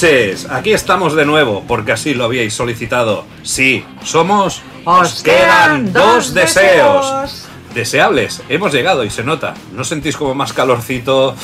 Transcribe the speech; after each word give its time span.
Noches. 0.00 0.46
Aquí 0.50 0.72
estamos 0.74 1.14
de 1.14 1.24
nuevo, 1.24 1.64
porque 1.66 1.92
así 1.92 2.12
lo 2.12 2.24
habíais 2.24 2.52
solicitado. 2.54 3.24
Sí, 3.42 3.82
somos. 4.04 4.60
Os 4.84 5.22
quedan 5.22 5.90
dos 5.92 6.34
deseos. 6.34 7.44
Deseables, 7.74 8.42
hemos 8.48 8.72
llegado 8.72 9.04
y 9.04 9.10
se 9.10 9.22
nota. 9.22 9.54
¿No 9.74 9.84
sentís 9.84 10.16
como 10.16 10.34
más 10.34 10.52
calorcito? 10.52 11.34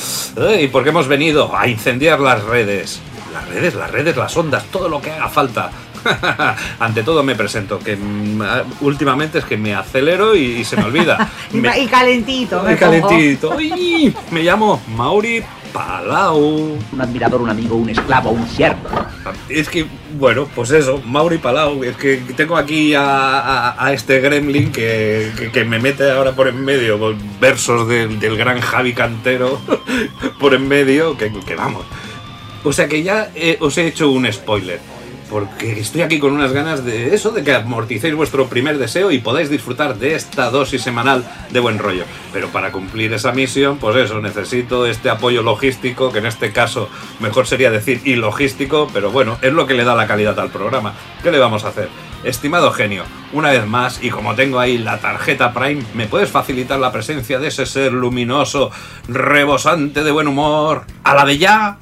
¿Y 0.60 0.68
porque 0.68 0.88
hemos 0.90 1.06
venido 1.08 1.54
a 1.56 1.66
incendiar 1.68 2.20
las 2.20 2.42
redes? 2.44 3.00
Las 3.34 3.48
redes, 3.48 3.74
las 3.74 3.90
redes, 3.90 4.16
las 4.16 4.34
ondas, 4.36 4.64
todo 4.66 4.88
lo 4.88 5.00
que 5.00 5.10
haga 5.10 5.28
falta. 5.28 5.70
Ante 6.80 7.02
todo 7.02 7.22
me 7.22 7.34
presento, 7.36 7.78
que 7.78 7.96
mm, 7.96 8.42
últimamente 8.80 9.38
es 9.38 9.44
que 9.44 9.56
me 9.56 9.74
acelero 9.74 10.34
y, 10.34 10.44
y 10.60 10.64
se 10.64 10.76
me 10.76 10.84
olvida. 10.84 11.30
Y, 11.52 11.56
Me- 11.58 11.78
y 11.80 11.86
calentito. 11.86 12.62
me 12.62 12.70
Ay, 12.70 12.76
calentito. 12.76 13.54
Me 14.30 14.42
llamo 14.42 14.82
Mauri 14.96 15.42
Palau. 15.72 16.38
un 16.92 17.00
admirador, 17.00 17.40
un 17.42 17.50
amigo, 17.50 17.76
un 17.76 17.88
esclavo, 17.88 18.30
un 18.30 18.46
siervo. 18.48 18.88
Es 19.48 19.68
que, 19.68 19.86
bueno, 20.18 20.46
pues 20.54 20.70
eso, 20.70 21.00
Mauri 21.04 21.38
Palau. 21.38 21.82
Es 21.84 21.96
que 21.96 22.16
tengo 22.36 22.56
aquí 22.56 22.94
a, 22.94 23.02
a- 23.40 23.86
a 23.86 23.92
este 23.92 24.20
gremlin 24.20 24.70
que, 24.72 25.30
que- 25.38 25.50
que 25.50 25.64
me 25.64 25.78
mete 25.78 26.10
ahora 26.10 26.32
por 26.32 26.48
en 26.48 26.62
medio 26.64 26.98
con 26.98 27.16
versos 27.40 27.88
del, 27.88 28.20
del 28.20 28.36
gran 28.36 28.60
Javi 28.60 28.92
Cantero 28.92 29.60
por 30.38 30.54
en 30.54 30.68
medio, 30.68 31.16
que, 31.16 31.32
que 31.46 31.54
vamos. 31.56 31.84
O 32.64 32.72
sea 32.72 32.86
que 32.88 33.02
ya 33.02 33.30
eh, 33.34 33.56
os 33.60 33.76
he 33.78 33.86
hecho 33.86 34.10
un 34.10 34.30
spoiler. 34.32 34.80
Porque 35.32 35.80
estoy 35.80 36.02
aquí 36.02 36.18
con 36.18 36.34
unas 36.34 36.52
ganas 36.52 36.84
de 36.84 37.14
eso, 37.14 37.30
de 37.30 37.42
que 37.42 37.54
amorticéis 37.54 38.14
vuestro 38.14 38.48
primer 38.48 38.76
deseo 38.76 39.10
y 39.10 39.18
podáis 39.18 39.48
disfrutar 39.48 39.96
de 39.96 40.14
esta 40.14 40.50
dosis 40.50 40.82
semanal 40.82 41.24
de 41.48 41.58
buen 41.58 41.78
rollo. 41.78 42.04
Pero 42.34 42.48
para 42.48 42.70
cumplir 42.70 43.14
esa 43.14 43.32
misión, 43.32 43.78
pues 43.78 43.96
eso, 43.96 44.20
necesito 44.20 44.84
este 44.84 45.08
apoyo 45.08 45.42
logístico, 45.42 46.12
que 46.12 46.18
en 46.18 46.26
este 46.26 46.52
caso 46.52 46.90
mejor 47.18 47.46
sería 47.46 47.70
decir 47.70 48.02
ilogístico, 48.04 48.90
pero 48.92 49.10
bueno, 49.10 49.38
es 49.40 49.54
lo 49.54 49.66
que 49.66 49.72
le 49.72 49.84
da 49.84 49.94
la 49.94 50.06
calidad 50.06 50.38
al 50.38 50.50
programa. 50.50 50.92
¿Qué 51.22 51.30
le 51.30 51.38
vamos 51.38 51.64
a 51.64 51.68
hacer? 51.68 51.88
Estimado 52.24 52.70
genio, 52.70 53.04
una 53.32 53.52
vez 53.52 53.66
más, 53.66 54.04
y 54.04 54.10
como 54.10 54.34
tengo 54.34 54.60
ahí 54.60 54.76
la 54.76 54.98
tarjeta 54.98 55.54
Prime, 55.54 55.82
¿me 55.94 56.08
puedes 56.08 56.28
facilitar 56.28 56.78
la 56.78 56.92
presencia 56.92 57.38
de 57.38 57.48
ese 57.48 57.64
ser 57.64 57.94
luminoso, 57.94 58.70
rebosante 59.08 60.04
de 60.04 60.10
buen 60.10 60.28
humor? 60.28 60.84
¡A 61.04 61.14
la 61.14 61.24
de 61.24 61.38
ya! 61.38 61.78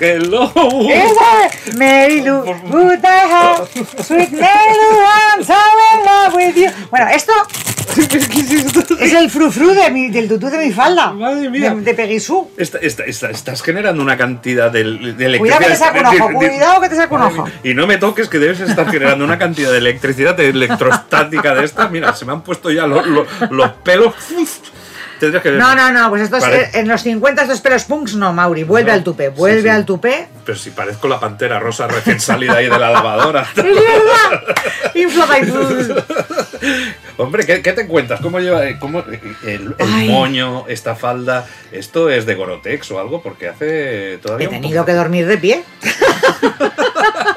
¡Hello! 0.00 0.52
Mary 1.76 2.20
Lou, 2.22 2.42
good 2.70 2.98
I 3.04 3.26
have, 3.30 3.68
sweet 4.04 4.32
Mary 4.32 4.74
Lou, 4.74 4.98
I'm 5.00 5.44
so 5.44 5.54
in 5.54 6.04
love 6.04 6.34
with 6.34 6.56
you. 6.56 6.70
Bueno, 6.90 7.08
esto 7.08 7.32
es 9.00 9.12
el 9.12 9.30
frufru 9.30 9.72
de 9.74 9.90
mi, 9.90 10.08
del 10.10 10.28
tutú 10.28 10.48
de 10.48 10.58
mi 10.58 10.72
falda. 10.72 11.12
Madre 11.12 11.50
mía. 11.50 11.74
De, 11.74 11.80
de 11.82 11.94
Peguisú. 11.94 12.50
Esta- 12.56 12.78
esta- 12.78 13.04
esta- 13.04 13.30
estás 13.30 13.62
generando 13.62 14.02
una 14.02 14.16
cantidad 14.16 14.70
de, 14.70 14.84
de 14.84 15.38
Cuidado 15.38 15.60
que 15.60 15.66
te 15.66 15.76
saco 15.76 15.98
un 15.98 16.06
electricidad. 16.06 16.26
ojo, 16.30 16.38
cuidado 16.38 16.80
que 16.80 16.88
te 16.88 16.96
saco 16.96 17.14
un 17.14 17.22
ojo. 17.22 17.48
Y 17.62 17.74
no 17.74 17.86
me 17.86 17.98
toques 17.98 18.28
que 18.28 18.38
debes 18.38 18.60
estar 18.60 18.90
generando 18.90 19.24
una 19.24 19.38
cantidad 19.38 19.70
de 19.70 19.78
electricidad 19.78 20.38
electrostática 20.40 21.54
de 21.54 21.64
esta. 21.64 21.88
Mira, 21.88 22.14
se 22.14 22.24
me 22.24 22.32
han 22.32 22.42
puesto 22.42 22.70
ya 22.70 22.86
los, 22.86 23.06
los- 23.06 23.26
los 23.50 23.70
pelos. 23.84 24.14
Que 25.42 25.52
No, 25.52 25.74
no, 25.76 25.92
no, 25.92 26.08
pues 26.10 26.22
esto 26.22 26.36
es, 26.38 26.42
Pare- 26.44 26.70
en 26.74 26.88
los 26.88 27.02
50 27.02 27.42
estos 27.42 27.60
pelos 27.60 27.84
punks 27.84 28.14
no, 28.16 28.32
Mauri, 28.32 28.64
vuelve 28.64 28.90
No. 28.90 28.96
al 28.96 29.04
tupé, 29.04 29.28
vuelve 29.28 29.58
Sí, 29.60 29.62
sí. 29.64 29.68
al 29.68 29.84
tupé. 29.86 30.26
Pero 30.44 30.58
si 30.58 30.70
parezco 30.70 31.06
la 31.06 31.20
pantera 31.20 31.60
rosa 31.60 31.86
recién 31.86 32.18
salida 32.20 32.54
ahí 32.56 32.64
de 32.68 32.76
la 32.78 32.90
lavadora. 32.90 33.46
Hombre, 37.18 37.44
¿qué, 37.46 37.62
qué 37.62 37.72
te 37.72 37.86
cuentas? 37.86 38.20
¿Cómo 38.20 38.40
lleva 38.40 38.66
eh, 38.66 38.78
cómo, 38.80 39.00
eh, 39.00 39.20
el, 39.44 39.74
el 39.78 39.88
moño, 40.10 40.64
esta 40.68 40.96
falda? 40.96 41.46
¿Esto 41.70 42.10
es 42.10 42.26
de 42.26 42.34
Gorotex 42.34 42.90
o 42.90 42.98
algo? 43.00 43.22
Porque 43.22 43.48
hace 43.48 44.18
todavía. 44.22 44.46
He 44.48 44.50
tenido 44.50 44.84
que 44.84 44.92
dormir 44.94 45.26
de 45.26 45.38
pie. 45.38 45.62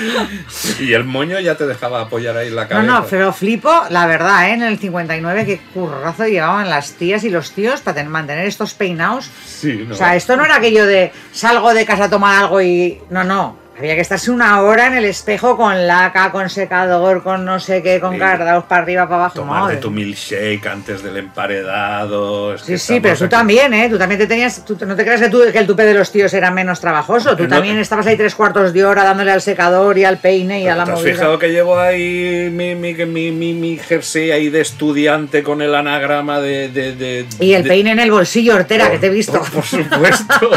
Y 0.80 0.92
el 0.92 1.04
moño 1.04 1.38
ya 1.40 1.56
te 1.56 1.66
dejaba 1.66 2.02
apoyar 2.02 2.36
ahí 2.36 2.50
la 2.50 2.62
No, 2.64 2.68
cabeza. 2.68 2.92
no, 2.92 3.06
pero 3.08 3.32
flipo, 3.32 3.70
la 3.90 4.06
verdad, 4.06 4.48
¿eh? 4.48 4.52
en 4.54 4.62
el 4.62 4.78
59, 4.78 5.44
qué 5.46 5.60
currazo 5.74 6.26
llevaban 6.26 6.68
las 6.70 6.92
tías 6.92 7.24
y 7.24 7.30
los 7.30 7.52
tíos 7.52 7.80
para 7.80 7.96
tener- 7.96 8.10
mantener 8.10 8.46
estos 8.46 8.74
peinados. 8.74 9.30
Sí, 9.46 9.84
no. 9.86 9.94
O 9.94 9.96
sea, 9.96 10.16
esto 10.16 10.36
no 10.36 10.44
era 10.44 10.56
aquello 10.56 10.86
de 10.86 11.12
salgo 11.32 11.72
de 11.74 11.84
casa 11.86 12.04
a 12.04 12.10
tomar 12.10 12.42
algo 12.42 12.60
y. 12.60 12.98
No, 13.10 13.24
no. 13.24 13.65
Había 13.78 13.94
que 13.94 14.00
estarse 14.00 14.30
una 14.30 14.62
hora 14.62 14.86
en 14.86 14.94
el 14.94 15.04
espejo 15.04 15.56
con 15.56 15.86
laca, 15.86 16.32
con 16.32 16.48
secador, 16.48 17.22
con 17.22 17.44
no 17.44 17.60
sé 17.60 17.82
qué, 17.82 18.00
con 18.00 18.14
Sí. 18.14 18.18
cardados 18.18 18.64
para 18.64 18.82
arriba, 18.82 19.04
para 19.04 19.16
abajo. 19.16 19.34
Tomar 19.34 19.70
de 19.70 19.76
tu 19.76 19.90
milkshake 19.90 20.66
antes 20.66 21.02
del 21.02 21.18
emparedado. 21.18 22.54
es 22.54 22.62
Sí, 22.62 22.78
sí, 22.78 23.00
pero 23.00 23.16
tú 23.16 23.24
aquí- 23.24 23.30
también, 23.30 23.74
¿eh? 23.74 23.88
Tú 23.90 23.98
también 23.98 24.18
te 24.18 24.26
tenías. 24.26 24.64
tú- 24.64 24.78
no 24.86 24.96
te 24.96 25.04
creas 25.04 25.20
que, 25.20 25.28
tú, 25.28 25.42
que 25.52 25.58
el 25.58 25.66
tupé 25.66 25.84
de 25.84 25.94
los 25.94 26.10
tíos 26.10 26.32
era 26.32 26.50
menos 26.50 26.80
trabajoso. 26.80 27.36
Tú 27.36 27.42
No. 27.44 27.48
también 27.50 27.78
estabas 27.78 28.06
ahí 28.06 28.16
tres 28.16 28.34
cuartos 28.34 28.72
de 28.72 28.84
hora 28.84 29.04
dándole 29.04 29.30
al 29.32 29.42
secador 29.42 29.98
y 29.98 30.04
al 30.04 30.18
peine 30.18 30.60
y 30.62 30.68
a 30.68 30.74
la 30.76 30.84
¿Te 30.84 30.92
has 30.92 30.98
movida. 30.98 31.12
fijado 31.14 31.38
que 31.38 31.48
llevo 31.52 31.78
ahí 31.78 32.48
mi, 32.50 32.74
mi, 32.74 32.94
mi, 32.94 33.30
mi, 33.30 33.52
mi 33.52 33.76
jersey 33.78 34.30
ahí 34.30 34.48
de 34.48 34.60
estudiante 34.62 35.42
con 35.42 35.60
el 35.62 35.74
anagrama 35.74 36.40
de... 36.40 36.68
de- 36.70 36.94
de- 36.94 37.26
Y 37.40 37.52
el 37.54 37.62
de- 37.62 37.68
peine 37.68 37.90
en 37.92 37.98
el 38.00 38.10
bolsillo, 38.10 38.54
hortera, 38.54 38.90
que 38.90 38.98
te 38.98 39.06
he 39.06 39.10
visto. 39.10 39.32
Por, 39.38 39.50
por 39.50 39.64
supuesto. 39.64 40.50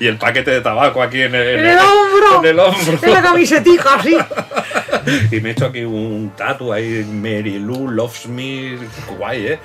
y 0.00 0.06
el 0.06 0.16
paquete 0.16 0.50
de 0.50 0.60
tabaco 0.62 1.02
aquí 1.02 1.20
en 1.22 1.34
el, 1.34 1.58
En 1.58 1.66
el 1.66 1.78
hombro. 2.22 2.40
En 2.40 2.46
el 2.46 2.60
hombro. 2.60 2.98
En 3.02 3.12
la 3.12 3.22
camisetija, 3.22 3.94
así. 3.94 4.16
y 5.30 5.40
me 5.40 5.50
he 5.50 5.52
hecho 5.52 5.66
aquí 5.66 5.82
un 5.82 6.32
tatu 6.36 6.72
ahí, 6.72 7.04
Mary 7.04 7.58
Lou 7.58 7.88
Loves 7.88 8.26
Me, 8.26 8.78
guay, 9.18 9.46
¿eh? 9.46 9.58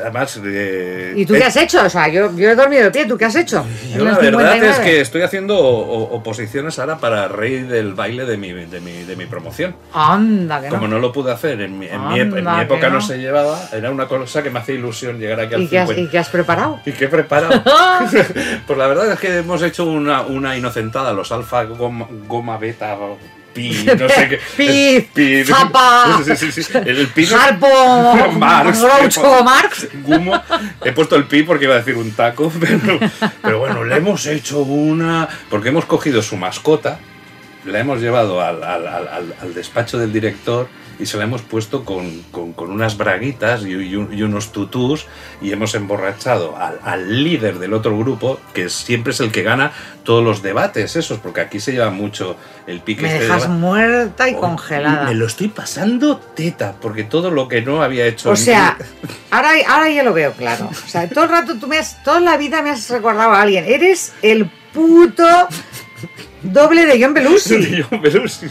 Además, 0.00 0.40
eh, 0.44 1.14
¿Y 1.16 1.26
tú 1.26 1.34
eh, 1.34 1.38
qué 1.38 1.44
has 1.44 1.56
hecho? 1.56 1.84
O 1.84 1.90
sea, 1.90 2.08
yo, 2.08 2.34
yo 2.36 2.50
he 2.50 2.54
dormido 2.54 2.84
de 2.84 2.90
pie, 2.90 3.06
¿tú 3.06 3.16
qué 3.16 3.24
has 3.24 3.34
hecho? 3.34 3.64
Yo 3.94 4.04
la 4.04 4.18
verdad 4.18 4.54
59. 4.54 4.70
es 4.70 4.78
que 4.78 5.00
estoy 5.00 5.22
haciendo 5.22 5.58
oposiciones 5.58 6.78
ahora 6.78 6.98
para 6.98 7.28
rey 7.28 7.62
del 7.62 7.94
baile 7.94 8.24
de 8.24 8.36
mi, 8.36 8.52
de 8.52 8.80
mi, 8.80 9.04
de 9.04 9.16
mi 9.16 9.26
promoción. 9.26 9.74
Anda, 9.92 10.60
que. 10.60 10.68
Como 10.68 10.88
no 10.88 10.98
lo 10.98 11.12
pude 11.12 11.32
hacer 11.32 11.60
en 11.60 11.78
mi, 11.78 11.86
en 11.86 12.08
mi 12.08 12.20
en 12.20 12.38
época 12.38 12.88
no. 12.88 12.96
no. 12.96 13.00
se 13.00 13.18
llevaba, 13.18 13.58
era 13.72 13.90
una 13.90 14.06
cosa 14.06 14.42
que 14.42 14.50
me 14.50 14.60
hacía 14.60 14.76
ilusión 14.76 15.18
llegar 15.18 15.40
aquí 15.40 15.54
al 15.54 15.62
¿Y 15.62 15.68
qué, 15.68 15.78
has, 15.78 15.88
50. 15.88 16.08
¿Y 16.08 16.10
qué 16.10 16.18
has 16.18 16.28
preparado? 16.28 16.80
¿Y 16.84 16.92
qué 16.92 17.04
he 17.06 17.08
preparado? 17.08 17.62
pues 18.66 18.78
la 18.78 18.86
verdad 18.86 19.12
es 19.12 19.18
que 19.18 19.38
hemos 19.38 19.62
hecho 19.62 19.84
una, 19.84 20.22
una 20.22 20.56
inocentada, 20.56 21.12
los 21.12 21.32
alfa 21.32 21.64
goma, 21.64 22.06
goma 22.26 22.58
beta 22.58 22.96
Pi, 23.58 23.86
no 23.98 24.08
sé 24.08 24.28
qué. 24.28 24.40
Pi, 24.56 25.08
Pi, 25.12 25.44
Zappa, 25.44 26.20
Sí, 26.24 26.36
sí, 26.52 26.62
sí. 26.62 26.72
El, 26.74 26.98
el 26.98 27.06
pi 27.08 27.26
no- 27.26 27.36
Harpo, 27.40 28.32
Marx. 28.38 28.80
Groucho 28.82 29.42
Marx. 29.44 29.88
Gumo. 30.04 30.40
He 30.84 30.92
puesto 30.92 31.16
el 31.16 31.24
pi 31.24 31.42
porque 31.42 31.64
iba 31.64 31.74
a 31.74 31.78
decir 31.78 31.96
un 31.96 32.12
taco, 32.12 32.52
pero, 32.60 32.98
pero 33.42 33.58
bueno, 33.58 33.84
le 33.84 33.96
hemos 33.96 34.26
hecho 34.26 34.60
una. 34.60 35.28
Porque 35.50 35.70
hemos 35.70 35.84
cogido 35.86 36.22
su 36.22 36.36
mascota, 36.36 36.98
la 37.64 37.80
hemos 37.80 38.00
llevado 38.00 38.40
al, 38.40 38.62
al- 38.62 38.86
al- 38.86 39.08
al- 39.08 39.34
al 39.40 39.54
despacho 39.54 39.98
del 39.98 40.12
director 40.12 40.68
y 41.00 41.06
se 41.06 41.16
la 41.16 41.22
hemos 41.24 41.42
puesto 41.42 41.84
con, 41.84 42.22
con- 42.32 42.52
con 42.52 42.72
unas 42.72 42.96
braguitas 42.96 43.62
y, 43.64 43.68
y 43.70 43.94
un- 43.94 44.12
y 44.12 44.22
unos 44.22 44.50
tutús 44.50 45.06
y 45.40 45.52
hemos 45.52 45.74
emborrachado 45.76 46.56
al, 46.56 46.80
al 46.82 47.22
líder 47.22 47.60
del 47.60 47.72
otro 47.74 47.96
grupo, 47.96 48.40
que 48.52 48.68
siempre 48.68 49.12
es 49.12 49.20
el 49.20 49.30
que 49.30 49.42
gana 49.44 49.70
todos 50.08 50.24
los 50.24 50.40
debates 50.40 50.96
esos, 50.96 51.18
porque 51.18 51.42
aquí 51.42 51.60
se 51.60 51.70
lleva 51.70 51.90
mucho 51.90 52.34
el 52.66 52.80
pique. 52.80 53.02
Me 53.02 53.08
este 53.08 53.24
de 53.24 53.26
dejas 53.26 53.50
muerta 53.50 54.26
y 54.26 54.32
Oh, 54.32 54.40
congelada. 54.40 55.04
Me 55.04 55.14
lo 55.14 55.26
estoy 55.26 55.48
pasando 55.48 56.16
teta, 56.16 56.76
porque 56.80 57.04
todo 57.04 57.30
lo 57.30 57.46
que 57.46 57.60
no 57.60 57.82
había 57.82 58.06
hecho. 58.06 58.30
O 58.30 58.36
sea, 58.36 58.78
ahora, 59.30 59.50
ahora 59.68 59.90
ya 59.90 60.02
lo 60.02 60.14
veo 60.14 60.32
claro. 60.32 60.70
O 60.70 60.88
sea, 60.88 61.06
todo 61.10 61.24
el 61.24 61.30
rato 61.30 61.56
tú 61.58 61.66
me 61.66 61.76
has, 61.76 62.02
toda 62.04 62.20
la 62.20 62.38
vida 62.38 62.62
me 62.62 62.70
has 62.70 62.88
recordado 62.88 63.32
a 63.32 63.42
alguien. 63.42 63.66
Eres 63.66 64.14
el 64.22 64.46
puto 64.72 65.26
doble 66.42 66.86
de 66.86 67.02
John 67.02 67.14
Belushi. 67.14 67.82
John 67.90 68.00
Belushi. 68.02 68.46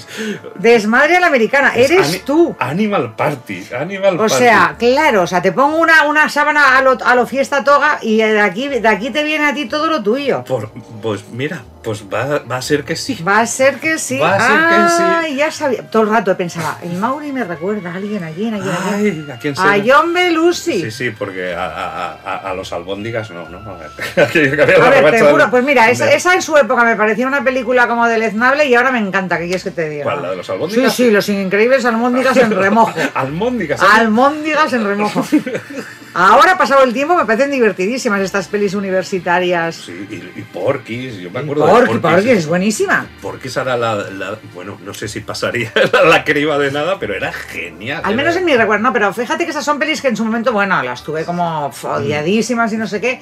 Desmadre 0.56 1.18
a 1.18 1.20
la 1.20 1.28
americana. 1.28 1.74
Eres 1.76 2.08
Ani- 2.10 2.20
tú. 2.20 2.56
Animal 2.60 3.16
Party. 3.16 3.68
Animal 3.78 4.16
O 4.16 4.18
Party. 4.20 4.36
sea, 4.36 4.76
claro, 4.78 5.24
o 5.24 5.28
sea, 5.28 5.42
te 5.42 5.52
pongo 5.52 5.78
una, 5.78 6.04
una 6.04 6.30
sábana 6.30 6.78
a 6.78 6.82
lo, 6.82 6.98
a 7.04 7.16
lo 7.16 7.26
fiesta 7.26 7.64
toga 7.64 8.00
y 8.02 8.18
de 8.18 8.40
aquí, 8.40 8.68
de 8.68 8.88
aquí 8.88 9.10
te 9.10 9.24
viene 9.24 9.46
a 9.46 9.54
ti 9.54 9.66
todo 9.66 9.88
lo 9.88 10.02
tuyo. 10.04 10.44
Por- 10.44 10.72
pues 11.02 11.26
mira, 11.32 11.64
pues 11.84 12.04
va, 12.14 12.40
va 12.40 12.58
a 12.58 12.62
ser 12.62 12.84
que 12.84 12.96
sí. 12.96 13.22
Va 13.26 13.40
a 13.40 13.46
ser 13.46 13.80
que 13.80 13.98
sí. 13.98 14.18
Va 14.20 14.36
a 14.36 14.40
ser 14.40 14.60
que 14.70 15.30
sí. 15.30 15.36
Ya 15.38 15.52
sabía. 15.52 15.84
Todo 15.90 16.04
el 16.04 16.10
rato 16.10 16.36
pensaba, 16.36 16.78
el 16.84 16.94
Mauri 16.94 17.32
me 17.32 17.44
recuerda 17.44 17.92
a 17.92 17.96
alguien, 17.96 18.24
a 18.24 18.28
alguien, 18.28 18.54
a 18.54 18.58
alguien. 18.58 19.26
Ay, 19.28 19.32
¿a 19.36 19.40
quién 19.40 19.56
será? 19.56 19.74
A 19.74 19.78
John 19.86 20.14
Belushi. 20.14 20.82
Sí, 20.82 20.92
sí, 20.92 21.10
porque 21.12 21.54
a, 21.54 21.66
a- 21.66 22.14
a- 22.26 22.50
a 22.50 22.54
los 22.54 22.74
albóndigas 22.74 23.30
no, 23.32 23.48
¿no? 23.50 23.58
A 23.72 23.78
ver, 23.78 25.12
te 25.12 25.22
juro, 25.22 25.50
pues 25.50 25.64
mira, 25.64 25.90
esa, 25.90 26.12
esa 26.12 26.34
en 26.34 26.42
su 26.42 26.58
época 26.58 26.84
me 26.84 26.96
parecía 26.96 27.28
una 27.28 27.44
película 27.44 27.87
como 27.88 28.08
deleznable 28.08 28.66
y 28.66 28.76
ahora 28.76 28.92
me 28.92 29.00
encanta, 29.00 29.38
¿qué 29.38 29.46
quieres 29.46 29.64
que 29.64 29.72
te 29.72 29.90
diga? 29.90 30.04
¿Cuál, 30.04 30.22
la 30.22 30.30
de 30.32 30.36
los 30.38 30.50
albóndigas? 30.50 30.94
Sí, 30.96 31.06
sí, 31.06 31.12
los 31.12 31.28
increíbles 31.30 31.86
almóndigas 31.86 32.36
en 32.38 32.52
remojo. 32.52 32.94
Albóndigas. 33.14 33.82
¿eh? 33.82 33.86
Almóndigas 33.96 34.74
en 34.74 34.86
remojo. 34.86 35.26
Ahora, 36.14 36.58
pasado 36.58 36.84
el 36.84 36.94
tiempo, 36.94 37.16
me 37.16 37.26
parecen 37.26 37.52
divertidísimas 37.52 38.22
estas 38.22 38.48
pelis 38.48 38.74
universitarias. 38.74 39.76
Sí, 39.76 40.08
y, 40.10 40.40
y 40.40 40.44
Porky's, 40.52 41.18
yo 41.18 41.30
me 41.30 41.42
Y 41.42 41.44
acuerdo 41.44 41.68
Porky, 41.68 41.94
de 41.94 42.00
Porky 42.00 42.30
es 42.32 42.48
buenísima. 42.48 43.06
Porky's 43.22 43.56
era 43.58 43.78
la, 43.78 43.96
la- 43.96 44.38
Bueno, 44.56 44.80
no 44.84 44.94
sé 44.96 45.08
si 45.08 45.20
pasaría 45.20 45.72
la, 45.94 46.02
la 46.04 46.24
criba 46.24 46.58
de 46.58 46.72
nada, 46.72 46.98
pero 47.00 47.14
era 47.14 47.32
genial. 47.32 48.02
Al 48.04 48.14
era- 48.14 48.18
menos 48.24 48.36
en 48.36 48.46
mi 48.46 48.56
recuerdo, 48.56 48.84
no, 48.84 48.94
pero 48.94 49.14
fíjate 49.14 49.44
que 49.44 49.52
esas 49.52 49.64
son 49.66 49.78
pelis 49.78 50.02
que 50.02 50.08
en 50.08 50.18
su 50.18 50.26
momento, 50.26 50.52
bueno, 50.52 50.82
las 50.82 51.04
tuve 51.04 51.24
como 51.24 51.72
odiadísimas 51.84 52.74
y 52.74 52.78
no 52.78 52.88
sé 52.88 53.00
qué. 53.00 53.20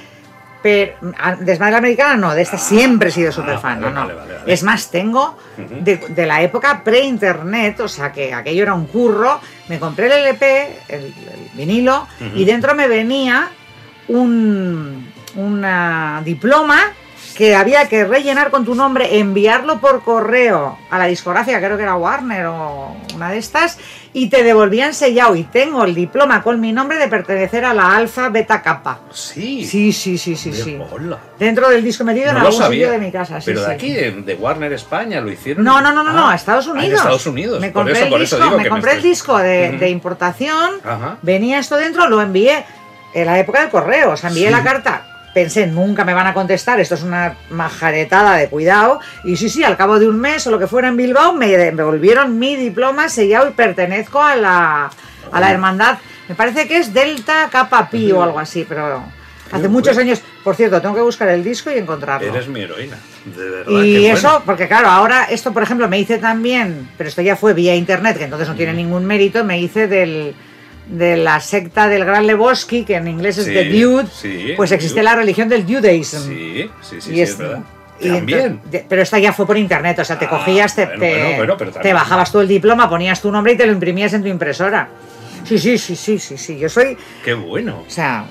Pero 0.65 0.95
a- 1.19 1.35
Desmadre 1.35 1.75
Americana 1.75 2.15
no, 2.17 2.33
de 2.33 2.41
esta 2.41 2.57
siempre 2.57 3.09
he 3.09 3.11
sido 3.11 3.31
súper 3.31 3.59
fan, 3.59 3.79
vale, 3.79 3.93
no. 3.93 4.01
vale, 4.01 4.13
vale, 4.15 4.33
vale. 4.39 4.51
Es 4.51 4.63
más, 4.63 4.89
tengo 4.89 5.37
de, 5.57 5.97
de 5.97 6.25
la 6.25 6.41
época 6.41 6.81
pre-internet, 6.83 7.81
o 7.81 7.87
sea 7.87 8.11
que 8.11 8.33
aquello 8.33 8.63
era 8.63 8.73
un 8.73 8.87
curro, 8.87 9.39
me 9.69 9.77
compré 9.77 10.07
el 10.07 10.13
LP, 10.25 10.79
el, 10.89 11.03
el 11.05 11.49
vinilo, 11.53 12.07
y 12.33 12.45
dentro 12.45 12.73
me 12.73 12.87
venía 12.87 13.49
un 14.07 15.13
una 15.35 16.21
diploma 16.25 16.81
que 17.35 17.53
había 17.55 17.87
que 17.89 18.05
rellenar 18.05 18.49
con 18.49 18.63
tu 18.63 18.75
nombre, 18.75 19.19
enviarlo 19.19 19.79
por 19.79 20.03
correo 20.03 20.77
a 20.89 20.97
la 20.97 21.05
discografía, 21.05 21.59
creo 21.59 21.75
que 21.75 21.83
era 21.83 21.95
Warner 21.95 22.45
o 22.45 22.95
una 23.13 23.29
de 23.31 23.37
estas, 23.37 23.77
y 24.13 24.29
te 24.29 24.43
devolvían 24.43 24.93
sellado. 24.93 25.35
Y 25.35 25.43
tengo 25.43 25.83
el 25.83 25.93
diploma 25.93 26.41
con 26.41 26.61
mi 26.61 26.71
nombre 26.71 26.97
de 26.97 27.09
pertenecer 27.09 27.65
a 27.65 27.73
la 27.73 27.95
Alfa 27.95 28.29
Beta 28.29 28.61
Kappa. 28.61 29.01
Sí. 29.11 29.65
Sí, 29.65 29.91
sí, 29.91 30.17
sí, 30.17 30.35
sí, 30.37 30.53
sí. 30.53 30.79
Dentro 31.37 31.69
del 31.69 31.83
disco 31.83 32.05
metido 32.05 32.27
en 32.29 32.35
No 32.35 32.39
lo 32.41 32.47
algún 32.47 32.61
sabía. 32.61 32.87
sitio 32.87 32.91
de 32.91 33.05
mi 33.05 33.11
casa. 33.11 33.41
sí, 33.41 33.45
pero 33.47 33.59
de 33.61 33.65
sí. 33.67 33.71
aquí, 33.73 33.93
de, 33.93 34.35
Warner 34.35 34.71
España, 34.73 35.19
lo 35.19 35.29
hicieron. 35.29 35.63
No, 35.65 35.81
no, 35.81 35.91
no, 35.91 36.03
no, 36.03 36.13
no, 36.13 36.27
Ah, 36.29 36.31
a 36.31 36.35
Estados 36.35 36.67
ah, 36.67 36.71
Unidos. 36.71 36.89
en 36.89 36.95
Estados 36.95 37.27
Unidos. 37.27 37.59
Me 37.59 37.71
compré 37.73 37.93
eso, 37.93 38.15
el 38.15 38.21
disco, 38.21 38.37
me 38.57 38.63
que 38.63 38.69
compré 38.69 38.91
el 38.91 38.97
estoy- 38.99 39.09
disco 39.09 39.37
de, 39.37 39.89
importación, 39.89 40.71
Ajá. 40.85 41.17
venía 41.21 41.59
esto 41.59 41.75
dentro, 41.75 42.07
lo 42.07 42.21
envié 42.21 42.63
en 43.13 43.25
la 43.25 43.37
época 43.39 43.59
del 43.61 43.69
correo, 43.69 44.11
o 44.11 44.17
sea, 44.17 44.29
envié 44.29 44.47
Sí. 44.47 44.51
la 44.53 44.63
carta. 44.63 45.05
Pensé, 45.35 45.67
nunca 45.67 46.05
me 46.05 46.13
van 46.13 46.27
a 46.27 46.33
contestar, 46.33 46.79
esto 46.79 46.95
es 46.95 47.03
una 47.03 47.35
majaretada 47.49 48.37
de 48.37 48.47
cuidado. 48.47 49.01
Y 49.25 49.35
sí, 49.35 49.49
sí, 49.49 49.65
al 49.65 49.75
cabo 49.75 49.99
de 49.99 50.07
un 50.07 50.17
mes 50.17 50.47
o 50.47 50.51
lo 50.51 50.57
que 50.57 50.65
fuera 50.65 50.87
en 50.87 50.95
Bilbao, 50.95 51.33
me 51.33 51.49
devolvieron 51.49 52.39
mi 52.39 52.55
diploma 52.55 53.09
sellado 53.09 53.49
y 53.49 53.51
pertenezco 53.51 54.23
a 54.23 54.37
la, 54.37 54.89
a 55.29 55.39
la 55.41 55.51
hermandad. 55.51 55.97
Me 56.29 56.35
parece 56.35 56.69
que 56.69 56.77
es 56.77 56.93
Delta 56.93 57.49
Kappa 57.51 57.89
Pi 57.89 58.13
o 58.13 58.23
algo 58.23 58.39
así, 58.39 58.65
pero 58.67 59.03
hace 59.51 59.67
muchos 59.67 59.95
bueno. 59.95 60.11
años. 60.11 60.23
Por 60.41 60.55
cierto, 60.55 60.81
tengo 60.81 60.95
que 60.95 61.01
buscar 61.01 61.27
el 61.27 61.43
disco 61.43 61.69
y 61.69 61.79
encontrarlo. 61.79 62.25
Eres 62.25 62.47
mi 62.47 62.61
heroína. 62.61 62.97
De 63.25 63.49
verdad. 63.49 63.83
Y 63.83 64.05
eso, 64.05 64.29
bueno. 64.29 64.43
porque 64.45 64.69
claro, 64.69 64.87
ahora 64.87 65.25
esto, 65.25 65.51
por 65.51 65.63
ejemplo, 65.63 65.89
me 65.89 65.99
hice 65.99 66.17
también, 66.17 66.89
pero 66.97 67.09
esto 67.09 67.21
ya 67.21 67.35
fue 67.35 67.53
vía 67.53 67.75
internet, 67.75 68.17
que 68.17 68.23
entonces 68.23 68.47
no 68.47 68.55
tiene 68.55 68.73
ningún 68.73 69.05
mérito, 69.05 69.43
me 69.43 69.59
hice 69.59 69.89
del 69.89 70.33
de 70.87 71.17
la 71.17 71.39
secta 71.39 71.87
del 71.87 72.05
Gran 72.05 72.27
Lebowski, 72.27 72.83
que 72.85 72.95
en 72.95 73.07
inglés 73.07 73.37
es 73.39 73.45
Sí, 73.45 73.53
The 73.53 73.69
Dude, 73.69 74.07
sí, 74.13 74.53
pues 74.55 74.71
existe 74.71 74.99
Dude. 74.99 75.03
la 75.11 75.15
religión 75.15 75.49
del 75.49 75.63
Judaism. 75.65 76.27
Sí, 76.27 76.69
sí, 76.81 77.01
sí, 77.01 77.11
Y 77.11 77.15
sí, 77.15 77.21
es- 77.21 77.29
es 77.31 77.37
verdad. 77.37 77.59
y 77.99 78.09
También. 78.09 78.59
pero 78.89 79.01
esta 79.01 79.17
ya 79.19 79.33
fue 79.33 79.47
por 79.47 79.57
internet, 79.57 79.97
o 79.99 80.05
sea, 80.05 80.19
te 80.19 80.25
Ah, 80.25 80.29
cogías, 80.29 80.75
te, 80.75 80.85
bueno, 80.85 80.99
te- 80.99 81.09
bueno, 81.19 81.35
bueno, 81.37 81.57
pero 81.57 81.71
te 81.71 81.75
también- 81.75 81.95
bajabas 81.95 82.31
tú 82.31 82.39
el 82.39 82.47
diploma, 82.47 82.89
ponías 82.89 83.21
tu 83.21 83.31
nombre 83.31 83.53
y 83.53 83.57
te 83.57 83.65
lo 83.65 83.71
imprimías 83.71 84.13
en 84.13 84.21
tu 84.21 84.27
impresora. 84.27 84.89
Sí, 85.43 85.57
sí, 85.59 85.77
sí, 85.77 85.95
sí, 85.95 86.19
sí, 86.19 86.37
sí. 86.37 86.57
Yo 86.57 86.69
soy, 86.69 86.97
Qué 87.23 87.33
bueno. 87.33 87.83
o 87.87 87.89
sea, 87.89 88.25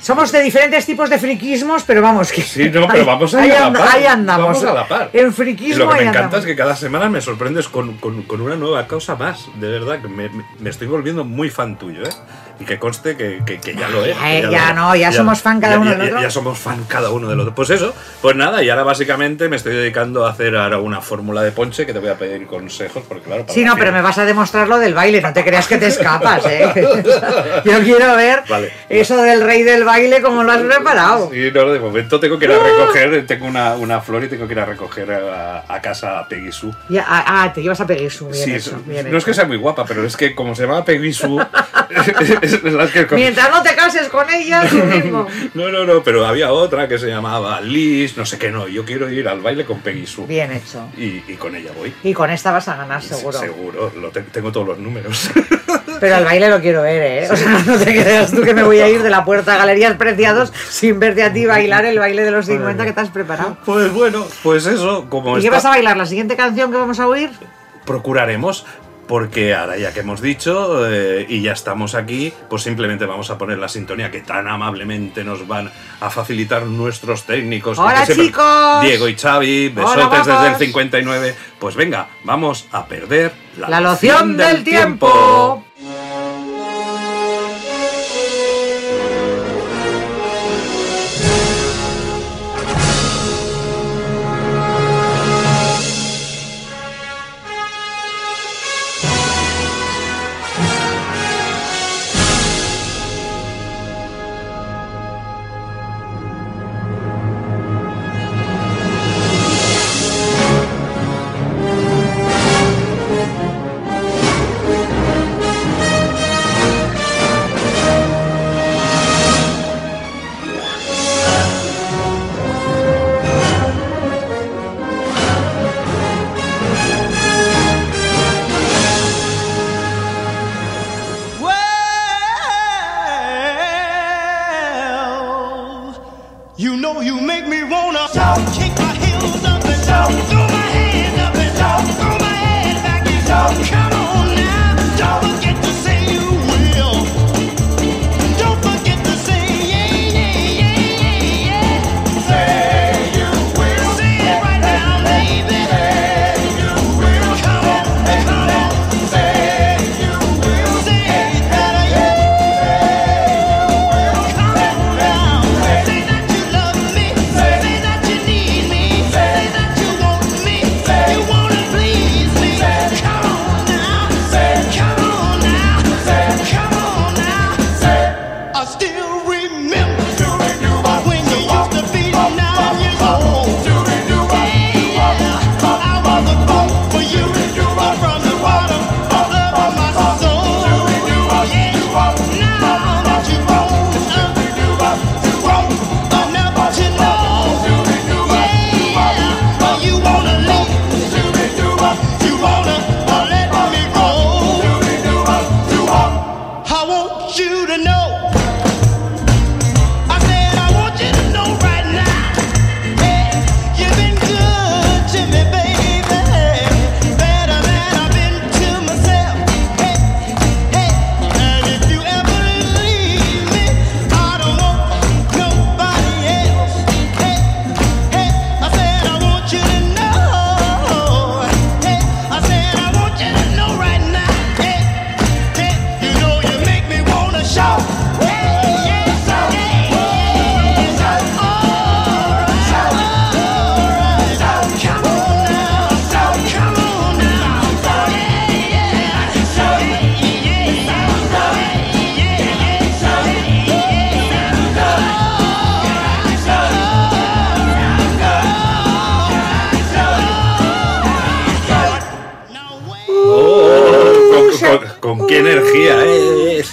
somos 0.00 0.30
de 0.32 0.40
diferentes 0.42 0.86
tipos 0.86 1.10
de 1.10 1.18
friquismos, 1.18 1.82
pero 1.84 2.00
vamos 2.02 2.30
que. 2.32 2.42
Sí, 2.42 2.70
no, 2.70 2.86
pero 2.88 3.04
vamos 3.04 3.34
ahí, 3.34 3.50
a 3.50 3.68
la 3.70 3.78
par. 3.78 3.88
ahí 3.96 4.06
andamos. 4.06 4.46
Vamos 4.46 4.64
a 4.64 4.74
la 4.74 4.88
par. 4.88 5.10
En 5.12 5.28
Y 5.28 5.32
friquismo 5.32 5.84
lo 5.84 5.90
que 5.90 5.94
me 5.96 6.00
encanta 6.02 6.18
andamos. 6.20 6.40
es 6.40 6.46
que 6.46 6.56
cada 6.56 6.76
semana 6.76 7.08
me 7.08 7.20
sorprendes 7.20 7.68
con, 7.68 7.94
con- 7.98 8.22
con 8.22 8.40
una 8.40 8.56
nueva 8.56 8.86
cosa 8.86 9.16
más. 9.16 9.46
De 9.60 9.68
verdad, 9.68 10.00
que 10.00 10.08
me- 10.08 10.30
me 10.60 10.70
estoy 10.70 10.86
volviendo 10.88 11.24
muy 11.24 11.50
fan 11.50 11.76
tuyo, 11.78 12.02
¿eh? 12.04 12.10
Y 12.60 12.64
que 12.64 12.78
conste 12.78 13.16
que, 13.16 13.40
que- 13.46 13.58
que 13.60 13.74
ya 13.74 13.88
lo 13.88 14.04
es. 14.04 14.16
Ya, 14.16 14.22
que 14.24 14.48
ya 14.50 14.68
lo- 14.70 14.74
no, 14.74 14.96
ya 14.96 15.12
somos 15.12 15.40
fan 15.40 15.60
cada 15.60 15.74
ya- 15.74 15.80
uno 15.80 15.90
del 15.92 16.00
otro. 16.08 16.20
Ya 16.20 16.30
somos 16.30 16.58
fan 16.58 16.84
cada 16.88 17.10
uno 17.10 17.28
del 17.28 17.38
otro. 17.40 17.54
Pues 17.54 17.70
eso, 17.70 17.94
pues 18.20 18.34
nada, 18.36 18.62
y 18.62 18.68
ahora 18.70 18.82
básicamente 18.82 19.48
me 19.48 19.56
estoy 19.56 19.74
dedicando 19.76 20.26
a 20.26 20.30
hacer 20.30 20.56
ahora 20.56 20.78
una 20.78 21.00
fórmula 21.00 21.42
de 21.42 21.52
ponche 21.52 21.86
que 21.86 21.92
te 21.92 21.98
voy 22.00 22.08
a 22.10 22.16
pedir 22.16 22.46
consejos, 22.46 23.04
porque 23.08 23.24
claro. 23.24 23.42
para 23.42 23.54
Sí, 23.54 23.64
no, 23.64 23.76
pero 23.76 23.92
me 23.92 24.02
vas 24.02 24.18
a 24.18 24.24
demostrar 24.24 24.68
lo 24.68 24.78
del 24.78 24.92
baile, 24.94 25.20
no 25.22 25.32
te 25.32 25.44
creas 25.44 25.66
que 25.68 25.78
te 25.78 25.86
escapas, 25.88 26.44
¿eh? 26.46 26.72
Yo 27.64 27.80
quiero 27.82 28.16
ver 28.16 28.42
Vale. 28.48 28.72
eso 28.88 29.16
del 29.22 29.40
rey 29.42 29.62
del 29.62 29.84
baile, 29.84 30.20
cómo 30.20 30.42
lo 30.42 30.50
has 30.52 30.62
preparado. 30.62 31.30
Sí, 31.32 31.50
no, 31.54 31.70
de 31.70 31.78
momento 31.78 32.18
tengo 32.18 32.38
que 32.38 32.46
ir 32.46 32.52
a 32.52 32.58
recoger, 32.58 33.26
tengo 33.26 33.46
una, 33.46 33.74
una 33.74 34.00
flor 34.00 34.24
y 34.24 34.28
tengo 34.28 34.46
que 34.46 34.54
ir 34.54 34.60
a 34.60 34.64
recoger 34.64 35.12
a, 35.12 35.64
a 35.68 35.80
casa 35.80 36.18
a 36.18 36.26
Peggy 36.28 36.50
Sue. 36.52 36.72
Ya, 36.88 37.04
ah, 37.08 37.24
ah, 37.44 37.52
te 37.52 37.62
llevas 37.62 37.80
a 37.80 37.86
pedir 37.86 38.10
su 38.10 38.28
bien 38.28 38.44
Sí, 38.44 38.54
hecho, 38.54 38.76
es- 38.76 38.86
bien 38.86 39.10
no 39.10 39.18
es 39.18 39.24
que 39.24 39.32
sea 39.34 39.44
muy 39.44 39.56
guapa, 39.56 39.84
pero 39.86 40.04
es 40.04 40.16
que 40.16 40.34
como 40.34 40.54
se 40.54 40.62
llama 40.62 40.84
Peggy 40.84 41.12
Sue, 41.12 41.46
que... 42.92 43.14
Mientras 43.14 43.50
no 43.50 43.62
te 43.62 43.74
cases 43.74 44.08
con 44.08 44.28
ella, 44.30 44.64
tú 44.68 44.76
mismo. 44.84 45.26
No, 45.54 45.68
no, 45.70 45.84
no, 45.84 46.02
pero 46.02 46.26
había 46.26 46.52
otra 46.52 46.88
que 46.88 46.98
se 46.98 47.08
llamaba 47.08 47.60
Liz, 47.60 48.16
no 48.16 48.24
sé 48.26 48.38
qué, 48.38 48.50
no, 48.50 48.68
yo 48.68 48.84
quiero 48.84 49.10
ir 49.10 49.28
al 49.28 49.40
baile 49.40 49.64
con 49.64 49.80
Peggy 49.80 50.06
Sue. 50.06 50.26
Bien 50.26 50.52
hecho. 50.52 50.88
Y, 50.96 51.22
y 51.26 51.36
con 51.38 51.54
ella 51.56 51.70
voy. 51.76 51.92
Y 52.02 52.12
con 52.14 52.30
esta 52.30 52.50
vas 52.52 52.68
a 52.68 52.76
ganar, 52.76 53.02
seguro. 53.02 53.38
Seguro, 53.38 53.92
lo 54.00 54.10
te- 54.10 54.22
tengo 54.22 54.50
todos 54.52 54.68
los 54.68 54.78
números. 54.78 55.30
Pero 56.00 56.14
al 56.14 56.24
baile 56.24 56.48
lo 56.48 56.60
quiero 56.60 56.82
ver, 56.82 57.24
¿eh? 57.24 57.28
O 57.30 57.36
sea, 57.36 57.58
no 57.66 57.76
te 57.76 57.86
creas 57.86 58.30
tú 58.30 58.42
que 58.42 58.54
me 58.54 58.62
voy 58.62 58.78
a 58.78 58.88
ir 58.88 59.02
de 59.02 59.10
la 59.10 59.24
puerta 59.24 59.54
a 59.54 59.58
Galerías 59.58 59.94
Preciados 59.96 60.52
sin 60.68 61.00
verte 61.00 61.24
a 61.24 61.32
ti 61.32 61.44
bailar 61.44 61.84
el 61.86 61.98
baile 61.98 62.22
de 62.22 62.30
los 62.30 62.46
50 62.46 62.84
que 62.84 62.92
te 62.92 63.00
has 63.00 63.10
preparado. 63.10 63.56
pues 63.64 63.92
bueno, 63.92 64.24
pues 64.44 64.66
eso, 64.66 65.06
como 65.08 65.36
¿Y 65.38 65.42
qué 65.42 65.50
vas 65.50 65.64
a 65.64 65.70
bailar? 65.70 65.96
¿La 65.96 66.06
siguiente 66.06 66.36
canción 66.36 66.70
que 66.70 66.76
vamos 66.76 67.00
a 67.00 67.08
oír? 67.08 67.30
procuraremos, 67.84 68.66
porque 69.08 69.54
ahora 69.54 69.76
ya 69.78 69.92
que 69.92 70.00
hemos 70.00 70.20
dicho 70.20 70.86
eh, 70.88 71.26
y 71.28 71.40
ya 71.40 71.52
estamos 71.52 71.94
aquí, 71.94 72.32
pues 72.48 72.62
simplemente 72.62 73.06
vamos 73.06 73.30
a 73.30 73.38
poner 73.38 73.58
la 73.58 73.68
sintonía 73.68 74.10
que 74.10 74.20
tan 74.20 74.46
amablemente 74.46 75.24
nos 75.24 75.48
van 75.48 75.72
a 76.00 76.10
facilitar 76.10 76.64
nuestros 76.64 77.24
técnicos. 77.24 77.78
Hola, 77.78 78.06
chicos. 78.06 78.82
Diego 78.82 79.08
y 79.08 79.16
Xavi, 79.16 79.70
besotes 79.70 80.26
desde 80.26 80.32
el 80.32 80.38
guapos. 80.38 80.58
59. 80.58 81.34
Pues 81.58 81.74
venga, 81.74 82.08
vamos 82.22 82.68
a 82.70 82.86
perder 82.86 83.32
la, 83.56 83.68
La 83.68 83.80
loción 83.80 84.36
del 84.36 84.62
tiempo. 84.62 85.64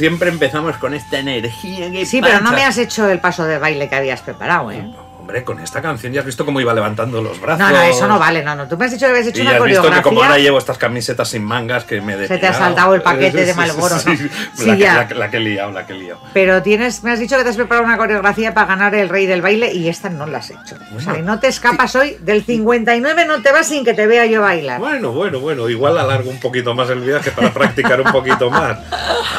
Siempre 0.05 0.29
empezamos 0.29 0.77
con 0.77 0.93
esta 0.93 1.17
energía. 1.17 1.89
que 1.89 2.05
Sí, 2.05 2.21
pero 2.21 2.39
no 2.39 2.51
me 2.51 2.63
has 2.63 2.77
hecho 2.77 3.09
el 3.09 3.19
paso 3.19 3.43
de 3.45 3.57
baile 3.57 3.89
que 3.89 3.95
habías 3.95 4.21
preparado, 4.21 4.69
¿eh? 4.69 4.88
Hombre, 5.25 5.44
con 5.44 5.60
esta 5.60 5.82
canción 5.82 6.13
ya 6.13 6.20
has 6.20 6.25
visto 6.27 6.46
cómo 6.46 6.62
iba 6.62 6.72
levantando 6.72 7.20
los 7.20 7.41
brazos. 7.41 7.58
No, 7.60 7.72
no, 7.72 7.82
eso 7.82 8.08
no 8.08 8.20
vale, 8.20 8.44
no, 8.44 8.53
no. 8.55 8.67
Tú 8.67 8.77
me 8.77 8.86
has 8.86 8.91
dicho 8.91 9.08
que 9.08 9.12
habías 9.12 9.25
hecho 9.25 9.39
Y 9.39 9.41
una 9.48 9.58
has 9.58 9.63
visto 9.63 9.82
que 9.82 9.88
como 9.88 9.96
ahora 9.96 10.03
coreografía. 10.03 10.38
llevo 10.44 10.58
estas 10.60 10.77
camisetas 10.77 11.29
sin 11.29 11.44
mangas 11.44 11.84
que 11.84 12.00
me 12.00 12.27
Se 12.27 12.38
te 12.38 12.46
ha 12.46 12.53
saltado 12.53 12.94
el 12.94 13.01
paquete 13.01 13.44
de 13.44 13.55
Marlboro, 13.55 13.98
Sí, 13.98 14.15
sí, 14.17 14.29
Sí, 14.53 14.65
la, 14.67 14.74
que- 14.75 14.79
ya. 14.84 14.94
la- 15.10 15.15
la 15.15 15.32
que 15.32 15.38
he 15.38 15.39
liado, 15.39 15.72
la 15.72 15.88
que 15.88 15.94
he 15.94 15.98
liado. 15.98 16.22
Pero 16.32 16.62
tienes, 16.62 17.03
me 17.03 17.10
has 17.12 17.17
dicho 17.20 17.38
que 17.38 17.44
te 17.44 17.50
has 17.50 17.55
preparado 17.55 17.88
una 17.88 17.98
coreografía 17.98 18.53
para 18.53 18.67
ganar 18.67 18.94
el 18.94 19.10
rey 19.10 19.25
del 19.25 19.41
baile 19.41 19.74
y 19.74 19.89
esta 19.89 20.10
no 20.12 20.27
la 20.27 20.38
has 20.38 20.51
hecho. 20.51 20.75
O 20.96 21.00
sea, 21.00 21.17
y 21.17 21.24
no 21.24 21.39
te 21.39 21.48
escapas 21.48 21.96
hoy. 21.96 22.17
Del 22.20 22.44
59 22.46 23.25
no 23.25 23.41
te 23.41 23.51
vas 23.51 23.67
sin 23.67 23.84
que 23.84 23.96
te 23.96 24.05
vea 24.05 24.27
yo 24.27 24.41
bailar. 24.44 24.79
Bueno, 24.79 25.12
bueno, 25.12 25.39
bueno, 25.39 25.67
igual 25.70 25.98
alargo 25.98 26.29
un 26.29 26.39
poquito 26.39 26.75
más 26.75 26.88
el 26.91 27.00
viaje 27.00 27.32
para 27.32 27.51
practicar 27.51 28.00
un 28.00 28.12
poquito 28.12 28.51
más. 28.51 28.77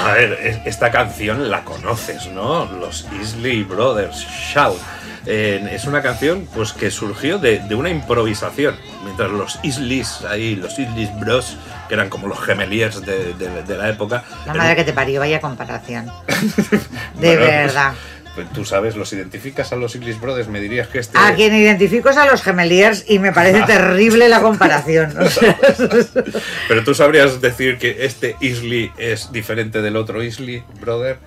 A 0.04 0.10
ver, 0.14 0.32
es- 0.42 0.58
esta 0.64 0.90
canción 0.90 1.48
la 1.48 1.62
conoces, 1.62 2.26
¿no? 2.32 2.64
Los 2.72 3.06
Isley 3.22 3.62
Brothers 3.62 4.16
Shout. 4.52 4.80
Eh, 5.26 5.68
es 5.72 5.84
una 5.86 6.02
canción 6.02 6.46
pues 6.54 6.72
que 6.72 6.90
surgió 6.90 7.38
de, 7.38 7.58
de 7.58 7.74
una 7.74 7.90
improvisación. 7.90 8.76
Mientras 9.04 9.30
los 9.30 9.58
Isleys, 9.64 10.20
ahí, 10.28 10.54
los 10.56 10.78
Isleys 10.78 11.10
Bros, 11.18 11.56
que 11.88 11.94
eran 11.94 12.08
como 12.08 12.28
los 12.28 12.38
gemeliers 12.40 13.00
de, 13.04 13.34
de- 13.34 13.62
de 13.64 13.76
la 13.76 13.88
época. 13.88 14.22
La 14.46 14.54
madre 14.54 14.76
que 14.76 14.84
te 14.84 14.92
parió, 14.92 15.20
vaya 15.20 15.40
comparación. 15.40 16.06
De 17.20 17.36
Bueno, 17.36 17.40
verdad. 17.46 17.92
pues, 18.34 18.52
tú 18.52 18.64
sabes, 18.64 18.94
los 18.96 19.12
identificas 19.12 19.72
a 19.72 19.76
los 19.76 19.94
Isleys 19.96 20.20
Brothers, 20.20 20.48
me 20.48 20.60
dirías 20.60 20.86
que 20.88 20.98
este. 21.00 21.18
A 21.18 21.34
quien 21.34 21.54
identifico 21.54 22.10
es 22.10 22.16
a 22.18 22.26
los 22.26 22.42
gemeliers 22.42 23.04
y 23.08 23.18
me 23.18 23.32
parece 23.32 23.62
terrible 23.66 24.28
la 24.28 24.40
comparación. 24.40 25.12
O 25.18 25.28
sea, 25.28 25.56
Pero 26.68 26.84
tú 26.84 26.94
sabrías 26.94 27.40
decir 27.40 27.78
que 27.78 28.04
este 28.04 28.36
Isley 28.40 28.92
es 28.98 29.32
diferente 29.32 29.82
del 29.82 29.96
otro 29.96 30.22
Isley 30.22 30.62
Brother. 30.80 31.18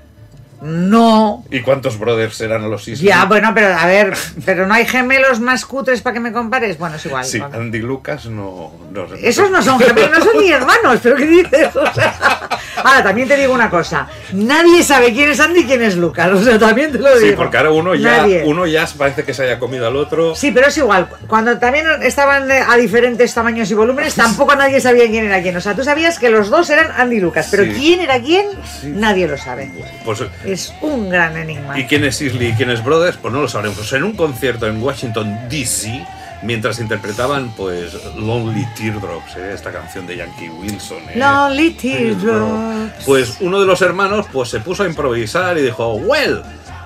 No. 0.61 1.45
¿Y 1.49 1.61
cuántos 1.61 1.97
brothers 1.97 2.41
eran 2.41 2.69
los 2.69 2.87
Isley? 2.87 3.07
Ya, 3.07 3.25
bueno, 3.25 3.51
pero 3.53 3.73
a 3.73 3.85
ver, 3.85 4.13
pero 4.45 4.67
no 4.67 4.73
hay 4.73 4.85
gemelos 4.85 5.39
más 5.39 5.65
cutres 5.65 6.01
para 6.01 6.15
que 6.15 6.19
me 6.19 6.31
compares. 6.31 6.77
Bueno, 6.77 6.97
es 6.97 7.05
igual. 7.05 7.25
Sí. 7.25 7.39
Andy 7.39 7.79
Lucas 7.79 8.25
no. 8.25 8.71
no 8.91 9.05
Esos 9.15 9.49
no 9.51 9.61
son 9.61 9.79
gemelos, 9.79 10.19
no 10.19 10.25
son 10.25 10.37
ni 10.41 10.51
hermanos, 10.51 10.99
pero 11.01 11.15
¿qué 11.15 11.25
dices? 11.25 11.75
O 11.75 11.93
sea, 11.93 12.49
ahora, 12.83 13.03
también 13.03 13.27
te 13.27 13.35
digo 13.37 13.53
una 13.53 13.69
cosa. 13.69 14.07
Nadie 14.33 14.83
sabe 14.83 15.13
quién 15.13 15.29
es 15.29 15.39
Andy 15.39 15.61
y 15.61 15.65
quién 15.65 15.81
es 15.83 15.95
Lucas. 15.95 16.31
O 16.31 16.43
sea, 16.43 16.57
también 16.59 16.91
te 16.91 16.97
lo 16.99 17.15
digo. 17.17 17.29
Sí, 17.31 17.33
porque 17.35 17.57
ahora 17.57 17.71
uno 17.71 17.95
ya, 17.95 18.17
Nadie. 18.17 18.43
uno 18.45 18.65
ya 18.65 18.87
parece 18.97 19.23
que 19.23 19.33
se 19.33 19.43
haya 19.43 19.59
comido 19.59 19.87
al 19.87 19.95
otro. 19.95 20.35
Sí, 20.35 20.51
pero 20.51 20.67
es 20.67 20.77
igual. 20.77 21.07
Cuando 21.27 21.57
también 21.57 21.85
estaban 22.03 22.49
eh, 22.51 22.61
a 22.67 22.75
diferentes 22.77 23.33
tamaños 23.33 23.69
y 23.71 23.73
volúmenes, 23.73 24.15
tampoco 24.15 24.55
nadie 24.55 24.79
sabía 24.81 25.07
quién 25.07 25.25
era 25.25 25.41
quién. 25.41 25.55
O 25.57 25.61
sea, 25.61 25.75
tú 25.75 25.83
sabías 25.83 26.19
que 26.19 26.29
los 26.29 26.49
dos 26.49 26.69
eran 26.69 26.87
Andy 26.97 27.17
y 27.17 27.19
Lucas, 27.19 27.47
pero 27.51 27.63
Sí. 27.65 27.71
quién 27.77 27.99
era 28.01 28.19
quién, 28.21 28.45
Sí. 28.81 28.87
nadie 28.95 29.27
lo 29.27 29.37
sabe. 29.37 29.71
Pues, 30.05 30.23
Es 30.45 30.73
un 30.81 31.09
gran 31.09 31.37
enigma. 31.37 31.77
¿Y 31.79 31.85
quién 31.85 32.03
es 32.03 32.21
Isley 32.21 32.49
y 32.49 32.53
quién 32.53 32.69
es 32.69 32.83
Brothers? 32.83 33.17
Pues 33.17 33.33
no 33.33 33.41
lo 33.41 33.47
sabremos. 33.47 33.77
Pues 33.77 33.91
en 33.93 34.03
un 34.03 34.13
concierto 34.15 34.67
en 34.67 34.81
Washington, 34.81 35.37
D.C., 35.49 36.05
mientras 36.41 36.79
interpretaban 36.79 37.51
pues 37.55 37.93
Lonely 38.15 38.65
Teardrops, 38.75 39.35
¿eh? 39.37 39.53
esta 39.53 39.71
canción 39.71 40.07
de 40.07 40.17
Yankee 40.17 40.49
Wilson. 40.49 40.97
¿eh? 41.09 41.17
Lonely 41.17 41.71
Teardrops. 41.71 43.05
Pues 43.05 43.37
uno 43.39 43.59
de 43.59 43.65
los 43.65 43.81
hermanos 43.81 44.25
pues 44.31 44.49
se 44.49 44.59
puso 44.59 44.83
a 44.83 44.87
improvisar 44.87 45.57
y 45.57 45.61
dijo, 45.61 45.93
well, 45.93 46.41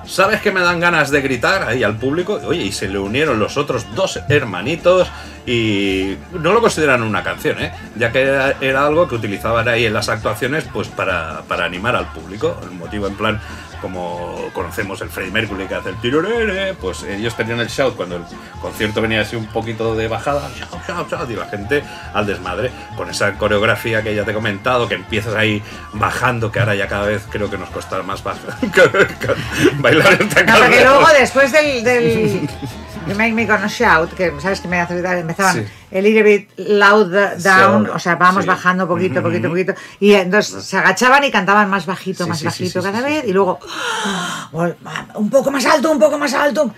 ¿sabes 0.05 0.41
que 0.41 0.51
me 0.51 0.62
dan 0.62 0.79
ganas 0.79 1.12
de 1.12 1.22
gritar 1.22 1.67
ahí 1.67 1.83
al 1.83 1.98
público? 1.98 2.39
Oye, 2.45 2.63
y 2.63 2.72
se 2.72 2.88
le 2.88 3.00
unieron 3.00 3.39
los 3.39 3.57
otros 3.57 3.86
dos 3.95 4.19
hermanitos 4.29 5.07
y 5.45 6.17
no 6.31 6.53
lo 6.53 6.62
consideran 6.62 7.03
una 7.03 7.24
canción, 7.24 7.62
¿eh? 7.62 7.74
ya 7.95 8.12
que 8.12 8.22
era, 8.22 8.55
era 8.62 8.86
algo 8.86 9.07
que 9.07 9.15
utilizaban 9.15 9.67
ahí 9.67 9.86
en 9.86 9.93
las 9.93 10.10
actuaciones 10.10 10.65
pues 10.72 10.88
para, 10.88 11.41
para 11.48 11.65
animar 11.65 11.95
al 11.95 12.07
público. 12.12 12.60
El 12.63 12.72
motivo 12.72 13.07
en 13.07 13.15
plan, 13.15 13.41
como 13.83 14.49
conocemos 14.53 15.01
el 15.01 15.09
Freddie 15.09 15.33
Mercury 15.33 15.65
que 15.65 15.75
hace 15.75 15.89
el 15.89 15.97
tirorere, 15.97 16.73
pues 16.73 17.03
ellos 17.03 17.35
tenían 17.35 17.59
el 17.59 17.67
shout 17.67 17.97
cuando 17.97 18.15
el 18.15 18.23
concierto 18.61 19.01
venía 19.01 19.19
así 19.19 19.35
un 19.35 19.45
poquito 19.47 19.93
de 19.93 20.07
bajada, 20.07 20.49
shout, 20.55 20.87
shout, 20.87 21.11
shout, 21.11 21.29
y 21.29 21.35
la 21.35 21.47
gente 21.47 21.83
al 22.13 22.25
desmadre, 22.25 22.71
con 22.95 23.09
esa 23.09 23.33
coreografía 23.33 24.01
que 24.01 24.15
ya 24.15 24.23
te 24.23 24.31
he 24.31 24.33
comentado, 24.33 24.87
que 24.87 24.95
empiezas 24.95 25.35
ahí 25.35 25.61
bajando, 25.91 26.49
que 26.49 26.61
ahora 26.61 26.75
ya 26.75 26.87
cada 26.87 27.07
vez 27.07 27.23
creo 27.29 27.49
que 27.49 27.57
nos 27.57 27.69
costará 27.71 28.03
más 28.03 28.23
bajar, 28.23 28.55
bailar 29.79 30.13
esta 30.13 30.43
No, 30.43 30.57
porque 30.59 30.81
luego 30.81 31.07
después 31.19 31.51
del, 31.51 31.83
del 31.83 32.49
You 33.07 33.15
Make 33.15 33.33
Me 33.33 33.45
Gonna 33.45 33.67
Shout, 33.67 34.13
que 34.13 34.31
sabes 34.39 34.62
que 34.62 34.67
me 34.67 34.79
hace 34.79 34.98
empezaban 35.00 35.55
Sí. 35.65 35.98
a 35.98 36.01
little 36.01 36.24
bit 36.24 36.50
loud 36.57 37.12
down, 37.43 37.89
o 37.89 38.00
sea, 38.00 38.15
vamos 38.15 38.43
sí. 38.43 38.48
bajando 38.48 38.88
poquito, 38.88 39.22
poquito, 39.22 39.50
poquito, 39.50 39.74
y 40.00 40.13
entonces 40.13 40.63
se 40.63 40.77
agachaban 40.77 41.24
y 41.24 41.31
cantaban 41.31 41.69
más 41.69 41.86
bajito, 41.86 42.24
Sí, 42.24 42.29
más 42.29 42.43
bajito 42.43 42.81
cada 42.81 43.01
vez, 43.01 43.25
y 43.27 43.33
luego 43.33 43.60
vol- 44.51 44.75
un 45.15 45.29
poco 45.29 45.51
más 45.51 45.65
alto, 45.65 45.91
un 45.91 46.00
poco 46.00 46.17
más 46.17 46.33
alto. 46.33 46.74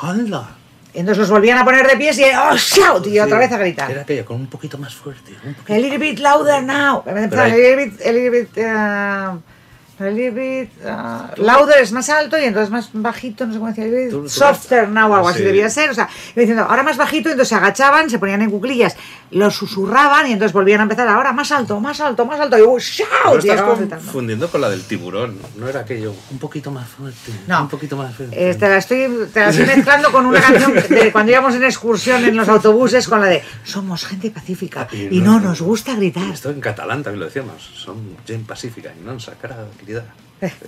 ¡Hala! 0.00 0.48
Y 0.92 1.00
entonces 1.00 1.18
los 1.22 1.30
volvían 1.30 1.58
a 1.58 1.64
poner 1.64 1.86
de 1.88 1.96
pies 1.96 2.16
y 2.20 2.24
¡oh, 2.24 2.56
shout! 2.56 3.06
Y 3.08 3.18
otra 3.18 3.38
vez 3.38 3.50
a 3.50 3.58
gritar. 3.58 3.90
Era 3.90 4.02
aquello, 4.02 4.24
con 4.24 4.36
un 4.40 4.46
poquito 4.46 4.78
más 4.78 4.94
fuerte. 4.94 5.32
un 5.44 5.54
poquito- 5.54 5.74
A 5.74 5.78
little 5.78 5.98
bit 5.98 6.20
louder 6.20 6.62
now. 6.62 7.02
Empezaban, 7.04 7.50
A 7.50 7.54
little 7.56 7.76
bit, 7.86 8.00
a 8.06 8.12
little 8.12 8.30
bit, 8.30 8.58
uh, 8.58 9.38
a 9.98 10.04
little 10.04 10.30
bit, 10.32 10.70
uh, 10.84 11.40
louder 11.40 11.80
es 11.80 11.92
más 11.92 12.08
alto 12.10 12.38
y 12.38 12.44
entonces 12.44 12.70
más 12.70 12.90
bajito, 12.92 13.46
no 13.46 13.52
sé 13.52 13.58
cómo 13.58 13.70
decía, 13.72 14.10
Tú- 14.10 14.22
tú- 14.22 14.28
softer 14.28 14.88
now, 14.88 15.14
algo 15.14 15.28
así 15.28 15.38
Sí. 15.38 15.44
debía 15.44 15.70
ser. 15.70 15.90
O 15.90 15.94
sea, 15.94 16.08
iba 16.34 16.40
diciendo, 16.40 16.64
ahora 16.64 16.82
más 16.82 16.96
bajito, 16.96 17.28
y 17.28 17.32
entonces 17.32 17.48
se 17.50 17.54
agachaban, 17.54 18.10
se 18.10 18.18
ponían 18.18 18.42
en 18.42 18.50
cuclillas, 18.50 18.96
lo 19.30 19.50
susurraban 19.50 20.26
y 20.28 20.32
entonces 20.32 20.52
volvían 20.52 20.80
a 20.80 20.82
empezar, 20.84 21.06
ahora 21.08 21.32
más 21.32 21.50
alto, 21.52 21.78
más 21.80 22.00
alto, 22.00 22.24
más 22.26 22.40
alto, 22.40 22.58
y 22.58 22.62
¡oh, 22.62 22.74
Lo 22.74 22.78
shout! 22.80 23.44
Estás 23.44 23.62
confundiendo 24.02 24.48
con 24.48 24.60
la 24.60 24.68
del 24.70 24.82
tiburón. 24.84 25.38
No 25.56 25.68
era 25.68 25.80
aquello. 25.80 26.12
Un 26.30 26.38
poquito 26.38 26.70
más 26.70 26.88
fuerte. 26.88 27.32
No. 27.46 27.62
Un 27.62 27.68
poquito 27.68 27.96
más 27.96 28.14
fuerte. 28.14 28.50
Eh, 28.50 28.54
te, 28.54 28.68
la 28.68 28.78
estoy, 28.78 29.28
te 29.32 29.40
la 29.40 29.50
estoy 29.50 29.66
mezclando 29.66 30.10
con 30.12 30.26
una 30.26 30.40
canción 30.46 30.74
de 30.74 31.12
cuando 31.12 31.32
íbamos 31.32 31.54
en 31.54 31.64
excursión 31.64 32.24
en 32.24 32.36
los 32.36 32.48
autobuses 32.48 33.06
con 33.08 33.20
la 33.20 33.26
de 33.26 33.42
Somos 33.64 34.04
gente 34.06 34.30
pacífica 34.30 34.88
Y 34.92 35.18
y 35.18 35.20
no- 35.20 35.34
no 35.40 35.48
nos 35.50 35.62
gusta 35.62 35.94
gritar. 35.94 36.24
Esto 36.32 36.50
en 36.50 36.60
catalán 36.60 37.02
también 37.02 37.20
lo 37.20 37.26
decíamos. 37.26 37.62
Son 37.76 38.16
gent 38.26 38.46
pacífica 38.46 38.92
y 38.94 39.02
non 39.04 39.18
sacara 39.20 39.56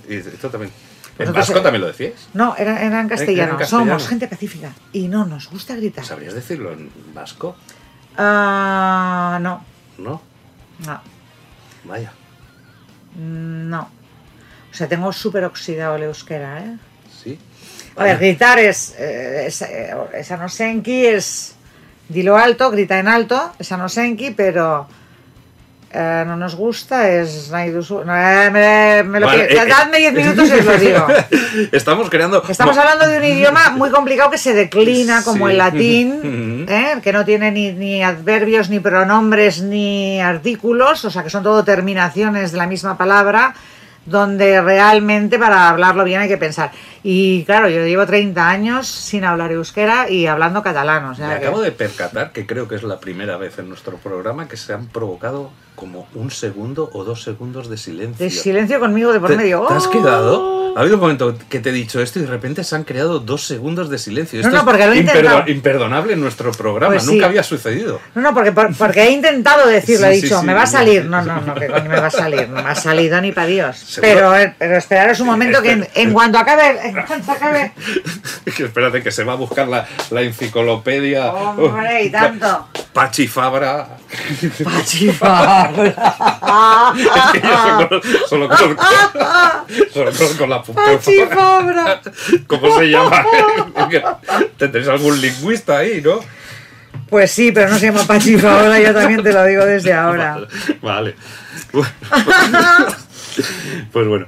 Y 0.09 0.15
esto 0.15 0.49
también. 0.49 0.71
¿En 1.19 1.25
Nosotros, 1.25 1.47
vasco 1.47 1.59
eh, 1.59 1.63
también 1.63 1.81
lo 1.81 1.87
decíais? 1.87 2.27
No, 2.33 2.55
era, 2.57 2.81
era 2.83 3.01
en 3.01 3.09
castellano. 3.09 3.43
Era 3.43 3.51
en 3.53 3.57
castellano. 3.57 3.89
Somos 3.89 4.07
gente 4.07 4.27
pacífica 4.27 4.71
y 4.93 5.07
no 5.07 5.25
nos 5.25 5.49
gusta 5.49 5.75
gritar. 5.75 6.05
¿Sabrías 6.05 6.33
decirlo 6.35 6.71
en 6.73 6.91
vasco? 7.13 7.55
Ah, 8.17 9.39
no, 9.41 9.63
No. 9.97 10.21
no, 10.85 11.01
Vaya. 11.85 12.11
no. 13.15 13.89
O 14.71 14.73
sea, 14.77 14.87
tengo 14.87 15.11
súper 15.11 15.43
oxidado 15.45 15.95
el 15.95 16.03
euskera, 16.03 16.59
¿eh? 16.63 16.77
Sí. 17.23 17.39
A 17.95 18.03
ver, 18.03 18.15
Vaya. 18.15 18.27
gritar 18.27 18.59
es, 18.59 18.93
eh, 18.99 19.47
es, 19.47 19.61
eh, 19.63 19.91
es 20.13 20.31
anosenki, 20.31 21.05
es 21.07 21.55
dilo 22.09 22.37
alto, 22.37 22.69
grita 22.69 22.99
en 22.99 23.07
alto, 23.07 23.53
es 23.57 23.71
anosenki, 23.71 24.31
pero 24.31 24.87
eh, 25.91 26.23
no 26.27 26.35
nos 26.35 26.55
gusta, 26.55 27.09
es. 27.09 27.49
No, 27.49 27.57
eh, 27.59 28.49
me, 28.51 29.03
me 29.03 29.19
lo 29.19 29.27
Vale, 29.27 29.45
pido. 29.45 29.61
eh. 29.61 29.65
Dadme 29.67 29.97
10 29.99 30.13
minutos 30.13 30.49
y 30.49 30.51
os 30.53 30.65
lo 30.65 30.77
digo. 30.77 31.07
Estamos 31.71 32.09
creando. 32.09 32.43
Estamos 32.47 32.77
hablando 32.77 33.07
de 33.07 33.17
un 33.17 33.23
idioma 33.23 33.69
muy 33.71 33.89
complicado 33.89 34.29
que 34.31 34.37
se 34.37 34.53
declina 34.53 35.23
como 35.23 35.45
Sí. 35.47 35.51
el 35.51 35.57
latín. 35.57 36.65
¿eh? 36.69 36.95
que 37.01 37.13
no 37.13 37.23
tiene 37.25 37.51
ni, 37.51 37.71
ni 37.71 38.03
adverbios, 38.03 38.69
ni 38.69 38.79
pronombres, 38.79 39.61
ni 39.61 40.19
artículos, 40.21 41.05
o 41.05 41.09
sea 41.11 41.23
que 41.23 41.29
son 41.29 41.43
todo 41.43 41.63
terminaciones 41.63 42.51
de 42.51 42.57
la 42.57 42.67
misma 42.67 42.97
palabra, 42.97 43.53
donde 44.05 44.61
realmente 44.61 45.37
para 45.39 45.69
hablarlo 45.69 46.03
bien 46.03 46.21
hay 46.21 46.27
que 46.27 46.37
pensar. 46.37 46.71
Y 47.03 47.43
claro, 47.45 47.69
yo 47.69 47.85
llevo 47.85 48.05
30 48.05 48.49
años 48.49 48.87
sin 48.87 49.23
hablar 49.23 49.51
euskera 49.51 50.09
y 50.09 50.27
hablando 50.27 50.61
catalán. 50.63 51.05
O 51.05 51.15
sea 51.15 51.27
Me 51.27 51.39
que- 51.39 51.45
acabo 51.45 51.61
de 51.61 51.71
percatar 51.71 52.31
que 52.31 52.45
creo 52.45 52.67
que 52.67 52.75
es 52.75 52.83
la 52.83 52.99
primera 52.99 53.37
vez 53.37 53.57
en 53.59 53.69
nuestro 53.69 53.97
programa 53.97 54.47
que 54.47 54.57
se 54.57 54.73
han 54.73 54.87
provocado 54.87 55.51
como 55.77 56.07
un 56.15 56.31
segundo 56.31 56.89
o 56.91 57.03
dos 57.03 57.21
segundos 57.21 57.69
de 57.69 57.77
silencio. 57.77 58.25
de 58.25 58.31
silencio 58.31 58.79
conmigo 58.79 59.13
de 59.13 59.19
por 59.19 59.29
¿Te, 59.29 59.37
medio. 59.37 59.61
te 59.67 59.75
has 59.75 59.85
¡Oh! 59.85 59.91
quedado? 59.91 60.57
Ha 60.75 60.81
habido 60.81 60.95
un 60.95 61.01
momento 61.01 61.35
que 61.49 61.59
te 61.59 61.69
he 61.69 61.71
dicho 61.71 61.99
esto 62.01 62.19
y 62.19 62.23
de 62.23 62.27
repente 62.27 62.63
se 62.63 62.75
han 62.75 62.83
creado 62.83 63.19
dos 63.19 63.45
segundos 63.47 63.89
de 63.89 63.97
silencio. 63.97 64.39
No, 64.41 64.47
Esto 64.47 64.59
no, 64.59 64.65
porque 64.65 64.85
lo 64.85 64.93
he 64.93 64.97
intentado. 64.99 65.43
imperdonable 65.47 66.13
en 66.13 66.19
nuestro 66.21 66.51
programa. 66.51 66.93
Pues 66.93 67.03
sí. 67.03 67.13
Nunca 67.13 67.25
había 67.27 67.41
sucedido. 67.41 67.99
No, 68.13 68.21
no, 68.21 68.33
porque, 68.33 68.51
por- 68.51 68.75
porque 68.75 69.01
he 69.03 69.11
intentado 69.11 69.67
decirlo, 69.67 70.05
Sí, 70.07 70.13
he 70.13 70.21
dicho, 70.21 70.39
sí, 70.39 70.45
me 70.45 70.53
va 70.53 70.63
a 70.63 70.67
salir. 70.67 71.05
No, 71.05 71.21
no, 71.23 71.41
no, 71.41 71.55
que 71.55 71.65
coño 71.67 71.89
me 71.89 71.99
va 71.99 72.07
a 72.07 72.11
salir, 72.11 72.47
no 72.49 72.61
me 72.61 72.69
ha 72.69 72.75
salido 72.75 73.19
ni 73.21 73.31
para 73.31 73.47
Dios. 73.47 73.75
Seguro. 73.77 74.13
Pero, 74.13 74.35
eh, 74.37 74.53
pero 74.59 74.77
esperaros 74.77 75.19
un 75.19 75.27
momento 75.27 75.63
que 75.63 75.71
en, 75.71 75.87
en 75.95 76.13
cuanto 76.13 76.37
acabe, 76.37 76.79
en 76.89 77.03
cuanto 77.07 77.31
acabe, 77.31 77.71
Que 78.55 78.63
Espérate 78.65 79.01
que 79.03 79.11
se 79.11 79.23
va 79.23 79.33
a 79.33 79.35
buscar 79.35 79.67
la, 79.67 79.87
la 80.11 80.21
enciclopedia. 80.21 81.31
hombre, 81.33 82.03
y 82.03 82.09
tanto. 82.11 82.67
Pachi 82.93 83.27
Fabra. 83.27 83.97
Pachifabra. 85.71 87.07
Es 87.15 87.31
que 87.31 87.41
yo 87.41 88.27
solo, 88.27 88.47
conozco, 88.47 88.83
solo 89.93 90.11
conozco 90.11 90.47
la 90.47 90.63
Pachifabra. 90.63 92.01
¿Cómo 92.47 92.77
se 92.77 92.89
llama? 92.89 93.25
Tendréis 94.57 94.87
algún 94.87 95.19
lingüista 95.19 95.77
ahí, 95.77 96.01
¿no? 96.01 96.19
Pues 97.09 97.31
sí, 97.31 97.51
pero 97.51 97.69
no 97.69 97.79
se 97.79 97.85
llama 97.87 98.03
Pachi 98.03 98.37
Paola, 98.37 98.79
yo 98.79 98.93
también 98.93 99.23
te 99.23 99.31
lo 99.31 99.45
digo 99.45 99.65
desde 99.65 99.93
ahora. 99.93 100.39
Vale. 100.81 101.15
Pues 103.91 104.07
bueno, 104.07 104.25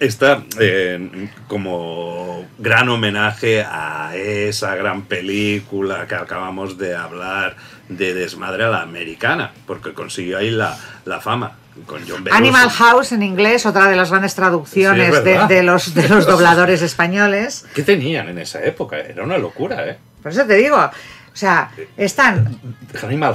está 0.00 0.42
eh, 0.58 1.28
como 1.48 2.46
gran 2.58 2.88
homenaje 2.88 3.62
a 3.62 4.12
esa 4.14 4.74
gran 4.76 5.02
película 5.02 6.06
que 6.06 6.14
acabamos 6.14 6.78
de 6.78 6.94
hablar 6.94 7.56
de 7.88 8.14
Desmadre 8.14 8.64
a 8.64 8.68
la 8.68 8.82
Americana, 8.82 9.52
porque 9.66 9.92
consiguió 9.92 10.38
ahí 10.38 10.50
la, 10.50 10.76
la 11.04 11.20
fama 11.20 11.56
con 11.86 12.02
John. 12.06 12.24
Animal 12.30 12.70
House 12.70 13.12
en 13.12 13.22
inglés, 13.22 13.66
otra 13.66 13.88
de 13.88 13.96
las 13.96 14.10
grandes 14.10 14.34
traducciones 14.34 15.14
es 15.14 15.24
de, 15.24 15.46
de 15.48 15.62
los, 15.62 15.94
de 15.94 16.08
los 16.08 16.26
dobladores 16.26 16.82
españoles. 16.82 17.66
¿Qué 17.74 17.82
tenían 17.82 18.28
en 18.28 18.38
esa 18.38 18.62
época? 18.64 18.98
Era 18.98 19.24
una 19.24 19.38
locura, 19.38 19.88
¿eh? 19.88 19.98
Por 20.22 20.32
eso 20.32 20.44
te 20.44 20.54
digo, 20.54 20.90
o 21.32 21.36
sea, 21.36 21.70
están 21.96 22.58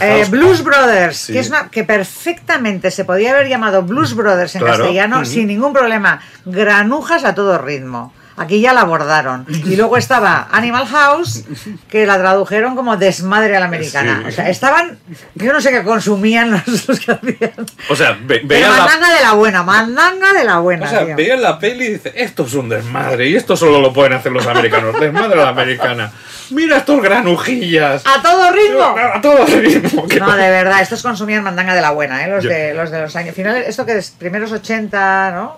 eh, 0.01 0.17
House. 0.19 0.29
Blues 0.29 0.63
Brothers, 0.63 1.17
Sí. 1.17 1.33
que, 1.33 1.39
es 1.39 1.49
una- 1.49 1.69
que 1.69 1.83
perfectamente 1.83 2.91
se 2.91 3.05
podía 3.05 3.31
haber 3.31 3.47
llamado 3.47 3.83
Blues 3.83 4.13
Brothers 4.15 4.55
en 4.55 4.61
Claro. 4.61 4.77
castellano 4.79 5.23
sin 5.25 5.47
ningún 5.47 5.71
problema. 5.73 6.19
Granujas 6.45 7.23
a 7.23 7.33
todo 7.33 7.57
ritmo. 7.57 8.13
Aquí 8.37 8.59
ya 8.59 8.73
la 8.73 8.81
abordaron. 8.81 9.45
Y 9.47 9.75
luego 9.75 9.95
estaba 9.97 10.47
Animal 10.51 10.85
House, 10.87 11.43
que 11.89 12.05
la 12.05 12.17
tradujeron 12.17 12.75
como 12.75 12.97
Desmadre 12.97 13.55
a 13.55 13.59
la 13.61 13.67
Americana. 13.67 14.19
Sí. 14.23 14.27
O 14.27 14.31
sea, 14.31 14.49
estaban. 14.49 14.97
Yo 15.35 15.53
no 15.53 15.61
sé 15.61 15.71
qué 15.71 15.83
consumían 15.83 16.51
los, 16.51 16.87
los 16.87 16.99
que 16.99 17.11
hacían. 17.13 17.65
O 17.89 17.95
sea, 17.95 18.17
ve- 18.21 18.41
veían 18.43 18.71
la, 18.71 18.77
mandanga 18.79 19.13
de 19.15 19.21
la 19.21 19.31
buena, 19.33 19.63
mandanga 19.63 20.33
de 20.33 20.43
la 20.43 20.59
buena. 20.59 20.85
o 20.85 20.89
sea, 20.89 21.03
veían 21.15 21.41
la 21.41 21.57
peli 21.59 21.85
y 21.85 21.89
dice, 21.93 22.11
esto 22.15 22.43
es 22.45 22.53
un 22.55 22.67
desmadre 22.69 23.29
y 23.29 23.35
esto 23.35 23.55
solo 23.55 23.79
lo 23.79 23.93
pueden 23.93 24.13
hacer 24.13 24.31
los 24.31 24.45
americanos. 24.47 24.99
Desmadre 24.99 25.39
a 25.39 25.43
la 25.45 25.49
americana. 25.49 26.11
Mira 26.51 26.77
estos 26.77 27.01
granujillas. 27.01 28.03
¡A 28.05 28.21
todo 28.21 28.51
ritmo! 28.51 28.95
A 29.13 29.21
todo 29.21 29.45
ritmo. 29.45 30.05
No, 30.25 30.35
de 30.35 30.49
verdad, 30.49 30.81
estos 30.81 31.01
consumían 31.03 31.43
mandanga 31.43 31.73
de 31.75 31.81
la 31.81 31.91
buena, 31.91 32.23
¿eh? 32.25 32.29
los, 32.29 32.43
Yo- 32.43 32.49
de, 32.49 32.73
los 32.73 32.89
de 32.91 33.01
los 33.01 33.15
años 33.15 33.35
finales. 33.35 33.67
Esto 33.67 33.85
que 33.85 33.97
es 33.97 34.11
primeros 34.11 34.51
80, 34.51 35.31
¿no? 35.31 35.57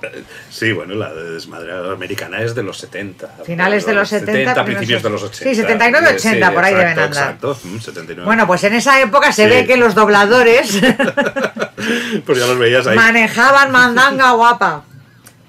Sí, 0.50 0.72
bueno, 0.74 0.96
la 0.96 1.14
de 1.14 1.32
desmadre 1.32 1.72
a 1.72 1.76
la 1.78 1.94
americana 1.94 2.42
es 2.42 2.56
de 2.56 2.64
los 2.68 2.78
70. 2.78 3.28
Finales 3.46 3.86
de 3.86 3.94
los 3.94 4.08
70, 4.10 4.34
primeros 4.36 4.66
principios 4.66 5.02
de 5.04 5.10
los 5.10 5.24
80. 5.24 5.50
sí, 5.50 5.56
79, 5.56 6.08
80, 6.16 6.52
por 6.54 6.64
ahí 6.64 6.74
exacto, 6.74 6.78
deben 6.90 7.04
andar. 7.04 7.24
Exacto, 7.34 7.58
mm, 7.64 7.80
79. 7.80 8.26
Bueno, 8.26 8.46
pues 8.46 8.64
en 8.66 8.74
esa 8.76 9.02
época 9.02 9.32
se 9.32 9.46
Sí. 9.46 9.50
ve 9.50 9.66
que 9.66 9.78
los 9.78 9.96
dobladores 9.96 10.80
pues 12.26 12.40
ya 12.40 12.46
los 12.48 12.58
veías 12.60 12.86
ahí. 12.88 12.96
manejaban 12.96 13.72
mandanga 13.72 14.32
guapa. 14.32 14.84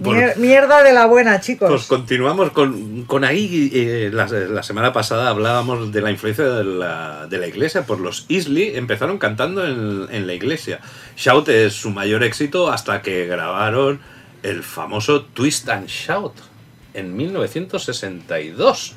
Bueno. 0.01 0.29
Mierda 0.37 0.85
de 0.85 0.93
la 0.93 1.07
buena, 1.07 1.41
chicos. 1.41 1.69
Pues 1.69 1.87
continuamos 1.87 2.53
con, 2.53 3.03
con 3.07 3.25
ahí. 3.25 3.69
eh, 3.75 4.11
la, 4.13 4.27
la 4.29 4.63
semana 4.63 4.93
pasada 4.93 5.29
hablábamos 5.29 5.91
de 5.91 6.01
la 6.01 6.13
influencia 6.13 6.45
de 6.45 6.63
la, 6.63 7.27
de 7.29 7.37
la 7.39 7.49
iglesia. 7.49 7.83
Pues 7.85 7.99
los 7.99 8.25
Isley 8.29 8.77
empezaron 8.77 9.19
cantando 9.19 9.67
en, 9.67 10.07
en 10.13 10.27
la 10.29 10.35
iglesia. 10.35 10.79
Shout 11.17 11.49
es 11.49 11.73
su 11.75 11.91
mayor 11.91 12.23
éxito 12.23 12.71
hasta 12.71 13.03
que 13.03 13.27
grabaron 13.27 13.99
el 14.45 14.63
famoso 14.63 15.23
Twist 15.25 15.69
and 15.69 15.89
Shout 15.89 16.35
en 16.95 17.17
1962. 17.17 18.95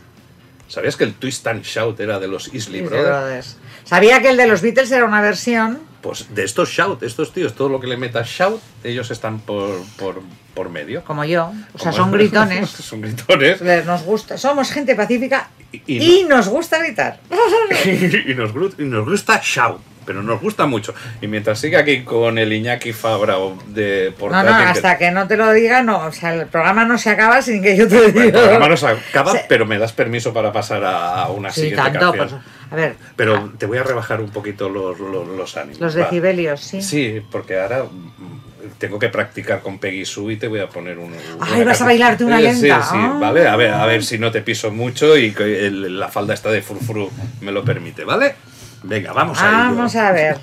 ¿Sabías 0.68 0.96
que 0.96 1.04
el 1.04 1.14
Twist 1.16 1.46
and 1.48 1.64
Shout 1.64 2.00
era 2.00 2.20
de 2.20 2.28
los 2.28 2.54
Isley 2.54 2.82
Brothers? 2.82 3.08
Brothers. 3.08 3.58
Sabía 3.84 4.22
que 4.22 4.30
el 4.30 4.38
de 4.38 4.48
los 4.48 4.62
Beatles 4.62 4.92
era 4.92 5.04
una 5.06 5.22
versión. 5.22 5.80
Pues 6.02 6.34
de 6.34 6.44
estos 6.46 6.70
Shout, 6.70 7.04
estos 7.04 7.34
tíos, 7.34 7.54
todo 7.56 7.68
lo 7.70 7.80
que 7.80 7.88
le 7.88 7.98
metas 7.98 8.28
Shout, 8.30 8.62
ellos 8.84 9.12
están 9.12 9.40
por, 9.40 9.84
por, 9.98 10.22
por 10.54 10.70
medio. 10.70 11.04
Como 11.04 11.26
yo. 11.26 11.52
O 11.74 11.78
sea, 11.80 11.92
Como- 11.92 12.04
son 12.04 12.12
gritones. 12.14 12.70
son 12.70 13.02
gritones. 13.02 13.62
Nos 13.86 14.04
gusta. 14.04 14.38
Somos 14.38 14.72
gente 14.72 14.96
pacífica 14.96 15.50
Y- 15.74 15.82
y- 15.88 16.20
y 16.22 16.24
nos 16.24 16.48
gusta 16.48 16.80
gritar. 16.80 17.20
y, 17.86 18.34
nos, 18.34 18.52
y 18.80 18.84
nos 18.84 19.06
gusta 19.06 19.42
shout, 19.44 19.82
pero 20.12 20.24
nos 20.24 20.42
gusta 20.42 20.66
mucho. 20.66 20.94
Y 21.22 21.28
mientras 21.28 21.58
siga 21.60 21.80
aquí 21.80 22.04
con 22.04 22.38
el 22.38 22.52
Iñaki 22.52 22.92
Fabra 22.92 23.36
de 23.68 24.14
portátil, 24.18 24.50
no, 24.52 24.58
hasta 24.58 24.98
que 24.98 25.10
no 25.12 25.26
te 25.28 25.38
lo 25.38 25.52
diga, 25.54 25.82
no. 25.84 26.00
O 26.06 26.12
sea, 26.12 26.34
el 26.34 26.48
programa 26.48 26.84
no 26.84 26.98
se 26.98 27.10
acaba 27.12 27.42
sin 27.42 27.62
que 27.64 27.78
yo 27.78 27.88
te 27.88 27.96
lo 27.96 28.02
Bueno, 28.02 28.20
el 28.20 28.26
diga. 28.26 28.40
programa 28.42 28.68
no 28.70 28.78
se 28.78 28.88
acaba, 28.88 29.32
Se- 29.32 29.46
pero 29.48 29.66
me 29.66 29.78
das 29.80 29.94
permiso 29.94 30.34
para 30.34 30.52
pasar 30.52 30.84
a, 30.84 31.28
una 31.30 31.50
Sí, 31.52 31.62
siguiente 31.62 31.82
tanto. 31.92 32.12
canción. 32.14 32.42
pues, 32.42 32.72
a 32.72 32.76
ver, 32.76 32.96
Pero 33.16 33.52
te 33.58 33.66
voy 33.66 33.78
a 33.78 33.84
rebajar 33.84 34.20
un 34.22 34.30
poquito 34.32 34.68
los, 34.70 35.00
los, 35.00 35.28
los 35.28 35.58
ánimos. 35.58 35.80
los 35.80 35.94
decibelios, 35.94 36.60
sí. 36.62 36.82
Sí, 36.82 37.22
porque 37.32 37.60
ahora 37.60 37.84
mm, 37.84 38.78
tengo 38.78 38.98
que 39.00 39.10
practicar 39.10 39.62
con 39.62 39.78
Peggy 39.80 40.06
Sue 40.06 40.34
y 40.34 40.38
te 40.38 40.48
voy 40.48 40.60
a 40.60 40.68
poner 40.68 40.98
un. 40.98 41.14
Ay, 41.40 41.64
vas 41.64 41.82
a 41.82 41.86
bailarte 41.86 42.24
una 42.24 42.40
Eh, 42.42 42.54
Sí, 42.56 42.62
lenta. 42.64 42.82
sí, 42.84 42.96
Ah. 42.98 43.18
vale. 43.20 43.48
A 43.48 43.56
ver, 43.56 43.72
a 43.74 43.86
ver 43.86 44.04
si 44.04 44.18
no 44.18 44.32
te 44.32 44.42
piso 44.42 44.72
mucho 44.72 45.18
y 45.18 45.32
la 45.70 46.08
falda 46.10 46.34
esta 46.34 46.50
de 46.52 46.62
frufru 46.62 47.10
me 47.42 47.52
lo 47.52 47.64
permite, 47.64 48.04
¿vale? 48.06 48.36
Venga, 48.84 49.14
vamos 49.14 49.42
a 49.42 49.48
ello. 49.48 49.76
Vamos 49.76 49.96
a 49.96 50.12
ver. 50.12 50.38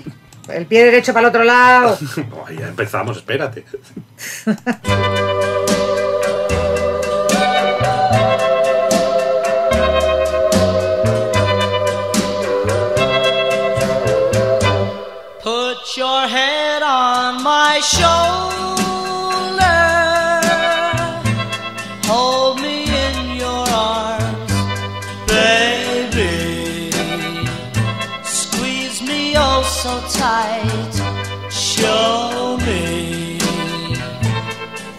El 0.48 0.66
pie 0.66 0.84
derecho 0.84 1.12
para 1.12 1.26
el 1.26 1.30
otro 1.30 1.44
lado. 1.44 1.98
Oh, 2.32 2.50
ya 2.50 2.68
empezamos, 2.68 3.16
espérate. 3.18 3.64
Put 15.42 15.96
your 15.96 16.28
head 16.28 16.82
on 16.82 17.42
my 17.42 17.80
shoulder. 17.82 18.67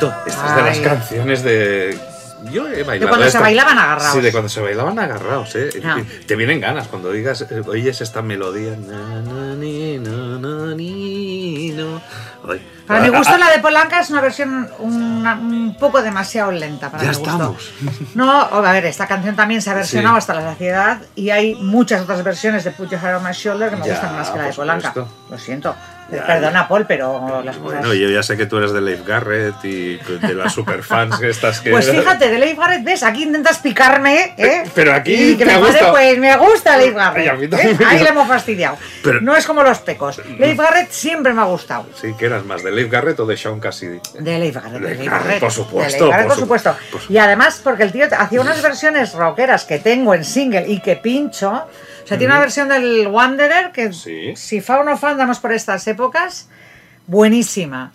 bonito. 0.00 0.22
Esta 0.26 0.48
es 0.50 0.56
de 0.56 0.62
las 0.62 0.78
canciones 0.78 1.42
de. 1.42 1.98
Yo 2.52 2.68
he 2.68 2.82
bailado. 2.84 3.08
cuando 3.08 3.24
se 3.24 3.28
esta. 3.28 3.40
bailaban 3.40 3.78
agarrados. 3.78 4.12
Sí, 4.14 4.20
de 4.20 4.30
cuando 4.30 4.48
se 4.48 4.60
bailaban 4.60 4.98
agarrados, 4.98 5.56
¿eh? 5.56 5.70
Ah. 5.84 5.96
Te 6.26 6.36
vienen 6.36 6.60
ganas 6.60 6.86
cuando 6.86 7.10
digas, 7.10 7.40
eh, 7.50 7.62
oyes 7.66 8.00
esta 8.02 8.22
melodía. 8.22 8.76
Na, 8.76 9.20
na, 9.22 9.54
ni, 9.54 9.98
na, 9.98 10.74
ni, 10.76 11.70
no. 11.70 12.00
Para 12.86 13.00
mi 13.00 13.08
Ah, 13.08 13.18
gusto, 13.18 13.32
ah, 13.34 13.38
la 13.38 13.50
de 13.50 13.58
Polanca 13.58 13.98
es 13.98 14.10
una 14.10 14.20
versión 14.20 14.68
una- 14.78 15.34
un 15.34 15.76
poco 15.80 16.02
demasiado 16.02 16.52
lenta. 16.52 16.88
Para 16.90 17.02
Ya 17.04 17.10
mi 17.10 17.16
gusto. 17.16 17.30
estamos. 17.32 17.72
No, 18.14 18.30
a 18.42 18.72
ver, 18.72 18.84
esta 18.84 19.08
canción 19.08 19.34
también 19.34 19.60
se 19.60 19.70
ha 19.70 19.74
versionado 19.74 20.14
Sí. 20.14 20.18
hasta 20.18 20.34
la 20.34 20.42
saciedad 20.42 20.98
y 21.16 21.30
hay 21.30 21.56
muchas 21.56 22.02
otras 22.02 22.22
versiones 22.22 22.62
de 22.62 22.70
Put 22.70 22.90
Your 22.90 23.00
Head 23.02 23.16
on 23.16 23.24
My 23.24 23.32
Shoulder 23.32 23.70
que 23.70 23.76
me 23.76 23.86
Ya, 23.86 23.92
gustan 23.94 24.14
más 24.14 24.30
que 24.30 24.38
la 24.38 24.44
de 24.44 24.52
Polanca. 24.52 24.92
Lo 25.30 25.38
siento, 25.38 25.74
Perdona, 26.08 26.68
Paul, 26.68 26.86
pero 26.86 27.42
las 27.44 27.56
cosas... 27.56 27.80
Bueno, 27.80 27.94
yo 27.94 28.08
ya 28.08 28.22
sé 28.22 28.36
que 28.36 28.46
tú 28.46 28.58
eres 28.58 28.72
de 28.72 28.80
Leif 28.80 29.04
Garrett 29.04 29.56
y 29.64 29.96
de 29.96 30.34
las 30.34 30.52
superfans 30.54 31.20
estas 31.20 31.60
que... 31.60 31.70
Pues 31.70 31.90
fíjate, 31.90 32.28
de 32.30 32.38
Leif 32.38 32.56
Garrett, 32.58 32.84
¿ves? 32.84 33.02
Aquí 33.02 33.24
intentas 33.24 33.58
picarme, 33.58 34.34
¿eh? 34.36 34.64
Pero 34.74 34.94
aquí 34.94 35.12
Y 35.32 35.36
que 35.36 35.44
te 35.44 35.52
me 35.52 35.58
pare, 35.58 35.72
gustado. 35.72 35.92
Pues 35.92 36.18
me 36.18 36.36
gusta 36.36 36.76
Leif 36.76 36.94
Garrett. 36.94 37.52
Ay, 37.52 37.66
¿eh? 37.70 37.76
Ahí 37.86 37.98
le 38.02 38.08
hemos 38.10 38.28
fastidiado. 38.28 38.76
Pero- 39.02 39.20
No 39.20 39.34
es 39.36 39.44
como 39.46 39.62
los 39.64 39.78
pecos. 39.80 40.20
Leif 40.38 40.58
Garrett 40.58 40.90
siempre 40.90 41.32
me 41.32 41.42
ha 41.42 41.46
gustado. 41.46 41.86
Sí, 42.00 42.14
que 42.18 42.26
eras 42.26 42.44
más 42.44 42.62
de 42.62 42.70
Leif 42.70 42.90
Garrett 42.90 43.18
o 43.20 43.26
de 43.26 43.36
Sean 43.36 43.58
Cassidy. 43.58 44.00
De 44.18 44.38
Leif 44.38 44.54
Garrett, 44.54 44.72
de 44.74 44.94
Leif 44.94 45.10
Garrett, 45.10 45.24
Garrett. 45.24 45.40
por 45.40 45.50
supuesto, 45.52 45.92
De 45.92 46.00
Leif 46.04 46.10
Garrett, 46.12 46.28
por 46.28 46.36
supuesto. 46.38 46.76
su- 46.86 46.90
por 46.92 47.00
su- 47.00 47.12
Y 47.12 47.18
además, 47.18 47.60
porque 47.64 47.82
el 47.82 47.90
tío 47.92 48.06
hacía 48.16 48.40
unas 48.40 48.62
versiones 48.62 49.12
rockeras 49.12 49.64
que 49.64 49.78
tengo 49.80 50.14
en 50.14 50.24
single 50.24 50.66
y 50.68 50.80
que 50.80 50.96
pincho. 50.96 51.66
O 52.06 52.08
sea, 52.08 52.16
tiene 52.18 52.32
una 52.32 52.40
versión 52.40 52.68
del 52.68 53.08
Wanderer 53.08 53.72
que, 53.72 53.92
Sí. 53.92 54.32
si 54.36 54.60
fa 54.60 54.78
o 54.78 54.84
no 54.84 54.96
fa, 54.96 55.10
andamos 55.10 55.40
por 55.40 55.52
estas 55.52 55.84
épocas, 55.88 56.48
buenísima. 57.08 57.90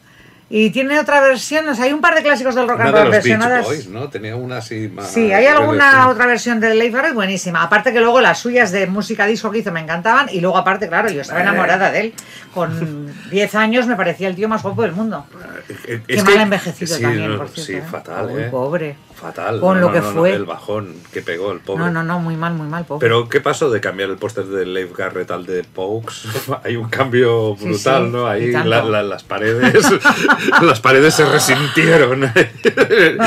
Y 0.54 0.69
tiene 0.71 1.00
otra 1.00 1.21
versión, 1.21 1.65
o 1.69 1.74
sea, 1.76 1.86
hay 1.86 1.93
un 1.93 2.02
par 2.02 2.13
de 2.13 2.24
clásicos 2.24 2.56
del 2.56 2.67
rock 2.67 2.82
Una 2.82 2.89
and 2.89 2.97
roll 2.97 3.10
versionadas. 3.10 3.63
Boys, 3.65 3.88
¿no? 3.88 4.10
Tenía 4.10 4.36
una 4.36 4.58
así 4.58 4.89
más... 4.89 5.10
Sí, 5.10 5.32
hay 5.32 5.45
alguna 5.45 6.10
otra 6.10 6.26
versión 6.26 6.60
de 6.60 6.76
Leif 6.76 6.93
Garrett 6.93 7.13
buenísima. 7.13 7.63
Aparte 7.63 7.93
que 7.93 8.02
luego 8.02 8.19
las 8.19 8.39
suyas 8.39 8.69
de 8.74 8.86
música 8.86 9.26
disco 9.26 9.50
que 9.50 9.60
hizo 9.60 9.71
me 9.71 9.80
encantaban. 9.80 10.28
Y 10.30 10.41
luego 10.41 10.58
aparte, 10.58 10.89
claro, 10.89 11.10
yo 11.10 11.21
estaba 11.21 11.39
Eh. 11.39 11.43
enamorada 11.43 11.89
de 11.89 12.00
él. 12.02 12.13
Con 12.54 13.13
10 13.30 13.56
años 13.56 13.88
me 13.88 13.95
parecía 13.95 14.28
el 14.28 14.36
tío 14.36 14.50
más 14.50 14.62
guapo 14.62 14.82
del 14.82 14.91
mundo. 14.91 15.26
Eh, 15.88 16.01
Qué 16.07 16.15
es 16.15 16.23
mal 16.23 16.34
que- 16.36 16.41
envejecido 16.41 16.95
sí, 16.95 17.01
también, 17.01 17.38
por 17.38 17.49
cierto. 17.49 17.62
Sí, 17.62 17.73
¿eh? 17.73 17.84
fatal, 17.89 18.29
Uy, 18.31 18.41
¿eh? 18.43 18.47
pobre. 18.51 18.95
Fatal. 19.15 19.60
Con 19.60 19.75
no, 19.75 19.81
lo 19.81 19.88
no, 19.89 19.93
que 19.93 19.99
no, 20.01 20.12
fue. 20.13 20.34
el 20.34 20.45
bajón 20.45 20.95
que 21.13 21.21
pegó 21.21 21.51
el 21.51 21.60
pobre. 21.60 21.84
No, 21.84 21.91
no, 21.91 22.01
no, 22.01 22.19
muy 22.19 22.36
mal, 22.36 22.53
muy 22.55 22.65
mal, 22.67 22.86
pobre. 22.86 23.05
Pero, 23.05 23.29
¿qué 23.29 23.39
pasó 23.39 23.69
de 23.69 23.79
cambiar 23.79 24.10
el 24.10 24.17
póster 24.17 24.45
de 24.45 24.65
Leif 24.65 24.97
Garrett 24.97 25.29
al 25.29 25.45
de 25.45 25.63
Pokes? 25.63 26.13
Hay 26.63 26.75
un 26.75 26.89
cambio 26.89 27.55
brutal, 27.55 28.05
sí, 28.05 28.12
¿no? 28.12 28.25
Ahí 28.27 28.51
la- 28.51 28.84
la- 28.84 29.03
las 29.03 29.23
paredes 29.23 29.86
las 30.62 30.79
paredes 30.79 31.13
se 31.13 31.25
resintieron. 31.25 32.21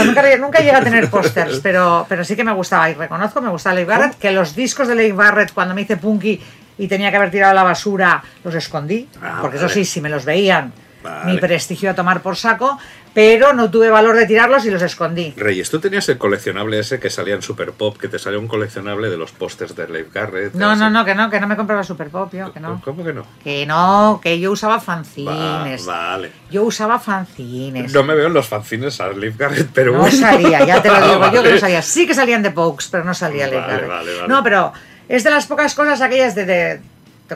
Nunca, 0.05 0.37
nunca 0.39 0.59
llegué 0.59 0.73
a 0.75 0.83
tener 0.83 1.09
pósters, 1.11 1.61
pero, 1.63 2.07
pero 2.09 2.25
sí 2.25 2.35
que 2.37 2.45
me 2.45 2.53
gustaba. 2.53 2.91
Y 2.91 2.95
reconozco, 2.95 3.41
me 3.41 3.51
gustaba 3.51 3.75
Leif 3.77 3.89
Barrett, 3.89 4.19
que 4.19 4.33
los 4.33 4.55
discos 4.57 4.89
de 4.89 4.95
Leif 4.95 5.15
Barrett, 5.15 5.53
cuando 5.53 5.75
me 5.75 5.83
hice 5.83 5.97
punky 5.97 6.41
y 6.77 6.89
tenía 6.89 7.11
que 7.11 7.17
haber 7.19 7.31
tirado 7.31 7.53
a 7.53 7.55
la 7.55 7.63
basura, 7.63 8.23
los 8.43 8.55
escondí. 8.55 9.09
Ah, 9.23 9.39
porque 9.41 9.57
vale. 9.59 9.67
eso 9.67 9.75
sí, 9.75 9.85
si 9.85 10.01
me 10.01 10.09
los 10.09 10.25
veían, 10.25 10.73
Vale. 11.05 11.33
mi 11.35 11.39
prestigio 11.39 11.91
a 11.91 11.95
tomar 11.95 12.21
por 12.23 12.37
saco. 12.37 12.79
Pero 13.13 13.53
no 13.53 13.71
tuve 13.71 13.91
valor 13.91 14.17
de 14.17 14.27
tirarlos 14.27 14.65
y 14.67 14.71
los 14.73 14.83
escondí. 14.83 15.35
Reyes, 15.37 15.71
tú 15.71 15.79
tenías 15.79 16.09
el 16.09 16.19
coleccionable 16.19 16.81
ese 16.81 16.99
que 16.99 17.11
salía 17.11 17.37
en 17.37 17.43
Super 17.43 17.71
Pop, 17.71 17.97
que 17.97 18.09
te 18.09 18.19
salía 18.19 18.41
un 18.41 18.49
coleccionable 18.49 19.09
de 19.09 19.17
los 19.17 19.31
pósters 19.31 19.77
de 19.77 19.87
Leif 19.87 20.13
Garrett. 20.13 20.53
No, 20.55 20.75
no, 20.75 20.91
no, 20.91 21.05
que 21.05 21.15
no, 21.15 21.31
que 21.31 21.39
no 21.39 21.47
me 21.47 21.55
compraba 21.57 21.85
Super 21.85 22.09
Pop, 22.09 22.35
yo, 22.35 22.53
que 22.53 22.59
no. 22.59 22.81
¿Cómo 22.85 23.05
que 23.05 23.13
no? 23.13 23.25
Que 23.45 23.67
no, 23.67 24.19
que 24.21 24.41
yo 24.41 24.51
usaba 24.51 24.75
Va- 24.79 24.81
fanzines. 24.81 25.87
vale. 25.87 26.33
Yo 26.51 26.65
usaba 26.65 26.99
fanzines. 26.99 27.93
No 27.95 28.03
me 28.03 28.17
veo 28.17 28.27
en 28.27 28.35
los 28.35 28.49
fanzines 28.49 29.01
a 29.01 29.09
Leif 29.11 29.37
Garrett, 29.37 29.69
pero 29.73 29.93
No 29.93 30.01
bueno. 30.01 30.17
salía, 30.19 30.65
ya 30.65 30.83
te 30.83 30.89
lo 30.89 30.97
digo 31.07 31.31
yo 31.33 31.43
que 31.45 31.53
no 31.53 31.59
salía. 31.59 31.83
Sí 31.83 32.09
que 32.09 32.15
salían 32.15 32.43
de 32.43 32.51
Pokes, 32.51 32.87
pero 32.91 33.05
no 33.05 33.15
salía 33.15 33.47
Leif 33.47 33.61
Vale, 33.61 33.73
Garrett. 33.75 33.89
vale, 33.91 34.15
vale. 34.17 34.29
No, 34.29 34.43
pero 34.43 34.73
es 35.09 35.23
de 35.23 35.31
las 35.31 35.47
pocas 35.47 35.73
cosas 35.77 36.01
aquellas 36.01 36.35
de 36.35 36.81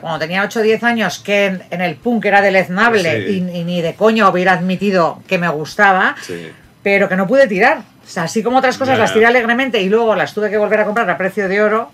cuando 0.00 0.18
tenía 0.18 0.42
8 0.44 0.60
o 0.60 0.62
10 0.62 0.82
años 0.84 1.18
que 1.18 1.46
en, 1.46 1.62
en 1.70 1.80
el 1.80 1.96
punk 1.96 2.24
era 2.26 2.40
deleznable 2.42 3.26
Sí. 3.26 3.44
y, 3.52 3.58
y 3.58 3.64
ni 3.64 3.80
de 3.82 3.94
coño 3.94 4.28
hubiera 4.28 4.52
admitido 4.52 5.22
que 5.26 5.38
me 5.38 5.48
gustaba, 5.48 6.14
Sí. 6.22 6.50
pero 6.82 7.08
que 7.08 7.16
no 7.16 7.26
pude 7.26 7.46
tirar. 7.46 7.78
O 7.78 8.10
sea, 8.10 8.22
así 8.24 8.42
como 8.42 8.58
otras 8.58 8.78
cosas 8.78 8.98
las 8.98 9.12
tiré 9.12 9.26
alegremente 9.26 9.80
y 9.82 9.88
luego 9.88 10.14
las 10.14 10.32
tuve 10.32 10.48
que 10.50 10.56
volver 10.56 10.80
a 10.80 10.84
comprar 10.84 11.08
a 11.10 11.18
precio 11.18 11.48
de 11.48 11.60
oro. 11.62 11.90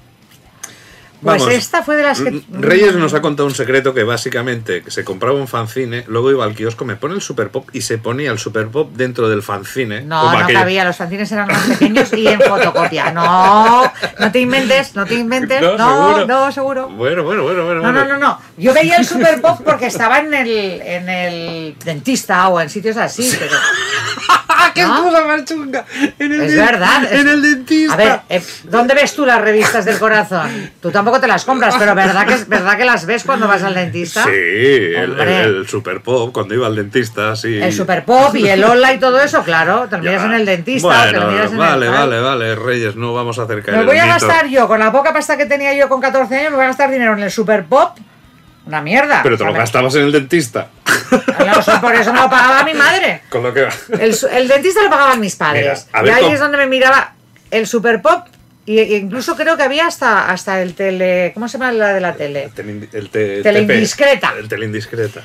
Pues 1.23 1.41
Vamos, 1.41 1.55
esta 1.55 1.83
fue 1.83 1.97
de 1.97 2.03
las 2.03 2.21
que. 2.21 2.43
Reyes 2.53 2.97
nos 2.97 3.15
ha 3.15 3.23
contado 3.23 3.47
un 3.49 3.55
secreto 3.55 3.95
que 3.95 4.03
básicamente 4.05 4.83
se 4.89 5.05
compraba 5.05 5.39
un 5.39 5.49
fanzine, 5.49 6.05
luego 6.07 6.31
iba 6.31 6.45
al 6.45 6.55
kiosco, 6.55 6.85
me 6.85 6.97
pone 6.97 7.15
el 7.15 7.23
Super 7.23 7.49
Pop 7.49 7.69
y 7.73 7.81
se 7.81 7.97
ponía 7.97 8.31
el 8.31 8.39
Super 8.39 8.69
Pop 8.69 8.93
dentro 8.95 9.29
del 9.31 9.43
fanzine. 9.43 10.03
No, 10.03 10.31
no 10.33 10.39
aquello. 10.39 10.59
cabía, 10.59 10.85
los 10.85 10.97
fanzines 10.97 11.33
eran 11.33 11.49
más 11.49 11.63
pequeños 11.67 12.13
y 12.13 12.27
en 12.27 12.41
fotocopia. 12.43 13.11
No, 13.13 13.91
no 14.19 14.33
te 14.33 14.41
inventes, 14.41 14.95
no 14.95 15.07
te 15.07 15.15
inventes. 15.15 15.63
No, 15.63 15.77
No, 15.79 16.07
seguro. 16.15 16.27
no, 16.27 16.53
seguro. 16.53 16.89
Bueno, 16.91 17.23
bueno, 17.25 17.43
bueno, 17.45 17.65
bueno. 17.65 17.81
No, 17.83 17.93
no, 17.93 18.05
no, 18.05 18.19
no. 18.19 18.39
Yo 18.59 18.75
veía 18.75 18.97
el 18.97 19.07
Super 19.07 19.41
Pop 19.41 19.61
porque 19.65 19.87
estaba 19.87 20.19
en 20.19 20.35
el, 20.35 20.49
en 20.83 21.09
el 21.09 21.77
dentista 21.85 22.49
o 22.49 22.61
en 22.61 22.69
sitios 22.69 22.97
así, 22.99 23.35
pero. 23.39 23.55
¡Qué 24.75 24.83
¿No? 24.83 25.05
cosa 25.05 25.25
más 25.25 25.45
chunga! 25.45 25.85
En 26.19 26.33
el 26.33 26.41
Es 26.43 26.57
verdad. 26.57 27.05
es- 27.05 27.21
En 27.21 27.29
el 27.29 27.43
dentista. 27.43 27.93
A 27.95 27.97
ver, 27.97 28.21
eh, 28.29 28.43
¿dónde 28.65 28.95
ves 28.95 29.15
tú 29.15 29.25
las 29.25 29.41
revistas 29.41 29.85
del 29.85 29.99
corazón? 29.99 30.73
Tú 30.81 30.91
tampoco 30.91 31.14
te 31.21 31.27
las 31.27 31.45
compras, 31.45 31.75
pero 31.79 31.95
¿verdad 31.95 32.27
que, 32.27 32.37
verdad 32.47 32.77
que 32.77 32.85
las 32.85 33.07
ves 33.07 33.25
cuando 33.25 33.47
vas 33.49 33.63
al 33.63 33.75
dentista? 33.75 34.25
Sí, 34.25 34.31
el, 34.31 35.19
el, 35.21 35.69
Super 35.69 36.01
Pop, 36.01 36.33
cuando 36.33 36.55
iba 36.55 36.67
al 36.67 36.77
dentista, 36.77 37.35
sí. 37.37 37.59
El 37.59 37.73
Super 37.73 38.05
Pop 38.05 38.35
y 38.37 38.49
el 38.49 38.63
Hola 38.65 38.93
y 38.93 38.99
todo 38.99 39.21
eso, 39.21 39.43
claro, 39.43 39.87
te 39.89 39.97
lo 39.97 40.03
miras 40.03 40.25
en 40.25 40.33
el 40.35 40.47
dentista, 40.47 41.07
te 41.07 41.13
lo 41.13 41.19
Bueno, 41.21 41.33
miras 41.33 41.53
en 41.53 41.59
vale, 41.59 41.87
el. 41.87 41.93
vale, 41.93 42.21
vale, 42.21 42.55
Reyes, 42.55 42.97
no 42.97 43.13
vamos 43.15 43.39
a 43.39 43.43
acercar 43.43 43.77
Me 43.77 43.85
voy 43.85 43.99
a 43.99 44.07
gastar 44.07 44.47
yo, 44.49 44.67
con 44.69 44.79
la 44.81 44.91
poca 44.93 45.13
pasta 45.13 45.37
que 45.37 45.47
tenía 45.47 45.75
yo 45.75 45.89
con 45.89 46.01
14 46.01 46.35
años, 46.37 46.51
me 46.51 46.57
voy 46.57 46.65
a 46.65 46.69
gastar 46.69 46.91
dinero 46.91 47.13
en 47.15 47.23
el 47.23 47.31
Super 47.31 47.65
Pop. 47.65 47.97
Una 48.67 48.81
mierda. 48.81 49.21
Pero 49.23 49.37
te 49.37 49.45
lo 49.45 49.53
gastabas 49.53 49.95
en 49.97 50.05
el 50.05 50.13
dentista. 50.13 50.69
No, 51.39 51.61
eso- 51.61 51.81
por 51.83 51.95
eso 51.95 52.15
me 52.15 52.21
lo 52.21 52.31
pagaba 52.31 52.65
mi 52.65 52.73
madre. 52.73 53.21
Con 53.29 53.43
lo 53.43 53.53
que. 53.53 53.69
El, 54.01 54.15
su- 54.15 54.27
el 54.27 54.49
dentista 54.49 54.83
lo 54.83 54.89
pagaban 54.89 55.21
mis 55.21 55.37
padres. 55.37 55.87
Mira, 55.93 56.17
a 56.17 56.23
y 56.23 56.25
ahí 56.25 56.33
es 56.33 56.41
donde 56.41 56.57
me 56.57 56.67
miraba 56.67 57.13
el 57.51 57.67
Super 57.67 58.01
Pop. 58.01 58.27
Y, 58.67 58.81
incluso 58.81 59.37
creo 59.37 59.57
que 59.57 59.63
había 59.63 59.87
hasta, 59.87 60.31
hasta 60.31 60.63
el 60.63 60.75
tele. 60.75 61.33
¿Cómo 61.35 61.49
se 61.49 61.59
llama 61.59 61.73
la 61.73 61.93
de 61.93 62.01
la 62.01 62.15
tele? 62.15 62.45
El, 62.45 62.53
tele- 62.53 62.89
el 62.93 63.11
te- 63.11 63.43
Teleindiscreta. 63.43 64.35
El 64.39 64.49
teleindiscreta. 64.49 65.23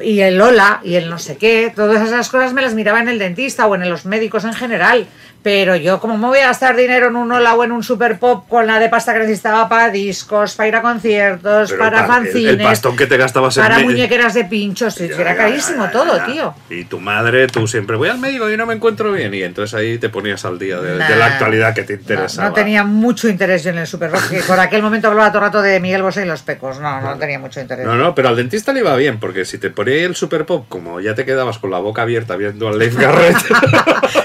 Y 0.00 0.20
el 0.20 0.36
Lola 0.38 0.80
y 0.82 0.94
el 0.96 1.08
no 1.08 1.18
sé 1.18 1.36
qué. 1.36 1.72
Todas 1.74 2.02
esas 2.06 2.28
cosas 2.28 2.52
me 2.54 2.62
las 2.62 2.74
miraba 2.74 3.00
en 3.00 3.08
el 3.08 3.18
dentista 3.18 3.66
o 3.66 3.74
en 3.76 3.88
los 3.88 4.04
médicos 4.04 4.44
en 4.44 4.54
general. 4.54 5.06
Pero 5.42 5.74
yo, 5.74 5.98
como 5.98 6.16
me 6.16 6.26
voy 6.26 6.38
a 6.38 6.46
gastar 6.48 6.76
dinero 6.76 7.08
en 7.08 7.16
un 7.16 7.28
Lola 7.28 7.54
o 7.54 7.64
en 7.64 7.72
un 7.72 7.82
Super 7.82 8.18
Pop 8.18 8.48
con 8.48 8.66
la 8.66 8.78
de 8.78 8.88
pasta 8.88 9.12
que 9.12 9.20
necesitaba 9.20 9.68
para 9.68 9.90
discos, 9.90 10.54
para 10.54 10.68
ir 10.68 10.76
a 10.76 10.82
conciertos, 10.82 11.70
Pero 11.70 11.82
para 11.82 12.00
el- 12.02 12.06
fanzines, 12.06 12.52
El 12.52 12.62
pastón 12.62 12.96
que 12.96 13.06
te 13.06 13.16
gastabas 13.16 13.56
en 13.56 13.64
para 13.64 13.78
muñequeras 13.80 14.34
de 14.34 14.44
pinchos, 14.44 14.94
Ya, 14.96 15.06
era 15.06 15.32
ya, 15.32 15.36
carísimo 15.36 15.86
ya, 15.86 15.90
todo, 15.90 16.24
tío. 16.24 16.54
Y 16.70 16.84
tu 16.84 17.00
madre, 17.00 17.48
tú 17.48 17.66
siempre 17.66 17.96
voy 17.96 18.08
al 18.08 18.18
médico 18.18 18.48
y 18.50 18.56
no 18.56 18.66
me 18.66 18.74
encuentro 18.74 19.12
bien. 19.12 19.34
Y 19.34 19.42
entonces 19.42 19.74
ahí 19.74 19.98
te 19.98 20.08
ponías 20.08 20.44
al 20.44 20.58
día 20.58 20.80
de, 20.80 20.98
la 21.16 21.26
actualidad 21.26 21.74
que 21.74 21.82
te 21.82 21.94
interesaba. 21.94 22.48
no 22.48 22.54
tenía 22.54 22.84
mucho 22.84 23.28
interés 23.28 23.64
yo 23.64 23.70
en 23.70 23.78
el 23.78 23.86
Super 23.86 24.12
Rock, 24.12 24.28
que 24.30 24.42
por 24.42 24.60
aquel 24.60 24.82
momento 24.82 25.08
hablaba 25.08 25.30
todo 25.30 25.38
el 25.38 25.44
rato 25.46 25.62
de 25.62 25.80
Miguel 25.80 26.02
Bosé 26.02 26.22
y 26.22 26.26
los 26.26 26.42
pecos. 26.42 26.78
No, 26.78 27.00
no 27.00 27.16
tenía 27.18 27.38
mucho 27.38 27.60
interés. 27.60 27.84
No, 27.84 27.96
no, 27.96 28.14
pero 28.14 28.28
al 28.28 28.36
dentista 28.36 28.72
le 28.72 28.80
iba 28.80 28.94
bien, 28.96 29.18
porque 29.18 29.44
si 29.44 29.58
te 29.58 29.70
ponía 29.70 29.94
ahí 29.94 30.02
el 30.02 30.14
Super 30.14 30.46
Pop, 30.46 30.66
como 30.68 31.00
ya 31.00 31.14
te 31.14 31.24
quedabas 31.24 31.58
con 31.58 31.70
la 31.70 31.78
boca 31.78 32.02
abierta 32.02 32.36
viendo 32.36 32.68
al 32.68 32.78
Leif 32.78 32.96
Garrett. 32.96 33.36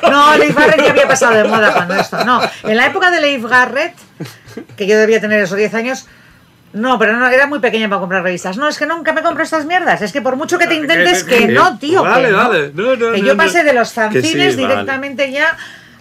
No, 0.10 0.38
Leif 0.38 0.56
Garrett 0.56 0.84
ya 0.84 0.92
había 0.92 1.07
pasado 1.08 1.34
de 1.36 1.44
moda 1.46 1.74
cuando 1.74 1.96
esto. 1.96 2.24
No, 2.26 2.40
en 2.64 2.78
la 2.78 2.86
época 2.88 3.12
de 3.12 3.22
Leif 3.22 3.44
Garrett, 3.46 3.94
que 4.76 4.88
yo 4.88 4.98
debía 4.98 5.20
tener 5.22 5.40
esos 5.42 5.58
10 5.58 5.74
años, 5.74 6.08
no, 6.74 7.00
pero 7.00 7.16
no, 7.18 7.28
era 7.28 7.48
muy 7.48 7.60
pequeña 7.60 7.88
para 7.90 8.00
comprar 8.02 8.24
revistas. 8.24 8.58
No, 8.58 8.68
es 8.68 8.78
que 8.78 8.86
nunca 8.86 9.14
me 9.14 9.24
compro 9.24 9.44
estas 9.44 9.66
mierdas. 9.66 10.02
Es 10.02 10.12
que 10.12 10.22
por 10.22 10.36
mucho 10.36 10.58
que 10.60 10.68
te 10.68 10.76
intentes, 10.76 11.24
que 11.24 11.48
no, 11.48 11.78
tío. 11.80 12.04
Vale, 12.04 12.26
que 12.28 12.32
no. 12.32 12.38
vale. 12.38 12.72
No, 12.74 12.96
no, 12.96 13.12
Que 13.14 13.22
no, 13.22 13.28
yo 13.28 13.38
pasé 13.38 13.64
de 13.64 13.74
los 13.74 13.90
sí, 13.90 13.96
fanzines 13.96 14.56
vale. 14.56 14.68
directamente 14.68 15.32
ya 15.32 15.58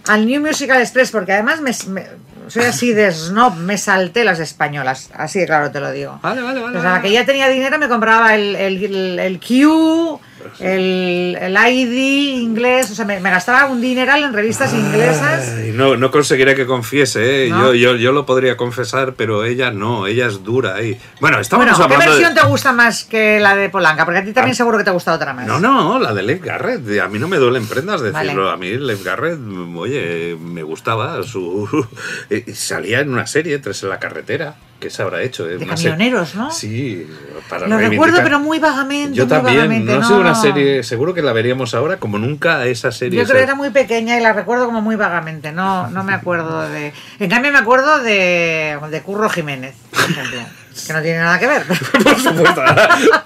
al 0.07 0.25
New 0.25 0.41
Musical 0.41 0.79
Express, 0.81 1.11
porque 1.11 1.33
además 1.33 1.61
me, 1.61 1.71
me- 1.89 2.07
soy 2.47 2.63
así 2.65 2.93
de 2.93 3.11
snob, 3.11 3.55
me 3.55 3.77
salté 3.77 4.23
las 4.23 4.39
españolas. 4.39 5.09
Así 5.15 5.39
de 5.39 5.45
claro 5.47 5.71
te 5.71 5.79
lo 5.79 5.91
digo. 5.91 6.19
Vale, 6.21 6.41
vale, 6.41 6.61
vale. 6.61 6.77
O 6.77 6.81
sea, 6.81 7.01
que 7.01 7.11
ya 7.11 7.25
tenía 7.25 7.47
dinero, 7.49 7.77
me 7.79 7.89
compraba 7.89 8.35
el, 8.35 8.55
el, 8.55 8.83
el, 8.85 9.19
el 9.19 9.39
Q, 9.39 10.19
el, 10.59 11.37
el 11.39 11.55
ID 11.55 12.41
inglés, 12.41 12.91
o 12.91 12.95
sea, 12.95 13.05
me, 13.05 13.19
me 13.19 13.29
gastaba 13.29 13.65
un 13.65 13.81
dineral 13.81 14.23
en 14.23 14.33
revistas 14.33 14.73
inglesas. 14.73 15.53
No, 15.73 15.95
no 15.97 16.11
conseguiré 16.11 16.55
que 16.55 16.65
confiese, 16.65 17.45
¿eh? 17.45 17.49
¿No? 17.49 17.73
Yo, 17.73 17.93
yo, 17.93 17.95
yo 17.95 18.11
lo 18.11 18.25
podría 18.25 18.57
confesar, 18.57 19.13
pero 19.15 19.43
ella 19.43 19.71
no, 19.71 20.07
ella 20.07 20.27
es 20.27 20.43
dura 20.43 20.75
ahí. 20.75 20.99
Bueno, 21.19 21.39
estábamos 21.39 21.77
Bueno, 21.77 21.87
¿qué 21.87 21.93
hablando 21.95 22.11
versión 22.13 22.35
de... 22.35 22.41
te 22.41 22.47
gusta 22.47 22.71
más 22.73 23.03
que 23.05 23.39
la 23.39 23.55
de 23.55 23.69
Polanca? 23.69 24.05
Porque 24.05 24.19
a 24.19 24.23
ti 24.25 24.33
también 24.33 24.53
Ah. 24.53 24.57
seguro 24.57 24.77
que 24.77 24.83
te 24.83 24.91
gusta 24.91 25.13
otra 25.13 25.33
más. 25.33 25.45
No, 25.47 25.59
no, 25.59 25.99
la 25.99 26.13
de 26.13 26.23
Leif 26.23 26.41
Garrett. 26.43 26.99
A 26.99 27.07
mí 27.07 27.19
no 27.19 27.27
me 27.27 27.37
duelen 27.37 27.67
prendas 27.67 28.01
decirlo. 28.01 28.45
Vale. 28.45 28.53
A 28.53 28.57
mí 28.57 28.69
Leif 28.77 29.03
Garrett, 29.03 29.39
oye, 29.75 30.37
me 30.39 30.63
gustaba. 30.63 31.21
su 31.23 31.67
Salía 32.53 33.01
en 33.01 33.09
una 33.11 33.27
serie, 33.27 33.59
Tres 33.59 33.83
en 33.83 33.89
la 33.89 33.99
carretera. 33.99 34.55
¿Qué 34.79 34.89
se 34.91 35.01
habrá 35.01 35.23
hecho? 35.23 35.49
eh? 35.49 35.57
De 35.57 35.65
camioneros, 35.65 36.35
¿no? 36.35 36.51
Sí, 36.51 37.07
para 37.49 37.67
Lo 37.67 37.77
recuerdo, 37.77 38.19
pero 38.21 38.39
muy 38.39 38.59
vagamente. 38.59 39.15
Yo 39.15 39.23
muy 39.23 39.29
también, 39.29 39.57
vagamente, 39.57 39.91
no 39.91 39.99
ha 39.99 40.03
sido 40.03 40.19
una 40.19 40.35
serie, 40.35 40.83
seguro 40.83 41.13
que 41.15 41.23
la 41.23 41.33
veríamos 41.33 41.73
ahora, 41.73 41.97
como 41.97 42.19
nunca 42.19 42.63
esa 42.65 42.91
serie. 42.91 43.19
Yo 43.19 43.25
creo 43.25 43.37
que 43.37 43.43
era 43.43 43.55
muy 43.55 43.71
pequeña 43.71 44.17
y 44.17 44.21
la 44.21 44.33
recuerdo 44.33 44.65
como 44.67 44.81
muy 44.81 44.95
vagamente. 44.95 45.51
No, 45.51 45.89
no 45.89 46.03
me 46.03 46.13
acuerdo 46.13 46.69
de. 46.69 46.93
En 47.19 47.29
cambio, 47.29 47.51
me 47.51 47.57
acuerdo 47.57 48.03
de, 48.03 48.77
de 48.91 49.01
Curro 49.01 49.29
Jiménez. 49.29 49.75
ejemplo. 49.93 50.41
Que 50.87 50.93
no 50.93 51.01
tiene 51.01 51.19
nada 51.19 51.39
que 51.39 51.47
ver. 51.47 51.63
Por 52.03 52.19
supuesto. 52.19 52.61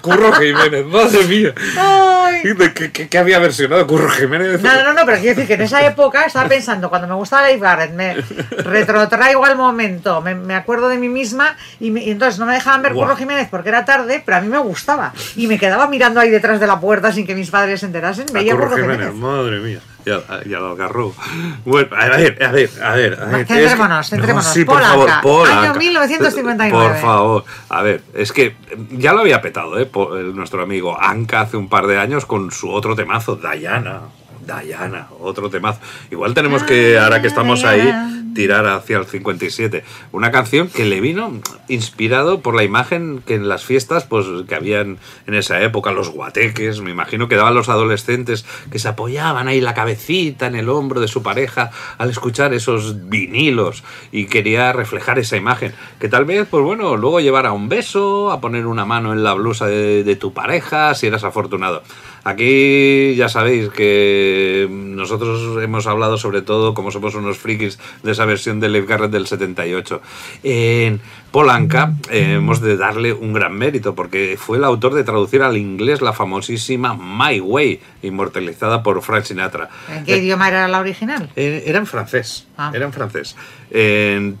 Curro 0.00 0.32
Jiménez, 0.32 0.84
madre 0.86 1.24
mía. 1.24 1.54
Ay. 1.78 2.42
¿De 2.42 2.72
¿Qué, 2.72 2.90
qué, 3.08 3.18
había 3.18 3.38
versionado 3.38 3.86
Curro 3.86 4.08
Jiménez? 4.10 4.60
No, 4.62 4.82
no, 4.82 4.92
no, 4.92 5.04
pero 5.06 5.18
quiero 5.18 5.34
decir 5.36 5.46
que 5.46 5.54
en 5.54 5.62
esa 5.62 5.84
época 5.86 6.24
estaba 6.24 6.48
pensando, 6.48 6.88
cuando 6.88 7.06
me 7.08 7.14
gustaba 7.14 7.42
Dave 7.42 7.58
Garrett, 7.58 7.92
me 7.92 8.14
retrotraigo 8.64 9.44
al 9.44 9.56
momento, 9.56 10.20
me, 10.22 10.34
me 10.34 10.54
acuerdo 10.54 10.88
de 10.88 10.98
mí 10.98 11.08
misma 11.08 11.56
y, 11.80 11.90
me- 11.90 12.02
y 12.02 12.10
entonces 12.10 12.38
no 12.40 12.46
me 12.46 12.54
dejaban 12.54 12.82
ver. 12.82 12.92
Curro 12.94 13.16
Jiménez 13.16 13.48
porque 13.50 13.68
era 13.68 13.84
tarde, 13.84 14.22
pero 14.24 14.38
a 14.38 14.40
mí 14.40 14.48
me 14.48 14.58
gustaba. 14.58 15.12
Y 15.36 15.46
me 15.46 15.58
quedaba 15.58 15.86
mirando 15.88 16.20
ahí 16.20 16.30
detrás 16.30 16.58
de 16.60 16.66
la 16.66 16.80
puerta 16.80 17.12
sin 17.12 17.26
que 17.26 17.34
mis 17.34 17.50
padres 17.50 17.80
se 17.80 17.86
enterasen, 17.86 18.26
veía 18.32 18.52
Curro 18.54 18.70
Curro 18.70 18.82
Jiménez, 18.82 19.08
Jiménez. 19.08 19.22
madre 19.22 19.60
mía. 19.60 19.80
Ya, 20.04 20.20
ya 20.46 20.58
lo 20.58 20.70
agarró. 20.72 21.12
Bueno, 21.64 21.88
a 21.96 22.06
ver, 22.16 22.42
a 22.42 22.50
ver, 22.50 22.70
a 22.82 22.92
ver. 22.92 23.18
A 23.22 23.26
ver. 23.26 23.46
Centrémonos, 23.46 24.08
centrémonos. 24.10 24.46
sí, 24.52 24.64
por 24.64 24.80
favor, 24.82 25.10
Polaca. 25.22 25.60
año 25.62 25.74
1959. 25.74 26.70
Por 26.88 26.96
favor. 27.00 27.44
A 27.68 27.82
ver, 27.82 28.02
es 28.14 28.32
que 28.32 28.56
ya 28.90 29.12
lo 29.12 29.20
había 29.20 29.40
petado, 29.40 29.78
¿eh? 29.78 29.86
Po- 29.86 30.16
el- 30.16 30.34
nuestro 30.34 30.62
amigo 30.62 31.00
Anka 31.00 31.42
hace 31.42 31.56
un 31.56 31.68
par 31.68 31.86
de 31.86 31.98
años 31.98 32.26
con 32.26 32.50
su 32.50 32.70
otro 32.70 32.96
temazo, 32.96 33.36
Diana. 33.36 34.00
Diana, 34.44 35.06
otro 35.20 35.48
temazo. 35.50 35.78
Igual 36.10 36.34
tenemos 36.34 36.64
que, 36.64 36.98
ahora 36.98 37.22
que 37.22 37.28
estamos 37.28 37.62
ahí, 37.64 37.92
tirar 38.34 38.66
hacia 38.66 38.98
el 38.98 39.06
57. 39.06 39.84
Una 40.12 40.30
canción 40.30 40.68
que 40.68 40.84
le 40.84 41.00
vino 41.00 41.40
inspirado 41.68 42.40
por 42.40 42.54
la 42.54 42.64
imagen 42.64 43.22
que 43.24 43.34
en 43.34 43.48
las 43.48 43.64
fiestas 43.64 44.04
pues 44.04 44.26
que 44.48 44.54
habían 44.54 44.98
en 45.26 45.34
esa 45.34 45.62
época, 45.62 45.92
los 45.92 46.10
guateques, 46.10 46.80
me 46.80 46.90
imagino 46.90 47.28
que 47.28 47.36
daban 47.36 47.54
los 47.54 47.68
adolescentes 47.68 48.44
que 48.70 48.78
se 48.78 48.88
apoyaban 48.88 49.48
ahí 49.48 49.60
la 49.60 49.74
cabecita 49.74 50.46
en 50.46 50.54
el 50.54 50.68
hombro 50.68 51.00
de 51.00 51.08
su 51.08 51.22
pareja 51.22 51.70
al 51.98 52.10
escuchar 52.10 52.54
esos 52.54 53.08
vinilos 53.08 53.82
y 54.10 54.26
quería 54.26 54.72
reflejar 54.72 55.18
esa 55.18 55.36
imagen. 55.36 55.74
Que 55.98 56.08
tal 56.08 56.24
vez, 56.24 56.46
pues 56.50 56.64
bueno, 56.64 56.96
luego 56.96 57.20
llevara 57.20 57.52
un 57.52 57.68
beso, 57.68 58.30
a 58.30 58.40
poner 58.40 58.66
una 58.66 58.84
mano 58.84 59.12
en 59.12 59.22
la 59.22 59.34
blusa 59.34 59.66
de, 59.66 60.04
de 60.04 60.16
tu 60.16 60.32
pareja, 60.32 60.94
si 60.94 61.06
eras 61.06 61.24
afortunado. 61.24 61.82
Aquí 62.24 63.16
ya 63.16 63.28
sabéis 63.28 63.68
que 63.70 64.68
nosotros 64.70 65.60
hemos 65.62 65.86
hablado 65.86 66.18
sobre 66.18 66.42
todo, 66.42 66.72
como 66.72 66.92
somos 66.92 67.14
unos 67.16 67.38
frikis, 67.38 67.78
de 68.02 68.12
esa 68.12 68.24
versión 68.26 68.60
de 68.60 68.68
Leif 68.68 68.86
Garrett 68.86 69.10
del 69.10 69.26
78. 69.26 70.00
En 70.44 71.00
Polanca 71.32 71.94
eh, 72.10 72.34
hemos 72.34 72.60
de 72.60 72.76
darle 72.76 73.12
un 73.12 73.32
gran 73.32 73.56
mérito 73.56 73.94
porque 73.94 74.36
fue 74.38 74.58
el 74.58 74.64
autor 74.64 74.94
de 74.94 75.02
traducir 75.02 75.42
al 75.42 75.56
inglés 75.56 76.00
la 76.00 76.12
famosísima 76.12 76.94
My 76.94 77.40
Way, 77.40 77.80
inmortalizada 78.02 78.84
por 78.84 79.02
Frank 79.02 79.24
Sinatra. 79.24 79.68
¿En 79.88 80.04
qué 80.04 80.18
idioma 80.18 80.46
era 80.46 80.68
la 80.68 80.78
original? 80.78 81.28
Eh, 81.34 81.64
era 81.66 81.78
en 81.78 81.86
francés. 81.86 82.46
Ah. 82.56 82.70
Era 82.72 82.84
en 82.84 82.92
francés. 82.92 83.34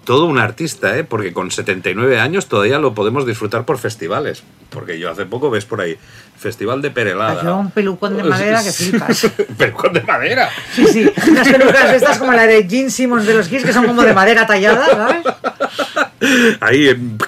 Todo 0.04 0.26
un 0.26 0.38
artista, 0.38 0.96
¿eh? 0.96 1.04
porque 1.04 1.32
con 1.32 1.50
79 1.50 2.20
años 2.20 2.46
todavía 2.46 2.78
lo 2.78 2.94
podemos 2.94 3.26
disfrutar 3.26 3.64
por 3.64 3.78
festivales. 3.78 4.44
Porque 4.72 4.98
yo 4.98 5.10
hace 5.10 5.26
poco 5.26 5.50
ves 5.50 5.64
por 5.64 5.80
ahí, 5.80 5.96
Festival 6.38 6.80
de 6.82 6.90
Perelada. 6.90 7.42
Yo 7.44 7.56
un 7.58 7.70
pelucón 7.70 8.16
de 8.16 8.24
madera 8.24 8.62
que 8.62 8.72
flipas. 8.72 9.26
pelucón 9.58 9.92
de 9.92 10.00
madera. 10.02 10.48
Sí, 10.74 10.86
sí, 10.86 11.12
unas 11.28 11.48
pelucas 11.48 11.92
estas 11.94 12.18
como 12.18 12.32
la 12.32 12.46
de 12.46 12.66
Gene 12.68 12.90
Simmons 12.90 13.26
de 13.26 13.34
los 13.34 13.48
Kiss, 13.48 13.64
que 13.64 13.72
son 13.72 13.86
como 13.86 14.02
de 14.02 14.12
madera 14.14 14.46
tallada, 14.46 14.86
¿sabes? 14.86 15.24
Ahí. 16.60 16.88
en- 16.88 17.18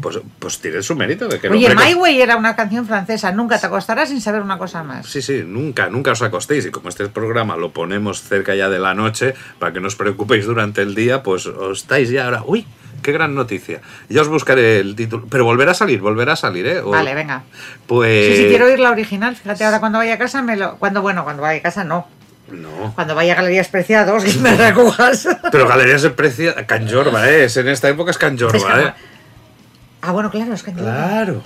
Pues, 0.00 0.20
pues 0.38 0.60
tiene 0.60 0.82
su 0.82 0.94
mérito. 0.94 1.26
De 1.26 1.40
que 1.40 1.48
Oye, 1.48 1.66
hombre 1.68 1.84
My 1.86 1.94
Way 1.94 2.20
era 2.20 2.36
una 2.36 2.54
canción 2.54 2.86
francesa, 2.86 3.32
nunca 3.32 3.58
te 3.58 3.66
acostarás 3.66 4.08
sin 4.10 4.20
saber 4.20 4.40
una 4.40 4.56
cosa 4.56 4.84
más. 4.84 5.04
Sí, 5.06 5.20
sí, 5.20 5.42
nunca, 5.44 5.88
nunca 5.88 6.12
os 6.12 6.22
acostéis. 6.22 6.66
Y 6.66 6.70
como 6.70 6.88
este 6.90 7.08
programa 7.08 7.56
lo 7.56 7.72
ponemos 7.72 8.22
cerca 8.22 8.54
ya 8.54 8.68
de 8.68 8.78
la 8.78 8.94
noche, 8.94 9.34
para 9.58 9.72
que 9.72 9.80
no 9.80 9.88
os 9.88 9.96
preocupéis 9.96 10.46
durante 10.46 10.82
el 10.82 10.94
día, 10.94 11.24
pues 11.24 11.46
os 11.46 11.80
estáis 11.80 12.10
ya 12.10 12.26
ahora. 12.26 12.42
¡Uy! 12.46 12.64
¡Qué 13.02 13.12
gran 13.12 13.34
noticia! 13.34 13.80
Ya 14.08 14.22
os 14.22 14.28
buscaré 14.28 14.80
el 14.80 14.94
título. 14.96 15.26
Pero 15.30 15.44
volverá 15.44 15.72
a 15.72 15.74
salir, 15.74 16.00
volverá 16.00 16.32
a 16.32 16.36
salir, 16.36 16.66
¿eh? 16.66 16.80
O- 16.80 16.90
Vale, 16.90 17.14
venga. 17.14 17.42
Pues. 17.86 18.26
Sí, 18.36 18.42
sí, 18.42 18.48
quiero 18.48 18.66
oír 18.66 18.78
la 18.78 18.90
original. 18.90 19.36
Fíjate, 19.36 19.64
ahora 19.64 19.80
cuando 19.80 19.98
vaya 19.98 20.14
a 20.14 20.18
casa 20.18 20.42
me 20.42 20.56
lo... 20.56 20.76
Cuando, 20.78 21.02
bueno, 21.02 21.24
cuando 21.24 21.42
vaya 21.42 21.58
a 21.60 21.62
casa 21.62 21.84
no. 21.84 22.06
No. 22.50 22.92
Cuando 22.94 23.14
vaya 23.14 23.32
a 23.32 23.36
Galerías 23.36 23.68
Preciados, 23.68 24.24
que 24.32 24.38
me 24.38 24.56
recojas. 24.56 25.28
Pero 25.50 25.66
Galerías 25.68 26.02
de 26.02 26.10
Precia. 26.10 26.54
Canjorba, 26.66 27.28
¿eh? 27.30 27.48
En 27.54 27.68
esta 27.68 27.88
época 27.88 28.10
es 28.12 28.18
Canjorba, 28.18 28.56
Es 28.56 28.64
que- 28.64 28.80
¿eh? 28.88 28.92
Ah, 30.02 30.12
bueno, 30.12 30.30
claro, 30.30 30.52
es 30.54 30.62
que... 30.62 30.72
Claro. 30.72 31.42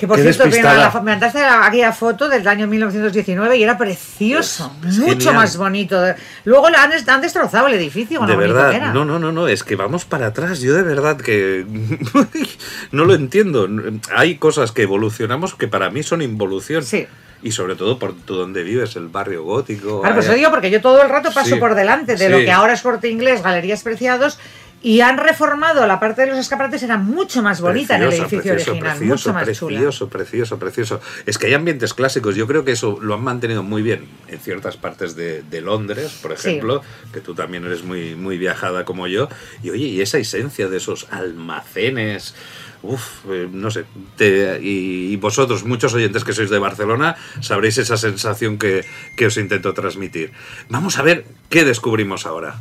Que 0.00 0.06
por 0.08 0.16
Qué 0.16 0.22
cierto, 0.32 0.44
la 0.46 0.90
me 0.94 1.10
mandaste 1.10 1.40
la- 1.40 1.66
aquella 1.66 1.92
foto 1.92 2.26
del 2.28 2.48
año 2.48 2.66
1919 2.66 3.58
y 3.58 3.62
era 3.62 3.76
precioso, 3.76 4.72
Es- 4.88 4.98
mucho 4.98 5.16
genial. 5.18 5.34
más 5.34 5.56
bonito. 5.58 6.02
Luego 6.44 6.68
han, 6.68 6.90
han 7.06 7.20
destrozado 7.20 7.66
el 7.66 7.74
edificio, 7.74 8.18
con 8.18 8.26
De 8.26 8.32
lo 8.32 8.38
bonito 8.40 8.56
que 8.56 8.62
verdad, 8.62 8.74
era. 8.76 8.92
no, 8.94 9.04
no, 9.04 9.18
no, 9.18 9.30
no, 9.30 9.46
es 9.46 9.62
que 9.62 9.76
vamos 9.76 10.06
para 10.06 10.28
atrás. 10.28 10.60
Yo 10.60 10.72
de 10.74 10.82
verdad 10.82 11.18
que 11.18 11.66
no 12.92 13.04
lo 13.04 13.14
entiendo. 13.14 13.68
Hay 14.14 14.36
cosas 14.36 14.72
que 14.72 14.82
evolucionamos 14.82 15.54
que 15.54 15.68
para 15.68 15.90
mí 15.90 16.02
son 16.02 16.22
involución. 16.22 16.82
Sí. 16.82 17.06
Y 17.42 17.52
sobre 17.52 17.74
todo 17.74 17.98
por 17.98 18.12
tú 18.14 18.34
donde 18.36 18.62
vives, 18.62 18.96
el 18.96 19.08
barrio 19.08 19.44
gótico. 19.44 20.00
Claro, 20.02 20.14
pues 20.16 20.26
eso 20.26 20.34
digo 20.34 20.50
porque 20.50 20.70
yo 20.70 20.82
todo 20.82 21.00
el 21.02 21.08
rato 21.08 21.30
paso 21.32 21.54
Sí, 21.54 21.60
por 21.60 21.74
delante 21.74 22.16
de 22.16 22.28
lo 22.28 22.38
sí. 22.38 22.44
que 22.44 22.52
ahora 22.52 22.74
es 22.74 22.82
corte 22.82 23.08
inglés, 23.08 23.42
galerías 23.42 23.82
preciados, 23.82 24.38
y 24.82 25.00
han 25.02 25.18
reformado 25.18 25.86
la 25.86 26.00
parte 26.00 26.22
de 26.22 26.28
los 26.28 26.38
escaparates, 26.38 26.82
era 26.82 26.96
mucho 26.96 27.42
más 27.42 27.60
bonita 27.60 27.96
en 27.96 28.02
el 28.02 28.08
Precioso, 28.08 28.28
edificio 28.30 28.52
precioso, 28.54 28.70
original, 28.72 28.96
precioso, 28.98 29.28
mucho 29.30 29.32
más 29.34 29.58
chula. 29.58 29.76
Precioso, 29.78 30.08
precioso, 30.08 30.58
precioso. 30.58 31.00
Es 31.26 31.36
que 31.38 31.46
hay 31.48 31.54
ambientes 31.54 31.92
clásicos, 31.92 32.34
yo 32.34 32.46
creo 32.46 32.64
que 32.64 32.72
eso 32.72 32.98
lo 33.02 33.14
han 33.14 33.22
mantenido 33.22 33.62
muy 33.62 33.82
bien 33.82 34.08
en 34.28 34.38
ciertas 34.40 34.76
partes 34.78 35.14
de, 35.16 35.42
de 35.42 35.60
Londres, 35.60 36.18
por 36.22 36.36
Sí. 36.38 36.48
ejemplo, 36.48 36.82
que 37.12 37.20
tú 37.20 37.34
también 37.34 37.64
eres 37.66 37.82
muy, 37.84 38.14
muy 38.14 38.38
viajada 38.38 38.84
como 38.86 39.06
yo. 39.06 39.28
Y 39.62 39.68
oye, 39.70 39.86
y 39.86 40.00
esa 40.00 40.16
esencia 40.18 40.68
de 40.68 40.78
esos 40.78 41.06
almacenes. 41.10 42.34
Uf, 42.82 43.26
eh, 43.28 43.46
no 43.52 43.70
sé. 43.70 43.84
te- 44.16 44.58
y, 44.62 45.12
y 45.12 45.16
vosotros, 45.16 45.64
muchos 45.64 45.92
oyentes 45.92 46.24
que 46.24 46.32
sois 46.32 46.48
de 46.48 46.58
Barcelona, 46.58 47.16
sabréis 47.42 47.76
esa 47.76 47.98
sensación 47.98 48.56
que, 48.56 48.86
que 49.18 49.26
os 49.26 49.36
intento 49.36 49.74
transmitir. 49.74 50.32
Vamos 50.70 50.98
a 50.98 51.02
ver 51.02 51.26
qué 51.50 51.66
descubrimos 51.66 52.24
ahora. 52.24 52.56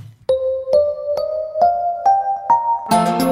Música 2.91 3.29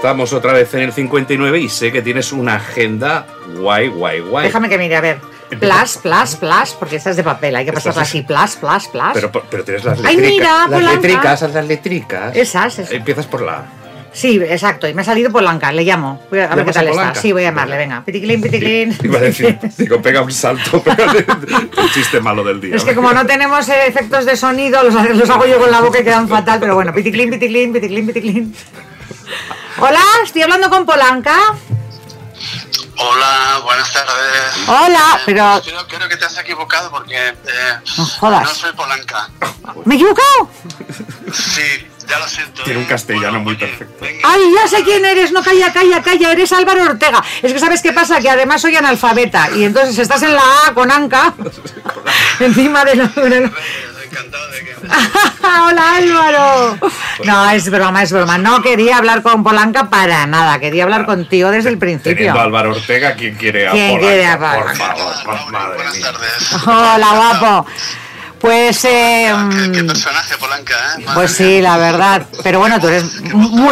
estamos 0.00 0.32
otra 0.32 0.54
vez 0.54 0.72
en 0.72 0.80
el 0.80 0.92
59 0.94 1.60
y 1.60 1.68
sé 1.68 1.92
que 1.92 2.00
tienes 2.00 2.32
una 2.32 2.54
agenda 2.54 3.26
guay, 3.58 3.88
guay, 3.88 4.20
guay. 4.20 4.46
Déjame 4.46 4.70
que 4.70 4.78
mire, 4.78 4.96
a 4.96 5.02
ver. 5.02 5.18
Plus, 5.50 5.98
plus, 5.98 6.36
plus, 6.36 6.70
porque 6.78 6.96
esta 6.96 7.10
es 7.10 7.16
de 7.16 7.22
papel, 7.22 7.54
hay 7.54 7.66
que 7.66 7.72
pasarla 7.74 8.00
así, 8.00 8.22
plus, 8.22 8.56
plus, 8.56 8.88
plus. 8.88 9.10
Pero, 9.12 9.30
pero 9.30 9.62
tienes 9.62 9.84
las 9.84 9.98
Ay, 10.02 10.16
letricas. 10.16 10.30
mira, 10.32 10.58
las 10.58 10.68
Polanca. 10.70 10.94
letricas, 10.94 11.42
las 11.52 11.66
letricas. 11.66 12.34
Esas, 12.36 12.78
esas. 12.78 12.92
Empiezas 12.92 13.26
por 13.26 13.42
la 13.42 13.52
A. 13.58 13.64
Sí, 14.12 14.40
exacto, 14.42 14.88
y 14.88 14.94
me 14.94 15.02
ha 15.02 15.04
salido 15.04 15.30
Polanca, 15.30 15.70
le 15.70 15.84
llamo. 15.84 16.22
Voy 16.30 16.40
a, 16.40 16.50
a 16.50 16.54
ver 16.56 16.64
qué 16.64 16.72
¿Llamas 16.72 16.76
a 16.76 16.80
tal 16.80 16.88
está. 16.88 17.00
Polanca? 17.00 17.20
Sí, 17.20 17.32
voy 17.32 17.42
a 17.42 17.50
llamarle, 17.50 17.76
venga. 17.76 18.02
Piticlin, 18.04 18.40
piticlin. 18.40 18.96
Iba 19.04 19.18
a 19.18 19.20
decir, 19.20 19.58
digo, 19.76 20.00
pega 20.00 20.22
un 20.22 20.32
salto, 20.32 20.82
pero 20.96 21.12
el 21.12 21.90
chiste 21.92 22.20
malo 22.20 22.42
del 22.42 22.58
día. 22.60 22.74
Es 22.76 22.84
que 22.84 22.94
como 22.94 23.12
no 23.12 23.26
tenemos 23.26 23.68
eh, 23.68 23.86
efectos 23.86 24.24
de 24.24 24.36
sonido, 24.36 24.82
los, 24.82 24.94
los 25.14 25.28
hago 25.30 25.46
yo 25.46 25.58
con 25.58 25.70
la 25.70 25.80
boca 25.82 26.00
y 26.00 26.04
quedan 26.04 26.26
fatal, 26.26 26.58
pero 26.58 26.74
bueno, 26.74 26.94
piticlin, 26.94 27.30
piticlin, 27.30 27.72
piticlin, 27.72 28.06
piticlin. 28.06 28.54
Hola, 29.80 30.02
estoy 30.24 30.42
hablando 30.42 30.68
con 30.70 30.84
Polanca. 30.86 31.36
Hola, 32.98 33.60
buenas 33.64 33.92
tardes. 33.92 34.68
Hola, 34.68 35.16
Eh, 35.16 35.22
pero- 35.24 35.60
Creo, 35.64 35.86
creo 35.88 36.08
que 36.08 36.16
te 36.16 36.24
has 36.26 36.36
equivocado 36.38 36.90
porque 36.90 37.16
eh, 37.28 37.34
No 37.96 38.04
jodas. 38.04 38.42
no 38.44 38.54
soy 38.54 38.72
polanca. 38.72 39.28
¿Me 39.86 39.94
he 39.94 39.96
equivocado? 39.96 40.50
Sí, 41.32 41.88
ya 42.06 42.18
lo 42.18 42.28
siento. 42.28 42.62
Tiene 42.64 42.80
un 42.80 42.84
eh. 42.84 42.88
castellano 42.88 43.40
muy 43.40 43.54
oye, 43.54 43.66
perfecto. 43.66 44.04
venga. 44.04 44.28
Ay, 44.30 44.40
ya 44.54 44.68
sé 44.68 44.84
quién 44.84 45.04
eres, 45.04 45.32
no 45.32 45.42
calla, 45.42 45.72
calla, 45.72 46.02
calla, 46.02 46.32
eres 46.32 46.52
Álvaro 46.52 46.82
Ortega. 46.84 47.24
Es 47.42 47.52
que 47.52 47.58
sabes 47.58 47.80
qué 47.80 47.92
pasa, 47.92 48.20
que 48.20 48.28
además 48.28 48.60
soy 48.60 48.76
analfabeta 48.76 49.48
y 49.56 49.64
entonces 49.64 49.96
estás 49.98 50.22
en 50.22 50.34
la 50.34 50.42
A 50.66 50.74
con 50.74 50.90
Anca, 50.90 51.32
encima 52.40 52.84
de 52.84 52.96
la... 52.96 53.06
de 53.06 53.40
la- 53.40 53.52
Encantado 54.04 54.48
de 54.50 54.64
que... 54.64 54.74
Hola 55.68 55.94
Álvaro. 55.96 56.78
No, 57.24 57.50
es 57.50 57.70
broma, 57.70 58.02
es 58.02 58.12
broma. 58.12 58.38
No 58.38 58.62
quería 58.62 58.96
hablar 58.98 59.22
con 59.22 59.42
Polanca 59.42 59.88
para 59.90 60.26
nada, 60.26 60.58
quería 60.58 60.84
hablar 60.84 61.06
contigo 61.06 61.50
desde 61.50 61.70
el 61.70 61.78
principio. 61.78 62.14
Teniendo 62.16 62.40
a 62.40 62.44
Álvaro 62.44 62.70
Ortega, 62.72 63.14
¿quién 63.14 63.34
quiere 63.36 63.68
a 63.68 63.72
¿Quién 63.72 63.98
Polanca? 63.98 64.06
quiere 64.08 64.26
a 64.26 64.38
Por 64.38 64.76
favor, 64.76 65.14
por- 65.24 65.52
madre 65.52 65.74
buenas 65.76 65.94
mía. 65.96 66.04
tardes. 66.12 66.52
Hola, 66.66 67.08
guapo. 67.14 67.66
Pues, 68.40 68.84
eh, 68.86 69.30
Qué, 69.50 69.70
qué 69.72 69.82
mm, 69.82 69.86
personaje 69.86 70.34
polanca, 70.38 70.74
¿eh? 70.74 71.00
Madre 71.02 71.14
pues 71.14 71.32
sí, 71.32 71.60
la 71.60 71.76
verdad. 71.76 72.22
Pero 72.42 72.58
bueno, 72.58 72.80
tú 72.80 72.88
eres 72.88 73.20
mu- 73.34 73.70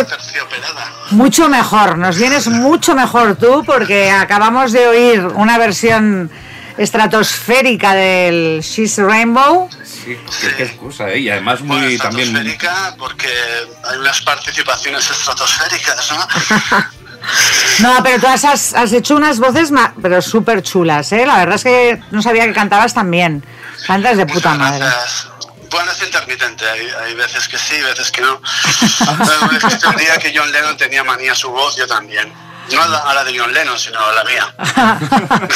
mucho 1.12 1.48
mejor. 1.48 1.96
Nos 1.96 2.18
vienes 2.18 2.48
mucho 2.48 2.94
mejor 2.94 3.37
tú 3.37 3.62
porque 3.64 4.11
acabamos 4.11 4.72
de 4.72 4.87
oír 4.87 5.20
una 5.37 5.56
versión 5.56 6.30
estratosférica 6.76 7.94
del 7.94 8.61
She's 8.61 8.98
Rainbow. 8.98 9.70
Sí, 10.09 10.18
qué, 10.40 10.55
qué 10.57 10.62
excusa, 10.64 11.09
¿eh? 11.11 11.18
Y 11.18 11.31
además 11.31 11.61
muy 11.61 11.81
Bueno, 11.81 12.03
también... 12.03 12.29
estratosférica 12.29 12.94
porque 12.99 13.29
hay 13.85 13.97
unas 13.99 14.21
participaciones 14.23 15.11
estratosféricas, 15.11 16.11
¿no? 16.12 16.29
No, 17.81 18.03
pero 18.03 18.21
tú 18.21 18.27
has, 18.29 18.44
has- 18.44 18.92
hecho 18.92 19.16
unas 19.16 19.38
voces 19.40 19.71
ma- 19.73 19.92
pero 20.01 20.23
súper 20.23 20.62
chulas, 20.62 21.11
¿eh? 21.12 21.27
La 21.27 21.38
verdad 21.38 21.57
es 21.57 21.64
que 21.64 22.01
no 22.12 22.23
sabía 22.23 22.44
que 22.44 22.53
cantabas 22.53 22.94
tan 22.94 23.11
bien. 23.11 23.44
Cantas 23.87 24.16
de 24.16 24.25
puta 24.25 24.51
Muchas 24.55 24.59
madre. 24.59 24.79
gracias. 24.87 25.29
Bueno, 25.71 25.90
es 25.92 26.03
intermitente, 26.03 26.64
hay, 26.64 26.88
hay 27.05 27.14
veces 27.14 27.47
que 27.49 27.59
sí, 27.59 27.75
veces 27.83 28.11
que 28.11 28.23
no. 28.23 28.40
Un 29.90 29.97
día 29.97 30.16
que 30.18 30.33
John 30.35 30.51
Lennon 30.51 30.77
tenía 30.77 31.05
manía 31.05 31.33
a 31.33 31.35
su 31.35 31.51
voz, 31.51 31.77
yo 31.77 31.87
también. 31.87 32.33
No 32.72 32.83
a 32.83 32.88
la, 32.88 32.98
a 32.98 33.14
la 33.14 33.24
de 33.24 33.38
John 33.38 33.52
Lennon, 33.52 33.78
sino 33.78 33.98
a 33.98 34.12
la 34.12 34.24
mía. 34.24 34.54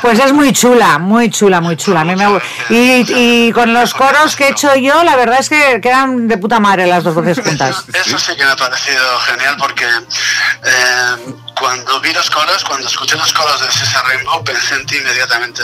Pues 0.00 0.18
es 0.18 0.32
muy 0.32 0.52
chula, 0.52 0.98
muy 0.98 1.30
chula, 1.30 1.60
muy 1.60 1.76
chula. 1.76 2.00
A 2.00 2.04
mí 2.04 2.16
me 2.16 2.26
gu- 2.26 2.42
y, 2.70 3.46
y 3.48 3.52
con 3.52 3.72
los 3.72 3.94
coros 3.94 4.34
que 4.36 4.46
he 4.46 4.50
hecho 4.50 4.74
yo, 4.74 5.02
la 5.04 5.16
verdad 5.16 5.38
es 5.40 5.48
que 5.48 5.80
quedan 5.80 6.26
de 6.28 6.38
puta 6.38 6.58
madre 6.60 6.86
las 6.86 7.04
dos 7.04 7.14
voces 7.14 7.38
juntas. 7.44 7.84
Eso 7.94 8.18
sí 8.18 8.34
que 8.36 8.44
me 8.44 8.50
ha 8.50 8.56
parecido 8.56 9.18
genial 9.20 9.56
porque 9.58 9.84
eh, 9.86 11.34
cuando 11.58 12.00
vi 12.00 12.12
los 12.12 12.28
coros, 12.30 12.64
cuando 12.64 12.88
escuché 12.88 13.16
los 13.16 13.32
coros 13.32 13.60
de 13.60 13.70
César 13.70 14.04
Rainbow, 14.06 14.42
pensé 14.44 14.74
en 14.74 14.86
ti 14.86 14.96
inmediatamente. 14.96 15.62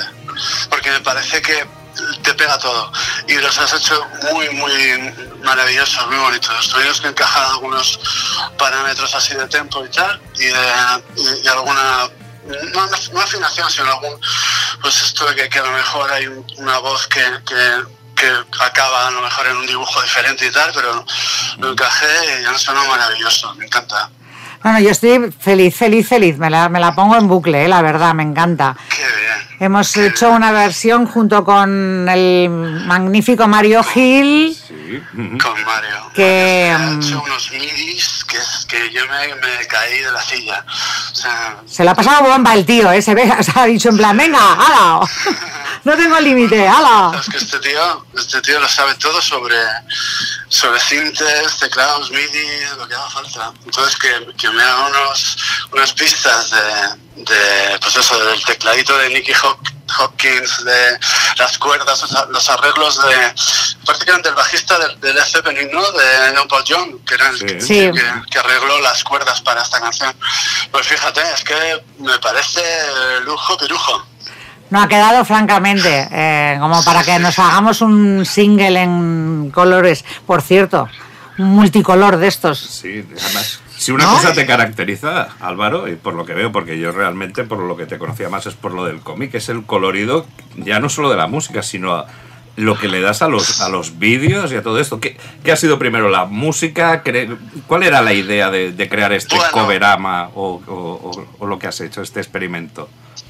Porque 0.70 0.90
me 0.90 1.00
parece 1.00 1.42
que 1.42 1.66
te 2.22 2.34
pega 2.34 2.58
todo. 2.58 2.92
Y 3.26 3.34
los 3.34 3.58
has 3.58 3.72
hecho 3.74 4.04
muy, 4.32 4.48
muy 4.50 5.14
maravillosos, 5.42 6.06
muy 6.08 6.16
bonitos. 6.18 6.68
Tuvimos 6.70 7.00
que 7.00 7.08
encajar 7.08 7.44
algunos 7.46 8.00
parámetros 8.58 9.14
así 9.14 9.34
de 9.34 9.46
tempo 9.48 9.84
y 9.84 9.88
tal, 9.90 10.20
y, 10.37 10.44
de- 10.44 11.02
y- 11.16 11.44
y 11.44 11.48
alguna. 11.48 12.08
No, 12.74 12.87
no, 12.87 12.96
no 13.12 13.20
afinación, 13.20 13.70
sino 13.70 13.90
algún. 13.92 14.18
Pues 14.80 15.02
esto 15.02 15.26
de 15.26 15.34
que, 15.34 15.48
que 15.48 15.58
a 15.58 15.62
lo 15.64 15.72
mejor 15.72 16.11
hay 16.11 16.26
un- 16.26 16.46
una 16.58 16.78
voz 16.78 17.06
que. 17.06 17.22
que 17.46 17.99
que 18.18 18.26
acaba 18.64 19.07
a 19.07 19.11
lo 19.12 19.22
mejor 19.22 19.46
en 19.46 19.59
un 19.59 19.66
dibujo 19.68 20.03
diferente 20.03 20.44
y 20.44 20.51
tal, 20.51 20.72
pero 20.74 21.05
lo 21.59 21.70
encajé 21.70 22.40
y 22.42 22.44
han 22.46 22.59
sonado 22.59 22.88
maravilloso, 22.88 23.55
me 23.55 23.64
encanta. 23.66 24.11
No, 24.64 24.72
no, 24.72 24.80
yo 24.80 24.90
estoy 24.90 25.30
feliz, 25.40 25.76
feliz, 25.76 26.09
feliz. 26.09 26.36
Me 26.36 26.51
la, 26.51 26.68
me 26.68 26.80
la 26.80 26.96
pongo 26.96 27.14
en 27.16 27.28
bucle, 27.28 27.64
¿eh? 27.64 27.68
la 27.68 27.80
verdad, 27.80 28.14
me 28.14 28.24
encanta. 28.24 28.76
Qué 28.88 29.05
bien. 29.07 29.57
Hemos 29.61 29.96
hecho 29.96 30.30
una 30.30 30.52
versión 30.52 31.06
junto 31.06 31.42
con 31.42 32.09
el 32.09 32.48
magnífico 32.48 33.48
Mario 33.48 33.82
Gil. 33.82 34.56
Sí. 34.56 35.02
Con 35.12 35.64
Mario. 35.64 36.11
Que, 36.14 36.70
Mario 36.72 36.86
mm, 36.86 37.00
ha 37.00 37.04
hecho 37.04 37.22
unos 37.22 37.50
midis 37.50 38.24
que, 38.68 38.90
yo 38.92 39.04
me, 39.06 39.34
me 39.34 39.66
caí 39.66 39.98
de 39.98 40.12
la 40.12 40.22
silla. 40.22 40.64
O 41.11 41.14
sea, 41.14 41.56
Se 41.66 41.82
la 41.82 41.90
ha 41.90 41.94
pasado 41.96 42.28
bomba 42.28 42.54
el 42.54 42.64
tío, 42.64 42.92
¿eh? 42.92 43.02
Se 43.02 43.16
ve, 43.16 43.28
o 43.38 43.42
sea, 43.42 43.62
ha 43.62 43.66
dicho 43.66 43.88
en 43.88 43.96
plan, 43.96 44.16
venga, 44.16 44.38
hala. 44.38 45.00
No 45.84 45.96
tengo 45.96 46.18
límite, 46.20 46.68
hala. 46.68 47.18
es 47.18 47.28
que 47.28 47.38
este 47.38 47.59
tío, 47.61 48.04
este 48.14 48.42
tío 48.42 48.61
lo 48.61 48.68
sabe 48.68 48.94
todo 48.96 49.22
sobre, 49.22 49.56
sobre 50.48 50.78
sintes, 50.80 51.56
teclados, 51.59 52.11
MIDI, 52.11 52.76
lo 52.76 52.86
que 52.86 52.94
haga 52.94 53.09
falta. 53.09 53.52
Entonces 53.64 53.96
que, 53.96 54.36
que 54.36 54.50
me 54.50 54.62
haga 54.62 54.88
unos, 54.88 55.38
unas 55.72 55.92
pistas 55.92 56.50
de, 56.50 57.07
de, 57.24 57.78
pues 57.80 57.96
eso, 57.96 58.18
del 58.26 58.42
tecladito 58.44 58.96
de 58.98 59.08
Nicky 59.10 59.32
Hop- 59.32 59.58
Hopkins, 60.00 60.64
de 60.64 60.98
las 61.38 61.56
cuerdas, 61.58 62.02
o 62.02 62.06
sea, 62.06 62.26
los 62.26 62.48
arreglos 62.50 63.00
de 63.02 63.32
prácticamente 63.86 64.28
el 64.28 64.34
bajista 64.34 64.78
del, 64.78 65.00
del 65.00 65.18
Zeppelin, 65.24 65.70
¿no? 65.72 65.80
De 65.92 66.34
John 66.36 66.46
Paul 66.48 66.64
John, 66.68 66.98
que 67.06 67.14
era 67.14 67.28
el 67.30 67.38
Sí. 67.38 67.46
que, 67.46 67.60
Sí. 67.60 67.90
que, 67.92 68.02
que 68.30 68.38
arregló 68.38 68.80
las 68.80 69.02
cuerdas 69.02 69.40
para 69.40 69.62
esta 69.62 69.80
canción. 69.80 70.14
Pues 70.70 70.86
fíjate, 70.86 71.20
es 71.34 71.42
que 71.42 71.82
me 72.00 72.18
parece 72.18 72.60
lujo 73.24 73.56
pirujo. 73.56 74.06
No 74.70 74.82
ha 74.82 74.88
quedado 74.88 75.24
francamente, 75.24 76.06
eh, 76.12 76.58
como 76.60 76.84
para 76.84 77.02
que 77.02 77.18
nos 77.18 77.38
hagamos 77.38 77.80
un 77.80 78.26
single 78.26 78.82
en 78.82 79.50
colores. 79.54 80.04
Por 80.26 80.42
cierto, 80.42 80.86
un 81.38 81.46
multicolor 81.46 82.18
de 82.18 82.28
estos. 82.28 82.58
Sí, 82.58 83.02
además, 83.24 83.60
si 83.79 83.93
una 83.93 84.05
¿No? 84.05 84.12
cosa 84.14 84.33
te 84.35 84.45
caracteriza, 84.45 85.29
Álvaro, 85.41 85.89
y 85.89 85.95
por 85.97 86.14
lo 86.14 86.26
que 86.26 86.35
veo, 86.35 86.53
porque 86.53 86.79
yo 86.79 86.93
realmente 86.93 87.45
por 87.45 87.61
lo 87.61 87.76
que 87.76 87.87
te 87.87 87.97
conocía 87.99 88.29
más 88.29 88.45
es 88.47 88.55
por 88.55 88.72
lo 88.74 88.85
del 88.85 89.01
cómic, 89.01 89.35
es 89.35 89.49
el 89.49 89.64
colorido 89.64 90.26
ya 90.57 90.81
no 90.81 90.89
solo 90.89 91.09
de 91.11 91.16
la 91.16 91.29
música, 91.29 91.62
sino 91.62 91.95
a 91.95 92.07
lo 92.57 92.76
que 92.76 92.89
le 92.89 93.01
das 93.01 93.22
a 93.22 93.29
los, 93.29 93.61
a 93.61 93.68
los 93.68 94.01
vídeos 94.01 94.51
y 94.51 94.57
a 94.57 94.62
todo 94.64 94.81
esto. 94.81 94.99
¿Qué, 94.99 95.16
qué 95.45 95.53
ha 95.53 95.57
sido 95.57 95.79
primero, 95.79 96.09
la 96.09 96.24
música? 96.24 97.05
Cre- 97.05 97.39
¿Cuál 97.68 97.85
era 97.85 98.03
la 98.03 98.12
idea 98.12 98.51
de, 98.51 98.72
de 98.72 98.89
crear 98.89 99.12
este 99.12 99.37
Bueno. 99.37 99.53
coverama 99.53 100.31
o, 100.35 100.61
o- 100.66 100.72
o- 100.72 101.26
o 101.39 101.47
lo 101.47 101.57
que 101.61 101.68
has 101.68 101.81
hecho, 101.81 102.03
este 102.03 102.18
experimento? 102.18 102.89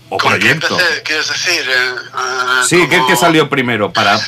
¿O 0.09 0.17
¿Con 0.17 0.33
qué 0.33 0.39
proyecto? 0.39 0.79
empecé? 0.79 1.03
¿Quieres 1.03 1.29
decir? 1.29 1.61
Eh, 1.61 1.95
eh, 1.95 2.65
Sí, 2.65 2.87
¿qué, 2.89 3.03
qué 3.07 3.17
salió 3.17 3.51
primero? 3.51 3.93
Para, 3.93 4.19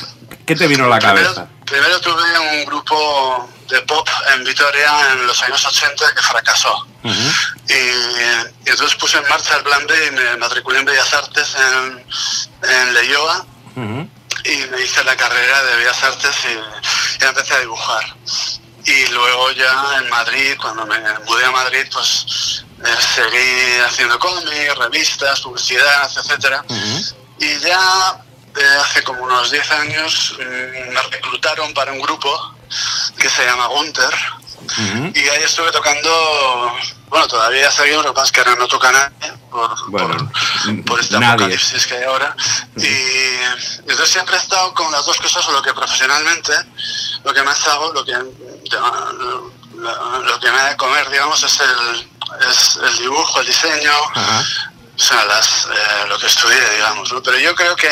¿Qué 0.45 0.55
te 0.55 0.67
vino 0.67 0.85
a 0.85 0.87
la 0.87 0.99
cabeza? 0.99 1.33
Primero, 1.47 1.60
primero 1.71 1.99
tuve 2.01 2.39
un 2.39 2.65
grupo 2.65 3.49
de 3.69 3.81
pop 3.83 4.07
en 4.33 4.43
Vitoria 4.43 4.91
en 5.13 5.25
los 5.25 5.41
años 5.41 5.65
80 5.65 6.13
que 6.13 6.21
fracasó. 6.21 6.87
Y, 7.03 7.73
y 7.73 8.69
entonces 8.69 8.95
puse 8.95 9.17
en 9.17 9.27
marcha 9.29 9.55
el 9.57 9.63
plan 9.63 9.87
B 9.87 10.07
y 10.07 10.11
me 10.11 10.37
matriculé 10.37 10.79
en 10.79 10.85
Bellas 10.85 11.13
Artes 11.13 11.55
en, 11.55 12.05
en 12.69 12.93
Leioa 12.93 13.45
Ujú. 13.75 14.09
y 14.43 14.57
me 14.69 14.81
hice 14.81 15.03
la 15.03 15.15
carrera 15.15 15.63
de 15.63 15.75
Bellas 15.77 16.03
Artes 16.03 16.35
y 16.45 17.23
empecé 17.23 17.53
a 17.55 17.59
dibujar. 17.59 18.03
Y 18.85 19.05
luego 19.07 19.51
ya 19.51 19.97
en 19.99 20.09
Madrid, 20.09 20.55
cuando 20.59 20.85
me 20.85 20.99
mudé 21.25 21.45
a 21.45 21.51
Madrid, 21.51 21.85
pues 21.93 22.63
eh, 22.83 22.95
seguí 23.15 23.79
haciendo 23.87 24.19
cómics, 24.19 24.75
revistas, 24.77 25.39
publicidad, 25.41 26.09
etcétera. 26.17 26.63
Y 27.39 27.59
ya 27.59 28.17
eh, 28.57 28.77
hace 28.81 29.03
como 29.03 29.23
unos 29.23 29.51
10 29.51 29.71
años 29.71 30.35
mm, 30.39 30.93
me 30.93 31.01
reclutaron 31.11 31.73
para 31.73 31.91
un 31.91 32.01
grupo 32.01 32.53
que 33.17 33.29
se 33.29 33.45
llama 33.45 33.67
Gunter. 33.67 34.13
Y 35.15 35.19
ahí 35.27 35.43
estuve 35.43 35.71
tocando, 35.71 36.71
bueno, 37.09 37.27
todavía 37.27 37.69
seguido, 37.71 38.03
lo 38.03 38.09
que 38.09 38.15
pasa 38.15 38.25
es 38.27 38.31
que 38.31 38.39
ahora 38.41 38.55
no 38.55 38.67
toca 38.67 38.91
nadie 38.91 39.33
por, 39.49 39.91
Bueno, 39.91 40.31
por, 40.85 40.85
por 40.85 41.11
nadie. 41.13 41.27
apocalipsis 41.27 41.87
que 41.87 41.95
hay 41.95 42.03
ahora. 42.03 42.35
Y, 42.77 42.85
y 42.85 43.39
entonces 43.81 44.09
siempre 44.11 44.35
he 44.35 44.39
estado 44.39 44.73
con 44.73 44.91
las 44.91 45.03
dos 45.05 45.17
cosas, 45.17 45.45
lo 45.47 45.61
que 45.61 45.73
profesionalmente, 45.73 46.53
lo 47.23 47.33
que 47.33 47.41
más 47.41 47.67
hago, 47.67 47.91
lo 47.91 48.05
que, 48.05 48.13
lo, 48.13 49.51
lo 50.23 50.39
que 50.39 50.51
me 50.51 50.57
da 50.57 50.69
de 50.69 50.77
comer, 50.77 51.09
digamos, 51.09 51.41
es 51.43 51.59
el, 51.59 52.09
es 52.49 52.79
el 52.83 52.97
dibujo, 52.97 53.41
el 53.41 53.47
diseño. 53.47 53.91
O 54.95 54.99
sea, 54.99 55.25
las, 55.25 55.65
eh, 55.65 56.07
lo 56.07 56.17
que 56.19 56.27
estudié, 56.27 56.69
digamos. 56.75 57.11
¿no? 57.11 57.21
Pero 57.23 57.37
yo 57.39 57.55
creo 57.55 57.75
que, 57.75 57.89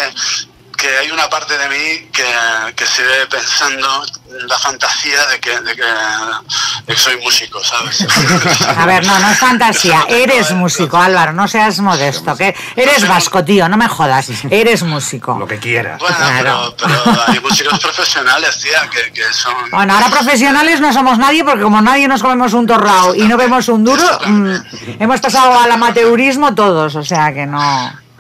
que 0.80 0.88
hay 0.98 1.12
una 1.12 1.30
parte 1.30 1.58
de 1.58 1.68
mí 1.70 2.08
que, 2.14 2.26
que 2.76 2.86
sigue 2.86 3.26
pensando 3.30 4.04
la 4.48 4.58
fantasía 4.58 5.26
de 5.28 5.40
que, 5.40 5.60
de 5.60 5.76
que, 5.76 5.84
de 5.84 6.94
que 6.94 6.96
soy 6.96 7.18
músico, 7.18 7.62
¿sabes? 7.64 8.06
A 8.78 8.86
ver, 8.86 9.06
no, 9.06 9.20
no 9.20 9.30
es 9.32 9.38
fantasía. 9.38 10.06
Eres 10.10 10.52
músico, 10.52 10.98
Álvaro, 10.98 11.34
no 11.34 11.48
seas 11.48 11.80
modesto. 11.80 12.36
Que 12.38 12.56
eres 12.76 13.08
vasco, 13.08 13.44
tío, 13.44 13.68
no 13.68 13.76
me 13.78 13.88
jodas. 13.88 14.30
Eres 14.50 14.84
músico. 14.84 15.38
Lo 15.38 15.48
que 15.48 15.58
quieras. 15.60 16.00
Bueno, 16.00 16.16
Claro. 16.18 16.76
pero, 16.78 17.02
pero 17.04 17.22
hay 17.28 17.40
músicos 17.40 17.80
profesionales, 17.80 18.58
tía, 18.60 18.90
que, 18.90 19.12
que 19.12 19.34
son... 19.34 19.54
Bueno, 19.72 19.94
ahora 19.96 20.08
profesionales 20.10 20.80
no 20.80 20.94
somos 20.94 21.18
nadie 21.18 21.44
porque 21.44 21.64
como 21.64 21.82
nadie 21.82 22.08
nos 22.08 22.22
comemos 22.22 22.54
un 22.54 22.66
torrao 22.68 23.16
y 23.16 23.24
no 23.28 23.36
vemos 23.38 23.68
un 23.68 23.84
duro, 23.84 24.04
mm, 24.26 24.56
hemos 25.00 25.20
pasado 25.20 25.60
al 25.60 25.72
amateurismo 25.72 26.56
todos, 26.56 26.96
o 26.96 27.04
sea 27.04 27.34
que 27.34 27.46
no. 27.46 27.60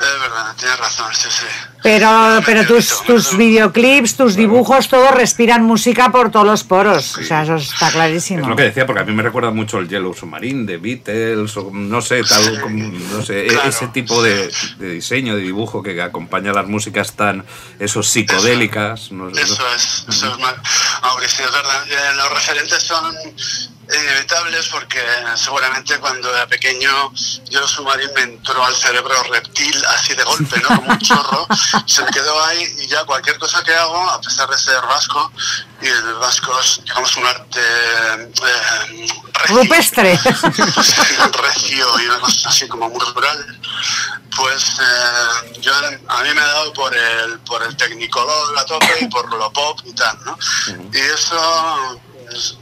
Es 0.01 0.19
verdad, 0.21 0.55
tienes 0.57 0.79
razón, 0.79 1.13
sí, 1.13 1.27
sí. 1.29 1.45
Pero, 1.83 2.39
pero 2.45 2.65
tus, 2.65 3.03
tus 3.03 3.35
videoclips, 3.35 4.15
tus 4.15 4.35
dibujos, 4.37 4.87
todos 4.87 5.11
respiran 5.11 5.63
música 5.63 6.09
por 6.09 6.31
todos 6.31 6.45
los 6.45 6.63
poros. 6.63 7.17
O 7.17 7.23
sea, 7.23 7.43
eso 7.43 7.55
está 7.55 7.87
Es 7.87 7.93
clarísimo. 7.93 8.47
lo 8.47 8.55
que 8.55 8.63
decía, 8.63 8.85
porque 8.85 9.01
a 9.01 9.05
mí 9.05 9.11
me 9.13 9.23
recuerda 9.23 9.51
mucho 9.51 9.77
el 9.79 9.89
Yellow 9.89 10.13
Submarine 10.13 10.65
de 10.65 10.77
Beatles, 10.77 11.57
o 11.57 11.69
no 11.73 12.01
sé, 12.01 12.23
tal, 12.23 12.61
como- 12.61 12.87
no 13.11 13.21
sé, 13.23 13.45
e- 13.45 13.47
Claro. 13.47 13.67
ese 13.69 13.87
tipo 13.89 14.23
de, 14.23 14.49
de 14.77 14.89
diseño, 14.91 15.35
de 15.35 15.41
dibujo 15.41 15.83
que 15.83 16.01
acompaña 16.01 16.51
a 16.51 16.53
las 16.53 16.67
músicas 16.67 17.13
tan, 17.13 17.45
esos 17.79 18.07
psicodélicas. 18.09 19.11
no 19.11 19.33
sé, 19.35 19.41
Eso 19.41 19.57
es, 19.75 20.05
eso 20.07 20.31
es 20.31 20.39
mal. 20.39 20.55
Mauricio, 21.01 21.45
es 21.45 21.51
verdad. 21.51 21.83
Eh, 21.89 22.15
Los 22.15 22.29
referentes 22.33 22.83
son 22.83 23.15
inevitables 23.91 24.67
porque 24.67 25.01
seguramente 25.35 25.97
cuando 25.99 26.29
era 26.29 26.47
pequeño 26.47 27.11
yo 27.49 27.67
submarino 27.67 28.11
me 28.13 28.21
entró 28.21 28.63
al 28.63 28.75
cerebro 28.75 29.23
reptil 29.23 29.83
así 29.85 30.13
de 30.13 30.23
golpe, 30.23 30.59
¿no? 30.61 30.67
Como 30.75 30.91
un 30.91 30.99
chorro. 30.99 31.47
Se 31.85 32.03
me 32.03 32.11
quedó 32.11 32.43
ahí 32.43 32.75
y 32.79 32.87
ya 32.87 33.03
cualquier 33.05 33.39
cosa 33.39 33.63
que 33.63 33.73
hago, 33.73 34.09
a 34.09 34.21
pesar 34.21 34.49
de 34.49 34.57
ser 34.57 34.81
vasco, 34.83 35.31
y 35.81 35.87
el 35.87 36.13
vasco 36.15 36.59
es, 36.59 36.81
digamos, 36.83 37.15
un 37.17 37.25
arte 37.25 37.59
eh, 37.59 38.31
recio, 39.33 39.63
Rupestre. 39.63 40.19
recio 41.43 41.99
y 41.99 42.05
una 42.05 42.19
cosa 42.19 42.49
así 42.49 42.67
como 42.67 42.89
muy 42.89 43.03
rural, 43.13 43.59
pues 44.35 44.77
eh, 44.81 45.59
yo 45.61 45.73
a 45.75 46.23
mí 46.23 46.29
me 46.33 46.41
ha 46.41 46.47
dado 46.47 46.73
por 46.73 46.95
el 46.95 47.39
por 47.39 47.63
el 47.63 47.75
tecnicolor 47.75 48.57
a 48.57 48.65
tope 48.65 48.97
y 49.01 49.07
por 49.07 49.33
lo 49.33 49.51
pop 49.51 49.79
y 49.85 49.93
tal, 49.93 50.17
¿no? 50.25 50.37
Y 50.93 50.97
eso 50.97 52.01
pues, 52.29 52.57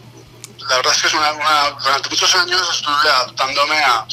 la 0.70 0.76
verdad 0.78 0.94
es 0.94 1.02
que 1.02 1.08
es 1.08 1.14
una, 1.14 1.32
durante 1.82 2.10
muchos 2.10 2.36
años 2.36 2.62
estuve 2.72 3.10
adaptándome 3.10 3.78
a- 3.84 4.06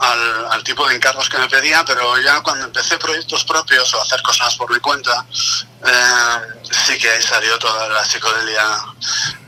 al, 0.00 0.64
tipo 0.64 0.86
de 0.88 0.94
encargos 0.96 1.28
que 1.28 1.38
me 1.38 1.48
pedían, 1.48 1.84
pero 1.84 2.18
ya 2.18 2.40
cuando 2.40 2.64
empecé 2.64 2.96
proyectos 2.98 3.44
propios 3.44 3.92
o 3.94 4.00
hacer 4.02 4.22
cosas 4.22 4.54
por 4.56 4.70
mi 4.72 4.78
cuenta, 4.80 5.24
eh, 5.84 6.40
sí 6.86 6.96
que 6.98 7.10
ahí 7.10 7.22
salió 7.22 7.58
toda 7.58 7.88
la 7.88 8.04
psicodelia, 8.04 8.62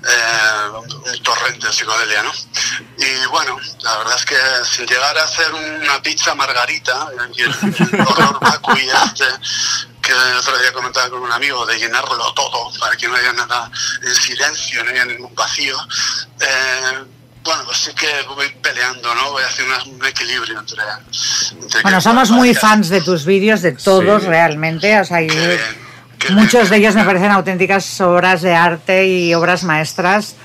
eh, 0.04 0.68
un, 0.74 1.22
torrente 1.22 1.66
de 1.66 1.72
psicodelia, 1.72 2.22
¿no? 2.22 2.32
Y 2.98 3.26
bueno, 3.26 3.56
la 3.80 3.98
verdad 3.98 4.16
es 4.16 4.24
que 4.26 4.36
sin 4.64 4.86
llegar 4.86 5.16
a 5.16 5.24
hacer 5.24 5.52
una 5.54 6.02
pizza 6.02 6.34
margarita, 6.34 7.08
el, 7.12 7.40
el 7.40 8.00
horror 8.00 8.38
vacui 8.40 8.88
este, 9.04 9.26
que 10.02 10.10
el 10.12 10.36
otro 10.36 10.58
día 10.58 10.72
comentaba 10.72 11.08
con 11.10 11.22
un 11.22 11.32
amigo, 11.32 11.64
de 11.64 11.78
llenarlo 11.78 12.32
todo, 12.34 12.70
para 12.80 12.96
que 12.96 13.06
no 13.08 13.14
haya 13.14 13.32
nada 13.32 13.70
en 14.02 14.14
silencio, 14.14 14.82
no 14.84 14.90
haya 14.90 15.04
ningún 15.04 15.34
vacío, 15.34 15.76
eh, 16.40 17.04
bueno, 17.44 17.64
pues 17.64 17.78
sí 17.78 17.90
que 17.94 18.08
voy 18.28 18.48
peleando, 18.62 19.14
¿no? 19.14 19.32
Voy 19.32 19.42
haciendo 19.42 19.74
una- 19.74 19.84
un 19.84 20.04
equilibrio 20.06 20.58
entre... 20.60 20.82
entre 21.60 21.82
Bueno, 21.82 22.00
somos 22.00 22.30
muy 22.30 22.54
fans 22.54 22.88
de 22.88 23.00
tus 23.00 23.24
vídeos, 23.24 23.62
de 23.62 23.72
todos 23.72 24.22
Sí. 24.22 24.28
realmente. 24.28 25.00
O 25.00 25.04
sea, 25.04 25.18
muchos 26.30 26.70
de 26.70 26.76
ellos 26.76 26.94
me 26.94 27.04
parecen 27.04 27.30
auténticas 27.32 28.00
obras 28.00 28.42
de 28.42 28.54
arte 28.54 29.06
y 29.08 29.34
obras 29.34 29.64
maestras. 29.64 30.36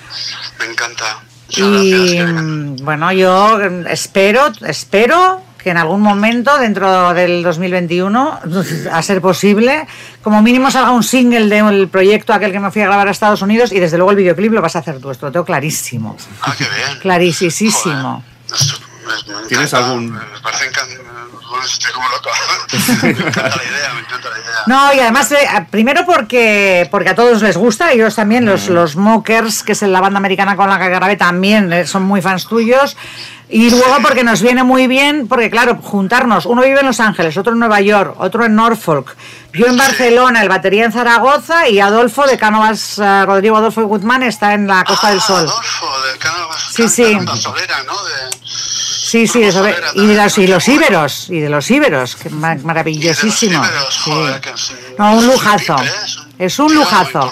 Me 0.60 0.66
encanta. 0.66 1.20
Muchas 1.49 1.60
Y 1.66 1.91
gracias, 2.18 2.30
mm, 2.43 2.76
bueno, 2.84 3.12
yo 3.12 3.60
espero, 3.89 4.51
espero 4.66 5.43
que 5.68 5.72
en 5.72 5.78
algún 5.78 5.99
momento 5.99 6.57
dentro 6.57 7.13
del 7.13 7.43
2021, 7.43 8.39
a 8.93 9.01
ser 9.01 9.20
posible, 9.20 9.86
como 10.22 10.41
mínimo 10.41 10.72
salga 10.72 10.91
un 10.91 11.03
single 11.03 11.49
del 11.49 11.89
proyecto 11.89 12.32
aquel 12.32 12.53
que 12.53 12.59
me 12.61 12.72
fui 12.72 12.82
a 12.84 12.86
grabar 12.86 13.09
a 13.09 13.11
Estados 13.11 13.41
Unidos 13.41 13.74
y 13.74 13.80
desde 13.82 13.97
luego 13.97 14.11
el 14.11 14.15
videoclip 14.15 14.53
lo 14.53 14.61
vas 14.61 14.78
a 14.78 14.80
hacer 14.80 15.01
tú, 15.01 15.11
esto 15.11 15.26
lo 15.26 15.34
tengo 15.34 15.45
clarísimo. 15.45 16.15
Ah, 16.41 16.55
qué 16.57 16.63
bien. 16.63 16.99
Clarísimo. 17.01 18.24
Joder, 18.49 18.76
me- 19.08 19.47
¿Tienes 19.47 19.74
encanta, 19.74 19.88
algún- 19.88 20.12
Me 20.12 20.39
parece 20.41 20.70
estoy 21.66 21.91
como 21.93 22.08
loco. 22.10 22.30
me 23.03 23.10
encanta 23.10 23.41
la 23.55 23.64
idea, 23.64 23.93
me 23.93 23.99
encanta 24.01 24.30
la 24.30 24.38
idea. 24.38 24.64
No, 24.68 24.93
y 24.93 24.99
además, 24.99 25.32
eh, 25.32 25.47
primero 25.72 26.05
porque, 26.05 26.88
porque 26.91 27.10
a 27.10 27.16
todos 27.16 27.41
les 27.41 27.55
gusta, 27.58 27.91
ellos 27.91 28.16
también, 28.16 28.45
los, 28.45 28.68
los 28.68 28.95
Mockers, 28.95 29.64
que 29.64 29.72
es 29.72 29.82
la 29.84 30.01
banda 30.01 30.18
americana 30.18 30.55
con 30.55 30.70
la 30.70 30.78
que 30.78 30.89
grabé, 30.89 31.16
también 31.16 31.72
eh, 31.74 31.88
son 31.88 32.03
muy 32.03 32.22
fans 32.22 32.47
tuyos. 32.47 32.97
Y 33.49 33.70
luego 33.70 33.99
porque 34.01 34.26
nos 34.26 34.41
viene 34.41 34.64
muy 34.66 34.88
bien, 34.88 35.26
porque 35.30 35.49
claro, 35.49 35.78
juntarnos, 35.82 36.45
uno 36.45 36.62
vive 36.64 36.82
en 36.82 36.86
Los 36.86 36.99
Ángeles, 36.99 37.38
otro 37.38 37.53
en 37.53 37.60
Nueva 37.60 37.80
York, 37.80 38.16
otro 38.18 38.43
en 38.43 38.53
Norfolk, 38.55 39.16
yo 39.53 39.68
en 39.68 39.78
Barcelona, 39.78 40.41
el 40.41 40.49
batería 40.49 40.84
en 40.84 40.91
Zaragoza 40.91 41.70
y 41.70 41.80
Adolfo 41.80 42.28
de 42.28 42.38
Cánovas, 42.38 42.99
eh, 42.99 43.26
Rodrigo 43.26 43.55
Adolfo 43.55 43.84
Guzmán 43.86 44.24
está 44.24 44.53
en 44.53 44.68
la 44.68 44.84
Costa 44.84 45.12
del 45.12 45.20
Ah, 45.20 45.26
Sol. 45.26 45.47
Adolfo, 45.47 46.01
del 46.10 46.18
Cánovas, 46.18 46.62
Sí, 46.74 46.89
sí. 46.89 47.18
La 47.26 47.38
Solera, 47.38 47.84
¿no? 47.84 47.93
De, 48.03 48.38
Sí, 49.08 49.26
sí, 49.28 49.41
eso, 49.43 49.64
y 49.95 50.05
de 50.05 50.16
los, 50.16 50.38
y 50.38 50.47
los 50.47 50.68
íberos, 50.68 51.30
y 51.30 51.39
de 51.39 51.49
los 51.49 51.72
íberos, 51.72 52.16
que 52.16 52.30
ma- 52.30 52.55
maravillosísimo. 52.55 53.64
Sí. 53.89 54.12
que 54.41 54.51
No, 54.97 55.16
un 55.16 55.28
lujazo. 55.28 55.76
Es 56.39 56.59
un 56.59 56.73
lujazo. 56.73 57.31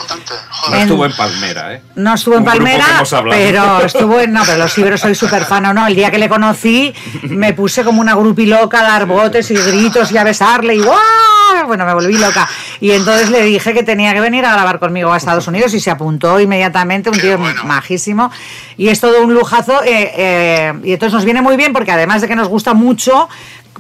No 0.69 0.75
En- 0.75 0.81
estuvo 0.81 1.05
en 1.05 1.15
Palmera, 1.15 1.73
¿eh? 1.75 1.81
No 1.95 2.15
estuvo 2.15 2.35
en 2.35 2.39
Un 2.39 2.45
Palmera, 2.45 2.85
pero 3.29 3.81
estuvo 3.85 4.19
en. 4.19 4.33
No, 4.33 4.41
pero 4.45 4.57
los 4.57 4.73
ciberos 4.73 4.99
soy 5.01 5.13
súper 5.13 5.45
fan, 5.45 5.65
¿o 5.67 5.73
no? 5.73 5.85
El 5.85 5.95
día 5.95 6.09
que 6.09 6.17
le 6.17 6.27
conocí, 6.27 6.91
me 7.23 7.53
puse 7.53 7.83
como 7.83 8.01
una 8.01 8.15
grupiloca 8.15 8.79
a 8.79 8.83
dar 8.83 9.05
botes 9.05 9.51
y 9.51 9.55
gritos 9.55 10.11
y 10.11 10.17
a 10.17 10.23
besarle 10.23 10.75
y 10.75 10.79
¡guau! 10.81 10.97
Bueno, 11.67 11.85
me 11.85 11.93
volví 11.93 12.17
loca. 12.17 12.49
Y 12.81 12.91
entonces 12.91 13.29
le 13.29 13.43
dije 13.43 13.73
que 13.73 13.83
tenía 13.83 14.11
que 14.13 14.19
venir 14.21 14.43
a 14.45 14.53
grabar 14.53 14.79
conmigo 14.79 15.13
a 15.13 15.17
Estados 15.17 15.47
Unidos 15.47 15.73
y 15.75 15.79
se 15.79 15.91
apuntó 15.91 16.39
inmediatamente, 16.39 17.09
un 17.09 17.15
Qué 17.15 17.21
tío 17.21 17.37
bueno. 17.37 17.63
majísimo. 17.63 18.31
Y 18.75 18.87
es 18.89 18.99
todo 18.99 19.21
un 19.23 19.33
lujazo. 19.35 19.83
eh, 19.83 20.11
eh, 20.17 20.73
y 20.83 20.93
entonces 20.93 21.13
nos 21.13 21.25
viene 21.25 21.41
muy 21.43 21.57
bien 21.57 21.73
porque 21.73 21.91
además 21.91 22.21
de 22.21 22.27
que 22.27 22.35
nos 22.35 22.47
gusta 22.47 22.73
mucho, 22.73 23.29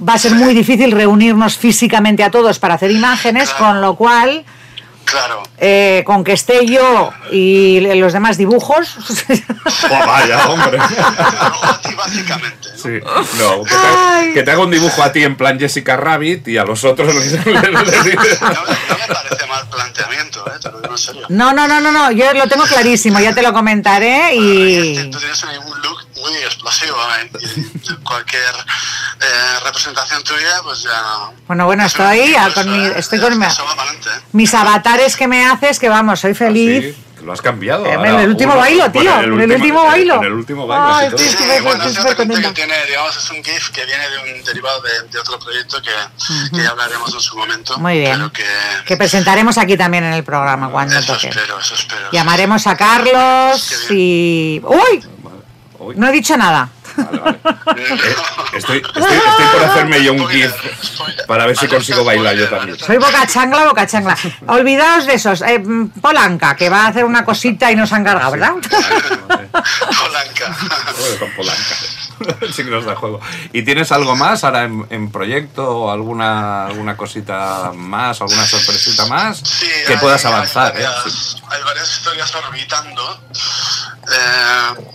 va 0.07 0.13
a 0.13 0.17
ser 0.19 0.33
muy 0.35 0.53
difícil 0.53 0.91
reunirnos 0.91 1.57
físicamente 1.57 2.23
a 2.23 2.29
todos 2.29 2.59
para 2.59 2.75
hacer 2.75 2.91
imágenes, 2.91 3.49
Claro. 3.49 3.65
con 3.73 3.81
lo 3.81 3.95
cual. 3.95 4.45
Claro. 5.05 5.43
Eh, 5.59 6.03
con 6.05 6.23
que 6.23 6.33
esté 6.33 6.65
yo 6.65 7.11
y 7.31 7.79
los 7.95 8.11
demás 8.13 8.37
dibujos. 8.37 8.97
Oh, 9.89 10.05
vaya, 10.07 10.47
hombre. 10.49 10.77
Dibujo 10.77 11.65
a 11.65 11.81
ti, 11.81 11.93
básicamente. 11.95 12.69
¿no? 12.71 12.77
Sí. 12.77 12.99
No, 13.39 13.63
que 13.63 13.69
te, 13.75 14.33
que 14.33 14.43
te 14.43 14.51
haga 14.51 14.61
un 14.61 14.71
dibujo 14.71 15.01
a 15.03 15.11
ti 15.11 15.23
en 15.23 15.35
plan 15.37 15.59
Jessica 15.59 15.95
Rabbit 15.97 16.47
y 16.47 16.57
a 16.57 16.63
los 16.65 16.83
otros 16.83 17.13
les- 17.13 17.31
les- 17.45 17.45
les- 17.45 18.41
No, 18.41 18.49
no 18.49 18.63
me 18.97 19.13
parece 19.13 19.47
mal 19.47 19.67
planteamiento, 19.69 20.45
¿eh? 20.47 20.59
te 20.61 20.71
lo 20.71 20.81
digo 20.81 20.93
en 20.93 20.97
serio. 20.97 21.25
No, 21.29 21.53
no, 21.53 21.67
no, 21.67 21.81
no, 21.81 21.91
no, 21.91 22.11
yo 22.11 22.31
lo 22.33 22.47
tengo 22.47 22.63
clarísimo, 22.65 23.19
ya 23.19 23.33
te 23.33 23.41
lo 23.41 23.53
comentaré 23.53 24.35
Y... 24.35 24.39
y... 24.99 25.09
Tú 25.11 25.17
tienes 25.19 25.43
un 25.43 25.81
look 25.81 25.99
muy 26.29 26.37
explosivo 26.37 26.97
¿eh? 27.21 27.29
cualquier 28.03 28.41
eh, 29.21 29.59
representación 29.63 30.23
tuya, 30.23 30.61
pues 30.63 30.83
ya... 30.83 31.29
Bueno, 31.47 31.65
bueno, 31.65 31.85
es 31.85 31.95
una 31.95 32.13
estoy, 32.15 32.35
ah, 32.35 32.49
con 32.53 32.71
mi- 32.71 32.85
¿eh? 32.87 32.93
estoy 32.97 33.19
con 33.19 33.37
mi- 33.37 33.45
¿eh? 33.45 33.49
Mis 34.33 34.53
avatares 34.53 35.15
que 35.15 35.27
me 35.27 35.45
haces, 35.45 35.79
que 35.79 35.89
vamos, 35.89 36.19
soy 36.19 36.33
feliz. 36.33 36.95
Sí, 36.95 37.01
que 37.19 37.21
lo 37.25 37.31
has 37.33 37.41
cambiado. 37.41 37.85
En 37.85 37.95
ahora, 37.97 38.21
el 38.23 38.29
último 38.29 38.53
uno- 38.53 38.61
bailo, 38.61 38.91
tío, 38.91 39.01
bueno, 39.03 39.19
en 39.43 39.51
el 39.51 39.51
último 39.61 39.83
bailo. 39.85 40.15
En 40.15 40.23
el 40.25 40.33
último 40.33 40.67
bailo. 40.67 40.95
Ay, 40.95 41.05
sí, 41.05 41.15
todo. 41.15 41.17
sí, 41.19 41.25
Sí, 41.29 41.43
Estoy- 41.43 41.61
bueno, 41.61 41.83
es 41.85 42.15
contenta. 42.15 42.47
que 42.49 42.53
tiene, 42.55 42.85
digamos, 42.85 43.15
es 43.17 43.29
un 43.29 43.43
GIF 43.43 43.69
que 43.69 43.85
viene 43.85 44.09
de 44.09 44.17
un 44.33 44.43
derivado 44.43 44.81
de, 44.81 45.07
de 45.09 45.19
otro 45.19 45.39
proyecto 45.39 45.81
que, 45.81 45.91
que 46.55 46.63
ya 46.63 46.71
hablaremos 46.71 47.13
en 47.13 47.21
su 47.21 47.37
momento. 47.37 47.77
Muy 47.77 47.99
bien. 47.99 48.15
Pero 48.17 48.31
que, 48.33 48.45
Que 48.85 48.97
presentaremos 48.97 49.57
aquí 49.57 49.77
también 49.77 50.03
en 50.03 50.13
el 50.13 50.23
programa 50.23 50.69
cuando 50.69 50.97
eso 50.99 51.13
toque. 51.13 51.29
espero, 51.29 51.59
eso 51.59 51.75
espero. 51.75 52.11
Llamaremos 52.11 52.67
a 52.67 52.75
Carlos 52.77 53.73
y... 53.91 54.61
¡Uy! 54.63 55.03
Uy, 55.85 55.95
No 55.97 56.07
he 56.07 56.11
dicho 56.11 56.35
nada. 56.37 56.69
vale, 56.97 57.19
vale. 57.19 57.39
Eh, 57.77 58.15
Estoy, 58.53 58.77
estoy, 58.77 59.03
estoy 59.03 59.45
por 59.53 59.63
hacerme 59.65 60.01
yo 60.03 60.13
un 60.13 60.27
GIF 60.29 60.51
para 61.27 61.45
ver 61.45 61.57
si 61.57 61.67
consigo 61.67 62.03
bailar 62.05 62.35
yo 62.35 62.47
también. 62.49 62.77
Soy 62.79 62.97
boca 62.97 63.27
changla, 63.27 63.65
boca 63.65 63.85
changla. 63.85 64.17
Olvidaos 64.47 65.05
de 65.05 65.13
esos. 65.15 65.41
Eh, 65.41 65.59
mm, 65.59 65.89
Polanca, 66.01 66.55
que 66.55 66.69
va 66.69 66.85
a 66.85 66.87
hacer 66.87 67.03
una 67.03 67.25
cosita 67.25 67.69
y 67.71 67.75
nos 67.75 67.91
ha 67.91 67.97
encargado, 67.97 68.31
¿verdad? 68.31 68.53
Polanca. 69.51 70.55
Con 71.19 71.31
Polanca. 71.35 71.75
Signos 72.53 72.85
de 72.85 72.95
juego. 72.95 73.19
¿Y 73.51 73.63
tienes 73.63 73.91
algo 73.91 74.15
más 74.15 74.43
ahora 74.45 74.63
en, 74.63 74.85
en 74.89 75.11
proyecto 75.11 75.69
o 75.69 75.91
alguna, 75.91 76.67
alguna 76.67 76.95
cosita 76.95 77.71
más, 77.75 78.21
alguna 78.21 78.45
sorpresita 78.45 79.05
más 79.07 79.39
Sí, 79.39 79.67
que 79.85 79.93
hay- 79.93 79.99
puedas 79.99 80.23
hay 80.25 80.31
avanzar? 80.33 80.73
¿eh? 80.79 80.85
Sí. 81.09 81.35
Hay 81.49 81.61
varias 81.63 81.91
historias 81.91 82.33
orbitando. 82.35 83.19
Eh, 84.07 84.85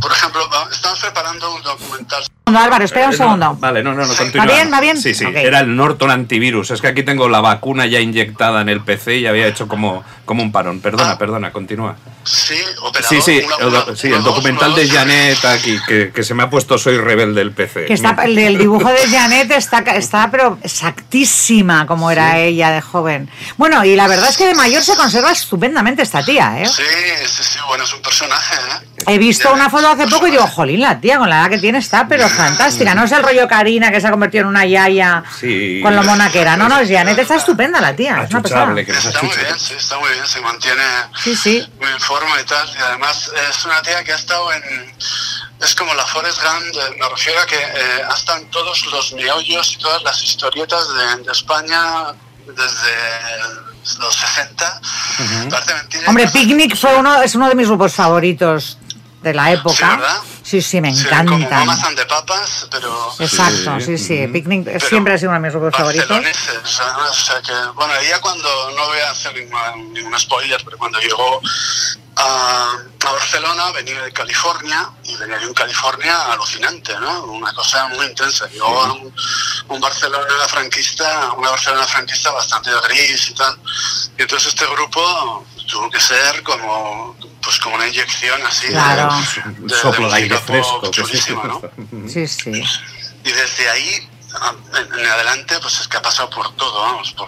por 0.00 0.12
ejemplo, 0.12 0.48
va- 0.50 0.68
estamos 0.70 0.98
preparando 1.00 1.54
un 1.54 1.62
documental 1.62 2.24
Álvaro, 2.54 2.84
espera 2.84 3.06
un 3.08 3.12
Eh, 3.14 3.16
no, 3.18 3.24
segundo. 3.24 3.56
vale, 3.58 3.82
no, 3.82 3.92
no, 3.92 4.06
no, 4.06 4.14
continúa. 4.14 4.46
¿Va 4.46 4.52
bien? 4.52 4.72
¿Va 4.72 4.80
bien? 4.80 4.96
Sí, 5.02 5.14
sí, 5.14 5.24
era 5.34 5.58
el 5.60 5.74
Norton 5.74 6.12
antivirus. 6.12 6.70
Es 6.70 6.80
que 6.80 6.86
aquí 6.86 7.02
tengo 7.02 7.28
la 7.28 7.40
vacuna 7.40 7.86
ya 7.86 7.98
inyectada 7.98 8.60
en 8.60 8.68
el 8.68 8.82
PC 8.82 9.16
y 9.16 9.26
había 9.26 9.48
hecho 9.48 9.66
como, 9.66 10.04
como 10.24 10.44
un 10.44 10.52
parón. 10.52 10.78
Perdona, 10.80 11.12
Ah. 11.12 11.18
perdona, 11.18 11.50
continúa. 11.50 11.96
Sí, 12.22 12.54
operador. 12.82 13.08
Sí, 13.08 13.20
sí, 13.20 13.42
una- 13.44 13.56
el, 13.56 13.66
una- 13.66 13.80
do- 13.80 13.96
sí, 13.96 14.06
una 14.06 14.16
el 14.18 14.22
dos, 14.22 14.34
documental 14.36 14.74
de. 14.76 14.88
Janet 14.88 15.44
aquí, 15.44 15.76
que, 15.88 16.12
que 16.14 16.22
se 16.22 16.34
me 16.34 16.44
ha 16.44 16.50
puesto 16.50 16.78
Soy 16.78 16.98
rebelde 16.98 17.40
el 17.40 17.50
PC. 17.50 17.86
Que 17.86 17.94
está, 17.94 18.10
el, 18.24 18.38
el 18.38 18.58
dibujo 18.58 18.88
de 18.88 19.08
Janet 19.08 19.50
está, 19.50 19.78
está 19.80 20.30
pero 20.30 20.56
exactísima 20.62 21.84
como 21.86 22.10
era 22.12 22.38
ella 22.38 22.70
de 22.70 22.80
joven. 22.80 23.28
Bueno, 23.56 23.84
y 23.84 23.96
la 23.96 24.06
verdad 24.06 24.28
es 24.30 24.36
que 24.36 24.46
de 24.46 24.54
mayor 24.54 24.82
se 24.82 24.94
conserva 24.94 25.32
estupendamente 25.32 26.02
esta 26.02 26.24
tía, 26.24 26.62
¿eh? 26.62 26.66
Sí, 26.66 26.82
sí, 27.26 27.42
sí, 27.42 27.58
bueno, 27.68 27.82
es 27.82 27.92
un 27.92 28.02
personaje, 28.02 28.54
¿eh? 28.54 29.04
He 29.08 29.18
visto 29.18 29.48
Janet, 29.48 29.60
una 29.62 29.70
foto 29.70 29.88
hace 29.88 30.06
poco 30.06 30.28
y 30.28 30.30
digo, 30.30 30.46
jolín, 30.46 30.80
la 30.80 31.00
tía 31.00 31.18
con 31.18 31.28
la 31.28 31.40
edad 31.42 31.50
que 31.50 31.58
tiene 31.58 31.78
está, 31.78 32.06
pero 32.08 32.28
fantástica. 32.36 32.94
No 32.94 33.04
es 33.04 33.12
el 33.12 33.22
rollo 33.22 33.48
Karina 33.48 33.90
que 33.90 34.00
se 34.00 34.06
ha 34.06 34.10
convertido 34.10 34.42
en 34.42 34.48
una 34.48 34.64
yaya 34.64 35.22
Sí. 35.40 35.80
con 35.82 35.94
lo 35.96 36.02
mona 36.02 36.30
que 36.30 36.40
era. 36.40 36.56
No, 36.56 36.68
no, 36.68 36.78
es 36.78 36.88
Janet 36.90 37.18
está 37.18 37.36
estupenda 37.36 37.80
la 37.80 37.94
tía. 37.96 38.22
Es 38.22 38.30
una 38.30 38.42
pesada. 38.42 38.62
Achuchable, 38.62 38.86
que 38.86 38.92
no 38.92 39.00
se 39.00 39.08
Está 39.08 39.22
muy 39.22 39.36
bien, 39.36 39.58
sí, 39.58 39.74
está 39.78 39.98
muy 39.98 40.10
bien, 40.10 40.26
se 40.26 40.40
mantiene 40.40 40.82
Sí, 41.22 41.36
sí. 41.36 41.72
muy 41.80 41.90
en 41.90 42.00
forma 42.00 42.40
y 42.40 42.44
tal. 42.44 42.68
Y 42.74 42.78
además 42.82 43.30
es 43.50 43.64
una 43.64 43.82
tía 43.82 44.02
que 44.04 44.12
ha 44.12 44.16
estado 44.16 44.52
en. 44.52 44.62
Es 45.60 45.74
como 45.74 45.94
la 45.94 46.04
Forrest 46.04 46.38
Gump, 46.42 46.76
me 47.00 47.08
refiero 47.08 47.40
a 47.40 47.46
que 47.46 47.56
eh, 47.56 48.02
ha 48.10 48.14
estado 48.14 48.38
en 48.38 48.50
todos 48.50 48.84
los 48.92 49.12
meollos 49.14 49.72
y 49.72 49.78
todas 49.78 50.02
las 50.02 50.22
historietas 50.22 50.82
de, 50.94 51.22
de 51.24 51.32
España 51.32 52.12
desde 52.46 53.98
los 53.98 54.14
60. 54.14 54.80
Parece 55.50 55.74
mentira. 55.74 56.08
Hombre, 56.08 56.28
Picnic 56.28 56.76
fue 56.76 56.94
uno, 56.96 57.22
es 57.22 57.34
uno 57.34 57.48
de 57.48 57.54
mis 57.54 57.68
grupos 57.68 57.94
favoritos 57.94 58.78
de 59.22 59.32
la 59.34 59.46
Sí, 59.46 59.52
época. 59.52 59.90
¿verdad? 59.96 60.16
Sí, 60.46 60.62
sí, 60.62 60.80
me 60.80 60.94
Sí, 60.94 61.04
como 61.08 61.34
and 61.82 61.96
the 61.96 62.06
Papas, 62.06 62.68
pero. 62.70 63.12
Exacto, 63.18 63.80
sí, 63.80 63.98
sí. 63.98 64.28
Picnic 64.28 64.64
pero 64.64 64.78
siempre 64.78 65.14
ha 65.14 65.18
sido 65.18 65.30
uno 65.30 65.40
de 65.40 65.46
mis 65.48 65.52
grupos 65.52 65.76
favoritos. 65.76 66.08
o 66.08 67.14
sea 67.14 67.42
que, 67.42 67.52
bueno, 67.74 67.92
ella 67.96 68.20
cuando, 68.20 68.48
no 68.76 68.86
voy 68.86 68.98
a 69.00 69.10
hacer 69.10 69.34
ninguna- 69.34 69.74
ningún 69.74 70.16
spoiler, 70.20 70.62
pero 70.64 70.78
cuando 70.78 71.00
llegó 71.00 71.40
a, 72.14 72.76
a 73.06 73.10
Barcelona 73.10 73.72
venía 73.72 74.00
de 74.02 74.12
California 74.12 74.88
y 75.02 75.16
venía 75.16 75.36
de 75.38 75.48
un 75.48 75.52
California 75.54 76.32
alucinante, 76.32 76.96
¿no? 77.00 77.24
Una 77.24 77.52
cosa 77.52 77.88
muy 77.88 78.06
intensa. 78.06 78.46
Llegó 78.46 78.82
a 78.84 78.92
un, 78.92 79.12
un 79.68 79.80
Barcelona 79.80 80.46
franquista, 80.48 81.32
una 81.36 81.50
Barcelona 81.50 81.84
franquista 81.88 82.30
bastante 82.30 82.70
gris 82.88 83.30
y 83.30 83.34
tal. 83.34 83.58
Y 84.16 84.22
entonces 84.22 84.50
este 84.50 84.64
grupo 84.66 85.44
tuvo 85.66 85.90
que 85.90 86.00
ser 86.00 86.42
como 86.42 87.16
pues 87.42 87.58
como 87.60 87.76
una 87.76 87.86
inyección 87.86 88.40
así 88.46 88.66
Claro. 88.68 89.08
de, 89.56 89.62
Un 89.62 89.70
soplo 89.70 90.08
de 90.10 90.16
aire 90.16 90.38
fresco. 90.38 90.80
que 90.80 90.86
sí. 90.88 90.92
chulísima, 91.02 91.44
¿no? 91.44 91.62
Sí, 92.08 92.26
sí. 92.26 92.50
Y 93.24 93.30
desde 93.32 93.68
ahí 93.70 94.08
en, 94.98 95.06
adelante, 95.06 95.58
pues 95.60 95.80
es 95.80 95.88
que 95.88 95.96
ha 95.96 96.02
pasado 96.02 96.28
por 96.30 96.54
todo, 96.56 96.80
vamos, 96.82 97.12
por, 97.12 97.26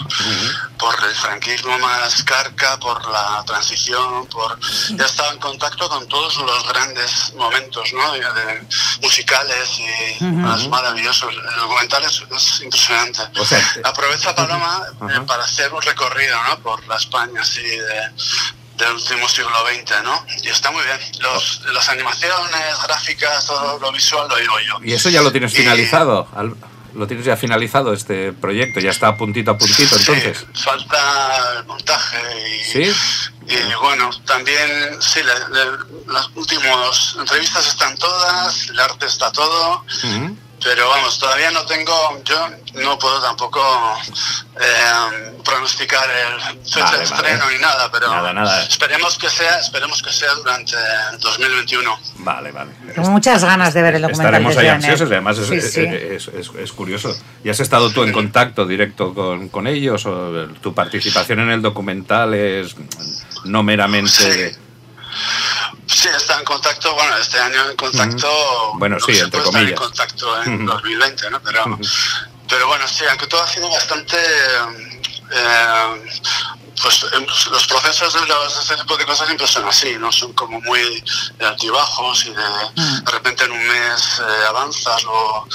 por 0.79 0.95
el 1.09 1.15
franquismo 1.15 1.79
más 1.79 2.23
carca, 2.25 2.79
por 2.79 3.07
la 3.11 3.43
transición, 3.47 4.27
por... 4.27 4.59
Ya 4.91 5.05
ha 5.05 5.07
estado 5.07 5.33
en 5.33 5.39
contacto 5.39 5.89
con 5.89 6.07
todos 6.09 6.37
los 6.37 6.69
grandes 6.69 7.33
momentos, 7.35 7.93
¿no? 7.93 8.13
De- 8.13 8.21
de- 8.21 8.67
musicales 9.03 9.69
y 10.21 10.25
más 10.25 10.67
maravillosos. 10.69 11.33
El 11.35 11.61
documental 11.61 12.05
es, 12.05 12.23
es 12.31 12.61
impresionante. 12.63 13.21
O 13.39 13.45
sea, 13.45 13.63
Aprovecha 13.85 14.35
Paloma 14.35 14.83
eh, 15.11 15.21
para 15.27 15.45
hacer 15.45 15.73
un 15.73 15.83
recorrido, 15.83 16.37
¿no? 16.45 16.59
Por 16.61 16.87
la 16.87 16.97
España, 16.97 17.41
así, 17.41 17.63
de, 17.63 18.11
del 18.77 18.93
último 18.93 19.29
siglo 19.29 19.51
XX, 19.67 20.03
¿no? 20.05 20.25
Y 20.43 20.49
está 20.49 20.71
muy 20.71 20.83
bien. 20.85 20.99
Los, 21.21 21.61
las 21.73 21.89
animaciones, 21.89 22.83
gráficas, 22.87 23.47
todo 23.47 23.79
lo 23.79 23.93
visual 23.93 24.29
lo 24.29 24.37
digo 24.37 24.55
yo. 24.61 24.79
¿Y 24.85 24.93
eso 24.95 25.09
ya 25.11 25.21
lo 25.23 25.33
tienes 25.33 25.53
Y- 25.55 25.57
finalizado? 25.59 26.29
Al- 26.37 26.55
¿Lo 26.95 27.07
tienes 27.07 27.26
ya 27.26 27.36
finalizado 27.36 27.93
este 27.93 28.32
proyecto? 28.32 28.80
¿Ya 28.80 28.91
está 28.91 29.09
a 29.09 29.16
puntito 29.16 29.51
a 29.51 29.59
puntito 29.59 29.97
entonces? 29.97 30.39
Sí, 30.39 30.62
falta 30.62 31.59
el 31.59 31.66
montaje 31.66 32.18
y, 32.57 32.64
¿Sí? 32.64 32.93
y 33.47 33.74
bueno, 33.80 34.11
también, 34.26 35.01
sí, 35.01 35.20
las 36.07 36.28
últimas 36.34 37.16
entrevistas 37.18 37.66
están 37.68 37.97
todas, 37.97 38.68
el 38.68 38.80
arte 38.80 39.07
está 39.07 39.30
todo. 39.32 39.84
Pero 40.63 40.89
vamos, 40.89 41.19
todavía 41.19 41.51
no 41.51 41.65
tengo, 41.67 42.23
yo 42.25 42.49
no 42.83 42.99
puedo 42.99 43.21
tampoco 43.23 43.61
eh, 44.61 45.33
pronosticar 45.45 46.05
el 46.11 46.59
fecha 46.65 46.85
Vale, 46.85 46.99
de 46.99 47.05
estreno 47.05 47.45
vale. 47.45 47.57
ni 47.57 47.63
nada, 47.63 47.91
pero 47.93 48.09
Nada, 48.09 48.33
nada. 48.33 48.63
esperemos 48.65 49.17
que 49.19 49.29
sea, 49.31 49.59
esperemos 49.61 50.03
que 50.03 50.13
sea 50.13 50.35
durante 50.35 50.75
el 51.13 51.19
2021. 51.21 51.99
Vale, 52.19 52.51
vale. 52.53 52.71
Tengo 52.95 53.11
muchas 53.11 53.45
ganas 53.45 53.73
de 53.75 53.83
ver 53.83 53.95
el 53.97 54.03
documental 54.03 54.27
Estaremos 54.27 54.55
de 54.57 54.61
ahí 54.61 54.67
Janet. 54.69 54.85
ansiosos 54.85 55.09
y 55.11 55.13
además 55.13 55.39
es, 55.39 55.47
Sí, 55.49 55.55
es- 55.57 55.73
sí. 55.73 55.81
es- 55.87 56.29
es- 56.29 56.51
es 56.59 56.73
curioso. 56.73 57.17
¿Y 57.45 57.51
has 57.51 57.61
estado 57.61 57.91
tú 57.91 58.03
en 58.03 58.13
contacto 58.13 58.67
directo 58.67 59.15
con, 59.15 59.49
con 59.49 59.67
ellos 59.67 60.05
o 60.07 60.49
tu 60.61 60.75
participación 60.75 61.41
en 61.41 61.51
el 61.51 61.63
documental 61.63 62.35
es 62.35 62.75
no 63.45 63.63
meramente... 63.63 64.51
Sí. 64.51 64.57
Sí, 65.89 66.09
está 66.09 66.39
en 66.39 66.45
contacto, 66.45 66.95
bueno, 66.95 67.16
este 67.16 67.39
año 67.41 67.70
en 67.70 67.76
contacto. 67.76 68.28
Ujú. 68.70 68.78
Bueno, 68.78 68.97
no 69.01 69.07
sí, 69.07 69.14
se 69.14 69.22
entre 69.24 69.41
puede 69.41 69.49
estar 69.49 69.68
en 69.68 69.74
contacto 69.74 70.43
en 70.43 70.55
Ujú. 70.62 70.72
2020, 70.72 71.30
¿no? 71.30 71.41
Pero, 71.41 71.78
pero 72.49 72.66
bueno, 72.68 72.86
sí, 72.86 73.05
aunque 73.09 73.26
todo 73.26 73.43
ha 73.43 73.49
sido 73.49 73.68
bastante. 73.70 74.16
eh, 75.30 76.03
pues 76.80 77.05
em, 77.12 77.26
los 77.51 77.66
procesos 77.66 78.14
de, 78.14 78.20
los, 78.26 78.55
de 78.55 78.62
ese 78.62 78.76
tipo 78.76 78.97
de 78.97 79.05
cosas 79.05 79.26
siempre 79.26 79.49
son 79.49 79.66
así, 79.66 79.97
¿no? 79.99 80.12
Son 80.12 80.32
como 80.34 80.61
muy 80.61 81.03
de 81.39 81.45
altibajos 81.47 82.24
y 82.26 82.30
de, 82.30 82.43
Mm. 82.76 83.05
de 83.05 83.11
repente 83.11 83.45
en 83.45 83.51
un 83.53 83.66
mes 83.66 84.20
eh, 84.20 84.47
avanzas 84.49 85.05
o 85.07 85.49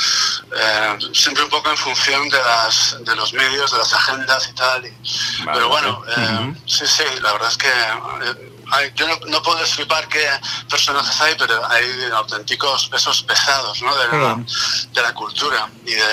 eh, 0.53 0.97
siempre 1.13 1.43
un 1.45 1.49
poco 1.49 1.69
en 1.69 1.77
función 1.77 2.27
de, 2.27 2.37
las, 2.39 2.97
de 3.05 3.15
los 3.15 3.31
medios, 3.33 3.71
de 3.71 3.77
las 3.77 3.93
agendas 3.93 4.49
y 4.49 4.53
tal. 4.53 4.85
y- 4.85 4.89
Vale, 5.45 5.51
pero 5.53 5.69
bueno, 5.69 6.03
eh. 6.17 6.53
Sí, 6.65 6.85
sí, 6.85 7.03
la 7.21 7.31
verdad 7.31 7.49
es 7.49 7.57
que 7.57 7.69
hay- 8.73 8.91
yo 8.95 9.07
no, 9.07 9.17
no 9.27 9.41
puedo 9.41 9.57
destripar 9.59 10.07
qué 10.07 10.23
personajes 10.69 11.19
hay, 11.21 11.35
pero 11.37 11.65
hay 11.69 11.85
auténticos 12.15 12.87
pesos 12.87 13.23
pesados 13.23 13.81
¿no? 13.81 13.95
de, 13.95 14.09
Qué 14.09 14.17
la, 14.17 14.37
de 14.91 15.01
la 15.01 15.13
cultura 15.13 15.67
y 15.85 15.91
de, 15.93 16.03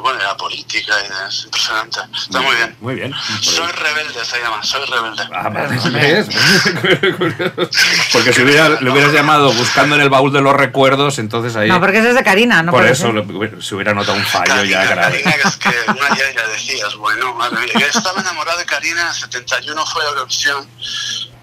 bueno, 0.00 0.18
de 0.18 0.24
la 0.24 0.36
política. 0.36 0.94
Y 1.04 1.08
de- 1.08 1.28
es 1.28 1.44
impresionante. 1.44 2.00
Está 2.16 2.40
muy 2.40 2.54
bien. 2.56 2.76
Muy 2.80 2.94
bien. 2.94 3.14
Soy 3.40 3.70
rebelde, 3.72 4.24
se 4.24 4.40
llama, 4.40 4.62
soy 4.62 4.84
rebelde. 4.86 5.22
Ah, 5.32 5.48
vale, 5.48 5.78
¿ves? 5.90 6.26
Porque 8.12 8.32
si 8.32 8.42
hubiera, 8.42 8.68
le 8.80 8.90
hubieras 8.90 9.12
llamado 9.12 9.52
buscando 9.52 9.94
en 9.96 10.02
el 10.02 10.10
baúl 10.10 10.32
de 10.32 10.40
los 10.40 10.54
recuerdos, 10.54 11.18
entonces 11.18 11.54
ahí... 11.56 11.68
No, 11.68 11.80
porque 11.80 11.98
ese 11.98 12.10
es 12.10 12.14
de 12.14 12.22
Karina, 12.24 12.62
no 12.62 12.72
por 12.72 12.84
eso 12.86 13.12
se 13.60 13.74
hubiera 13.74 13.94
notado 13.94 14.16
un 14.16 14.24
fallo 14.24 14.64
ya 14.64 14.78
Karina, 14.78 14.84
grave. 14.84 15.22
Karina, 15.22 15.48
es 15.48 15.56
que 15.56 15.68
una 15.90 16.08
ya, 16.16 16.32
ya 16.34 16.46
decías, 16.48 16.94
bueno, 16.96 17.34
madre 17.34 17.60
mía. 17.60 17.72
Yo 17.78 17.86
estaba 17.98 18.20
enamorado 18.20 18.58
de 18.58 18.64
Karina 18.66 19.02
en 19.02 19.08
el 19.08 19.14
71, 19.14 19.86
fue 19.86 20.04
a 20.04 20.08
Eurovisión 20.08 20.68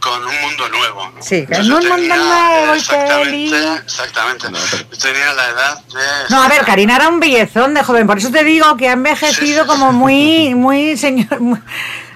con 0.04 0.26
un 0.26 0.41
mundo 0.41 0.68
nuevo. 0.70 1.08
¿no? 1.16 1.22
Sí, 1.24 1.45
yo 1.49 1.78
un 1.78 1.88
mundo 1.88 2.16
nuevo, 2.16 2.74
Exactamente, 2.74 3.49
Kelly. 3.49 3.54
exactamente. 3.86 4.51
No, 4.51 4.60
pero- 4.70 4.84
Yo 4.91 4.97
tenía 4.97 5.34
la 5.34 5.49
edad 5.49 5.82
de. 5.86 6.30
No, 6.30 6.43
a 6.43 6.47
ver, 6.49 6.66
Karina 6.66 6.95
era 6.97 7.08
un 7.08 7.20
bellezón 7.20 7.74
de 7.74 7.84
joven, 7.84 8.06
por 8.06 8.18
eso 8.18 8.30
te 8.30 8.43
digo 8.43 8.76
que 8.76 8.89
ha 8.89 8.93
envejecido 8.93 9.64
Sí, 9.64 9.64
sí. 9.64 9.68
como 9.68 9.91
muy, 9.93 10.54
muy 10.56 10.97
señor, 10.97 11.39
muy- 11.39 11.60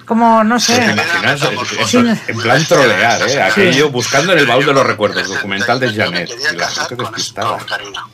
como 0.08 0.42
no 0.42 0.56
¿Te 0.56 0.62
sé. 0.62 0.82
imaginas? 0.84 1.40
Sí. 1.86 1.96
En 2.28 2.38
plan 2.40 2.64
trolear, 2.66 3.22
¿eh? 3.28 3.42
Aquello 3.42 3.90
buscando 3.90 4.32
en 4.32 4.40
el 4.40 4.46
baúl 4.46 4.66
de 4.66 4.72
los 4.72 4.84
recuerdos, 4.86 5.28
Yo 5.28 5.34
documental 5.34 5.78
de 5.78 5.86
me 5.88 5.94
Janet. 5.94 6.28
quería 6.28 6.50
Y 6.52 6.56
la 6.56 6.58
casar 6.66 6.88
gente 6.88 7.04
con, 7.04 7.12
despistada. 7.14 7.58
con 7.58 7.66
Karina. 7.66 8.04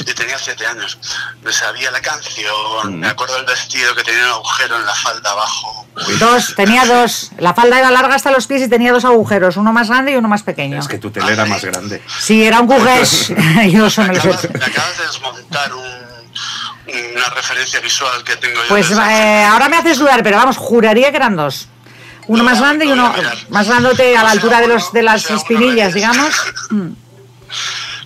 Y 0.00 0.04
tenía 0.12 0.38
siete 0.38 0.66
años. 0.66 0.98
Me 1.42 1.52
sabía 1.52 1.90
la 1.90 2.00
canción, 2.00 2.52
Mm. 2.84 2.98
me 3.00 3.06
acuerdo 3.08 3.36
del 3.36 3.46
vestido 3.46 3.94
que 3.94 4.02
tenía 4.02 4.22
un 4.24 4.30
agujero 4.30 4.76
en 4.76 4.84
la 4.84 4.94
falda 4.94 5.30
abajo. 5.30 5.86
Dos, 6.18 6.54
tenía 6.56 6.84
dos. 6.84 7.30
La 7.38 7.54
falda 7.54 7.78
era 7.78 7.90
larga 7.90 8.14
hasta 8.16 8.30
los 8.30 8.46
pies 8.46 8.62
y 8.62 8.68
tenía 8.68 8.92
dos 8.92 9.04
agujeros, 9.04 9.56
uno 9.56 9.72
más 9.72 9.88
grande 9.88 10.12
y 10.12 10.16
uno 10.16 10.28
más 10.28 10.42
pequeño. 10.42 10.78
Es 10.78 10.88
que 10.88 10.98
tu 10.98 11.10
tele 11.10 11.32
era 11.32 11.44
más 11.46 11.64
grande. 11.64 12.02
Sí, 12.20 12.42
era 12.44 12.60
un 12.60 12.66
cugués. 12.66 13.28
Yo 13.28 13.34
Me 13.34 13.38
me 13.38 14.18
acabas, 14.18 14.50
me 14.52 14.64
acabas 14.64 14.98
de 14.98 15.06
desmontar 15.06 15.72
un- 15.74 16.12
una 16.86 17.28
referencia 17.34 17.80
visual 17.80 18.24
que 18.24 18.36
tengo 18.36 18.56
yo. 18.62 18.68
Pues 18.68 18.90
eh, 18.90 19.44
ahora 19.48 19.68
me 19.68 19.76
haces 19.76 19.98
dudar, 19.98 20.22
pero 20.22 20.36
vamos, 20.36 20.56
juraría 20.56 21.10
que 21.10 21.16
eran 21.16 21.36
dos. 21.36 21.68
Uno 22.28 22.38
No, 22.42 22.44
más 22.50 22.58
no, 22.58 22.64
grande 22.64 22.84
y 22.84 22.88
no, 22.88 22.94
uno 22.94 23.12
más 23.50 23.66
grandote 23.68 24.16
a 24.16 24.22
la 24.22 24.30
altura 24.30 24.60
de, 24.60 24.68
los, 24.68 24.92
de 24.92 25.02
las 25.02 25.30
espinillas, 25.30 25.94
digamos. 25.94 26.34
Mm. 26.70 26.92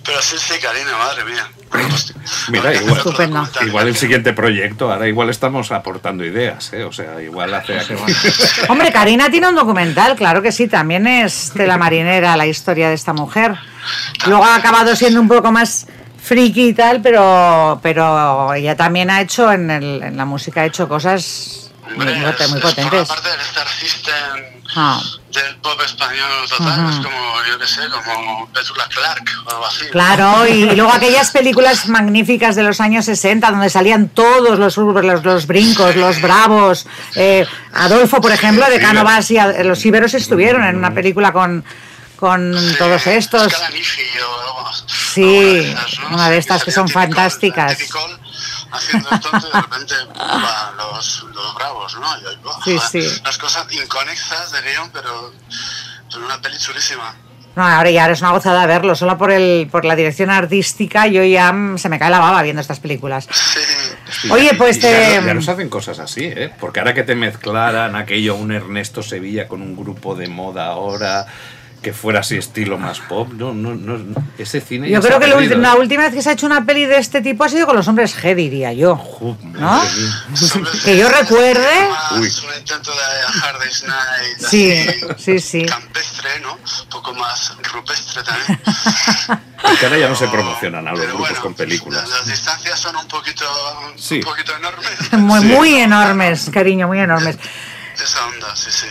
Pero 0.05 0.23
sí, 0.23 0.37
sí, 0.39 0.55
Karina, 0.63 0.97
madre 0.99 1.25
mía. 1.25 1.49
Pues, 1.69 2.15
Mira, 2.49 2.73
igual- 2.75 2.97
Estupendo. 2.99 3.49
Igual 3.67 3.89
el 3.89 3.97
siguiente 3.97 4.33
proyecto, 4.33 4.93
ahora 4.93 5.09
igual 5.09 5.31
estamos 5.31 5.73
aportando 5.73 6.25
ideas, 6.25 6.73
¿eh? 6.73 6.85
O 6.85 6.93
sea, 6.93 7.21
igual 7.21 7.53
hace 7.55 7.79
aquí... 7.79 7.95
Hombre, 8.69 8.93
Karina 8.93 9.29
tiene 9.31 9.49
un 9.49 9.57
documental, 9.57 10.15
claro 10.17 10.43
que 10.43 10.53
sí, 10.53 10.69
también 10.69 11.07
es 11.09 11.55
de 11.55 11.67
la 11.67 11.77
marinera 11.77 12.37
la 12.37 12.47
historia 12.47 12.89
de 12.89 12.95
esta 12.95 13.13
mujer. 13.13 13.57
Luego 14.27 14.45
ha 14.45 14.55
acabado 14.57 14.95
siendo 14.95 15.21
un 15.21 15.27
poco 15.29 15.51
más 15.51 15.87
friki 16.27 16.69
y 16.69 16.75
tal, 16.75 17.01
pero, 17.01 17.79
pero 17.83 18.53
ella 18.55 18.77
también 18.77 19.11
ha 19.11 19.21
hecho 19.21 19.53
en, 19.53 19.71
el- 19.71 20.03
en 20.03 20.17
la 20.17 20.25
música, 20.25 20.63
ha 20.63 20.67
hecho 20.67 20.89
cosas 20.89 21.71
muy, 21.85 21.93
Hombre, 21.93 22.15
muy 22.17 22.25
es- 22.31 22.51
muy 22.51 22.59
es 22.59 22.65
forma 22.65 22.69
potentes. 22.69 23.09
parte 23.09 23.29
del 23.31 23.41
Star 23.41 23.69
System. 23.69 24.57
Ah. 24.79 25.01
del 25.33 25.57
pop 25.59 25.81
español 25.85 26.49
total. 26.49 26.91
Es 26.91 26.97
como, 26.97 27.45
yo 27.49 27.59
qué 27.59 27.67
sé, 27.67 27.83
como 27.89 28.49
Petula 28.53 28.87
Clark 28.89 29.23
o 29.47 29.51
algo 29.51 29.67
así. 29.67 29.87
Claro, 29.93 30.47
y 30.47 30.75
luego 30.75 30.93
aquellas 30.93 31.31
películas 31.31 31.87
magníficas 31.89 32.57
de 32.57 32.63
los 32.65 32.81
años 32.81 33.05
60 33.05 33.51
donde 33.53 33.71
salían 33.71 34.09
todos 34.09 34.59
los 34.59 34.77
los, 34.77 35.25
los 35.25 35.47
brincos, 35.47 35.95
los 35.97 36.21
bravos. 36.21 36.87
eh, 37.15 37.47
Adolfo, 37.75 38.21
por 38.21 38.33
ejemplo, 38.33 38.67
de 38.69 38.81
Cánovas 38.81 39.31
y 39.31 39.39
a- 39.39 39.63
los 39.63 39.85
íberos 39.87 40.15
estuvieron 40.15 40.65
en 40.65 40.77
una 40.77 40.93
película 40.93 41.33
con, 41.33 41.65
con 42.17 42.53
Sí, 42.59 42.75
todos 42.79 43.07
estos. 43.07 43.53
Scalanifi 43.53 44.03
o 44.19 44.41
algo 44.41 44.69
así. 44.69 44.85
Sí, 45.17 45.75
¿no? 46.11 46.15
una 46.15 46.31
de 46.31 46.39
estas 46.39 46.63
que 46.65 46.71
son 46.71 46.87
Tipicol, 46.87 47.03
fantásticas. 47.03 47.77
Tipicol 47.77 48.19
haciendo 48.73 49.09
y 49.11 49.53
de 49.53 49.61
repente 49.61 49.95
los, 50.77 51.27
los 51.35 51.55
bravos, 51.55 51.97
¿no? 52.01 52.07
Sí, 52.65 52.79
sí. 52.91 53.21
Las 53.25 53.39
cosas 53.39 53.67
inconexas 53.73 54.53
de 54.53 54.63
guion, 54.63 54.91
pero, 54.93 55.33
pero 56.13 56.25
una 56.27 56.41
peli 56.41 56.57
chulísima. 56.59 57.15
No, 57.55 57.65
ahora 57.67 57.91
ya 57.91 58.11
es 58.11 58.21
una 58.21 58.33
gozada 58.33 58.67
verlo, 58.67 58.95
solo 58.95 59.17
por 59.17 59.33
el 59.33 59.67
por 59.73 59.87
la 59.87 59.97
dirección 59.97 60.29
artística 60.29 61.07
yo 61.07 61.25
ya 61.25 61.51
mm, 61.55 61.79
se 61.79 61.89
me 61.89 61.99
cae 61.99 62.11
la 62.11 62.19
baba 62.19 62.43
viendo 62.43 62.61
estas 62.61 62.81
películas. 62.81 63.27
Sí. 63.33 64.29
Oye, 64.31 64.53
pues 64.59 64.77
y 64.77 64.81
ya, 64.81 64.89
te- 64.91 65.21
no- 65.23 65.27
ya 65.29 65.35
nos 65.35 65.49
hacen 65.49 65.71
cosas 65.71 65.99
así, 65.99 66.25
¿eh? 66.25 66.53
Porque 66.61 66.81
ahora 66.81 66.93
que 66.93 67.03
te 67.03 67.15
mezclaran 67.15 67.97
aquello, 67.97 68.35
un 68.35 68.53
Ernesto 68.53 69.03
Sevilla 69.03 69.49
con 69.49 69.63
un 69.63 69.75
grupo 69.75 70.15
de 70.15 70.29
moda 70.29 70.67
ahora, 70.67 71.27
que 71.83 71.93
fuera 71.93 72.21
así 72.21 72.37
estilo 72.37 72.79
más 72.79 72.99
pop, 73.01 73.29
no, 73.33 73.55
no, 73.55 73.75
no, 73.75 73.97
no. 73.99 74.15
ese 74.39 74.61
cine. 74.61 74.91
Yo 74.91 75.01
creo 75.01 75.21
que 75.21 75.27
la, 75.29 75.35
perdido, 75.37 75.57
ulti- 75.57 75.63
la 75.63 75.73
¿eh? 75.75 75.79
última 75.79 76.03
vez 76.05 76.15
que 76.15 76.23
se 76.23 76.31
ha 76.31 76.33
hecho 76.33 76.47
una 76.47 76.65
peli 76.67 76.85
de 76.85 76.99
este 76.99 77.21
tipo 77.23 77.45
ha 77.45 77.49
sido 77.49 77.65
con 77.67 77.77
los 77.77 77.87
hombres 77.87 78.17
G, 78.21 78.35
diría 78.35 78.73
yo. 78.73 78.97
Ju, 78.97 79.37
¿No? 79.55 79.83
Que 80.85 80.97
yo 80.99 81.09
recuerde- 81.09 81.89
Uy. 82.13 82.19
un 82.19 82.59
intento 82.59 82.91
de 82.91 83.41
Hard 83.43 83.59
Night. 83.87 84.39
Sí, 84.49 84.73
así, 84.73 85.01
sí, 85.19 85.39
sí. 85.41 85.67
Campestre, 85.67 86.41
¿no? 86.43 86.55
Un 86.55 86.89
poco 86.91 87.15
más 87.15 87.57
rupestre 87.73 88.23
también. 88.25 88.61
Porque 89.63 89.87
ahora 89.87 89.99
ya 89.99 90.09
no 90.09 90.17
se 90.17 90.29
promocionan 90.29 90.87
a 90.87 90.91
los 90.91 91.01
Pero 91.01 91.13
grupos 91.13 91.29
bueno, 91.31 91.43
con 91.43 91.55
películas. 91.55 92.03
Las, 92.03 92.11
las 92.19 92.27
distancias 92.29 92.79
son 92.81 92.97
un 92.97 93.07
poquito, 93.09 93.45
Sí. 93.97 94.17
un 94.17 94.23
poquito 94.25 94.57
enormes. 94.57 95.13
Muy, 95.13 95.41
Sí. 95.41 95.47
muy 95.47 95.75
enormes, 95.77 96.51
cariño, 96.53 96.87
muy 96.89 96.99
enormes. 97.01 97.37
Esa 98.03 98.27
onda, 98.27 98.55
sí, 98.55 98.71
sí. 98.71 98.87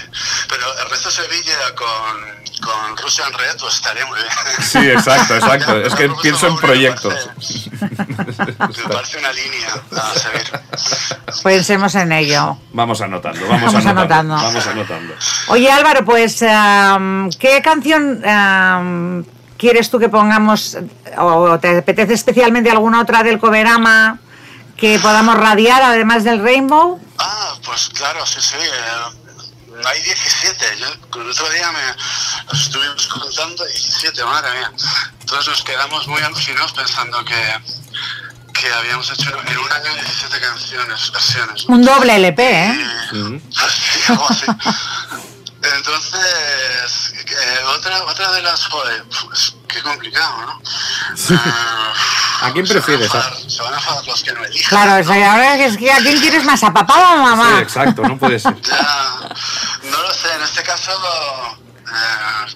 Pero 0.50 0.80
Ernesto 0.80 1.12
Sevilla 1.12 1.76
con, 1.76 2.62
con 2.62 2.98
Russian 2.98 3.32
Red, 3.34 3.58
pues 3.60 3.76
estaría 3.76 4.06
muy 4.06 4.18
bien. 4.18 4.30
Sí, 4.62 4.80
exacto, 4.90 5.36
exacto. 5.36 5.78
Es 5.82 5.94
que 5.96 6.10
pienso 6.22 6.48
en 6.48 6.58
proyectos. 6.58 7.30
Me 7.40 8.94
parece 8.94 9.20
una 9.20 9.32
línea 9.32 9.70
a 9.92 10.14
seguir. 10.20 11.42
Pensemos 11.44 11.96
en 11.96 12.12
ello. 12.12 12.58
Vamos 12.74 13.02
anotando, 13.02 13.42
vamos, 13.48 13.74
Vamos 13.74 13.86
anotando, 13.86 14.02
anotando. 14.02 14.36
Vamos 14.36 14.68
anotando. 14.68 15.14
Oye 15.48 15.72
Álvaro, 15.72 16.04
pues 16.04 16.42
am, 16.44 17.30
¿qué 17.40 17.62
canción 17.62 18.28
am, 18.28 19.24
quieres 19.58 19.90
tú 19.90 20.00
que 20.00 20.10
pongamos 20.10 20.78
o 21.18 21.60
te 21.60 21.78
apetece 21.78 22.14
especialmente 22.14 22.72
alguna 22.72 23.02
otra 23.02 23.24
del 23.24 23.40
Coverama 23.40 24.20
que 24.78 25.00
podamos 25.00 25.36
radiar 25.36 25.82
además 25.82 26.24
del 26.24 26.42
Rainbow? 26.42 27.00
Ah, 27.18 27.54
pues 27.64 27.90
claro, 27.90 28.26
sí, 28.26 28.40
sí. 28.42 28.56
eh, 28.58 29.82
hay 29.86 30.02
17. 30.02 30.66
Yo 30.78 31.22
el 31.22 31.30
otro 31.30 31.50
día 31.50 31.72
me 31.72 31.80
los 32.52 32.62
estuvimos 32.62 33.08
contando 33.08 33.66
17, 33.66 34.24
madre 34.26 34.52
mía. 34.52 34.72
Entonces 35.20 35.48
nos 35.48 35.64
quedamos 35.64 36.08
muy 36.08 36.22
alucinados 36.22 36.72
pensando 36.74 37.24
que, 37.26 37.36
que 38.54 38.72
habíamos 38.74 39.10
hecho 39.12 39.30
en 39.30 39.58
un 39.58 39.72
año 39.72 39.94
17 39.94 40.40
canciones, 40.40 41.12
versiones. 41.12 41.66
Un 41.66 41.82
doble 41.84 42.16
LP, 42.16 42.44
¿eh? 42.44 42.88
Ujú. 43.14 43.42
Sí, 43.52 44.12
algo 44.12 44.30
así. 44.30 44.46
Entonces, 45.78 47.14
eh, 47.16 47.60
otra, 47.76 48.04
otra 48.04 48.32
de 48.34 48.42
las, 48.42 48.66
joder, 48.68 49.04
pues, 49.28 49.56
qué 49.68 49.82
complicado, 49.82 50.42
¿no? 50.46 50.62
Ah, 51.32 51.94
¿A 52.42 52.52
quién 52.54 52.66
se 52.68 52.74
van 52.76 52.84
prefieres, 52.84 53.12
enfadar- 53.14 53.50
Se 53.50 53.62
van 53.64 53.74
a 53.74 53.78
enfadar 53.78 54.06
los 54.08 54.24
que 54.24 54.34
no 54.34 54.44
elijan. 54.44 54.70
Claro, 54.70 55.02
o 55.02 55.14
sea, 55.14 55.32
ahora 55.34 55.56
es 55.66 55.78
que 55.78 55.92
¿a 55.92 55.98
quién 55.98 56.20
quieres 56.20 56.44
más? 56.44 56.64
¿A 56.64 56.74
papá 56.74 56.94
o 56.94 57.04
a 57.04 57.16
Sí, 57.16 57.22
mamá? 57.24 57.60
exacto, 57.62 58.02
no 58.04 58.18
puede 58.18 58.40
ser. 58.40 58.54
Ya, 58.62 59.18
no 59.84 60.02
lo 60.02 60.14
sé, 60.14 60.34
en 60.36 60.42
este 60.44 60.64
caso. 60.64 60.92
eh, 61.88 62.56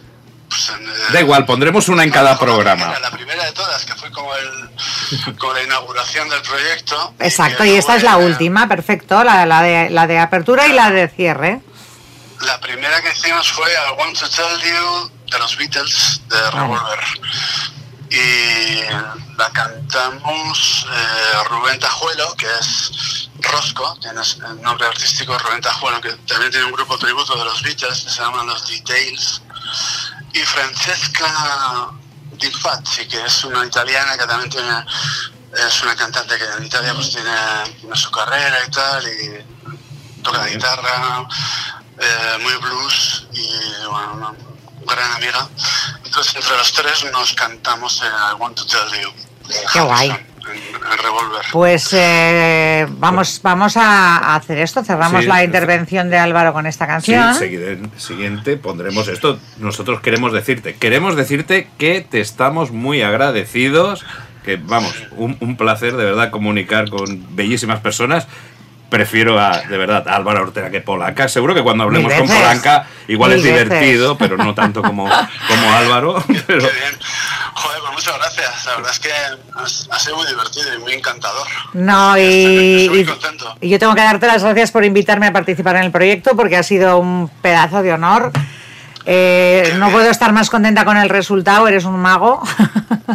pues 0.49 0.69
en, 0.69 0.87
eh, 0.89 0.91
Da 1.13 1.19
igual, 1.21 1.45
pondremos 1.45 1.87
una 1.89 2.03
en 2.03 2.09
cada 2.11 2.31
la 2.31 2.39
programa. 2.39 2.85
primera, 2.85 2.99
La 2.99 3.11
primera 3.11 3.45
de 3.45 3.51
todas, 3.51 3.85
que 3.85 3.93
fue 3.95 4.11
como, 4.11 4.33
el, 4.35 5.35
como 5.37 5.53
la 5.53 5.61
inauguración 5.63 6.27
del 6.29 6.41
proyecto. 6.41 7.13
Exacto, 7.19 7.63
y 7.65 7.75
esta 7.75 7.95
es 7.95 8.03
la 8.03 8.17
última, 8.17 8.67
perfecto, 8.67 9.23
la, 9.23 9.45
la 9.45 9.61
de, 9.61 9.89
la 9.91 10.07
de 10.07 10.19
apertura 10.19 10.65
y 10.67 10.73
la 10.73 10.89
de 10.89 11.07
cierre. 11.09 11.61
La 12.41 12.59
primera 12.59 13.01
que 13.01 13.11
hicimos 13.11 13.51
fue 13.51 13.69
I 13.71 13.97
Want 13.97 14.17
to 14.17 14.29
Tell 14.29 14.61
You 14.61 15.11
de 15.29 15.39
los 15.39 15.57
Beatles 15.57 16.21
de 16.27 16.51
Revolver. 16.51 16.99
Y 18.09 18.81
la 19.37 19.49
cantamos 19.51 20.87
eh, 20.89 21.43
Rubén 21.49 21.79
Tajuelo, 21.79 22.33
que 22.35 22.47
es 22.59 23.29
Rosco, 23.39 23.97
tiene 24.01 24.21
el 24.21 24.61
nombre 24.61 24.87
artístico 24.87 25.37
Rubén 25.37 25.61
Tajuelo, 25.61 26.01
que 26.01 26.13
también 26.27 26.51
tiene 26.51 26.65
un 26.65 26.71
grupo 26.71 26.97
tributo 26.97 27.35
de 27.37 27.43
los 27.43 27.61
Beatles 27.61 28.03
que 28.03 28.09
se 28.09 28.21
llama 28.21 28.43
Los 28.43 28.67
Details. 28.67 29.41
Y 30.33 30.39
Francesca 30.39 31.89
Di 32.31 32.51
Fazzi, 32.51 33.05
que 33.07 33.25
es 33.25 33.43
una 33.43 33.65
italiana 33.65 34.17
que 34.17 34.25
también 34.25 34.49
tiene, 34.49 34.85
es 35.67 35.83
una 35.83 35.95
cantante 35.95 36.37
que 36.37 36.45
en 36.45 36.65
Italia 36.65 36.93
pues 36.93 37.09
tiene, 37.09 37.31
tiene 37.79 37.95
su 37.95 38.09
carrera 38.11 38.57
y 38.65 38.71
tal, 38.71 39.07
y 39.07 40.21
toca 40.23 40.37
la 40.37 40.47
guitarra, 40.47 41.27
eh, 41.99 42.37
muy 42.41 42.53
blues 42.61 43.27
y 43.33 43.47
bueno, 43.89 44.13
una 44.85 44.93
gran 44.95 45.11
amiga. 45.13 45.47
Entonces 46.05 46.35
entre 46.35 46.57
los 46.57 46.73
tres 46.73 47.05
nos 47.11 47.33
cantamos 47.33 48.01
en 48.01 48.07
I 48.07 48.39
Want 48.41 48.55
to 48.57 48.65
Tell 48.65 49.01
You. 49.01 49.09
Qué 49.73 49.81
guay. 49.81 50.09
En, 50.09 50.15
en 50.91 50.97
Revolver. 51.03 51.41
Pues 51.51 51.89
eh, 51.91 52.87
vamos, 52.89 53.39
vamos 53.43 53.77
a 53.77 54.33
hacer 54.35 54.57
esto, 54.59 54.83
cerramos 54.83 55.21
Sí, 55.21 55.27
la 55.27 55.39
sí. 55.39 55.43
intervención 55.43 56.09
de 56.09 56.17
Álvaro 56.17 56.53
con 56.53 56.65
esta 56.65 56.85
Sí, 56.85 56.89
canción. 57.13 57.35
seguide- 57.35 57.79
siguiente 57.99 58.57
pondremos 58.57 59.07
esto. 59.09 59.37
Nosotros 59.59 60.01
queremos 60.01 60.33
decirte, 60.33 60.75
queremos 60.75 61.15
decirte 61.15 61.69
que 61.77 62.01
te 62.01 62.19
estamos 62.19 62.71
muy 62.71 63.03
agradecidos, 63.03 64.03
que 64.43 64.55
vamos, 64.55 64.95
un, 65.11 65.37
un 65.39 65.55
placer 65.55 65.95
de 65.95 66.05
verdad 66.05 66.31
comunicar 66.31 66.89
con 66.89 67.35
bellísimas 67.35 67.81
personas. 67.81 68.25
Prefiero 68.89 69.39
a, 69.39 69.59
de 69.61 69.77
verdad, 69.77 70.07
a 70.07 70.15
Álvaro 70.15 70.41
Ortega 70.41 70.69
que 70.71 70.81
Polanca. 70.81 71.27
Seguro 71.29 71.53
que 71.53 71.61
cuando 71.61 71.83
hablemos 71.83 72.11
con. 72.13 72.27
Polanca 72.27 72.87
igual 73.07 73.33
es 73.33 73.43
veces. 73.43 73.63
divertido, 73.69 74.17
pero 74.17 74.35
no 74.37 74.55
tanto 74.55 74.81
como, 74.81 75.03
como 75.03 75.73
Álvaro. 75.73 76.23
Pero, 76.47 76.67
Qué 76.67 76.73
bien. 76.73 76.97
Joder, 77.53 77.79
pues 77.81 77.91
muchas 77.93 78.17
gracias. 78.17 78.65
La 78.65 78.75
verdad 78.77 78.91
es 78.91 78.99
que 78.99 79.09
ha, 79.91 79.99
sido 79.99 80.15
muy 80.17 80.25
divertido 80.27 80.73
y 80.75 80.77
muy 80.79 80.93
encantador. 80.93 81.45
No, 81.73 82.15
Estoy- 82.15 82.23
y, 82.23 82.75
estoy 82.81 82.89
muy 82.89 82.99
y- 82.99 83.05
contento. 83.05 83.55
y 83.61 83.69
yo 83.69 83.77
tengo 83.79 83.93
que 83.95 84.01
darte 84.01 84.27
las 84.27 84.43
gracias 84.43 84.71
por 84.71 84.83
invitarme 84.85 85.27
a 85.27 85.33
participar 85.33 85.75
en 85.75 85.83
el 85.83 85.91
proyecto 85.91 86.35
porque 86.35 86.57
ha 86.57 86.63
sido 86.63 86.97
un 86.97 87.29
pedazo 87.41 87.81
de 87.83 87.93
honor. 87.93 88.31
Eh, 89.11 89.73
no 89.79 89.89
puedo 89.89 90.07
estar 90.11 90.31
más 90.33 90.51
contenta 90.51 90.85
con 90.85 90.95
el 90.95 91.09
resultado, 91.09 91.67
eres 91.67 91.83
un 91.83 91.99
mago. 91.99 92.43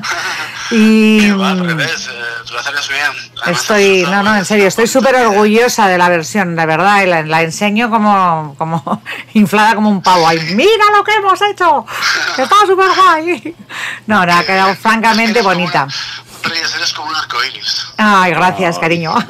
y 0.73 1.31
va 1.31 1.51
al 1.51 1.65
revés, 1.65 2.09
eh, 2.09 2.23
tú 2.45 2.55
lo 2.55 2.59
haces 2.59 2.89
bien. 2.89 3.31
Además, 3.41 3.61
estoy, 3.61 4.03
no, 4.03 4.25
no, 4.25 4.35
en 4.35 4.45
serio, 4.45 4.67
estoy 4.67 4.89
súper 4.89 5.15
orgullosa 5.15 5.87
de 5.87 5.97
la 5.97 6.09
versión, 6.09 6.57
de 6.57 6.67
verdad, 6.67 7.05
y 7.05 7.07
la, 7.07 7.23
la 7.23 7.43
enseño 7.43 7.91
como, 7.91 8.57
como 8.59 9.03
inflada 9.35 9.77
como 9.77 9.89
un 9.89 10.03
pavo. 10.03 10.27
Ahí, 10.27 10.41
mira 10.57 10.85
lo 10.97 11.05
que 11.05 11.13
hemos 11.15 11.41
hecho, 11.41 11.87
está 12.39 12.57
súper 12.67 12.89
guay. 12.97 13.57
No, 14.09 14.27
no, 14.27 14.37
ha 14.37 14.43
quedado 14.43 14.75
francamente 14.75 15.43
bonita. 15.43 15.87
eres 16.45 16.93
como 16.93 17.09
un 17.09 17.15
arcoíris. 17.15 17.87
Ay, 17.99 18.33
gracias, 18.33 18.81
cariño. 18.81 19.15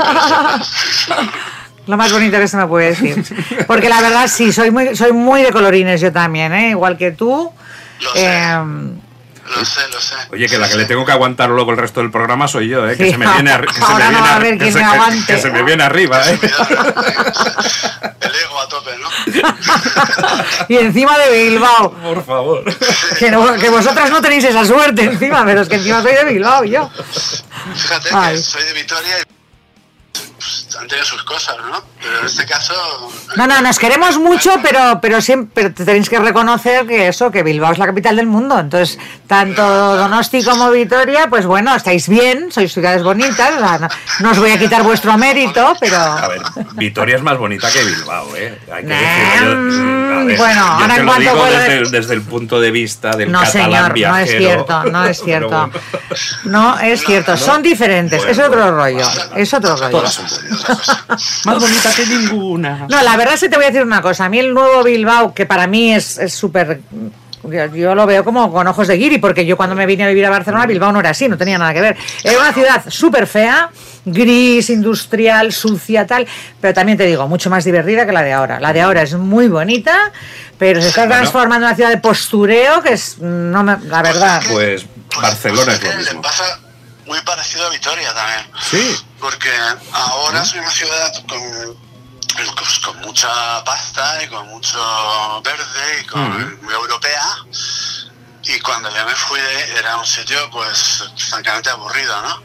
Lo 1.86 1.96
más 1.96 2.10
bonito 2.12 2.38
que 2.38 2.48
se 2.48 2.56
me 2.56 2.66
puede 2.66 2.90
decir. 2.94 3.22
Porque 3.66 3.88
la 3.88 4.00
verdad 4.00 4.26
sí, 4.28 4.52
soy 4.52 4.70
muy, 4.70 4.96
soy 4.96 5.12
muy 5.12 5.42
de 5.42 5.52
colorines 5.52 6.00
yo 6.00 6.10
también, 6.12 6.52
¿eh? 6.54 6.70
igual 6.70 6.96
que 6.96 7.10
tú. 7.12 7.52
Lo 8.00 8.12
sé. 8.14 8.24
Em, 8.26 8.94
Lo 9.54 9.64
sé, 9.64 9.80
lo 9.92 10.00
sé. 10.00 10.14
oye, 10.32 10.48
que 10.48 10.56
la 10.58 10.66
Sí, 10.66 10.72
que 10.72 10.78
le 10.78 10.84
tengo 10.86 11.04
que 11.04 11.12
aguantar 11.12 11.50
luego 11.50 11.70
el 11.72 11.76
resto 11.76 12.00
del 12.00 12.10
programa 12.10 12.48
soy 12.48 12.68
yo, 12.68 12.88
¿eh? 12.88 12.96
que 12.96 13.10
se 13.10 13.18
me 13.18 13.26
viene, 13.30 13.52
arri- 13.52 13.66
que 13.66 13.74
se 13.74 13.80
me 13.80 13.86
Ahora 13.86 14.04
no 14.06 14.10
viene 14.12 14.22
va 14.22 14.30
a 14.32 14.36
haber 14.36 14.58
que 14.58 14.72
se- 14.72 14.78
me 14.78 14.84
aguante. 14.84 15.34
que 15.34 15.40
se 15.40 15.50
me 15.50 15.62
viene 15.62 15.82
arriba. 15.84 16.22
¿eh? 16.30 16.38
El 18.20 18.30
ego 18.34 18.60
a 18.60 18.68
tope, 18.68 18.90
¿no? 18.98 19.08
y 20.68 20.76
encima 20.78 21.18
de 21.18 21.30
Bilbao. 21.50 21.90
Por 21.92 22.24
favor. 22.24 22.64
Que, 23.18 23.30
no- 23.30 23.52
que 23.54 23.68
vosotras 23.68 24.10
no 24.10 24.22
tenéis 24.22 24.44
esa 24.44 24.64
suerte 24.64 25.04
encima, 25.04 25.44
pero 25.44 25.60
es 25.60 25.68
que 25.68 25.76
encima 25.76 26.00
soy 26.02 26.14
de 26.14 26.24
Bilbao 26.24 26.64
yo. 26.64 26.90
Fíjate 27.74 28.08
Ay. 28.12 28.36
que 28.36 28.42
soy 28.42 28.62
de 28.64 28.72
Vitoria 28.72 29.18
y 29.20 30.33
han 30.80 30.88
tenido 30.88 31.06
sus 31.06 31.22
cosas, 31.24 31.56
¿no? 31.70 31.82
Pero 32.02 32.20
en 32.20 32.26
este 32.26 32.44
caso. 32.46 32.74
No, 33.36 33.46
no, 33.46 33.60
nos 33.60 33.78
queremos 33.78 34.18
mucho, 34.18 34.50
pero, 34.62 34.98
pero 35.00 35.20
siempre 35.20 35.70
tenéis 35.70 36.08
que 36.08 36.18
reconocer 36.18 36.86
que 36.86 37.08
eso, 37.08 37.30
que 37.30 37.42
Bilbao 37.42 37.72
es 37.72 37.78
la 37.78 37.86
capital 37.86 38.16
del 38.16 38.26
mundo. 38.26 38.58
Entonces, 38.58 38.98
tanto 39.26 39.62
Donosti 39.96 40.42
como 40.44 40.70
Vitoria, 40.70 41.28
pues 41.28 41.46
bueno, 41.46 41.74
estáis 41.74 42.08
bien, 42.08 42.50
sois 42.52 42.72
ciudades 42.72 43.02
bonitas, 43.02 43.54
o 43.56 43.58
sea, 43.58 43.78
no, 43.78 43.88
no 44.20 44.30
os 44.32 44.38
voy 44.38 44.50
a 44.50 44.58
quitar 44.58 44.82
vuestro 44.82 45.16
mérito, 45.18 45.74
pero... 45.80 45.96
A 45.96 46.28
ver, 46.28 46.42
Vitoria 46.74 47.16
es 47.16 47.22
más 47.22 47.38
bonita 47.38 47.70
que 47.70 47.82
Bilbao, 47.84 48.34
¿eh? 48.36 48.58
Hay 48.72 48.82
que 48.82 48.88
Nah, 48.88 48.96
decirlo. 49.00 49.70
Yo- 49.70 50.04
a 50.14 50.24
ver, 50.26 50.36
bueno, 50.38 50.54
yo 50.54 50.66
ahora 50.66 50.94
te 50.94 51.00
en 51.00 51.06
lo 51.06 51.12
cuanto 51.12 51.30
digo 51.34 51.44
desde, 51.46 51.76
el- 51.78 51.90
desde 51.90 52.14
el 52.14 52.22
punto 52.22 52.60
de 52.60 52.70
vista 52.70 53.10
del 53.16 53.32
No, 53.32 53.40
catalán 53.40 53.92
señor, 53.92 53.98
no 54.10 54.16
es 54.18 54.30
cierto, 54.30 54.84
no 54.84 55.04
es 55.06 55.20
cierto. 55.22 55.48
bueno. 55.48 55.72
No 56.44 56.78
es 56.78 57.04
cierto, 57.04 57.36
son 57.36 57.62
diferentes, 57.62 58.22
es 58.24 58.38
otro 58.38 58.60
bueno. 58.72 58.76
rollo, 58.76 59.06
es 59.36 59.52
otro 59.54 59.76
rollo. 59.76 59.90
Todas 59.90 60.14
son 60.14 60.28
Más 61.44 61.58
bonita 61.58 61.90
que 61.94 62.06
ninguna. 62.06 62.86
No, 62.88 63.02
la 63.02 63.16
verdad 63.16 63.34
es 63.34 63.40
que 63.40 63.48
te 63.48 63.56
voy 63.56 63.64
a 63.64 63.68
decir 63.68 63.82
una 63.82 64.02
cosa. 64.02 64.24
A 64.26 64.28
mí 64.28 64.38
el 64.38 64.52
nuevo 64.54 64.82
Bilbao, 64.82 65.34
que 65.34 65.46
para 65.46 65.66
mí 65.66 65.92
es 65.94 66.18
es 66.18 66.32
súper... 66.34 66.80
yo, 67.74 67.94
lo 67.94 68.06
veo 68.06 68.24
como 68.24 68.50
con 68.52 68.66
ojos 68.66 68.88
de 68.88 68.96
guiri, 68.96 69.18
porque 69.18 69.44
yo 69.44 69.56
cuando 69.56 69.74
me 69.76 69.86
vine 69.86 70.04
a 70.04 70.08
vivir 70.08 70.24
a 70.26 70.30
Barcelona, 70.30 70.66
Bilbao 70.66 70.92
no 70.92 71.00
era 71.00 71.10
así, 71.10 71.28
no 71.28 71.36
tenía 71.36 71.58
nada 71.58 71.72
que 71.74 71.80
ver. 71.80 71.96
Era 72.22 72.38
una 72.38 72.52
ciudad 72.52 72.82
súper 72.88 73.26
fea, 73.26 73.70
gris, 74.06 74.70
industrial, 74.70 75.52
sucia, 75.52 76.06
tal, 76.06 76.26
pero 76.60 76.72
también 76.74 76.96
te 76.98 77.04
digo, 77.06 77.26
mucho 77.28 77.50
más 77.50 77.64
divertida 77.64 78.06
que 78.06 78.12
la 78.12 78.22
de 78.22 78.32
ahora. 78.32 78.60
La 78.60 78.72
de 78.72 78.80
ahora 78.80 79.02
es 79.02 79.14
muy 79.14 79.48
bonita, 79.48 80.12
pero 80.58 80.80
se 80.80 80.88
está 80.88 81.06
transformando 81.06 81.66
en 81.66 81.70
una 81.70 81.74
ciudad 81.76 81.90
de 81.90 81.98
postureo, 81.98 82.82
que 82.82 82.94
es, 82.94 83.18
no 83.18 83.62
me- 83.62 83.78
la 83.86 84.02
verdad... 84.02 84.42
Pues 84.50 84.86
Barcelona 85.20 85.74
es 85.74 85.82
lo 85.82 85.96
mismo. 85.96 86.12
Le 86.14 86.20
pasa 86.22 86.60
muy 87.06 87.20
parecido 87.22 87.66
a 87.66 87.70
Vitoria 87.70 88.12
también. 88.14 88.50
Sí. 88.60 89.04
Porque 89.20 89.50
ahora 89.92 90.42
es 90.42 90.52
una 90.54 90.70
ciudad 90.70 91.12
con, 91.26 91.78
pues, 92.56 92.78
con 92.80 93.00
mucha 93.00 93.64
pasta 93.64 94.22
y 94.22 94.28
con 94.28 94.46
mucho 94.48 95.42
verde 95.42 96.00
y 96.00 96.06
con, 96.06 96.62
muy 96.62 96.74
europea. 96.74 97.24
Y 98.44 98.60
cuando 98.60 98.94
yo 98.94 99.06
me 99.06 99.14
fui 99.14 99.40
de, 99.40 99.78
era 99.78 99.96
un 99.96 100.06
sitio 100.06 100.50
pues 100.50 101.04
francamente 101.30 101.70
aburrido, 101.70 102.20
¿no? 102.22 102.42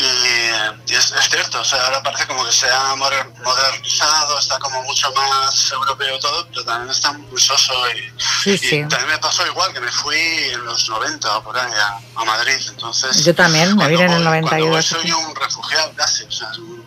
Y, 0.00 0.92
y 0.92 0.94
es, 0.94 1.10
es 1.12 1.28
cierto, 1.28 1.60
o 1.60 1.64
sea, 1.64 1.84
ahora 1.86 2.00
parece 2.02 2.24
como 2.28 2.44
que 2.44 2.52
se 2.52 2.66
ha 2.70 2.94
moder- 2.94 3.26
modernizado, 3.44 4.38
está 4.38 4.56
como 4.60 4.80
mucho 4.84 5.12
más 5.12 5.72
europeo 5.72 6.18
todo, 6.20 6.46
pero 6.50 6.64
también 6.64 6.90
está 6.90 7.12
muy 7.14 7.40
soso 7.40 7.72
y, 7.90 8.12
Sí, 8.44 8.50
y 8.52 8.58
sí. 8.58 8.80
también 8.88 9.08
me 9.08 9.18
pasó 9.18 9.44
igual, 9.46 9.72
que 9.72 9.80
me 9.80 9.90
fui 9.90 10.16
en 10.52 10.64
los 10.64 10.88
90 10.88 11.38
o 11.38 11.42
por 11.42 11.58
ahí 11.58 11.72
a, 11.72 12.20
a 12.20 12.24
Madrid, 12.24 12.54
entonces... 12.68 13.24
Yo 13.24 13.34
también, 13.34 13.76
me 13.76 13.88
vine 13.88 14.04
en 14.04 14.12
el 14.12 14.18
voy- 14.18 14.40
92, 14.40 14.48
cuando 14.50 14.68
voy 14.68 14.82
soy 14.84 15.10
un 15.12 15.34
refugiado 15.34 15.92
casi, 15.96 16.22
o 16.24 16.30
sea, 16.30 16.48
es 16.52 16.58
un- 16.58 16.84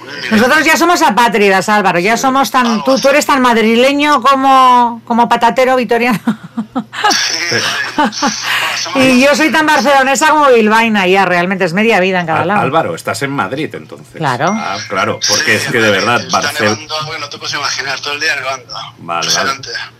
un- 0.00 0.30
Nosotros 0.30 0.64
ya 0.64 0.76
somos 0.76 1.02
apátridas, 1.02 1.68
Álvaro, 1.68 2.00
ya 2.00 2.16
somos 2.16 2.50
tan... 2.50 2.82
Tú, 2.82 2.98
tú 2.98 3.10
eres 3.10 3.26
tan 3.26 3.42
madrileño 3.42 4.20
como, 4.20 5.02
como 5.04 5.28
patatero 5.28 5.76
vitoriano. 5.76 6.18
Sí, 6.74 7.56
Y 8.96 9.20
yo 9.22 9.34
soy 9.34 9.50
tan 9.50 9.66
barcelonesa 9.66 10.30
como 10.30 10.48
bilbaína, 10.48 11.06
ya 11.06 11.24
realmente 11.24 11.64
es 11.64 11.72
media 11.72 12.00
vida 12.00 12.20
en 12.20 12.26
cada 12.26 12.44
lado. 12.44 12.60
Álvaro, 12.60 12.94
estás 12.94 13.22
en 13.22 13.30
Madrid 13.30 13.74
entonces. 13.74 14.14
Claro. 14.16 14.52
Ah, 14.54 14.76
claro, 14.88 15.18
porque 15.28 15.58
Sí, 15.58 15.64
es 15.66 15.72
que 15.72 15.80
de 15.80 15.90
verdad, 15.90 16.20
Barcelona. 16.30 16.78
bueno, 17.06 17.28
te 17.28 17.38
puedes 17.38 17.54
imaginar, 17.54 18.00
todo 18.00 18.14
el 18.14 18.20
día 18.20 18.36
nevando. 18.36 18.74
Vale. 18.98 19.28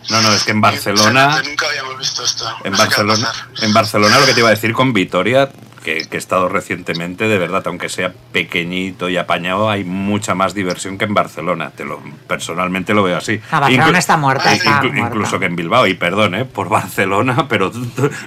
No, 0.09 0.21
no, 0.21 0.33
es 0.33 0.43
que 0.43 0.51
en 0.51 0.61
Barcelona. 0.61 1.41
Nunca 1.43 1.67
habíamos 1.67 1.97
visto 1.97 2.23
esto. 2.23 2.45
En 2.63 2.75
Barcelona, 2.75 3.31
en 3.61 3.73
Barcelona 3.73 4.19
lo 4.19 4.25
que 4.25 4.33
te 4.33 4.39
iba 4.39 4.49
a 4.49 4.51
decir 4.51 4.73
con 4.73 4.93
Vitoria, 4.93 5.49
que, 5.85 6.05
que 6.09 6.17
he 6.17 6.19
estado 6.19 6.49
recientemente, 6.49 7.27
de 7.29 7.37
verdad, 7.37 7.63
aunque 7.67 7.87
sea 7.87 8.11
pequeñito 8.33 9.07
y 9.07 9.15
apañado, 9.17 9.69
hay 9.69 9.83
mucha 9.85 10.35
más 10.35 10.53
diversión 10.53 10.97
que 10.97 11.05
en 11.05 11.13
Barcelona. 11.13 11.69
Te 11.69 11.85
lo, 11.85 12.01
personalmente 12.27 12.93
lo 12.93 13.03
veo 13.03 13.17
así. 13.17 13.39
Ah, 13.51 13.59
Barcelona 13.61 13.91
Inclu- 13.93 13.97
está 13.99 14.17
muerta, 14.17 14.51
inclu- 14.51 14.57
está 14.57 14.81
muerta. 14.81 14.99
Incluso 14.99 15.39
que 15.39 15.45
en 15.45 15.55
Bilbao, 15.55 15.87
y 15.87 15.93
perdón, 15.93 16.35
¿eh? 16.35 16.43
por 16.45 16.67
Barcelona, 16.69 17.45
pero 17.49 17.71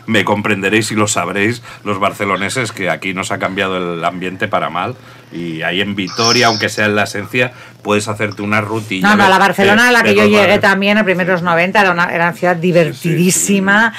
me 0.07 0.25
comprenderéis 0.25 0.91
y 0.93 0.95
lo 0.95 1.07
sabréis 1.09 1.63
los 1.85 1.99
barceloneses 2.01 2.73
que 2.73 2.89
aquí 2.89 3.13
nos 3.13 3.31
ha 3.33 3.39
cambiado 3.39 3.95
el 3.95 4.05
ambiente 4.05 4.49
para 4.49 4.71
mal. 4.71 4.95
Y 5.33 5.63
ahí 5.63 5.81
en 5.81 5.95
Vitoria, 5.95 6.47
aunque 6.47 6.69
sea 6.69 6.87
en 6.87 6.97
la 6.97 7.05
esencia, 7.05 7.53
puedes 7.83 8.09
hacerte 8.09 8.43
una 8.43 8.61
rutina. 8.61 9.11
No, 9.11 9.25
no, 9.25 9.29
la 9.29 9.39
Barcelona 9.39 9.89
a 9.89 9.93
la 9.93 10.03
que 10.03 10.15
yo 10.15 10.25
llegué 10.25 10.39
barrios. 10.39 10.61
también 10.61 10.99
en 10.99 11.05
primeros 11.05 11.43
90 11.43 11.81
era 11.81 11.91
una, 11.91 12.05
era 12.05 12.29
una 12.29 12.33
ciudad 12.33 12.57
divertidísima, 12.57 13.93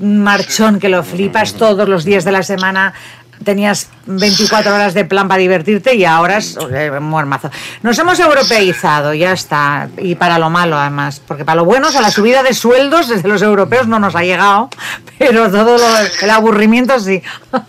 un 0.00 0.22
marchón 0.22 0.78
que 0.78 0.88
lo 0.88 1.02
flipas 1.02 1.54
todos 1.54 1.88
los 1.88 2.04
días 2.04 2.24
de 2.24 2.32
la 2.32 2.42
semana. 2.42 2.94
Tenías 3.46 3.86
24 4.06 4.74
horas 4.74 4.92
de 4.92 5.04
plan 5.04 5.28
para 5.28 5.38
divertirte 5.38 5.94
y 5.94 6.04
ahora 6.04 6.38
es 6.38 6.58
eh, 6.72 6.90
un 6.90 7.04
muermazo. 7.04 7.48
Nos 7.82 7.96
hemos 7.96 8.18
europeizado, 8.18 9.14
ya 9.14 9.30
está. 9.30 9.88
Y 9.98 10.16
para 10.16 10.40
lo 10.40 10.50
malo, 10.50 10.76
además. 10.76 11.22
Porque 11.24 11.44
para 11.44 11.54
lo 11.54 11.64
bueno, 11.64 11.86
o 11.86 11.92
sea, 11.92 12.00
la 12.00 12.10
subida 12.10 12.42
de 12.42 12.54
sueldos 12.54 13.06
desde 13.06 13.28
los 13.28 13.42
europeos 13.42 13.86
no 13.86 14.00
nos 14.00 14.16
ha 14.16 14.24
llegado. 14.24 14.68
Pero 15.16 15.48
todo 15.48 15.78
lo, 15.78 15.98
el 16.22 16.30
aburrimiento 16.30 16.98
sí. 16.98 17.22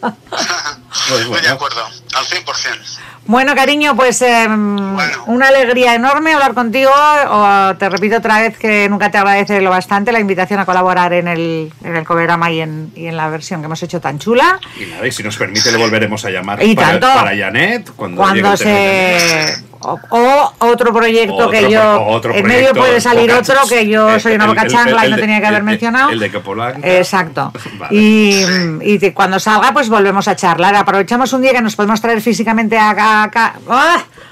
Estoy 0.91 1.41
de 1.41 1.49
acuerdo, 1.49 1.86
al 1.86 2.25
100%. 2.25 2.97
Bueno, 3.28 3.55
cariño, 3.55 3.95
pues 3.95 4.21
eh, 4.21 4.47
una 4.47 5.47
alegría 5.47 5.95
enorme 5.95 6.34
hablar 6.34 6.53
contigo. 6.53 6.91
O 7.30 7.75
te 7.78 7.89
repito 7.89 8.17
otra 8.17 8.39
vez 8.39 8.57
que 8.57 8.88
nunca 8.89 9.11
te 9.11 9.17
agradece 9.17 9.61
lo 9.61 9.69
bastante 9.69 10.11
la 10.11 10.19
invitación 10.19 10.59
a 10.59 10.65
colaborar 10.65 11.11
en 11.13 11.28
el, 11.28 11.71
en 11.84 11.95
el 11.95 12.05
Coverama 12.05 12.49
y 12.51 12.61
en, 12.61 12.91
y 12.95 13.07
en 13.07 13.17
la 13.17 13.28
versión 13.30 13.59
que 13.61 13.65
hemos 13.65 13.84
hecho 13.84 13.99
tan 13.99 14.17
chula. 14.17 14.59
Y 14.82 14.86
nada, 14.89 15.05
y 15.05 15.11
si 15.11 15.23
nos 15.23 15.38
permite 15.38 15.71
le 15.71 15.78
volveremos 15.78 16.23
a 16.25 16.30
llamar 16.30 16.63
Y 16.63 16.73
para, 16.73 16.99
tanto. 16.99 17.07
para 17.13 17.38
Janet 17.38 17.91
cuando, 17.95 18.21
Cuando 18.21 18.55
se. 18.57 19.57
O, 19.80 19.99
o 20.09 20.53
otro 20.59 20.91
proyecto 20.93 21.36
Otro 21.36 21.49
que 21.51 21.69
yo. 21.69 22.01
otro 22.07 22.34
en 22.34 22.45
medio 22.45 22.73
puede 22.73 22.99
salir 22.99 23.32
otro 23.32 23.55
que 23.69 23.88
yo 23.88 24.19
soy 24.19 24.34
una 24.36 24.47
boca 24.47 24.65
chancla 24.67 25.05
y 25.05 25.11
no 25.11 25.17
tenía 25.17 25.39
que 25.39 25.45
haber 25.47 25.59
el- 25.59 25.65
mencionado. 25.65 26.09
El 26.09 26.19
de 26.19 26.32
Capolanca. 26.32 26.80
Exacto. 26.97 27.53
Vale. 27.78 27.95
Y, 27.95 28.43
y 28.82 29.11
cuando 29.11 29.39
salga, 29.39 29.71
pues 29.73 29.89
volvemos 29.89 30.28
a 30.28 30.36
charlar. 30.36 30.75
Aprovechamos 30.75 31.32
un 31.34 31.41
día 31.41 31.51
que 31.53 31.61
nos 31.61 31.75
podemos 31.75 32.01
traer 32.01 32.21
físicamente 32.21 32.78
acá. 32.78 33.23
acá. 33.23 33.55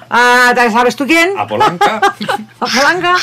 Ah, 0.10 0.54
¿Sabes 0.72 0.96
tú 0.96 1.06
quién? 1.06 1.38
A 1.38 1.46
Polanca. 1.48 2.02
a 2.60 2.66
Polanca. 2.66 3.16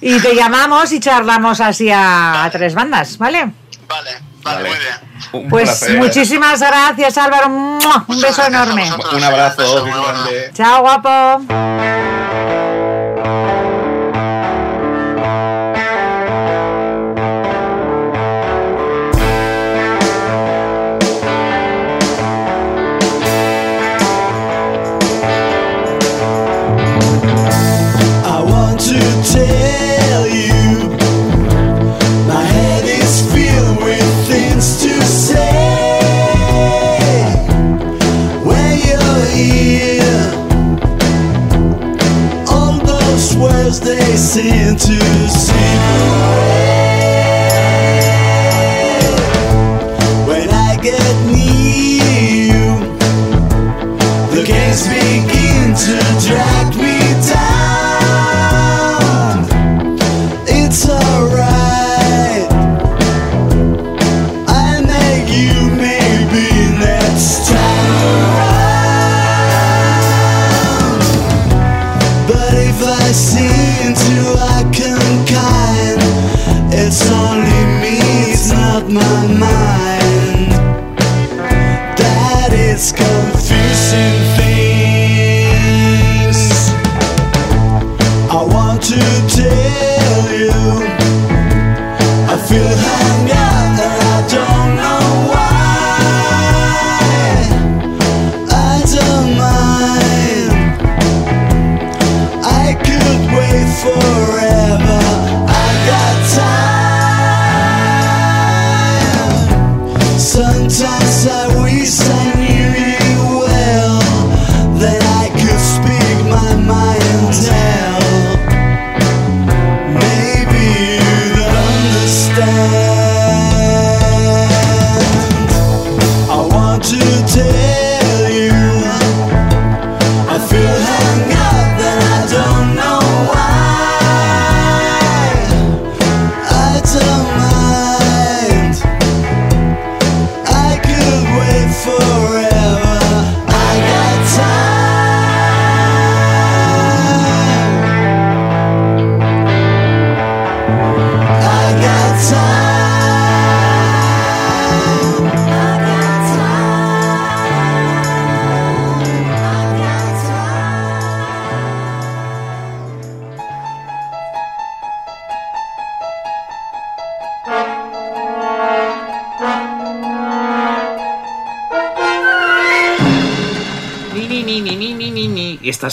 Y 0.00 0.18
te 0.20 0.34
llamamos 0.34 0.92
y 0.92 1.00
charlamos 1.00 1.60
así 1.60 1.90
a, 1.90 2.44
a 2.44 2.50
tres 2.50 2.74
bandas, 2.74 3.16
¿vale? 3.16 3.50
Vale, 3.88 4.10
vale, 4.44 4.62
Vale. 4.62 4.68
muy 4.68 4.78
bien. 4.78 4.94
Un 5.32 5.48
Pues 5.48 5.64
placer. 5.64 5.98
muchísimas 5.98 6.60
gracias, 6.60 7.18
Álvaro. 7.18 7.46
Un 7.48 7.78
Muchas 8.06 8.36
beso 8.36 8.46
enorme. 8.46 8.88
Un 9.12 9.24
abrazo 9.24 9.62
beso 9.62 9.84
grande. 9.84 10.50
Chao, 10.54 10.82
guapo. 10.82 12.83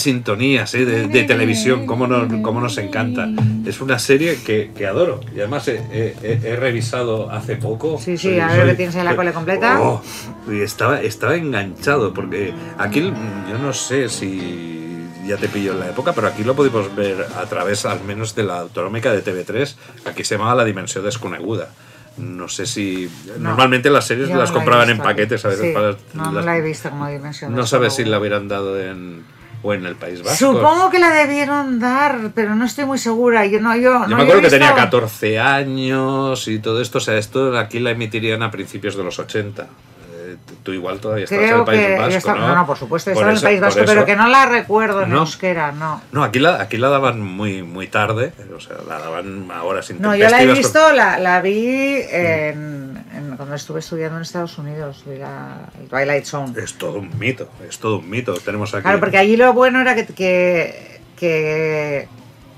Estas 0.01 0.03
sintonías 0.03 0.73
¿eh? 0.73 0.85
de, 0.85 1.07
de 1.07 1.23
televisión, 1.23 1.85
cómo 1.85 2.07
nos, 2.07 2.31
cómo 2.41 2.59
nos 2.59 2.77
encanta. 2.77 3.29
Es 3.65 3.81
una 3.81 3.99
serie 3.99 4.37
que, 4.45 4.71
que 4.75 4.87
adoro. 4.87 5.19
Y 5.35 5.39
además 5.39 5.67
he, 5.67 5.75
he- 5.91 6.15
he- 6.23 6.39
he 6.49 6.55
revisado 6.55 7.29
hace 7.31 7.55
poco. 7.55 7.99
Sí, 7.99 8.17
sí, 8.17 8.39
a 8.39 8.47
ver 8.47 8.67
que 8.67 8.75
tienes 8.75 8.95
ahí 8.95 9.03
la 9.03 9.15
cole 9.15 9.31
completa. 9.31 9.79
Oh, 9.81 10.01
y 10.51 10.61
estaba, 10.61 11.01
estaba 11.01 11.35
enganchado, 11.35 12.13
porque 12.13 12.53
aquí 12.77 13.01
yo 13.49 13.57
no 13.59 13.73
sé 13.73 14.09
si 14.09 15.07
ya 15.27 15.37
te 15.37 15.47
pillo 15.47 15.73
en 15.73 15.79
la 15.79 15.89
época, 15.89 16.13
pero 16.13 16.27
aquí 16.27 16.43
lo 16.43 16.55
pudimos 16.55 16.93
ver 16.95 17.25
a 17.37 17.45
través 17.45 17.85
al 17.85 18.03
menos 18.03 18.33
de 18.35 18.43
la 18.43 18.59
autonómica 18.61 19.11
de 19.13 19.23
TV3, 19.23 19.75
aquí 20.05 20.23
se 20.23 20.35
llamaba 20.35 20.55
La 20.55 20.65
Dimensión 20.65 21.03
Desconeguda. 21.05 21.69
No 22.17 22.49
sé 22.49 22.65
si... 22.65 23.09
No, 23.37 23.49
normalmente 23.49 23.89
las 23.89 24.05
series 24.05 24.27
yo 24.27 24.33
no 24.33 24.41
las 24.41 24.49
la 24.49 24.55
compraban 24.55 24.89
en 24.89 24.97
paquetes 24.97 25.45
a 25.45 25.47
veces 25.47 25.67
Sí, 25.67 25.73
para... 25.73 25.91
no, 26.13 26.25
no 26.25 26.31
las- 26.33 26.45
la 26.45 26.57
he 26.57 26.61
visto 26.61 26.89
como 26.89 27.07
dimensión. 27.07 27.55
no 27.55 27.65
sabes 27.65 27.93
si 27.95 28.03
la 28.03 28.19
hubieran 28.19 28.47
dado 28.49 28.79
en... 28.81 29.23
o 29.63 29.73
en 29.73 29.85
el 29.85 29.95
País 29.95 30.23
Vasco. 30.23 30.53
Supongo 30.53 30.89
que 30.89 30.99
la 30.99 31.09
debieron 31.11 31.79
dar, 31.79 32.31
pero 32.33 32.55
no 32.55 32.65
estoy 32.65 32.85
muy 32.85 32.97
segura. 32.97 33.45
Yo 33.45 33.59
no, 33.59 33.75
yo, 33.75 33.81
Yo 33.93 34.07
no, 34.07 34.07
me 34.07 34.23
acuerdo 34.23 34.41
que 34.41 34.47
visto- 34.47 34.57
tenía 34.57 34.73
14 34.75 35.39
años 35.39 36.47
y 36.47 36.59
todo 36.59 36.81
esto, 36.81 36.97
o 36.97 37.01
sea, 37.01 37.17
esto 37.17 37.57
aquí 37.57 37.79
la 37.79 37.91
emitirían 37.91 38.41
a 38.43 38.51
principios 38.51 38.95
de 38.95 39.03
los 39.03 39.19
80. 39.19 39.67
Tú 40.63 40.73
igual 40.73 40.99
todavía 40.99 41.23
en 41.23 41.27
Creo 41.29 41.59
el 41.59 41.65
País 41.65 41.81
que 41.87 41.97
Vasco, 41.97 42.17
estaba- 42.17 42.37
¿no? 42.39 42.47
no, 42.49 42.55
no, 42.55 42.65
por 42.67 42.77
supuesto, 42.77 43.09
estaba 43.09 43.31
en 43.31 43.37
el 43.37 43.41
País 43.43 43.59
Vasco, 43.59 43.79
eso- 43.79 43.87
pero 43.91 44.05
que 44.05 44.15
no 44.15 44.27
la 44.27 44.45
recuerdo 44.45 45.01
en 45.03 45.09
No. 45.09 45.19
euskera, 45.21 45.71
no. 45.71 46.01
No, 46.11 46.23
aquí 46.23 46.37
la, 46.37 46.61
aquí 46.61 46.77
la 46.77 46.89
daban 46.89 47.19
muy, 47.19 47.63
muy 47.63 47.87
tarde, 47.87 48.31
o 48.55 48.59
sea, 48.59 48.75
la 48.87 48.99
daban 48.99 49.49
a 49.51 49.63
horas 49.63 49.89
No, 49.99 50.15
yo 50.15 50.29
la 50.29 50.43
he 50.43 50.47
visto, 50.47 50.91
la, 50.93 51.17
la 51.17 51.41
vi 51.41 51.95
en, 52.11 53.03
en- 53.15 53.33
cuando 53.37 53.55
estuve 53.55 53.79
estudiando 53.79 54.17
en 54.17 54.21
Estados 54.21 54.55
Unidos, 54.59 55.03
vi 55.07 55.17
la, 55.17 55.69
el 55.81 55.87
Twilight 55.87 56.25
Zone. 56.25 56.53
Es 56.61 56.75
todo 56.77 56.99
un 56.99 57.17
mito, 57.17 57.49
es 57.67 57.79
todo 57.79 57.97
un 57.97 58.07
mito. 58.09 58.35
Tenemos 58.35 58.71
aquí. 58.75 58.83
Claro, 58.83 58.99
porque 58.99 59.17
allí 59.17 59.35
lo 59.37 59.53
bueno 59.53 59.81
era 59.81 59.95
que, 59.95 60.05
que, 60.05 60.99
que 61.17 62.07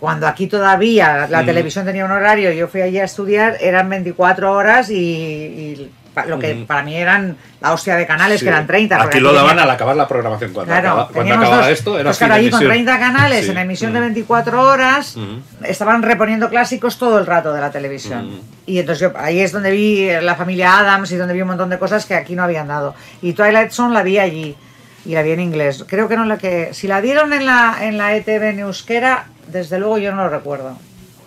cuando 0.02 0.28
aquí 0.28 0.48
todavía 0.48 1.28
la 1.30 1.44
Mm. 1.44 1.46
televisión 1.46 1.86
tenía 1.86 2.04
un 2.04 2.12
horario, 2.12 2.52
yo 2.52 2.68
fui 2.68 2.82
allí 2.82 3.00
a 3.00 3.06
estudiar, 3.06 3.56
eran 3.62 3.88
24 3.90 4.52
horas 4.52 4.90
y, 4.90 5.90
lo 6.28 6.40
que 6.40 6.54
Mm. 6.56 6.66
para 6.66 6.84
mí 6.84 6.96
eran 6.96 7.36
la 7.62 7.74
hostia 7.74 7.96
de 7.96 8.06
canales, 8.06 8.40
Sí. 8.40 8.46
que 8.46 8.50
eran 8.50 8.68
30. 8.68 8.98
porque 8.98 9.18
Aquí 9.18 9.24
lo 9.24 9.34
daban 9.34 9.50
tenía- 9.52 9.64
al 9.64 9.70
acabar 9.72 9.96
la 9.96 10.08
programación. 10.08 10.54
Cuando, 10.54 10.72
Claro, 10.72 10.88
acaba- 10.90 11.08
cuando 11.10 11.34
acababa 11.34 11.58
dos- 11.58 11.68
esto, 11.70 11.96
era 12.00 12.10
pues 12.10 12.18
claro, 12.18 12.34
allí 12.36 12.50
con 12.50 12.62
emisión. 12.62 12.72
30 12.72 13.00
canales 13.00 13.46
Sí. 13.46 13.52
en 13.52 13.58
emisión 13.58 13.94
de 13.94 14.00
Mm. 14.00 14.04
24 14.04 14.62
horas, 14.62 15.16
estaban 15.64 16.02
reponiendo 16.04 16.50
clásicos 16.50 16.98
todo 16.98 17.18
el 17.20 17.26
rato 17.26 17.52
de 17.54 17.62
la 17.62 17.72
televisión. 17.72 18.42
Y 18.66 18.80
entonces 18.80 19.02
yo, 19.12 19.18
ahí 19.18 19.40
es 19.42 19.52
donde 19.52 19.72
vi 19.72 20.10
la 20.22 20.36
familia 20.36 20.80
Adams 20.80 21.12
y 21.12 21.16
donde 21.18 21.34
vi 21.34 21.42
un 21.42 21.48
montón 21.50 21.70
de 21.70 21.80
cosas 21.80 22.06
que 22.06 22.16
aquí 22.16 22.36
no 22.36 22.44
habían 22.44 22.68
dado. 22.68 22.96
Y 23.22 23.34
Twilight 23.34 23.72
Zone 23.72 23.94
la 23.94 24.04
vi 24.04 24.20
allí 24.20 24.56
y 25.06 25.14
la 25.14 25.22
vi 25.22 25.32
en 25.32 25.40
inglés. 25.40 25.84
Creo 25.88 26.08
que 26.08 26.16
no 26.16 26.26
la 26.26 26.38
que 26.38 26.74
si 26.74 26.88
la 26.88 27.02
dieron 27.02 27.34
en 27.34 27.46
la 27.46 27.78
en 27.82 27.98
la 27.98 28.16
ETV 28.16 28.50
en 28.52 28.60
euskera, 28.60 29.26
desde 29.48 29.80
luego 29.80 29.98
yo 29.98 30.12
no 30.14 30.24
lo 30.24 30.30
recuerdo. 30.30 30.78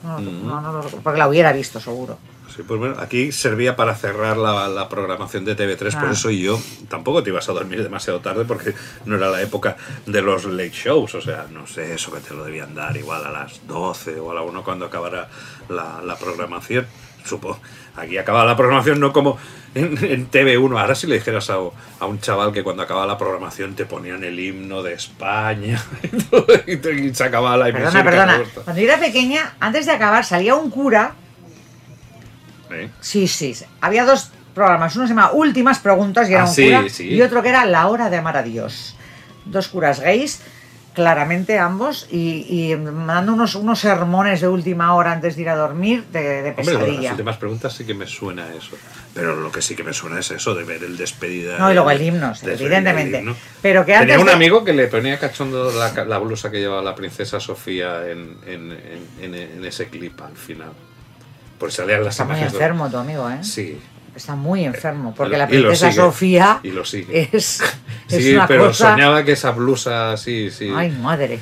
No, 0.02 0.20
no, 0.20 0.60
no 0.60 0.72
lo 0.72 0.78
recuerdo, 0.82 1.00
porque 1.02 1.18
la 1.18 1.26
hubiera 1.28 1.52
visto 1.52 1.80
seguro. 1.80 2.16
Sí, 2.56 2.62
pues 2.66 2.80
bueno, 2.80 2.96
aquí 2.98 3.32
servía 3.32 3.76
para 3.76 3.94
cerrar 3.94 4.38
la, 4.38 4.66
la 4.68 4.88
programación 4.88 5.44
de 5.44 5.54
TV3, 5.54 5.92
por 6.00 6.08
Ah. 6.08 6.12
eso 6.12 6.30
yo 6.30 6.58
tampoco 6.88 7.22
te 7.22 7.28
ibas 7.28 7.46
a 7.50 7.52
dormir 7.52 7.82
demasiado 7.82 8.20
tarde 8.20 8.46
porque 8.46 8.72
no 9.04 9.16
era 9.16 9.28
la 9.28 9.42
época 9.42 9.76
de 10.06 10.22
los 10.22 10.46
late 10.46 10.70
shows, 10.70 11.14
o 11.14 11.20
sea, 11.20 11.46
no 11.50 11.66
sé, 11.66 11.92
eso 11.92 12.10
que 12.12 12.20
te 12.20 12.32
lo 12.32 12.44
debían 12.44 12.74
dar 12.74 12.96
igual 12.96 13.26
a 13.26 13.30
las 13.30 13.66
12 13.66 14.18
o 14.20 14.30
a 14.30 14.34
la 14.34 14.40
1 14.42 14.64
cuando 14.64 14.86
acabara 14.86 15.28
la, 15.68 16.00
la 16.02 16.16
programación. 16.16 16.86
Supongo, 17.26 17.58
aquí 17.96 18.16
acaba 18.18 18.44
la 18.44 18.56
programación 18.56 19.00
no 19.00 19.12
como 19.12 19.36
en, 19.74 19.98
en 20.04 20.30
TV1. 20.30 20.80
Ahora 20.80 20.94
si 20.94 21.08
le 21.08 21.16
dijeras 21.16 21.50
a, 21.50 21.56
a 22.00 22.06
un 22.06 22.20
chaval 22.20 22.52
que 22.52 22.62
cuando 22.62 22.84
acaba 22.84 23.04
la 23.04 23.18
programación 23.18 23.74
te 23.74 23.84
ponían 23.84 24.22
el 24.24 24.38
himno 24.40 24.82
de 24.82 24.94
España 24.94 25.82
y, 26.04 26.16
todo, 26.22 26.46
y 26.66 27.06
y 27.08 27.14
se 27.14 27.24
acababa 27.24 27.56
la 27.56 27.68
emisión. 27.68 27.92
Perdona, 27.92 28.36
perdona. 28.38 28.50
Cuando 28.64 28.80
yo 28.80 28.88
era 28.88 28.98
pequeña, 29.00 29.56
antes 29.60 29.84
de 29.86 29.92
acabar 29.92 30.24
salía 30.24 30.54
un 30.54 30.70
cura 30.70 31.14
¿Eh? 32.70 32.90
Sí, 33.00 33.28
sí. 33.28 33.54
Había 33.80 34.04
dos 34.04 34.30
programas. 34.54 34.94
Uno 34.96 35.06
se 35.06 35.10
llama 35.14 35.32
Últimas 35.32 35.78
Preguntas 35.78 36.28
y 36.28 36.32
era 36.32 36.42
Ah, 36.42 36.48
un 36.48 36.54
sí, 36.54 36.64
cura. 36.66 36.84
sí. 36.88 37.08
Y 37.08 37.22
otro 37.22 37.42
que 37.42 37.48
era 37.50 37.64
La 37.66 37.86
Hora 37.88 38.08
de 38.10 38.16
Amar 38.16 38.36
a 38.38 38.42
Dios. 38.42 38.96
Dos 39.44 39.68
curas 39.68 40.00
gays, 40.00 40.40
claramente 40.94 41.58
ambos, 41.58 42.08
y, 42.10 42.46
y 42.48 42.74
dando 42.74 43.34
unos, 43.34 43.54
unos 43.54 43.78
sermones 43.80 44.40
de 44.40 44.48
última 44.48 44.94
hora 44.94 45.12
antes 45.12 45.36
de 45.36 45.42
ir 45.42 45.48
a 45.50 45.54
dormir 45.54 46.04
de, 46.10 46.42
de 46.42 46.50
Hombre, 46.50 46.64
lo 46.64 46.70
de 46.70 46.72
las 46.78 46.86
pesadilla. 46.86 47.10
últimas 47.12 47.36
preguntas 47.36 47.72
sí 47.74 47.84
que 47.84 47.92
me 47.94 48.06
suena 48.06 48.48
eso. 48.54 48.76
Pero 49.14 49.36
lo 49.36 49.52
que 49.52 49.60
sí 49.62 49.76
que 49.76 49.82
me 49.84 49.92
suena 49.92 50.18
es 50.20 50.30
eso 50.30 50.54
de 50.54 50.64
ver 50.64 50.82
el 50.82 50.96
despedida. 50.96 51.58
No, 51.58 51.70
y 51.70 51.74
luego 51.74 51.90
el 51.90 52.00
himno, 52.02 52.32
evidentemente. 52.42 53.18
el 53.18 53.22
himno. 53.24 53.36
Pero 53.62 53.82
que 53.84 53.92
Tenía 53.92 54.00
antes 54.14 54.18
un 54.20 54.26
de- 54.26 54.32
amigo 54.32 54.64
que 54.64 54.72
le 54.72 54.86
ponía 54.88 55.18
cachondo 55.18 55.70
la, 55.70 56.04
la 56.06 56.18
blusa 56.18 56.50
que 56.50 56.58
llevaba 56.60 56.82
la 56.82 56.94
princesa 56.94 57.38
Sofía 57.40 58.08
en, 58.08 58.38
en- 58.46 58.72
en- 58.72 59.08
en- 59.22 59.34
en 59.34 59.64
ese 59.66 59.88
clip 59.88 60.18
al 60.22 60.36
final. 60.36 60.72
Pues 61.58 61.74
salían 61.74 62.04
las 62.04 62.14
Está 62.14 62.24
muy 62.24 62.32
imágenes. 62.32 62.52
enfermo 62.54 62.90
tu 62.90 62.96
amigo, 62.98 63.30
¿eh? 63.30 63.38
Sí. 63.42 63.78
Está 64.14 64.34
muy 64.34 64.64
enfermo, 64.64 65.14
porque 65.16 65.36
Y 65.36 65.38
la 65.38 65.46
princesa 65.46 65.92
Sofía 65.92 66.60
y 66.62 66.70
lo 66.70 66.84
sigue. 66.84 67.28
es, 67.32 67.60
es 68.08 68.24
Sí, 68.24 68.34
una 68.34 68.46
pero 68.46 68.66
cosa... 68.68 68.92
soñaba 68.92 69.24
que 69.24 69.32
esa 69.32 69.50
blusa, 69.50 70.16
sí, 70.16 70.50
sí. 70.50 70.70
Ay, 70.74 70.90
madre. 70.90 71.38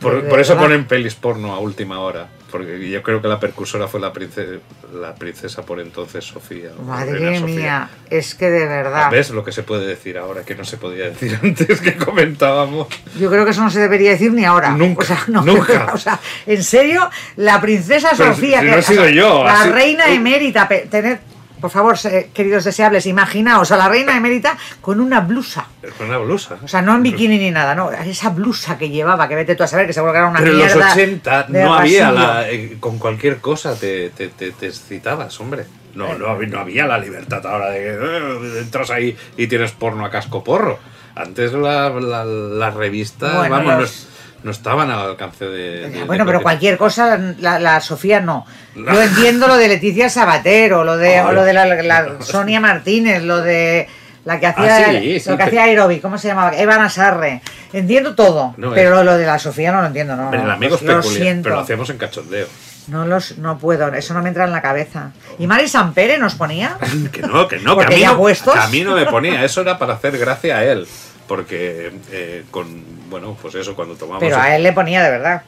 Por, 0.00 0.26
por 0.28 0.40
eso 0.40 0.54
verdad. 0.54 0.66
ponen 0.68 0.86
pelis 0.86 1.14
porno 1.14 1.52
a 1.54 1.58
última 1.60 1.98
hora. 2.00 2.28
Porque 2.56 2.88
yo 2.88 3.02
creo 3.02 3.20
que 3.20 3.28
la 3.28 3.38
percursora 3.38 3.86
fue 3.88 4.00
la 4.00 4.12
princesa, 4.12 4.52
la 4.94 5.14
princesa 5.14 5.62
por 5.66 5.80
entonces 5.80 6.24
Sofía. 6.24 6.70
Madre 6.86 7.38
Sofía. 7.38 7.40
mía, 7.56 7.90
es 8.10 8.34
que 8.34 8.50
de 8.50 8.66
verdad. 8.66 9.10
¿Ves 9.10 9.30
lo 9.30 9.44
que 9.44 9.52
se 9.52 9.62
puede 9.62 9.86
decir 9.86 10.16
ahora 10.16 10.42
que 10.44 10.54
no 10.54 10.64
se 10.64 10.76
podía 10.76 11.04
decir 11.10 11.38
antes 11.42 11.80
que 11.80 11.96
comentábamos? 11.96 12.88
Yo 13.18 13.30
creo 13.30 13.44
que 13.44 13.50
eso 13.50 13.62
no 13.62 13.70
se 13.70 13.80
debería 13.80 14.10
decir 14.12 14.32
ni 14.32 14.44
ahora. 14.44 14.70
Nunca, 14.70 15.02
O 15.02 15.06
sea, 15.06 15.22
no, 15.28 15.42
nunca. 15.42 15.90
O 15.94 15.98
sea, 15.98 16.18
en 16.46 16.62
serio, 16.62 17.08
la 17.36 17.60
princesa 17.60 18.10
Pero 18.16 18.34
Sofía, 18.34 18.60
si 18.60 18.64
que 18.66 18.70
no 18.70 18.76
he 18.76 18.80
o 18.80 18.82
sea, 18.82 18.94
sido 18.96 19.08
yo, 19.10 19.44
la 19.44 19.60
así- 19.62 19.70
reina 19.70 20.08
emérita, 20.12 20.66
tened, 20.68 21.18
por 21.66 21.72
favor, 21.72 21.98
se- 21.98 22.30
queridos 22.32 22.62
deseables, 22.62 23.06
imaginaos 23.06 23.72
a 23.72 23.76
la 23.76 23.88
reina 23.88 24.16
emérita 24.16 24.56
con 24.80 25.00
una 25.00 25.18
blusa. 25.20 25.66
Con 25.98 26.06
una 26.08 26.18
blusa. 26.18 26.56
O 26.62 26.68
sea, 26.68 26.80
no 26.80 26.94
en 26.94 27.02
bikini 27.02 27.38
ni 27.38 27.50
nada, 27.50 27.74
no, 27.74 27.90
esa 27.90 28.30
blusa 28.30 28.78
que 28.78 28.88
llevaba, 28.88 29.26
que 29.28 29.34
vete 29.34 29.56
tú 29.56 29.64
a 29.64 29.66
saber, 29.66 29.86
que 29.88 29.92
seguro 29.92 30.12
que 30.12 30.18
era 30.18 30.28
una 30.28 30.38
Pero 30.38 30.52
en 30.52 30.58
los 30.58 30.66
mierda 30.74 30.92
80 30.92 31.42
de 31.48 31.64
no 31.64 31.74
había 31.74 32.12
la, 32.12 32.48
eh, 32.48 32.76
con 32.78 32.98
cualquier 32.98 33.38
cosa 33.38 33.74
te, 33.74 34.10
te, 34.10 34.28
te, 34.28 34.52
te 34.52 34.66
excitabas, 34.68 35.40
hombre. 35.40 35.64
No, 35.96 36.16
no, 36.16 36.28
había- 36.28 36.48
no 36.48 36.60
había 36.60 36.86
la 36.86 36.98
libertad 36.98 37.44
ahora 37.46 37.70
de 37.70 37.78
que 37.78 37.88
eh, 37.90 38.60
entras 38.60 38.90
ahí 38.90 39.16
y 39.36 39.46
tienes 39.48 39.72
porno 39.72 40.04
a 40.04 40.10
casco 40.10 40.44
porro. 40.44 40.78
Antes 41.16 41.52
la- 41.52 41.90
la- 41.90 42.24
las 42.24 42.74
revistas, 42.74 43.34
Bueno, 43.34 43.56
vamos, 43.56 43.72
no 43.74 43.80
los- 43.80 44.08
no, 44.42 44.50
estaban 44.50 44.90
al 44.90 45.00
alcance 45.10 45.44
de... 45.44 45.88
de- 45.90 46.04
Bueno, 46.04 46.24
de 46.24 46.28
pero 46.30 46.42
cualquier 46.42 46.76
cosa, 46.78 47.18
la, 47.38 47.58
la 47.58 47.80
Sofía 47.80 48.20
no. 48.20 48.46
Yo 48.74 49.02
entiendo 49.02 49.48
lo 49.48 49.56
de 49.56 49.68
Leticia 49.68 50.08
Sabater, 50.08 50.72
o 50.74 50.84
lo 50.84 50.96
de, 50.96 51.20
o 51.20 51.32
lo 51.32 51.42
de 51.44 51.52
la, 51.52 51.66
la 51.66 52.16
Sonia 52.20 52.60
Martínez, 52.60 53.22
lo 53.22 53.40
de 53.40 53.88
la 54.24 54.38
que 54.40 54.46
hacía, 54.46 54.76
Ah, 54.88 54.90
sí, 54.90 55.20
sí, 55.20 55.30
lo 55.30 55.36
que 55.36 55.42
hacía 55.44 55.62
aeróbic, 55.64 56.02
¿cómo 56.02 56.18
se 56.18 56.28
llamaba? 56.28 56.56
Eva 56.56 56.76
Nasarre. 56.78 57.42
Entiendo 57.72 58.14
todo, 58.14 58.54
No, 58.56 58.72
pero 58.72 59.02
lo 59.04 59.16
de 59.16 59.24
la 59.26 59.38
Sofía 59.38 59.72
no 59.72 59.80
lo 59.80 59.86
entiendo, 59.86 60.16
no. 60.16 60.30
Pero 60.30 60.44
el 60.44 60.50
amigo 60.50 60.78
lo 60.82 61.02
siento. 61.02 61.44
pero 61.44 61.56
lo 61.56 61.62
hacíamos 61.62 61.90
en 61.90 61.98
cachondeo. 61.98 62.46
No, 62.88 63.04
los, 63.04 63.38
no 63.38 63.58
puedo, 63.58 63.92
eso 63.94 64.14
no 64.14 64.22
me 64.22 64.28
entra 64.28 64.44
en 64.44 64.52
la 64.52 64.62
cabeza. 64.62 65.10
¿Y 65.40 65.46
Mari 65.48 65.66
Sampere 65.68 66.18
nos 66.18 66.34
ponía? 66.36 66.76
Que 67.12 67.20
no, 67.22 67.48
que 67.48 67.58
no, 67.58 67.76
que 67.76 67.84
a, 67.84 67.88
mí 67.88 68.02
no 68.04 68.24
que 68.24 68.58
a 68.58 68.66
mí 68.68 68.82
no 68.82 68.94
me 68.94 69.06
ponía. 69.06 69.44
Eso 69.44 69.60
era 69.62 69.76
para 69.78 69.94
hacer 69.94 70.16
gracia 70.18 70.58
a 70.58 70.64
él. 70.64 70.86
Porque 71.26 71.92
eh, 72.10 72.44
con, 72.50 73.10
bueno, 73.10 73.36
pues 73.40 73.54
eso, 73.56 73.74
cuando 73.74 73.96
tomamos... 73.96 74.20
Pero 74.20 74.38
a 74.38 74.54
él 74.54 74.62
le 74.62 74.72
ponía 74.72 75.02
de 75.02 75.10
verdad. 75.10 75.42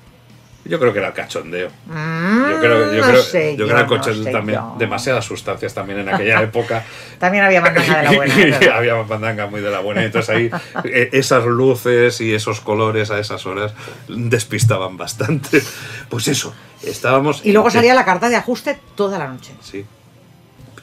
Yo 0.68 0.78
creo 0.78 0.92
que 0.92 0.98
era 0.98 1.14
cachondeo. 1.14 1.70
Mm, 1.86 2.50
Yo 2.50 2.60
creo, 2.60 2.92
yo 2.92 3.00
no 3.00 3.08
creo, 3.08 3.22
sé 3.22 3.56
yo 3.56 3.66
creo 3.66 3.86
no 3.86 4.02
sé 4.02 4.30
también. 4.30 4.58
yo. 4.58 4.74
Demasiadas 4.78 5.24
sustancias 5.24 5.72
también 5.72 6.00
en 6.00 6.08
aquella 6.10 6.42
época. 6.42 6.84
También 7.18 7.44
había 7.44 7.60
mandanga 7.60 7.96
de 7.98 8.02
la 8.04 8.12
buena. 8.12 8.34
había 8.74 9.02
mandanga 9.02 9.46
muy 9.46 9.60
de 9.60 9.70
la 9.70 9.80
buena. 9.80 10.04
Entonces 10.04 10.28
ahí 10.28 10.50
eh, 10.84 11.08
esas 11.12 11.44
luces 11.46 12.20
y 12.20 12.34
esos 12.34 12.60
colores 12.60 13.10
a 13.10 13.18
esas 13.18 13.46
horas 13.46 13.72
despistaban 14.08 14.96
bastante. 14.96 15.62
Pues 16.10 16.28
eso, 16.28 16.54
estábamos. 16.82 17.40
Y 17.44 17.52
luego 17.52 17.70
salía 17.70 17.94
la 17.94 18.04
carta 18.04 18.28
de 18.28 18.36
ajuste 18.36 18.78
toda 18.94 19.18
la 19.18 19.28
noche. 19.28 19.52
Sí. 19.62 19.86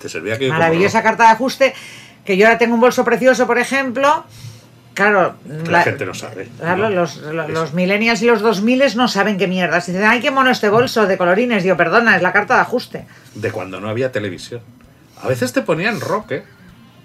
Te 0.01 0.09
servía 0.09 0.37
que. 0.39 0.49
Maravillosa 0.49 1.03
carta 1.03 1.25
de 1.25 1.29
ajuste, 1.29 1.73
que 2.25 2.37
yo 2.37 2.47
ahora 2.47 2.57
tengo 2.57 2.73
un 2.73 2.81
bolso 2.81 3.05
precioso, 3.05 3.45
por 3.45 3.59
ejemplo. 3.59 4.25
Claro, 4.95 5.35
la 5.67 5.83
gente 5.83 6.05
no 6.05 6.13
sabe, 6.13 6.47
Claro, 6.57 6.83
¿no? 6.83 6.89
los, 6.89 7.17
los, 7.17 7.49
los 7.49 7.73
millennials 7.73 8.21
y 8.21 8.27
los 8.27 8.41
2000 8.41 8.95
no 8.95 9.07
saben 9.09 9.37
qué 9.37 9.47
mierdas. 9.47 9.85
Dicen, 9.87 10.03
ay, 10.05 10.21
qué 10.21 10.31
mono 10.31 10.49
este 10.49 10.69
bolso 10.69 11.05
de 11.05 11.17
colorines. 11.17 11.63
Digo, 11.63 11.75
perdona, 11.75 12.15
es 12.15 12.21
la 12.21 12.31
carta 12.31 12.55
de 12.55 12.61
ajuste. 12.61 13.05
De 13.35 13.51
cuando 13.51 13.81
no 13.81 13.89
había 13.89 14.11
televisión. 14.13 14.61
A 15.21 15.27
veces 15.27 15.51
te 15.51 15.61
ponían 15.61 15.99
rock, 15.99 16.31
¿eh? 16.31 16.43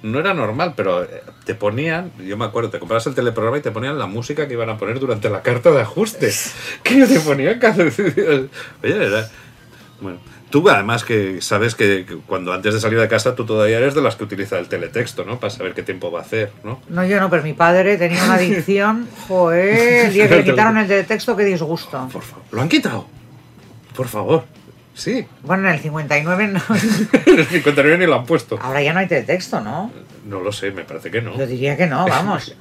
No 0.03 0.21
era 0.21 0.33
normal, 0.33 0.75
pero 0.77 1.03
eh, 1.03 1.23
te 1.45 1.55
ponían, 1.55 2.13
yo 2.19 2.37
me 2.37 2.45
acuerdo, 2.47 2.71
te 2.71 2.79
comprabas 2.79 3.07
el 3.07 3.15
teleprograma 3.15 3.59
y 3.59 3.61
te 3.61 3.71
ponían 3.71 3.99
la 3.99 4.07
música 4.07 4.47
que 4.49 4.55
iban 4.55 4.71
a 4.71 4.79
poner 4.79 4.99
durante 4.99 5.29
la 5.29 5.43
carta 5.43 5.71
de 5.73 5.83
ajuste. 5.83 6.33
Que 6.85 7.07
te 7.07 7.21
ponían 7.21 7.59
cada... 7.59 7.85
Oye, 7.85 8.49
era... 8.83 9.29
Bueno, 10.01 10.19
Tú 10.51 10.69
además 10.69 11.05
que 11.05 11.41
sabes 11.41 11.75
que, 11.75 12.05
que 12.05 12.17
cuando 12.17 12.53
antes 12.53 12.75
de 12.75 12.81
salir 12.81 12.99
de 12.99 13.09
casa 13.09 13.35
tú 13.37 13.47
todavía 13.47 13.79
eres 13.79 13.95
de 13.95 14.03
las 14.03 14.17
que 14.17 14.25
utiliza 14.25 14.59
el 14.59 14.69
teletexto, 14.69 15.25
¿no? 15.25 15.39
Para 15.39 15.51
saber 15.51 15.75
qué 15.75 15.83
tiempo 15.83 16.11
va 16.11 16.21
a 16.21 16.23
hacer, 16.23 16.53
¿no? 16.65 16.81
No, 16.89 17.05
yo 17.07 17.21
no, 17.21 17.31
pero 17.31 17.43
mi 17.43 17.53
padre 17.53 17.97
tenía 17.97 18.23
una 18.25 18.35
adicción. 18.35 19.09
Joder, 19.29 20.07
el 20.07 20.13
día 20.13 20.29
que 20.29 20.37
le 20.37 20.45
quitaron 20.45 20.77
el 20.79 20.89
de 20.89 21.05
texto, 21.05 21.37
qué 21.37 21.45
disgusto. 21.45 22.09
Por 22.13 22.23
favor. 22.23 22.45
¿Lo 22.51 22.63
han 22.63 22.69
quitado? 22.69 23.07
Por 23.95 24.09
favor. 24.09 24.45
Sí. 25.01 25.27
Bueno, 25.43 25.67
en 25.69 25.75
el 25.77 25.81
59 25.81 26.47
no, 26.49 26.61
En 27.27 27.39
el 27.39 27.47
59 27.47 27.97
ni 27.99 28.05
lo 28.07 28.17
han 28.17 28.27
puesto. 28.27 28.59
ahora 28.61 28.83
ya 28.83 28.93
no 28.93 28.99
hay 28.99 29.09
teletexto, 29.09 29.61
¿no? 29.63 29.91
No 30.27 30.41
lo 30.41 30.53
sé, 30.53 30.73
me 30.73 30.85
parece 30.85 31.11
que 31.11 31.23
no. 31.23 31.39
Yo 31.39 31.47
diría 31.47 31.75
que 31.75 31.87
no, 31.87 32.07
vamos. 32.07 32.55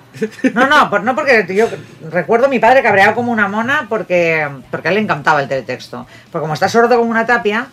No, 0.53 0.65
no, 0.67 0.89
por- 0.89 1.03
no 1.03 1.15
porque 1.15 1.45
yo 1.53 1.67
recuerdo 2.09 2.45
a 2.45 2.49
mi 2.49 2.59
padre 2.59 2.81
cabreado 2.81 3.13
como 3.13 3.33
una 3.33 3.49
mona 3.49 3.87
porque, 3.89 4.47
porque 4.71 4.87
a 4.87 4.91
él 4.91 4.95
le 4.95 5.01
encantaba 5.01 5.41
el 5.41 5.49
teletexto. 5.49 6.07
Porque 6.31 6.43
como 6.43 6.53
está 6.53 6.69
sordo 6.69 6.97
como 6.97 7.11
una 7.11 7.25
tapia, 7.25 7.67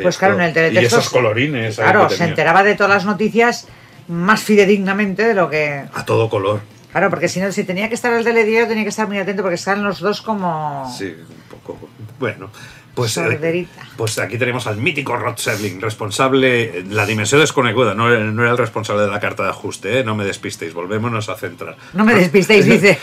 pues 0.00 0.16
claro, 0.18 0.34
en 0.34 0.42
el 0.42 0.52
teletexto... 0.52 0.82
Y 0.82 0.86
esos 1.00 1.10
colorines. 1.10 1.74
Claro, 1.74 2.08
se 2.08 2.22
enteraba 2.22 2.62
de 2.62 2.76
todas 2.76 2.92
las 2.92 3.04
noticias 3.04 3.66
más 4.06 4.40
fidedignamente 4.40 5.24
de 5.26 5.34
lo 5.34 5.50
que... 5.50 5.82
A 5.92 6.04
todo 6.04 6.30
color. 6.30 6.60
Claro, 6.92 7.10
porque 7.10 7.28
si 7.28 7.40
no, 7.40 7.50
si 7.50 7.64
tenía 7.64 7.88
que 7.88 7.96
estar 7.96 8.12
el 8.12 8.22
telediario 8.22 8.68
tenía 8.68 8.84
que 8.84 8.90
estar 8.90 9.08
muy 9.08 9.18
atento 9.18 9.42
porque 9.42 9.56
están 9.56 9.82
los 9.82 9.98
dos 9.98 10.22
como... 10.22 10.88
Sí, 10.96 11.06
un 11.06 11.42
poco. 11.50 11.76
Bueno, 12.20 12.50
pues, 12.96 13.18
eh, 13.18 13.68
pues 13.98 14.18
aquí 14.18 14.38
tenemos 14.38 14.66
al 14.66 14.78
mítico 14.78 15.18
Rod 15.18 15.36
Serling, 15.36 15.82
responsable. 15.82 16.82
La 16.88 17.04
dimensión 17.04 17.42
desconectada, 17.42 17.94
no, 17.94 18.08
no 18.08 18.42
era 18.42 18.52
el 18.52 18.58
responsable 18.58 19.02
de 19.02 19.10
la 19.10 19.20
carta 19.20 19.42
de 19.42 19.50
ajuste, 19.50 20.00
¿eh? 20.00 20.04
no 20.04 20.14
me 20.14 20.24
despistéis, 20.24 20.72
volvémonos 20.72 21.28
a 21.28 21.36
centrar. 21.36 21.76
No 21.92 22.06
me 22.06 22.14
despistéis, 22.14 22.64
dice. 22.64 22.98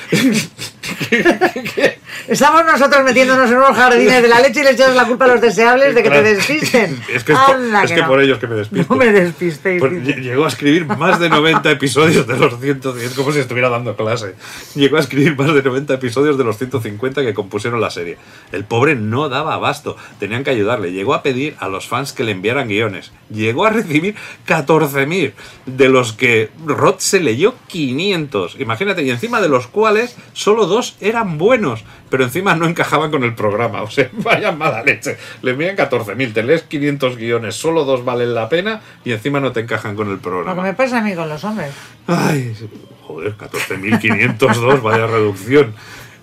Estamos 2.28 2.66
nosotros 2.66 3.04
metiéndonos 3.04 3.50
en 3.50 3.58
unos 3.58 3.76
jardines 3.76 4.22
de 4.22 4.28
la 4.28 4.40
leche 4.40 4.62
y 4.62 4.64
le 4.64 4.72
echamos 4.72 4.96
la 4.96 5.06
culpa 5.06 5.26
a 5.26 5.28
los 5.30 5.42
deseables 5.42 5.94
de 5.94 6.04
que 6.04 6.10
te 6.10 6.24
despisten. 6.24 7.04
Es 7.14 7.24
que, 7.24 7.34
es 7.34 7.40
por, 7.40 7.60
es 7.60 7.90
que 7.90 7.96
que 7.96 8.02
no. 8.02 8.08
por 8.08 8.22
ellos 8.22 8.40
que 8.40 8.48
me 8.48 8.56
despisto. 8.56 8.94
No 8.94 9.00
me 9.00 9.12
despistéis. 9.12 9.80
Pues 9.80 10.04
llegó 10.04 10.46
a 10.46 10.48
escribir 10.48 10.86
más 10.86 11.20
de 11.20 11.30
90 11.30 11.70
episodios 11.72 12.26
de 12.26 12.38
los 12.38 12.60
110, 12.60 13.14
como 13.14 13.32
si 13.32 13.40
estuviera 13.40 13.70
dando 13.70 13.96
clase. 13.96 14.36
Llegó 14.74 14.98
a 14.98 15.02
escribir 15.02 15.38
más 15.38 15.54
de 15.54 15.62
90 15.62 15.94
episodios 15.94 16.38
de 16.38 16.44
los 16.44 16.58
150 16.58 17.22
que 17.22 17.34
compusieron 17.34 17.82
la 17.82 17.92
serie. 17.92 18.18
El 18.52 18.64
pobre 18.64 18.96
no 18.96 19.30
daba 19.30 19.56
abasto, 19.56 19.83
tenían 20.20 20.44
que 20.44 20.50
ayudarle. 20.52 20.92
Llegó 20.92 21.14
a 21.14 21.24
pedir 21.24 21.56
a 21.60 21.68
los 21.68 21.88
fans 21.88 22.14
que 22.14 22.24
le 22.24 22.32
enviaran 22.32 22.68
guiones. 22.68 23.12
Llegó 23.30 23.66
a 23.66 23.70
recibir 23.70 24.16
14.000, 24.48 25.34
de 25.66 25.90
los 25.90 26.14
que 26.14 26.50
Rod 26.66 26.96
se 27.00 27.20
leyó 27.20 27.56
500. 27.68 28.60
Imagínate, 28.60 29.04
y 29.04 29.10
encima 29.10 29.42
de 29.42 29.50
los 29.50 29.68
cuales 29.68 30.16
solo 30.34 30.66
dos 30.66 30.96
eran 31.02 31.38
buenos, 31.38 31.84
pero 32.10 32.24
encima 32.24 32.56
no 32.56 32.68
encajaban 32.68 33.12
con 33.12 33.24
el 33.24 33.36
programa. 33.36 33.82
O 33.82 33.90
sea, 33.90 34.10
vaya 34.14 34.52
mala 34.52 34.84
leche. 34.84 35.18
Le 35.42 35.52
envían 35.52 35.76
14.000, 35.76 36.34
te 36.34 36.44
lees 36.44 36.64
500 36.64 37.18
guiones, 37.18 37.56
solo 37.56 37.86
dos 37.86 38.06
valen 38.06 38.34
la 38.34 38.50
pena 38.50 38.82
y 39.04 39.12
encima 39.12 39.40
no 39.40 39.52
te 39.52 39.62
encajan 39.62 39.96
con 39.96 40.08
el 40.08 40.14
Lo 40.14 40.20
que 40.20 40.24
programa. 40.24 40.62
me 40.62 40.74
pasa 40.74 41.00
a 41.00 41.02
mí 41.02 41.14
con 41.16 41.28
los 41.30 41.44
hombres. 41.44 41.72
Ay, 42.08 42.56
joder, 43.02 43.36
14.502, 43.38 44.82
vaya 44.82 45.08
reducción. 45.08 45.74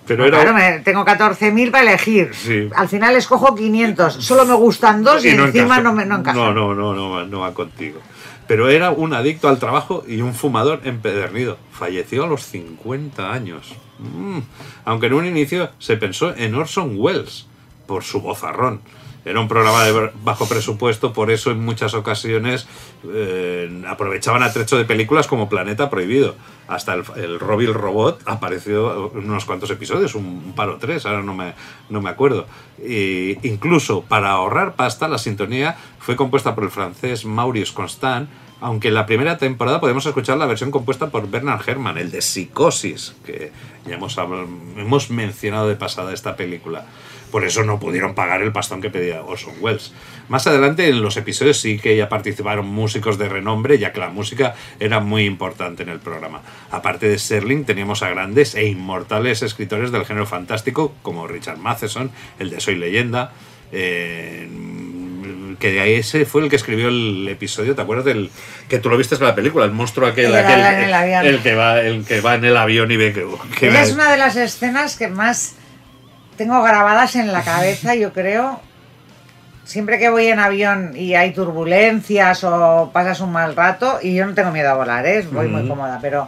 Pero 0.05 0.25
era... 0.25 0.41
Claro, 0.41 0.53
me- 0.53 0.79
tengo 0.79 1.05
14.000 1.05 1.71
para 1.71 1.83
elegir. 1.83 2.31
Sí. 2.33 2.69
Al 2.75 2.89
final 2.89 3.15
escojo 3.15 3.55
500. 3.55 4.13
Solo 4.15 4.45
me 4.45 4.53
gustan 4.55 5.03
dos 5.03 5.23
y, 5.23 5.29
encima 5.29 5.47
encaja. 5.75 5.81
no, 5.81 5.93
me, 5.93 6.05
no 6.05 6.15
encajan. 6.17 6.41
No, 6.41 6.53
no, 6.53 6.73
no, 6.73 6.93
no, 6.93 7.25
no 7.25 7.39
va 7.39 7.53
contigo. 7.53 7.99
Pero 8.47 8.69
era 8.69 8.91
un 8.91 9.13
adicto 9.13 9.47
al 9.47 9.59
trabajo 9.59 10.03
y 10.07 10.21
un 10.21 10.33
fumador 10.33 10.81
empedernido. 10.83 11.57
Falleció 11.71 12.25
a 12.25 12.27
los 12.27 12.43
50 12.45 13.31
años. 13.31 13.75
Mm. 13.99 14.39
Aunque 14.85 15.05
en 15.07 15.13
un 15.13 15.25
inicio 15.25 15.69
se 15.79 15.95
pensó 15.97 16.35
en 16.35 16.55
Orson 16.55 16.95
Welles 16.97 17.47
por 17.85 18.03
su 18.03 18.19
vozarrón. 18.21 18.81
Era 19.23 19.39
un 19.39 19.47
programa 19.47 19.83
de 19.83 20.11
bajo 20.23 20.47
presupuesto, 20.47 21.13
por 21.13 21.29
eso 21.29 21.51
en 21.51 21.63
muchas 21.63 21.93
ocasiones 21.93 22.67
eh, 23.07 23.83
aprovechaban 23.87 24.41
atrecho 24.41 24.77
de 24.77 24.85
películas 24.85 25.27
como 25.27 25.47
Planeta 25.47 25.91
Prohibido. 25.91 26.35
Hasta 26.67 26.95
el, 26.95 27.03
el 27.17 27.39
Robot 27.39 28.21
apareció 28.25 29.11
en 29.13 29.29
unos 29.29 29.45
cuantos 29.45 29.69
episodios, 29.69 30.15
un, 30.15 30.53
par 30.55 30.69
o 30.69 30.77
tres, 30.77 31.05
ahora 31.05 31.21
no 31.21 31.35
me, 31.35 31.53
no 31.89 32.01
me 32.01 32.09
acuerdo. 32.09 32.47
Y 32.83 33.37
incluso 33.47 34.01
para 34.01 34.31
ahorrar 34.31 34.73
pasta, 34.73 35.07
la 35.07 35.19
sintonía 35.19 35.77
fue 35.99 36.15
compuesta 36.15 36.55
por 36.55 36.63
el 36.63 36.71
francés 36.71 37.23
Maurice 37.23 37.73
Constant, 37.73 38.27
aunque 38.59 38.87
en 38.87 38.93
la 38.95 39.05
primera 39.05 39.37
temporada 39.37 39.79
podemos 39.79 40.05
escuchar 40.05 40.37
la 40.37 40.45
versión 40.45 40.71
compuesta 40.71 41.09
por 41.09 41.29
Bernard 41.29 41.67
Herrmann, 41.67 41.97
el 41.97 42.09
de 42.09 42.21
Psicosis, 42.21 43.15
que 43.25 43.51
ya 43.85 43.95
hemos, 43.95 44.17
hemos 44.77 45.09
mencionado 45.09 45.67
de 45.67 45.75
pasada 45.75 46.13
esta 46.13 46.35
película. 46.35 46.85
Por 47.31 47.45
eso 47.45 47.63
no 47.63 47.79
pudieron 47.79 48.13
pagar 48.13 48.41
el 48.41 48.51
pastón 48.51 48.81
que 48.81 48.89
pedía 48.89 49.21
Orson 49.23 49.53
Welles. 49.61 49.93
Más 50.27 50.45
adelante 50.47 50.87
en 50.89 51.01
los 51.01 51.15
episodios 51.17 51.59
sí 51.59 51.79
que 51.79 51.95
ya 51.95 52.09
participaron 52.09 52.67
músicos 52.67 53.17
de 53.17 53.29
renombre, 53.29 53.79
ya 53.79 53.93
que 53.93 53.99
la 54.01 54.09
música 54.09 54.53
era 54.79 54.99
muy 54.99 55.23
importante 55.25 55.83
en 55.83 55.89
el 55.89 55.99
programa. 55.99 56.41
Aparte 56.71 57.07
de 57.07 57.17
Serling, 57.19 57.63
teníamos 57.65 58.03
a 58.03 58.09
grandes 58.09 58.55
e 58.55 58.65
inmortales 58.67 59.41
escritores 59.41 59.91
del 59.91 60.05
género 60.05 60.25
fantástico, 60.25 60.93
como 61.01 61.27
Richard 61.27 61.57
Matheson, 61.57 62.11
el 62.39 62.49
de 62.49 62.59
Soy 62.59 62.75
Leyenda, 62.75 63.31
eh, 63.71 64.47
que 65.59 65.71
de 65.71 65.79
ahí 65.79 65.93
ese 65.93 66.25
fue 66.25 66.41
el 66.43 66.49
que 66.49 66.55
escribió 66.55 66.87
el 66.89 67.27
episodio, 67.29 67.75
¿te 67.75 67.81
acuerdas 67.81 68.05
del 68.05 68.31
que 68.67 68.79
tú 68.79 68.89
lo 68.89 68.97
viste 68.97 69.15
en 69.15 69.23
la 69.23 69.35
película, 69.35 69.65
el 69.65 69.71
monstruo 69.71 70.07
aquel, 70.07 70.25
El 70.25 70.35
aquel- 70.35 70.59
el 71.27 71.39
que 71.41 71.55
va, 71.55 71.81
el 71.81 72.03
que 72.05 72.19
va 72.21 72.35
en 72.35 72.45
el 72.45 72.57
avión 72.57 72.91
y 72.91 72.97
ve 72.97 73.13
que, 73.13 73.25
que 73.59 73.69
es 73.81 73.93
una 73.93 74.09
de 74.11 74.17
las 74.17 74.35
escenas 74.35 74.97
que 74.97 75.07
más 75.07 75.55
tengo 76.41 76.63
grabadas 76.63 77.15
en 77.17 77.31
la 77.31 77.43
cabeza, 77.43 77.93
yo 77.93 78.13
creo. 78.13 78.59
Siempre 79.63 79.99
que 79.99 80.09
voy 80.09 80.25
en 80.25 80.39
avión 80.39 80.93
y 80.95 81.13
hay 81.13 81.33
turbulencias 81.33 82.43
o 82.43 82.89
pasas 82.91 83.19
un 83.19 83.31
mal 83.31 83.55
rato, 83.55 83.99
y 84.01 84.15
yo 84.15 84.25
no 84.25 84.33
tengo 84.33 84.49
miedo 84.49 84.71
a 84.71 84.73
volar, 84.73 85.05
¿eh? 85.05 85.23
voy 85.31 85.47
muy 85.47 85.67
cómoda, 85.67 85.99
pero 86.01 86.27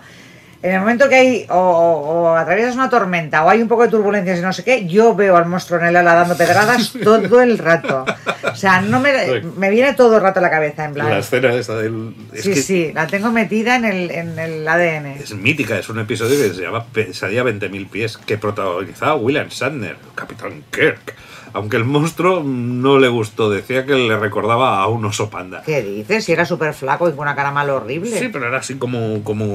en 0.64 0.72
el 0.74 0.80
momento 0.80 1.08
que 1.10 1.16
hay 1.16 1.46
o, 1.50 1.56
o- 1.56 2.22
o 2.24 2.36
atraviesas 2.36 2.76
una 2.76 2.90
tormenta 2.90 3.44
o 3.44 3.50
hay 3.50 3.62
un 3.62 3.68
poco 3.68 3.84
de 3.84 3.90
turbulencias 3.90 4.40
y 4.40 4.42
no 4.42 4.54
sé 4.54 4.64
qué, 4.64 4.88
yo 4.88 5.14
veo 5.14 5.36
al 5.38 5.46
monstruo 5.46 5.80
en 5.80 5.88
el 5.88 5.96
ala 5.98 6.14
dando 6.16 6.36
pedradas 6.38 6.94
todo 7.04 7.42
el 7.42 7.58
rato. 7.58 8.06
O 8.52 8.56
sea, 8.56 8.82
no 8.82 9.00
me, 9.00 9.42
me 9.58 9.70
viene 9.70 9.94
todo 9.94 10.16
el 10.18 10.22
rato 10.24 10.40
a 10.40 10.42
la 10.42 10.50
cabeza, 10.50 10.86
en 10.86 10.94
plan. 10.94 11.10
la 11.10 11.20
escena 11.20 11.54
esa 11.54 11.76
del 11.76 12.16
es 12.34 12.44
sí, 12.44 12.50
que 12.50 12.56
sí, 12.62 12.92
la 12.94 13.08
tengo 13.08 13.30
metida 13.32 13.76
en 13.76 13.86
el, 13.86 14.10
en 14.12 14.40
el 14.40 14.68
ADN. 14.68 15.06
es 15.22 15.34
mítica, 15.36 15.78
es 15.78 15.90
un 15.90 16.00
episodio 16.00 16.38
que 16.38 16.54
se 16.54 16.62
llama 16.62 16.86
Pesadilla 16.86 17.44
20.000 17.44 17.90
pies, 17.90 18.18
que 18.18 18.38
protagonizaba 18.38 19.16
William 19.16 19.48
Shatner, 19.50 19.98
Capitán 20.16 20.64
Kirk. 20.72 21.16
Aunque 21.56 21.78
el 21.78 21.86
monstruo 21.86 22.42
no 22.44 22.98
le 22.98 23.10
gustó, 23.10 23.48
decía 23.52 23.86
que 23.86 23.94
le 23.94 24.18
recordaba 24.18 24.80
a 24.82 24.88
un 24.88 25.06
oso 25.06 25.30
panda. 25.30 25.62
¿Qué 25.64 25.84
dices? 25.84 26.26
Si 26.26 26.32
era 26.32 26.46
súper 26.46 26.74
flaco 26.74 27.08
y 27.08 27.12
con 27.12 27.20
una 27.20 27.36
cara 27.36 27.52
mal 27.52 27.70
horrible. 27.70 28.18
Sí, 28.18 28.30
pero 28.34 28.48
era 28.48 28.58
así 28.58 28.74
como, 28.76 29.24
como, 29.24 29.46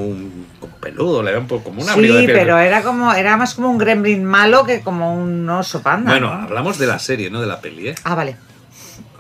como 0.61 0.68
peludo, 0.99 1.23
le 1.23 1.33
da 1.33 1.39
un 1.39 1.47
poco 1.47 1.65
como 1.65 1.83
un 1.83 1.89
Sí, 1.89 2.01
de 2.27 2.33
pero 2.33 2.59
era 2.59 2.83
como 2.83 3.13
era 3.13 3.37
más 3.37 3.55
como 3.55 3.71
un 3.71 3.79
gremlin 3.79 4.25
malo 4.25 4.65
que 4.65 4.81
como 4.81 5.15
un 5.15 5.49
oso 5.49 5.81
panda. 5.83 6.11
Bueno, 6.11 6.35
¿no? 6.35 6.43
hablamos 6.43 6.79
de 6.79 6.87
la 6.89 6.99
serie, 6.99 7.31
no 7.31 7.41
de 7.41 7.47
la 7.47 7.61
peli, 7.61 7.89
¿eh? 7.89 7.95
Ah, 8.05 8.15
vale. 8.15 8.37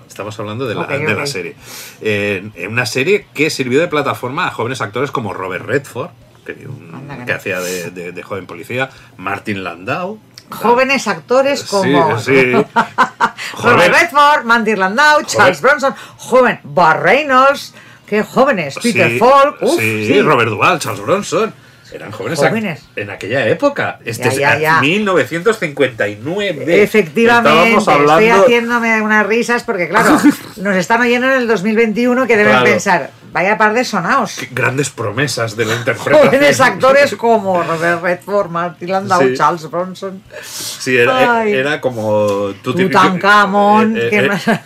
Estamos 0.08 0.38
hablando 0.40 0.66
de 0.66 0.74
la, 0.74 0.84
de 0.86 1.26
serie. 1.28 1.54
Eh, 2.00 2.50
una 2.68 2.86
serie 2.86 3.26
que 3.32 3.50
sirvió 3.50 3.78
de 3.80 3.86
plataforma 3.86 4.48
a 4.48 4.50
jóvenes 4.50 4.80
actores 4.80 5.12
como 5.12 5.32
Robert 5.32 5.64
Redford, 5.64 6.10
que, 6.44 6.66
un- 6.66 6.90
Anda, 6.92 7.18
que 7.18 7.24
que 7.26 7.30
no. 7.32 7.36
hacía 7.36 7.60
de, 7.60 7.90
de- 7.92 8.10
de 8.12 8.22
joven 8.24 8.46
policía, 8.46 8.90
Martin 9.16 9.62
Landau. 9.62 10.18
Jóvenes 10.50 11.06
actores 11.06 11.62
como 11.62 12.18
Sí, 12.18 12.32
sí. 12.32 12.52
Robert. 13.62 13.92
Redford, 13.94 14.44
Mandy 14.44 14.74
Landau, 14.74 15.22
Charles 15.24 15.60
Bronson, 15.60 15.94
joven, 16.16 16.58
Bar 16.64 17.02
Reynolds, 17.02 17.74
qué 18.06 18.22
jóvenes, 18.24 18.76
Peter 18.82 19.10
Sí, 19.10 19.18
Falk, 19.18 19.62
uf, 19.62 19.78
sí, 19.78 20.06
sí. 20.06 20.20
Robert 20.22 20.50
Duvall, 20.50 20.78
Charles 20.80 21.00
Bronson. 21.02 21.54
Eran 21.92 22.10
jóvenes, 22.12 22.38
Jóvenes. 22.38 22.82
en 22.96 23.10
aquella 23.10 23.46
época. 23.48 23.98
Este 24.04 24.24
Ya, 24.24 24.30
es 24.30 24.38
ya, 24.38 24.58
ya. 24.58 24.80
1959. 24.80 26.82
Efectivamente, 26.82 27.76
hablando. 27.90 28.18
estoy 28.18 28.28
haciéndome 28.28 29.00
unas 29.02 29.26
risas 29.26 29.62
porque, 29.64 29.88
claro, 29.88 30.18
nos 30.56 30.76
están 30.76 31.00
oyendo 31.00 31.26
en 31.28 31.34
el 31.38 31.48
2021 31.48 32.26
que 32.26 32.36
deben 32.36 32.52
Claro. 32.52 32.64
pensar, 32.66 33.10
vaya 33.32 33.56
par 33.56 33.72
de 33.74 33.84
sonaos. 33.84 34.38
Grandes 34.50 34.90
promesas 34.90 35.56
de 35.56 35.64
la 35.64 35.74
interpretación. 35.76 36.26
Jóvenes 36.28 36.60
actores 36.60 37.14
como 37.16 37.62
Robert 37.62 38.02
Redford, 38.02 38.50
Martin 38.50 38.90
Landau, 38.90 39.22
Sí. 39.22 39.34
Charles 39.34 39.70
Bronson. 39.70 40.22
Sí, 40.42 40.96
era, 40.96 41.80
como. 41.80 42.52
Tutankamón, 42.62 43.96
eh, 43.96 44.06
eh, 44.06 44.10
¿qué 44.10 44.18
eh, 44.18 44.60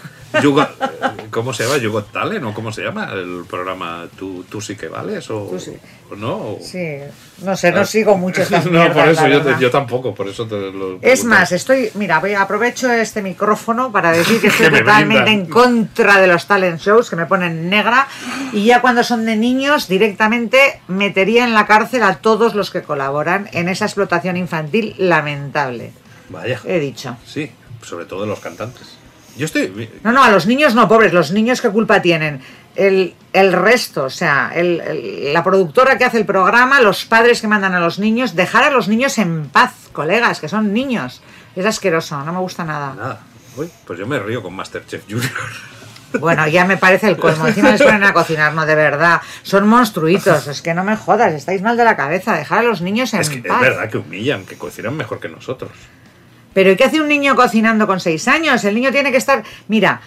¿Cómo 1.30 1.52
se 1.52 1.64
llama? 1.64 1.78
¿You 1.78 1.92
Got 1.92 2.12
Talent? 2.12 2.44
¿O 2.44 2.54
cómo 2.54 2.72
se 2.72 2.82
llama 2.82 3.10
el 3.12 3.44
programa? 3.48 4.06
¿Tú, 4.18 4.44
tú 4.48 4.60
sí 4.60 4.76
que 4.76 4.88
vales? 4.88 5.28
¿O, 5.30 5.48
Tú 5.50 5.58
sí. 5.58 5.72
o 6.10 6.16
no? 6.16 6.34
¿O- 6.36 6.58
Sí, 6.60 6.98
no 7.42 7.56
sé, 7.56 7.72
no 7.72 7.84
sigo 7.84 8.16
mucho 8.16 8.42
estas 8.42 8.66
no, 8.66 8.72
mierdas, 8.72 9.16
por 9.18 9.30
eso 9.30 9.58
yo, 9.60 9.70
tampoco, 9.70 10.14
por 10.14 10.28
eso 10.28 10.46
te 10.46 10.70
lo. 10.70 10.98
Es 11.00 11.24
más, 11.24 11.52
estoy, 11.52 11.90
mira, 11.94 12.18
voy, 12.20 12.34
aprovecho 12.34 12.90
este 12.92 13.22
micrófono 13.22 13.90
para 13.92 14.12
decir 14.12 14.40
que 14.40 14.46
estoy 14.48 14.70
Que 14.70 14.78
totalmente 14.80 15.30
en 15.30 15.46
contra 15.46 16.20
de 16.20 16.26
los 16.26 16.46
talent 16.46 16.80
shows 16.80 17.08
que 17.10 17.16
me 17.16 17.26
ponen 17.26 17.68
negra 17.70 18.06
y 18.52 18.64
ya 18.66 18.80
cuando 18.80 19.02
son 19.04 19.24
de 19.24 19.36
niños 19.36 19.88
directamente 19.88 20.80
metería 20.88 21.44
en 21.44 21.54
la 21.54 21.66
cárcel 21.66 22.02
a 22.02 22.16
todos 22.16 22.54
los 22.54 22.70
que 22.70 22.82
colaboran 22.82 23.48
en 23.52 23.68
esa 23.68 23.86
explotación 23.86 24.36
infantil 24.36 24.94
lamentable. 24.98 25.92
Vaya. 26.28 26.60
He 26.64 26.78
dicho. 26.78 27.16
Sí, 27.26 27.50
sobre 27.82 28.04
todo 28.06 28.22
de 28.22 28.26
los 28.28 28.40
cantantes. 28.40 28.98
Yo 29.36 29.46
estoy. 29.46 29.90
No, 30.04 30.12
no, 30.12 30.22
a 30.22 30.30
los 30.30 30.46
niños 30.46 30.74
no, 30.74 30.86
pobres, 30.88 31.12
los 31.12 31.32
niños 31.32 31.60
qué 31.60 31.70
culpa 31.70 32.02
tienen. 32.02 32.40
El, 32.74 33.14
el 33.32 33.52
resto, 33.52 34.04
o 34.04 34.10
sea, 34.10 34.50
el- 34.54 34.80
el- 34.80 35.32
la 35.34 35.42
productora 35.44 35.98
que 35.98 36.04
hace 36.04 36.18
el 36.18 36.24
programa, 36.26 36.80
los 36.80 37.04
padres 37.04 37.40
que 37.40 37.46
mandan 37.48 37.74
a 37.74 37.80
los 37.80 37.98
niños, 37.98 38.34
dejar 38.34 38.64
a 38.64 38.70
los 38.70 38.88
niños 38.88 39.18
en 39.18 39.48
paz, 39.48 39.72
colegas, 39.92 40.40
que 40.40 40.48
son 40.48 40.72
niños. 40.72 41.22
Es 41.54 41.66
asqueroso, 41.66 42.22
no 42.24 42.32
me 42.32 42.38
gusta 42.40 42.64
nada. 42.64 42.94
Nada. 42.94 43.20
Uy, 43.56 43.70
pues 43.86 43.98
yo 43.98 44.06
me 44.06 44.18
río 44.18 44.42
con 44.42 44.54
Masterchef 44.54 45.02
Junior. 45.08 45.30
Bueno, 46.20 46.46
ya 46.46 46.66
me 46.66 46.76
parece 46.76 47.08
el 47.08 47.16
colmo. 47.16 47.46
Encima 47.46 47.70
les 47.70 47.82
ponen 47.82 48.04
a 48.04 48.12
cocinar, 48.12 48.52
no, 48.52 48.66
de 48.66 48.74
verdad. 48.74 49.22
Son 49.42 49.66
monstruitos, 49.66 50.46
es 50.46 50.60
que 50.60 50.74
no 50.74 50.84
me 50.84 50.94
jodas, 50.96 51.32
estáis 51.32 51.62
mal 51.62 51.76
de 51.76 51.84
la 51.84 51.96
cabeza, 51.96 52.34
dejar 52.36 52.58
a 52.58 52.62
los 52.62 52.82
niños 52.82 53.14
en 53.14 53.20
es 53.22 53.30
que 53.30 53.36
es 53.38 53.44
paz. 53.46 53.60
verdad 53.62 53.88
que 53.90 53.96
humillan, 53.98 54.44
que 54.44 54.56
cocinan 54.58 54.94
mejor 54.94 55.20
que 55.20 55.28
nosotros. 55.30 55.70
Pero 56.54 56.70
¿y 56.70 56.76
qué 56.76 56.84
hace 56.84 57.00
un 57.00 57.08
niño 57.08 57.34
cocinando 57.34 57.86
con 57.86 58.00
seis 58.00 58.28
años? 58.28 58.64
El 58.64 58.74
niño 58.74 58.90
tiene 58.92 59.10
que 59.10 59.16
estar. 59.18 59.42
Mira, 59.68 60.00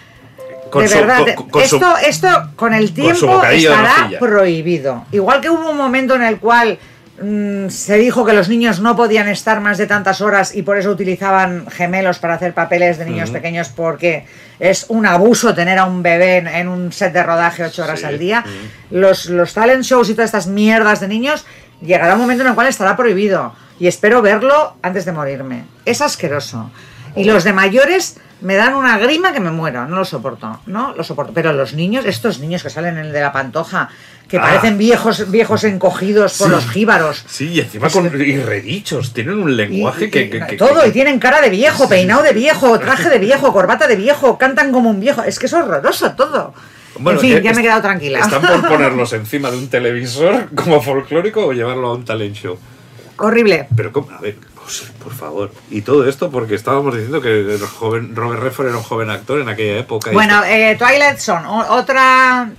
Con 0.70 0.82
de 0.82 0.88
su- 0.88 0.94
verdad, 0.98 1.18
con- 1.50 1.64
su- 1.66 1.80
esto, 2.06 2.28
con 2.56 2.74
el 2.74 2.92
tiempo 2.92 3.42
estará 3.44 4.08
prohibido. 4.18 5.04
Igual 5.12 5.40
que 5.40 5.50
hubo 5.50 5.70
un 5.70 5.76
momento 5.76 6.14
en 6.14 6.22
el 6.22 6.38
cual 6.38 6.78
mm, 7.22 7.68
se 7.70 7.96
dijo 7.96 8.24
que 8.26 8.32
los 8.34 8.48
niños 8.48 8.80
no 8.80 8.94
podían 8.94 9.26
estar 9.28 9.60
más 9.60 9.78
de 9.78 9.86
tantas 9.86 10.20
horas 10.20 10.54
y 10.54 10.62
por 10.62 10.76
eso 10.76 10.90
utilizaban 10.90 11.66
gemelos 11.70 12.18
para 12.18 12.34
hacer 12.34 12.52
papeles 12.52 12.98
de 12.98 13.06
niños 13.06 13.30
pequeños 13.30 13.68
porque 13.70 14.26
es 14.60 14.84
un 14.88 15.06
abuso 15.06 15.54
tener 15.54 15.78
a 15.78 15.86
un 15.86 16.02
bebé 16.02 16.36
en, 16.38 16.46
en 16.46 16.68
un 16.68 16.92
set 16.92 17.12
de 17.14 17.22
rodaje 17.22 17.64
ocho 17.64 17.84
horas 17.84 18.00
Sí, 18.00 18.06
al 18.06 18.18
día. 18.18 18.44
Los, 18.90 19.26
los 19.26 19.54
talent 19.54 19.82
shows 19.82 20.10
y 20.10 20.14
todas 20.14 20.28
estas 20.28 20.46
mierdas 20.46 21.00
de 21.00 21.08
niños 21.08 21.46
llegará 21.80 22.14
un 22.14 22.20
momento 22.20 22.42
en 22.42 22.48
el 22.50 22.54
cual 22.54 22.66
estará 22.66 22.96
prohibido 22.96 23.54
y 23.78 23.86
espero 23.86 24.22
verlo 24.22 24.74
antes 24.82 25.04
de 25.04 25.12
morirme. 25.12 25.64
Es 25.84 26.00
asqueroso. 26.00 26.70
Y 27.14 27.24
los 27.24 27.44
de 27.44 27.52
mayores 27.54 28.18
me 28.42 28.56
dan 28.56 28.74
una 28.74 28.98
grima 28.98 29.32
que 29.32 29.40
me 29.40 29.50
muero, 29.50 29.86
no 29.86 29.96
lo 29.96 30.04
soporto, 30.04 30.60
no 30.66 30.94
lo 30.94 31.02
soporto. 31.02 31.32
Pero 31.32 31.54
los 31.54 31.72
niños, 31.72 32.04
estos 32.04 32.38
niños 32.40 32.62
que 32.62 32.68
salen 32.68 32.98
en 32.98 33.06
el 33.06 33.12
de 33.12 33.20
la 33.22 33.32
pantoja, 33.32 33.88
que 34.28 34.36
Ah. 34.36 34.42
parecen 34.42 34.76
viejos, 34.76 35.30
viejos 35.30 35.64
encogidos 35.64 36.36
por 36.36 36.50
los 36.50 36.68
jíbaros. 36.68 37.24
Sí, 37.26 37.48
y 37.52 37.60
encima 37.60 37.88
con 37.88 38.04
y 38.06 38.36
redichos. 38.38 39.14
Tienen 39.14 39.38
un 39.38 39.56
lenguaje 39.56 40.06
y- 40.06 40.10
que, 40.10 40.22
y 40.24 40.30
que- 40.30 40.40
que- 40.46 40.56
todo, 40.56 40.82
que- 40.82 40.88
y 40.88 40.92
tienen 40.92 41.18
cara 41.18 41.40
de 41.40 41.48
viejo, 41.48 41.88
peinado 41.88 42.22
de 42.22 42.32
viejo, 42.34 42.78
traje 42.78 43.08
de 43.08 43.18
viejo, 43.18 43.52
corbata 43.52 43.86
de 43.86 43.96
viejo, 43.96 44.36
cantan 44.36 44.72
como 44.72 44.90
un 44.90 45.00
viejo. 45.00 45.22
Es 45.22 45.38
que 45.38 45.46
es 45.46 45.52
horroroso 45.54 46.12
todo. 46.12 46.52
Bueno, 46.98 47.20
en 47.20 47.26
fin, 47.26 47.42
ya 47.42 47.52
me 47.52 47.60
he 47.60 47.62
quedado 47.64 47.82
tranquila. 47.82 48.18
¿Están 48.18 48.42
por 48.42 48.68
ponerlos 48.68 49.12
encima 49.14 49.50
de 49.50 49.56
un 49.58 49.68
televisor 49.68 50.48
como 50.54 50.82
folclórico 50.82 51.46
o 51.46 51.52
llevarlo 51.52 51.88
a 51.88 51.94
un 51.94 52.04
talent 52.04 52.34
show? 52.36 52.58
Horrible. 53.18 53.66
Pero, 53.76 53.92
¿cómo? 53.92 54.10
A 54.10 54.20
ver, 54.20 54.36
por 55.02 55.12
favor. 55.14 55.52
Y 55.70 55.82
todo 55.82 56.08
esto 56.08 56.30
porque 56.30 56.54
estábamos 56.54 56.94
diciendo 56.94 57.20
que 57.20 57.54
el 57.54 57.60
joven 57.60 58.14
Robert 58.16 58.42
Redford 58.42 58.68
era 58.68 58.76
un 58.76 58.82
joven 58.82 59.10
actor 59.10 59.40
en 59.40 59.48
aquella 59.48 59.78
época. 59.78 60.10
Bueno, 60.12 60.42
eh, 60.44 60.76
Twilight 60.78 61.18
Zone, 61.18 61.46
o- 61.46 61.72
otra, 61.74 62.50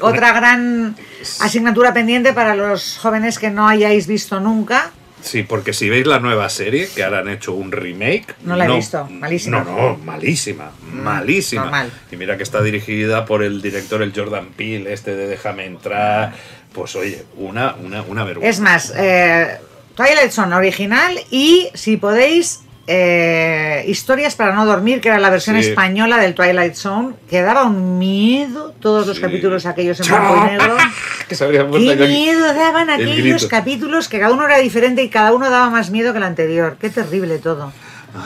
otra 0.00 0.32
gran 0.32 0.96
asignatura 1.40 1.92
pendiente 1.92 2.32
para 2.32 2.54
los 2.54 2.98
jóvenes 2.98 3.38
que 3.38 3.50
no 3.50 3.68
hayáis 3.68 4.06
visto 4.06 4.38
nunca. 4.40 4.90
Sí, 5.22 5.42
porque 5.42 5.74
si 5.74 5.90
veis 5.90 6.06
la 6.06 6.18
nueva 6.18 6.48
serie, 6.48 6.88
que 6.94 7.04
ahora 7.04 7.18
han 7.18 7.28
hecho 7.28 7.52
un 7.52 7.72
remake. 7.72 8.36
No 8.42 8.56
la 8.56 8.64
he 8.66 8.72
visto, 8.76 9.06
malísima. 9.10 9.62
No, 9.64 9.76
no, 9.76 9.96
malísima, 9.98 10.70
malísima. 10.94 11.62
normal. 11.64 11.90
Y 12.10 12.16
mira 12.16 12.38
que 12.38 12.42
está 12.42 12.62
dirigida 12.62 13.26
por 13.26 13.42
el 13.42 13.60
director, 13.60 14.00
el 14.00 14.14
Jordan 14.16 14.46
Peele, 14.56 14.92
este 14.94 15.14
de 15.16 15.26
Déjame 15.26 15.66
entrar. 15.66 16.32
Pues 16.72 16.96
oye, 16.96 17.22
una, 17.36 17.74
una, 17.74 18.00
una 18.02 18.24
vergüenza. 18.24 18.48
Es 18.48 18.60
más, 18.60 18.94
eh, 18.96 19.58
Twilight 19.94 20.30
Zone 20.30 20.54
original 20.54 21.18
y, 21.30 21.68
si 21.74 21.96
podéis, 21.96 22.60
eh, 22.86 23.84
Historias 23.86 24.34
para 24.34 24.54
no 24.54 24.66
dormir, 24.66 25.00
que 25.00 25.08
era 25.08 25.18
la 25.20 25.30
versión 25.30 25.56
Sí. 25.62 25.68
española 25.68 26.16
del 26.18 26.34
Twilight 26.34 26.74
Zone, 26.74 27.14
que 27.28 27.40
daba 27.42 27.64
un 27.64 27.98
miedo 27.98 28.74
todos 28.80 29.06
los 29.06 29.16
Sí. 29.16 29.22
capítulos 29.22 29.64
aquellos 29.66 30.00
en 30.00 30.06
blanco 30.08 30.36
y 30.36 30.50
negro. 30.50 30.76
Qué 31.28 32.06
miedo 32.08 32.52
daban 32.54 32.90
el 32.90 33.02
aquellos 33.02 33.46
capítulos 33.46 34.08
que 34.08 34.18
cada 34.18 34.32
uno 34.34 34.44
era 34.46 34.58
diferente 34.58 35.02
y 35.02 35.08
cada 35.08 35.32
uno 35.32 35.48
daba 35.50 35.70
más 35.70 35.90
miedo 35.90 36.12
que 36.12 36.18
el 36.18 36.24
anterior. 36.24 36.76
Qué 36.80 36.90
terrible 36.90 37.38
todo. 37.38 37.72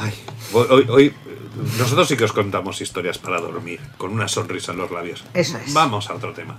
Ay, 0.03 0.15
hoy- 0.53 0.87
hoy- 0.89 1.15
nosotros 1.79 2.09
sí 2.09 2.17
que 2.17 2.25
os 2.25 2.33
contamos 2.33 2.81
historias 2.81 3.19
para 3.19 3.41
dormir, 3.41 3.81
con 3.99 4.13
una 4.13 4.27
sonrisa 4.29 4.73
en 4.73 4.79
los 4.79 4.91
labios. 4.91 5.25
Eso 5.35 5.59
es. 5.59 5.73
Vamos 5.75 6.09
a 6.09 6.15
otro 6.15 6.33
tema. 6.33 6.59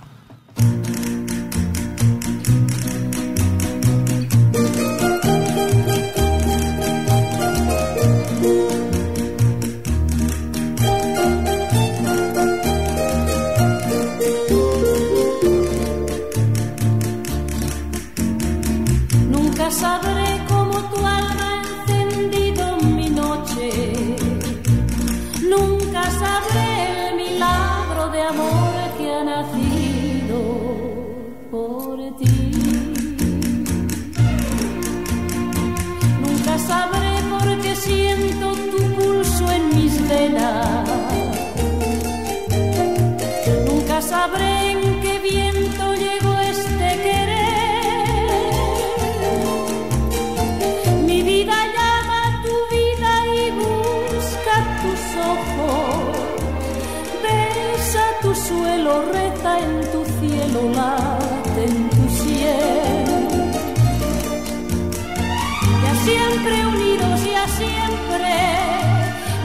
Siempre 67.58 68.34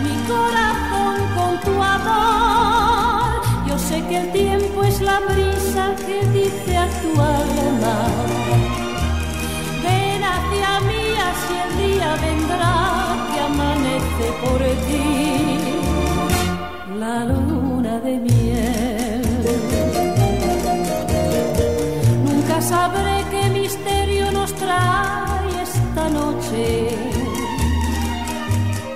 mi 0.03 0.15
corazón 0.31 1.15
con 1.35 1.51
tu 1.65 1.81
amor. 1.81 3.41
Yo 3.67 3.77
sé 3.77 4.01
que 4.07 4.17
el 4.17 4.31
tiempo 4.31 4.83
es 4.83 5.01
la 5.01 5.19
brisa 5.19 5.95
que 6.05 6.25
dice 6.27 6.77
a 6.77 6.87
tu 7.01 7.11
alma. 7.21 7.97
Ven 9.83 10.23
hacia 10.23 10.79
mí, 10.87 11.03
así 11.29 11.53
el 11.65 11.71
día 11.83 12.09
vendrá 12.27 12.75
que 13.31 13.39
amanece 13.39 14.25
por 14.43 14.59
ti. 14.87 15.05
La 16.99 17.25
luna 17.25 17.99
de 17.99 18.19
miel. 18.19 18.40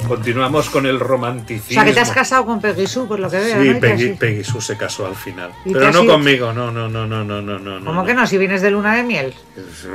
Continuamos 0.07 0.69
con 0.69 0.85
el 0.85 0.95
O 0.95 0.99
romanticismo. 0.99 1.73
sea, 1.73 1.85
que 1.85 1.93
te 1.93 1.99
has 1.99 2.11
casado 2.11 2.45
con 2.45 2.61
Peggy 2.61 2.87
Sue, 2.87 3.07
por 3.07 3.19
lo 3.19 3.29
que 3.29 3.37
veo. 3.37 3.61
Sí, 3.61 3.69
¿no? 3.69 3.79
Peggy, 4.17 4.43
Sue 4.43 4.61
se 4.61 4.77
casó 4.77 5.05
al 5.07 5.15
final. 5.15 5.51
¿Y 5.65 5.73
te 5.73 5.79
Pero 5.79 5.91
no 5.91 6.05
conmigo, 6.05 6.53
no, 6.53 6.71
no, 6.71 6.87
no, 6.87 7.05
no, 7.07 7.23
no, 7.23 7.41
no, 7.41 7.59
no. 7.59 7.85
¿Cómo 7.85 8.05
que 8.05 8.13
no? 8.13 8.25
Si 8.27 8.37
vienes 8.37 8.61
de 8.61 8.71
luna 8.71 8.95
de 8.95 9.03
miel. 9.03 9.33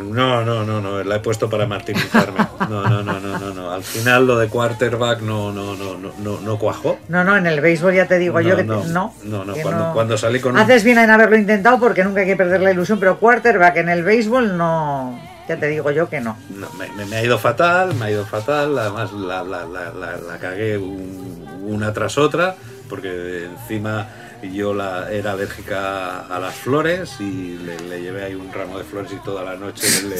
No, 0.04 0.44
no, 0.44 0.64
no, 0.64 0.80
no, 0.80 1.02
la 1.04 1.16
he 1.16 1.20
puesto 1.20 1.48
para 1.48 1.66
martirizarme. 1.66 2.38
No, 2.68 2.82
no, 2.88 3.02
no, 3.02 3.20
no, 3.20 3.38
no, 3.38 3.54
no. 3.54 3.70
Al 3.70 3.82
final 3.82 4.26
lo 4.26 4.38
de 4.38 4.48
quarterback 4.48 5.20
no, 5.20 5.52
no, 5.52 5.74
no, 5.76 5.96
no, 5.98 6.12
no, 6.18 6.40
no 6.40 6.58
cuajó. 6.58 6.98
No, 7.08 7.24
no, 7.24 7.36
en 7.36 7.46
el 7.46 7.60
béisbol 7.60 7.94
ya 7.94 8.06
te 8.06 8.18
digo 8.18 8.40
No, 8.40 8.48
yo 8.48 8.56
que 8.56 8.64
no, 8.64 8.80
te- 8.80 8.88
no. 8.88 9.14
no, 9.24 9.44
cuando- 9.62 9.92
cuando 9.92 10.18
salí 10.18 10.40
con 10.40 10.52
un- 10.52 10.58
Haces 10.58 10.84
bien 10.84 10.98
en 10.98 11.10
haberlo 11.10 11.36
intentado 11.36 11.78
porque 11.78 12.04
nunca 12.04 12.20
hay 12.20 12.26
que 12.26 12.36
perder 12.36 12.60
la 12.60 12.72
ilusión, 12.72 12.98
pero 13.00 13.18
quarterback 13.18 13.76
en 13.78 13.88
el 13.88 14.02
béisbol 14.02 14.56
no. 14.56 15.20
Ya 15.50 15.56
te 15.58 15.66
digo 15.66 15.90
yo 15.90 16.08
que 16.08 16.20
no. 16.20 16.38
No, 16.50 16.68
me, 16.74 17.04
me- 17.06 17.16
ha 17.16 17.24
ido 17.24 17.36
fatal, 17.36 17.92
me 17.96 18.04
ha 18.06 18.10
ido 18.12 18.24
fatal. 18.24 18.78
Además, 18.78 19.12
la, 19.12 19.42
la, 19.42 19.64
la, 19.66 20.16
la 20.16 20.38
cagué 20.38 20.78
un- 20.78 21.44
una 21.66 21.92
tras 21.92 22.18
otra, 22.18 22.54
porque 22.88 23.46
encima 23.46 24.06
yo 24.54 24.72
la, 24.72 25.10
era 25.10 25.32
alérgica 25.32 26.20
a 26.20 26.38
las 26.38 26.54
flores 26.54 27.16
y 27.18 27.58
le, 27.58 27.80
le 27.80 28.00
llevé 28.00 28.22
ahí 28.26 28.34
un 28.36 28.52
ramo 28.52 28.78
de 28.78 28.84
flores 28.84 29.10
y 29.12 29.16
toda 29.24 29.42
la 29.42 29.56
noche 29.56 29.88
le, 30.08 30.16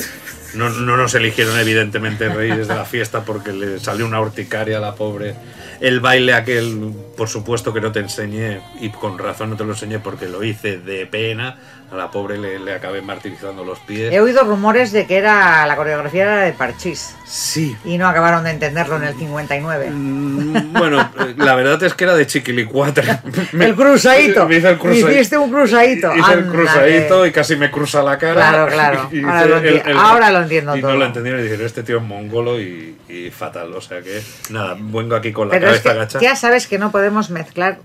No, 0.59 0.69
no 0.69 0.97
nos 0.97 1.15
eligieron 1.15 1.57
evidentemente 1.61 2.29
reyes 2.29 2.67
de 2.67 2.75
la 2.75 2.85
fiesta 2.85 3.21
porque 3.25 3.53
le 3.53 3.79
salió 3.79 4.07
una 4.07 4.21
urticaria 4.21 4.79
a 4.79 4.81
la 4.81 4.97
pobre. 4.97 5.37
El 5.81 6.01
baile 6.01 6.35
aquel, 6.35 6.93
por 7.17 7.29
supuesto 7.29 7.73
que 7.73 7.81
no 7.81 7.93
te 7.93 8.01
enseñé 8.01 8.61
y 8.81 8.91
con 8.91 9.17
razón 9.17 9.51
no 9.51 9.57
te 9.57 9.63
lo 9.65 9.71
enseñé 9.75 10.01
porque 10.01 10.27
lo 10.29 10.43
hice 10.43 10.79
de 10.79 11.07
pena. 11.07 11.57
A 11.93 11.97
la 11.97 12.09
pobre 12.09 12.39
le, 12.39 12.61
le 12.61 12.73
acabé 12.75 13.03
martirizando 13.03 13.65
los 13.65 13.81
pies. 13.81 14.13
He 14.13 14.21
oído 14.21 14.45
rumores 14.45 14.93
de 14.93 15.07
que 15.09 15.17
era 15.17 15.67
la 15.67 15.75
coreografía 15.75 16.23
era 16.23 16.37
de 16.43 16.53
Parchís 16.53 17.17
Sí. 17.25 17.77
y 17.85 17.99
no 17.99 18.07
acabaron 18.07 18.45
de 18.45 18.51
entenderlo 18.51 18.97
en 18.97 19.03
el 19.05 19.15
59. 19.17 19.91
Mm, 19.91 20.73
Bueno, 20.73 21.01
eh, 21.01 21.35
la 21.37 21.57
verdad 21.57 21.83
es 21.83 21.95
que 21.95 22.05
era 22.05 22.15
de 22.15 22.29
chiquilicuatre. 22.29 23.19
Me- 23.53 23.65
el 23.65 23.75
cruzadito. 23.75 24.47
Me 24.47 24.59
hice 24.59 24.69
el 24.71 24.79
cruzadito. 24.79 25.11
Hiciste 25.11 25.37
un 25.39 25.51
cruzadito. 25.51 26.15
Hice 26.17 26.33
el 26.33 26.39
Anda, 26.39 26.53
cruzadito 26.53 27.27
y 27.27 27.33
casi 27.33 27.57
me 27.57 27.71
cruza 27.73 28.03
la 28.05 28.17
cara. 28.19 28.35
Claro, 28.35 28.67
claro. 28.73 29.09
Y 29.11 29.25
Ahora 29.25 29.47
lo 29.47 29.61
enti- 29.61 29.83
ahora 29.97 30.31
lo 30.31 30.43
entiendo 30.43 30.77
y 30.77 30.81
todo. 30.81 30.93
no 30.93 30.97
lo 30.99 31.05
entendieron 31.07 31.41
y 31.41 31.43
dijeron, 31.43 31.67
este 31.67 31.83
tío 31.83 31.97
es 31.99 32.05
mongolo 32.05 32.61
y, 32.61 32.97
y 33.09 33.31
fatal. 33.31 33.73
O 33.75 33.81
sea 33.81 34.01
que, 34.01 34.23
nada, 34.51 34.77
vengo 34.79 35.17
aquí 35.17 35.33
con 35.33 35.49
la 35.49 35.55
Pero 35.55 35.67
es 35.73 35.81
cabeza 35.81 35.93
que 35.93 35.99
agacha. 35.99 36.21
ya 36.21 36.37
sabes 36.37 36.69
que 36.69 36.79
no 36.79 36.93
podemos 36.93 37.31
mezclar 37.31 37.79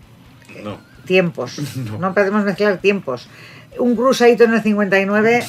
No. 0.63 0.77
tiempos. 1.05 1.59
No. 1.99 2.13
podemos 2.13 2.43
mezclar 2.43 2.77
tiempos. 2.77 3.27
Un 3.79 3.95
cruzadito 3.95 4.43
en 4.45 4.53
el 4.55 4.61
59, 4.63 5.43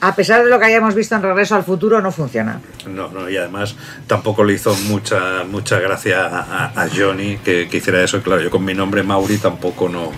a 0.00 0.14
pesar 0.14 0.42
de 0.44 0.50
lo 0.50 0.58
que 0.58 0.64
hayamos 0.66 0.94
visto 0.94 1.14
en 1.14 1.22
Regreso 1.22 1.54
al 1.54 1.64
Futuro, 1.64 2.00
no 2.00 2.12
funciona. 2.12 2.60
No, 2.88 3.08
no, 3.08 3.28
y 3.28 3.36
además 3.36 3.76
tampoco 4.06 4.44
le 4.44 4.54
hizo 4.54 4.74
mucha 4.88 5.44
mucha 5.44 5.78
gracia 5.80 6.26
a, 6.26 6.66
a- 6.74 6.82
a 6.84 6.88
Johnny 6.94 7.38
que, 7.44 7.68
que 7.68 7.76
hiciera 7.78 8.02
eso. 8.02 8.22
Claro, 8.22 8.42
yo 8.42 8.50
con 8.50 8.64
mi 8.64 8.74
nombre 8.74 9.02
Mauri 9.02 9.38
tampoco 9.38 9.88
no. 9.88 10.10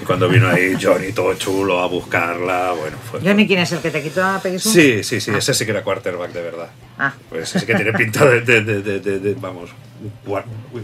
Y 0.00 0.04
cuando 0.04 0.28
vino 0.28 0.48
ahí 0.48 0.76
Johnny 0.80 1.12
todo 1.12 1.32
chulo 1.34 1.80
a 1.80 1.86
buscarla, 1.86 2.72
bueno, 2.72 2.96
fue. 3.10 3.20
Johnny, 3.20 3.46
¿quién 3.46 3.60
es 3.60 3.72
el 3.72 3.78
que 3.80 3.90
te 3.90 4.02
quitó 4.02 4.24
a 4.24 4.40
Peggy 4.40 4.58
Sue? 4.58 4.72
Sí, 4.72 5.04
sí, 5.04 5.20
sí, 5.20 5.30
ese 5.36 5.54
sí 5.54 5.64
que 5.64 5.70
era 5.70 5.82
quarterback 5.84 6.32
de 6.32 6.42
verdad. 6.42 6.68
Ah, 6.98 7.12
Pues 7.28 7.44
ese 7.44 7.60
sí 7.60 7.66
que 7.66 7.74
tiene 7.74 7.92
pinta 7.92 8.24
de, 8.26 8.40
de- 8.40 8.62
de- 8.62 8.82
de- 8.82 9.00
de- 9.00 9.18
de- 9.20 9.34
vamos, 9.34 9.70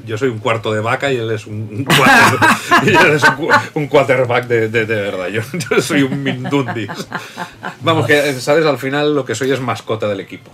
yo 0.06 0.18
soy 0.18 0.28
un 0.28 0.38
cuarto 0.38 0.72
de 0.72 0.80
vaca 0.80 1.12
y 1.12 1.16
él 1.16 1.30
es 1.30 1.46
un, 1.46 1.54
un 1.54 1.84
quarter- 1.84 2.38
y 2.84 2.88
él 2.90 3.12
es 3.14 3.22
un, 3.24 3.34
cu- 3.36 3.48
un 3.74 3.86
quarterback 3.88 4.46
de, 4.46 4.68
de- 4.68 4.86
de 4.86 4.94
verdad. 4.94 5.28
Yo, 5.28 5.42
yo 5.70 5.82
soy 5.82 6.02
un 6.02 6.22
mindundis. 6.22 6.88
Vamos, 7.82 8.06
que 8.06 8.34
sabes, 8.34 8.64
al 8.66 8.78
final 8.78 9.14
lo 9.14 9.24
que 9.24 9.34
soy 9.34 9.50
es 9.52 9.60
mascota 9.60 10.08
del 10.08 10.20
equipo. 10.20 10.50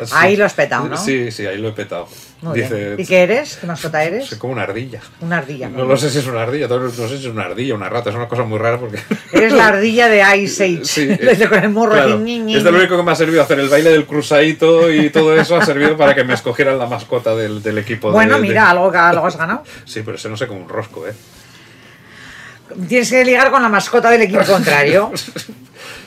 Así- 0.00 0.12
Ahí 0.16 0.36
lo 0.36 0.44
has 0.44 0.54
petado, 0.54 0.88
¿no? 0.88 0.96
Sí, 0.96 1.30
sí, 1.30 1.46
ahí 1.46 1.58
lo 1.58 1.68
he 1.68 1.72
petado. 1.72 2.08
Muy 2.42 2.60
Dice, 2.60 2.74
bien. 2.74 2.96
¿Y 3.00 3.06
qué 3.06 3.22
eres? 3.22 3.56
¿Qué 3.56 3.66
mascota 3.66 4.04
eres? 4.04 4.26
soy 4.26 4.38
como 4.38 4.52
una 4.52 4.62
ardilla. 4.64 5.00
Una 5.20 5.38
ardilla. 5.38 5.68
No 5.70 5.84
lo 5.86 5.96
sé 5.96 6.10
si 6.10 6.18
es 6.18 6.26
una 6.26 6.42
ardilla, 6.42 6.68
no 6.68 6.90
sé 6.90 7.08
si 7.08 7.14
es 7.14 7.24
una 7.26 7.44
ardilla, 7.44 7.74
una 7.74 7.88
rata, 7.88 8.10
es 8.10 8.16
una 8.16 8.28
cosa 8.28 8.42
muy 8.44 8.58
rara 8.58 8.78
porque... 8.78 8.98
Eres 9.32 9.52
la 9.52 9.66
ardilla 9.68 10.08
de 10.08 10.36
Ice 10.38 10.64
Age. 10.64 10.84
Sí, 10.84 11.06
Desde 11.20 11.48
con 11.48 11.62
el 11.64 11.70
morro 11.70 11.92
claro. 11.94 12.18
ñi, 12.18 12.38
ñi, 12.40 12.56
es 12.56 12.64
de 12.64 12.70
lo 12.70 12.78
único 12.78 12.96
que 12.96 13.02
me 13.02 13.10
ha 13.12 13.16
servido 13.16 13.42
hacer 13.42 13.58
el 13.58 13.68
baile 13.70 13.90
del 13.90 14.04
cruzadito 14.06 14.92
y 14.92 15.08
todo 15.10 15.34
eso 15.40 15.56
ha 15.56 15.64
servido 15.64 15.96
para 15.96 16.14
que 16.14 16.24
me 16.24 16.34
escogieran 16.34 16.78
la 16.78 16.86
mascota 16.86 17.34
del, 17.34 17.62
del 17.62 17.78
equipo. 17.78 18.08
de- 18.08 18.14
Bueno, 18.14 18.36
de- 18.36 18.42
mira, 18.42 18.68
algo, 18.70 18.90
algo 18.92 19.26
has 19.26 19.36
ganado. 19.38 19.62
Sí, 19.86 20.02
pero 20.04 20.16
ese 20.16 20.28
no 20.28 20.36
sé 20.36 20.46
como 20.46 20.60
un 20.60 20.68
rosco, 20.68 21.06
¿eh? 21.08 21.12
Tienes 22.88 23.08
que 23.10 23.24
ligar 23.24 23.50
con 23.50 23.62
la 23.62 23.68
mascota 23.68 24.10
del 24.10 24.22
equipo 24.22 24.44
contrario, 24.44 25.10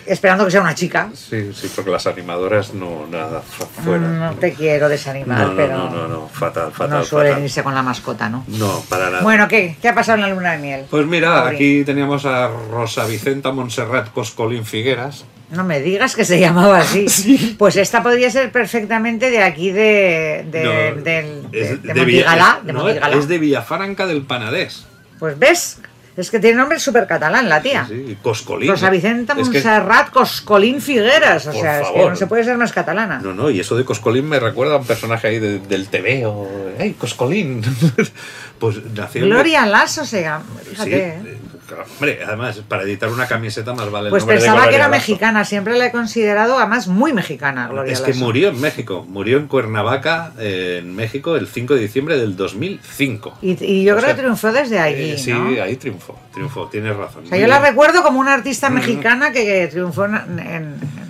esperando 0.09 0.45
que 0.45 0.51
sea 0.51 0.61
una 0.61 0.75
chica. 0.75 1.09
Sí, 1.13 1.51
sí, 1.53 1.71
porque 1.75 1.91
las 1.91 2.05
animadoras 2.07 2.73
no, 2.73 3.07
nada, 3.07 3.41
fu- 3.41 3.65
fuera. 3.83 3.99
No 4.07 4.33
te 4.35 4.53
quiero 4.53 4.89
desanimar, 4.89 5.47
No, 5.47 5.55
pero 5.55 5.77
no, 5.77 5.89
no, 5.89 6.07
no, 6.07 6.27
fatal, 6.27 6.71
fatal, 6.71 6.99
no 6.99 7.05
suelen 7.05 7.31
fatal. 7.33 7.43
irse 7.45 7.63
con 7.63 7.73
la 7.75 7.81
mascota, 7.83 8.29
¿no? 8.29 8.43
No, 8.47 8.83
para 8.89 9.09
nada. 9.09 9.21
Bueno, 9.23 9.47
¿qué? 9.47 9.77
¿Qué 9.81 9.87
ha 9.89 9.95
pasado 9.95 10.15
en 10.17 10.21
la 10.23 10.29
luna 10.29 10.51
de 10.53 10.57
miel? 10.57 10.85
Pues 10.89 11.05
mira, 11.05 11.47
aquí 11.47 11.83
teníamos 11.85 12.25
a 12.25 12.49
Rosa 12.71 13.05
Vicenta 13.05 13.51
Montserrat 13.51 14.11
Coscolín 14.11 14.65
Figueras. 14.65 15.25
No 15.51 15.63
me 15.63 15.79
digas 15.81 16.15
que 16.15 16.25
se 16.25 16.39
llamaba 16.39 16.77
así. 16.79 17.55
Pues 17.57 17.75
esta 17.75 18.03
podría 18.03 18.29
ser 18.29 18.51
perfectamente 18.51 19.31
de 19.31 19.41
aquí 19.41 19.71
de, 19.71 20.45
de, 20.51 20.63
No, 20.63 21.01
del- 21.03 21.49
de, 21.51 21.77
de 21.77 21.93
Montigalá, 21.95 22.57
es- 22.59 22.65
de 22.67 22.73
Montigalá. 22.73 23.15
es 23.17 23.27
de 23.27 23.37
Villafaranca 23.39 24.05
del 24.05 24.21
Panadés. 24.21 24.85
Pues 25.17 25.37
ves, 25.39 25.79
es 26.19 26.31
que 26.31 26.39
tiene 26.39 26.57
nombre 26.57 26.79
súper 26.79 27.07
catalán 27.07 27.47
la 27.49 27.61
tía. 27.61 27.85
Sí, 27.87 28.05
y 28.09 28.15
Coscolín. 28.15 28.69
Rosa 28.69 28.89
Vicenta 28.89 29.35
que- 29.35 29.41
Montserrat 29.43 30.09
Coscolín 30.11 30.81
Figueras. 30.81 31.47
O 31.47 31.51
Por 31.51 31.61
sea, 31.61 31.81
es 31.81 31.87
que 31.89 32.05
no 32.09 32.15
se 32.15 32.27
puede 32.27 32.43
ser 32.43 32.57
más 32.57 32.71
catalana. 32.71 33.19
No, 33.23 33.33
no, 33.33 33.49
y 33.49 33.59
eso 33.59 33.75
de 33.77 33.85
Coscolín 33.85 34.27
me 34.29 34.39
recuerda 34.39 34.75
a 34.75 34.77
un 34.77 34.85
personaje 34.85 35.27
ahí 35.27 35.39
de- 35.39 35.59
del 35.59 35.87
TV 35.87 36.25
o... 36.25 36.47
¡Ey, 36.77 36.93
Coscolín! 36.93 37.61
pues 38.59 38.77
nació 38.95 39.23
en- 39.23 39.29
Gloria 39.29 39.65
Lasso 39.65 40.05
se 40.05 40.21
llama. 40.21 40.45
Sí, 40.63 40.69
Fíjate. 40.71 40.97
¿eh? 40.97 41.21
eh, 41.25 41.37
hombre, 41.75 42.19
además, 42.25 42.61
para 42.67 42.83
editar 42.83 43.09
una 43.09 43.27
camiseta 43.27 43.73
más 43.73 43.89
vale 43.91 44.07
el 44.07 44.09
Pues 44.11 44.23
nombre 44.23 44.35
de 44.37 44.41
pensaba 44.41 44.69
que 44.69 44.75
era 44.75 44.87
Lasso. 44.87 44.91
mexicana, 44.99 45.45
siempre 45.45 45.77
la 45.77 45.85
he 45.87 45.91
considerado 45.91 46.57
además 46.57 46.87
muy 46.87 47.13
mexicana, 47.13 47.67
Gloria 47.67 47.93
Es 47.93 48.01
que 48.01 48.11
Lasso. 48.11 48.23
murió 48.23 48.49
en 48.49 48.59
México, 48.61 49.05
murió 49.07 49.37
en 49.37 49.47
Cuernavaca, 49.47 50.33
eh, 50.39 50.79
en 50.81 50.95
México, 50.95 51.35
el 51.35 51.47
5 51.47 51.75
de 51.75 51.81
diciembre 51.81 52.17
del 52.17 52.35
2005. 52.35 53.37
Y, 53.41 53.63
y 53.63 53.83
yo 53.83 53.93
O 53.93 53.97
creo 53.97 54.07
sea, 54.07 54.15
que 54.15 54.21
triunfó 54.21 54.51
desde 54.51 54.79
allí, 54.79 55.11
Eh, 55.11 55.17
sí, 55.17 55.31
¿no? 55.33 55.49
ahí 55.61 55.75
triunfó, 55.75 56.17
triunfó, 56.33 56.67
tienes 56.67 56.95
razón. 56.95 57.23
O 57.25 57.27
sea, 57.27 57.37
yo 57.37 57.47
la 57.47 57.59
recuerdo 57.59 58.03
como 58.03 58.19
una 58.19 58.33
artista 58.33 58.69
Mm. 58.69 58.73
mexicana 58.73 59.31
que, 59.31 59.43
que 59.45 59.67
triunfó 59.67 60.05
en- 60.05 60.39
en- 60.39 61.08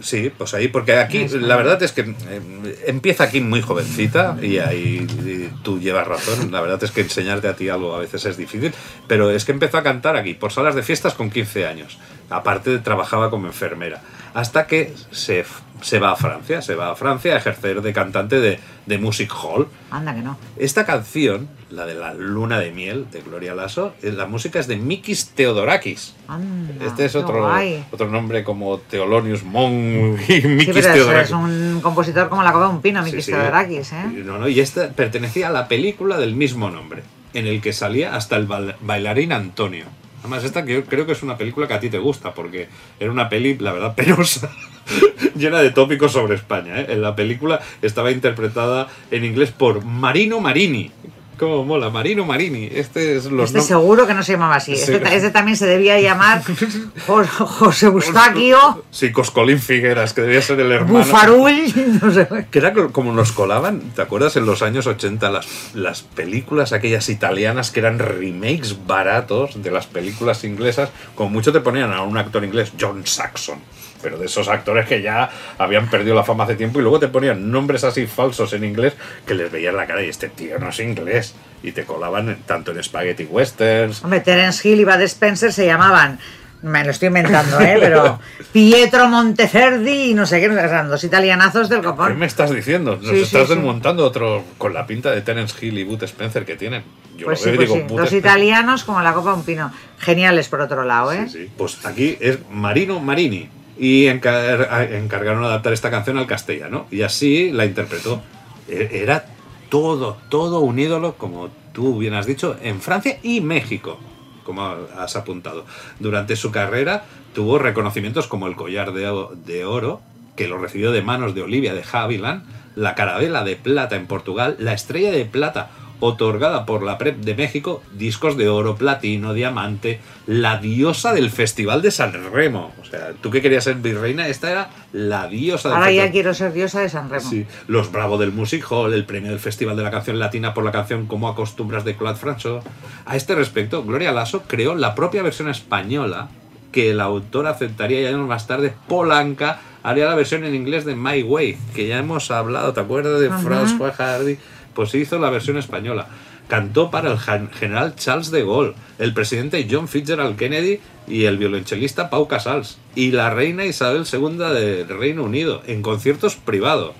Sí, 0.00 0.32
pues 0.36 0.54
ahí, 0.54 0.68
porque 0.68 0.94
aquí 0.94 1.28
la 1.28 1.56
verdad 1.56 1.82
es 1.82 1.92
que 1.92 2.00
eh, 2.00 2.84
empieza 2.86 3.24
aquí 3.24 3.40
muy 3.40 3.60
jovencita 3.60 4.36
y 4.40 4.58
ahí 4.58 5.06
y 5.24 5.50
tú 5.62 5.78
llevas 5.78 6.06
razón. 6.06 6.50
La 6.50 6.60
verdad 6.60 6.82
es 6.82 6.90
que 6.90 7.02
enseñarte 7.02 7.48
a 7.48 7.54
ti 7.54 7.68
algo 7.68 7.94
a 7.94 7.98
veces 7.98 8.24
es 8.24 8.36
difícil, 8.36 8.72
pero 9.06 9.30
es 9.30 9.44
que 9.44 9.52
empezó 9.52 9.78
a 9.78 9.82
cantar 9.82 10.16
aquí 10.16 10.34
por 10.34 10.52
salas 10.52 10.74
de 10.74 10.82
fiestas 10.82 11.14
con 11.14 11.30
15 11.30 11.66
años. 11.66 11.98
Aparte 12.30 12.78
trabajaba 12.78 13.30
como 13.30 13.46
enfermera. 13.46 14.00
Hasta 14.32 14.66
que 14.66 14.94
se, 15.10 15.44
se 15.82 15.98
va 15.98 16.12
a 16.12 16.16
Francia, 16.16 16.62
se 16.62 16.74
va 16.74 16.90
a 16.90 16.96
Francia 16.96 17.34
a 17.34 17.38
ejercer 17.38 17.82
de 17.82 17.92
cantante 17.92 18.40
de, 18.40 18.58
de 18.86 18.98
music 18.98 19.32
hall. 19.42 19.68
Anda 19.90 20.14
que 20.14 20.20
no. 20.22 20.36
Esta 20.56 20.84
canción, 20.86 21.48
la 21.70 21.86
de 21.86 21.94
la 21.94 22.14
luna 22.14 22.58
de 22.58 22.70
miel 22.72 23.06
de 23.10 23.20
Gloria 23.22 23.54
Lasso, 23.54 23.94
eh, 24.02 24.12
la 24.12 24.26
música 24.26 24.58
es 24.60 24.66
de 24.66 24.76
Mikis 24.76 25.30
Theodorakis. 25.30 26.14
Anda, 26.28 26.84
Este 26.86 27.04
es 27.06 27.14
otro, 27.16 27.42
guay. 27.46 27.84
otro 27.90 28.08
nombre 28.08 28.44
como 28.44 28.78
Teolonius 28.78 29.42
Monk 29.44 30.20
y 30.28 30.40
Sí, 30.40 30.46
Mikis 30.48 30.76
es, 30.76 30.92
Theodorakis. 30.92 31.28
es 31.30 31.34
un 31.34 31.80
compositor 31.82 32.28
como 32.28 32.42
la 32.42 32.52
copa 32.52 32.66
de 32.66 32.70
un 32.70 32.82
pino, 32.82 33.04
Sí, 33.04 33.10
Mikis 33.10 33.24
sí. 33.26 33.32
Theodorakis, 33.32 33.92
¿eh? 33.92 34.04
No, 34.24 34.38
no, 34.38 34.48
y 34.48 34.60
esta 34.60 34.88
pertenecía 34.90 35.48
a 35.48 35.50
la 35.50 35.68
película 35.68 36.18
del 36.18 36.34
mismo 36.34 36.70
nombre, 36.70 37.02
en 37.34 37.46
el 37.46 37.60
que 37.60 37.72
salía 37.72 38.14
hasta 38.16 38.36
el 38.36 38.46
bail- 38.48 38.74
bailarín 38.80 39.32
Antonio. 39.32 39.84
Además, 40.20 40.44
esta 40.44 40.66
que 40.66 40.74
yo 40.74 40.84
creo 40.84 41.06
que 41.06 41.12
es 41.12 41.22
una 41.22 41.38
película 41.38 41.66
que 41.66 41.72
a 41.74 41.80
ti 41.80 41.88
te 41.88 41.98
gusta, 41.98 42.34
porque 42.34 42.68
era 42.98 43.10
una 43.10 43.30
peli, 43.30 43.56
la 43.56 43.72
verdad, 43.72 43.94
penosa, 43.94 44.50
llena 45.36 45.60
de 45.60 45.70
tópicos 45.70 46.12
sobre 46.12 46.34
España. 46.36 46.80
¿eh? 46.80 46.86
En 46.90 47.02
la 47.02 47.14
película 47.16 47.60
estaba 47.82 48.10
interpretada 48.10 48.88
en 49.10 49.24
inglés 49.24 49.50
por 49.50 49.84
Marino 49.84 50.40
Marini. 50.40 50.90
¿Cómo 51.38 51.64
mola? 51.64 51.88
Marino 51.88 52.26
Marini. 52.26 52.68
Este 52.70 53.16
es 53.16 53.24
los 53.24 53.48
Este 53.48 53.62
seguro 53.62 54.06
que 54.06 54.12
no 54.12 54.22
se 54.22 54.32
llamaba 54.32 54.56
así. 54.56 54.76
Sí. 54.76 54.92
Este, 54.92 55.16
este 55.16 55.30
también 55.30 55.56
se 55.56 55.64
debía 55.66 55.98
llamar 55.98 56.42
Jo- 57.06 57.24
José 57.24 57.86
Eustaquio 57.86 58.84
Sí, 58.90 59.10
Coscolín 59.10 59.58
Figueras, 59.58 60.12
que 60.12 60.20
debía 60.20 60.42
ser 60.42 60.60
el 60.60 60.70
hermano. 60.70 60.98
Bufarull, 60.98 61.98
no 62.02 62.10
sé. 62.12 62.28
Que 62.50 62.58
era 62.58 62.74
co- 62.74 62.92
como 62.92 63.14
nos 63.14 63.32
colaban, 63.32 63.80
¿te 63.96 64.02
acuerdas 64.02 64.36
en 64.36 64.44
los 64.44 64.60
años 64.60 64.86
80 64.86 65.30
las, 65.30 65.46
las 65.74 66.02
películas 66.02 66.74
aquellas 66.74 67.08
italianas 67.08 67.70
que 67.70 67.80
eran 67.80 67.98
remakes 68.00 68.76
baratos 68.86 69.62
de 69.62 69.70
las 69.70 69.86
películas 69.86 70.44
inglesas? 70.44 70.90
Como 71.14 71.30
mucho 71.30 71.52
te 71.52 71.60
ponían 71.60 71.90
a 71.94 72.02
un 72.02 72.18
actor 72.18 72.44
inglés, 72.44 72.72
John 72.78 73.06
Saxon, 73.06 73.60
pero 74.02 74.18
de 74.18 74.26
esos 74.26 74.48
actores 74.48 74.86
que 74.86 75.02
ya 75.02 75.30
habían 75.58 75.88
perdido 75.90 76.14
la 76.14 76.24
fama 76.24 76.44
hace 76.44 76.56
tiempo 76.56 76.78
y 76.78 76.82
luego 76.82 76.98
te 76.98 77.08
ponían 77.08 77.50
nombres 77.50 77.84
así 77.84 78.06
falsos 78.06 78.52
en 78.52 78.64
inglés 78.64 78.94
que 79.26 79.34
les 79.34 79.50
veías 79.50 79.74
la 79.74 79.86
cara 79.86 80.02
y 80.02 80.08
este 80.08 80.28
tío 80.28 80.58
no 80.58 80.68
es 80.70 80.80
inglés. 80.80 81.34
Y 81.62 81.72
te 81.72 81.84
colaban 81.84 82.38
tanto 82.46 82.70
en 82.72 82.82
Spaghetti 82.82 83.24
Westerns. 83.24 84.02
Hombre, 84.02 84.20
Terence 84.20 84.66
Hill 84.66 84.80
y 84.80 84.84
Bud 84.84 85.00
Spencer 85.02 85.52
se 85.52 85.66
llamaban, 85.66 86.18
me 86.62 86.82
lo 86.84 86.90
estoy 86.90 87.08
inventando, 87.08 87.60
¿eh? 87.60 87.76
Pero 87.78 88.18
Pietro 88.52 89.08
Monteferdi 89.08 90.10
y 90.10 90.14
no 90.14 90.24
sé 90.26 90.40
qué, 90.40 90.46
eran 90.46 90.88
dos 90.88 91.04
italianazos 91.04 91.68
del 91.68 91.80
¿Qué 91.80 91.86
copón. 91.86 92.18
me 92.18 92.26
estás 92.26 92.50
diciendo? 92.50 92.96
Nos 93.00 93.10
Sí, 93.10 93.20
estás 93.22 93.48
sí. 93.48 93.54
desmontando 93.54 94.04
otro 94.04 94.42
con 94.58 94.72
la 94.74 94.86
pinta 94.86 95.10
de 95.10 95.20
Terence 95.22 95.54
Hill 95.64 95.78
y 95.78 95.84
Bud 95.84 96.02
Spencer 96.02 96.44
que 96.44 96.56
tienen. 96.56 96.82
Yo 97.16 97.26
Pues 97.26 97.40
lo 97.44 97.52
sí, 97.52 97.58
veo 97.58 97.66
pues 97.68 97.68
digo, 97.68 97.88
Dos 97.88 98.06
Spencer. 98.06 98.18
italianos 98.18 98.84
como 98.84 99.02
la 99.02 99.12
copa 99.12 99.30
de 99.32 99.36
un 99.36 99.44
pino. 99.44 99.72
Geniales 99.98 100.48
por 100.48 100.60
otro 100.62 100.84
lado, 100.84 101.12
¿eh? 101.12 101.26
Pues 101.58 101.84
aquí 101.84 102.16
es 102.20 102.38
Marino 102.50 103.00
Marini. 103.00 103.48
Y 103.82 104.08
encargaron 104.08 105.42
adaptar 105.42 105.72
esta 105.72 105.90
canción 105.90 106.18
al 106.18 106.26
castellano. 106.26 106.86
Y 106.90 107.00
así 107.00 107.50
la 107.50 107.64
interpretó. 107.64 108.20
E- 108.68 108.90
Era 109.02 109.24
todo, 109.70 110.18
todo 110.28 110.60
un 110.60 110.78
ídolo, 110.78 111.14
como 111.14 111.48
tú 111.72 111.98
bien 111.98 112.12
has 112.12 112.26
dicho, 112.26 112.56
en 112.62 112.82
Francia 112.82 113.18
y 113.22 113.40
México, 113.40 113.98
como 114.44 114.62
has 114.98 115.16
apuntado. 115.16 115.64
Durante 115.98 116.36
su 116.36 116.50
carrera 116.52 117.04
tuvo 117.34 117.58
reconocimientos 117.58 118.26
como 118.26 118.48
el 118.48 118.54
collar 118.54 118.92
de 118.92 119.64
oro, 119.64 120.02
que 120.36 120.46
lo 120.46 120.58
recibió 120.58 120.92
de 120.92 121.00
manos 121.02 121.34
de 121.34 121.42
Olivia 121.42 121.72
de 121.72 121.82
Havilland, 121.90 122.44
la 122.76 122.94
carabela 122.94 123.44
de 123.44 123.56
plata 123.56 123.96
en 123.96 124.06
Portugal, 124.06 124.56
la 124.58 124.74
estrella 124.74 125.10
de 125.10 125.24
plata 125.24 125.70
otorgada 126.00 126.66
por 126.66 126.82
la 126.82 126.98
PREP 126.98 127.18
de 127.18 127.34
México 127.34 127.82
discos 127.92 128.36
de 128.36 128.48
oro, 128.48 128.76
platino, 128.76 129.34
diamante, 129.34 130.00
la 130.26 130.58
diosa 130.58 131.12
del 131.12 131.30
Festival 131.30 131.82
de 131.82 131.90
San 131.90 132.32
Remo. 132.32 132.72
O 132.80 132.84
sea, 132.84 133.12
tú 133.20 133.30
que 133.30 133.42
querías 133.42 133.64
ser 133.64 133.76
virreina, 133.76 134.28
esta 134.28 134.50
era 134.50 134.70
la 134.92 135.28
diosa 135.28 135.68
del 135.68 135.78
Ahora 135.78 135.92
ya 135.92 136.10
quiero 136.10 136.34
ser 136.34 136.52
diosa 136.52 136.80
de 136.80 136.88
San 136.88 137.10
Remo. 137.10 137.28
Sí, 137.28 137.46
los 137.68 137.92
Bravo 137.92 138.18
del 138.18 138.32
Music 138.32 138.64
Hall, 138.70 138.94
el 138.94 139.04
premio 139.04 139.30
del 139.30 139.40
Festival 139.40 139.76
de 139.76 139.82
la 139.82 139.90
Canción 139.90 140.18
Latina 140.18 140.54
por 140.54 140.64
la 140.64 140.72
canción 140.72 141.06
Como 141.06 141.28
acostumbras 141.28 141.84
de 141.84 141.96
Claude 141.96 142.18
François. 142.18 142.62
A 143.06 143.16
este 143.16 143.34
respecto, 143.34 143.84
Gloria 143.84 144.12
Lasso 144.12 144.42
creó 144.46 144.74
la 144.74 144.94
propia 144.94 145.22
versión 145.22 145.48
española 145.48 146.28
que 146.72 146.90
el 146.90 147.00
autor 147.00 147.46
aceptaría 147.46 148.00
y 148.00 148.06
años 148.06 148.26
más 148.26 148.46
tarde. 148.46 148.72
Polanca 148.88 149.60
haría 149.82 150.06
la 150.06 150.14
versión 150.14 150.44
en 150.44 150.54
inglés 150.54 150.84
de 150.84 150.94
My 150.94 151.22
Way, 151.22 151.58
que 151.74 151.86
ya 151.86 151.98
hemos 151.98 152.30
hablado, 152.30 152.72
¿te 152.72 152.80
acuerdas 152.80 153.20
de. 153.20 153.30
François 153.30 153.92
Hardy? 153.92 154.38
Pues 154.74 154.94
hizo 154.94 155.18
la 155.18 155.30
versión 155.30 155.56
española. 155.58 156.06
Cantó 156.48 156.90
para 156.90 157.12
el 157.12 157.18
gen- 157.18 157.50
general 157.50 157.94
Charles 157.96 158.30
de 158.30 158.42
Gaulle, 158.44 158.74
el 158.98 159.14
presidente 159.14 159.66
John 159.70 159.86
Fitzgerald 159.88 160.36
Kennedy 160.36 160.80
y 161.06 161.24
el 161.26 161.38
violonchelista 161.38 162.10
Pau 162.10 162.26
Casals, 162.26 162.78
y 162.94 163.12
la 163.12 163.30
reina 163.30 163.64
Isabel 163.64 164.04
II 164.12 164.36
del 164.38 164.88
Reino 164.88 165.22
Unido, 165.24 165.62
en 165.66 165.82
conciertos 165.82 166.36
privados. 166.36 166.92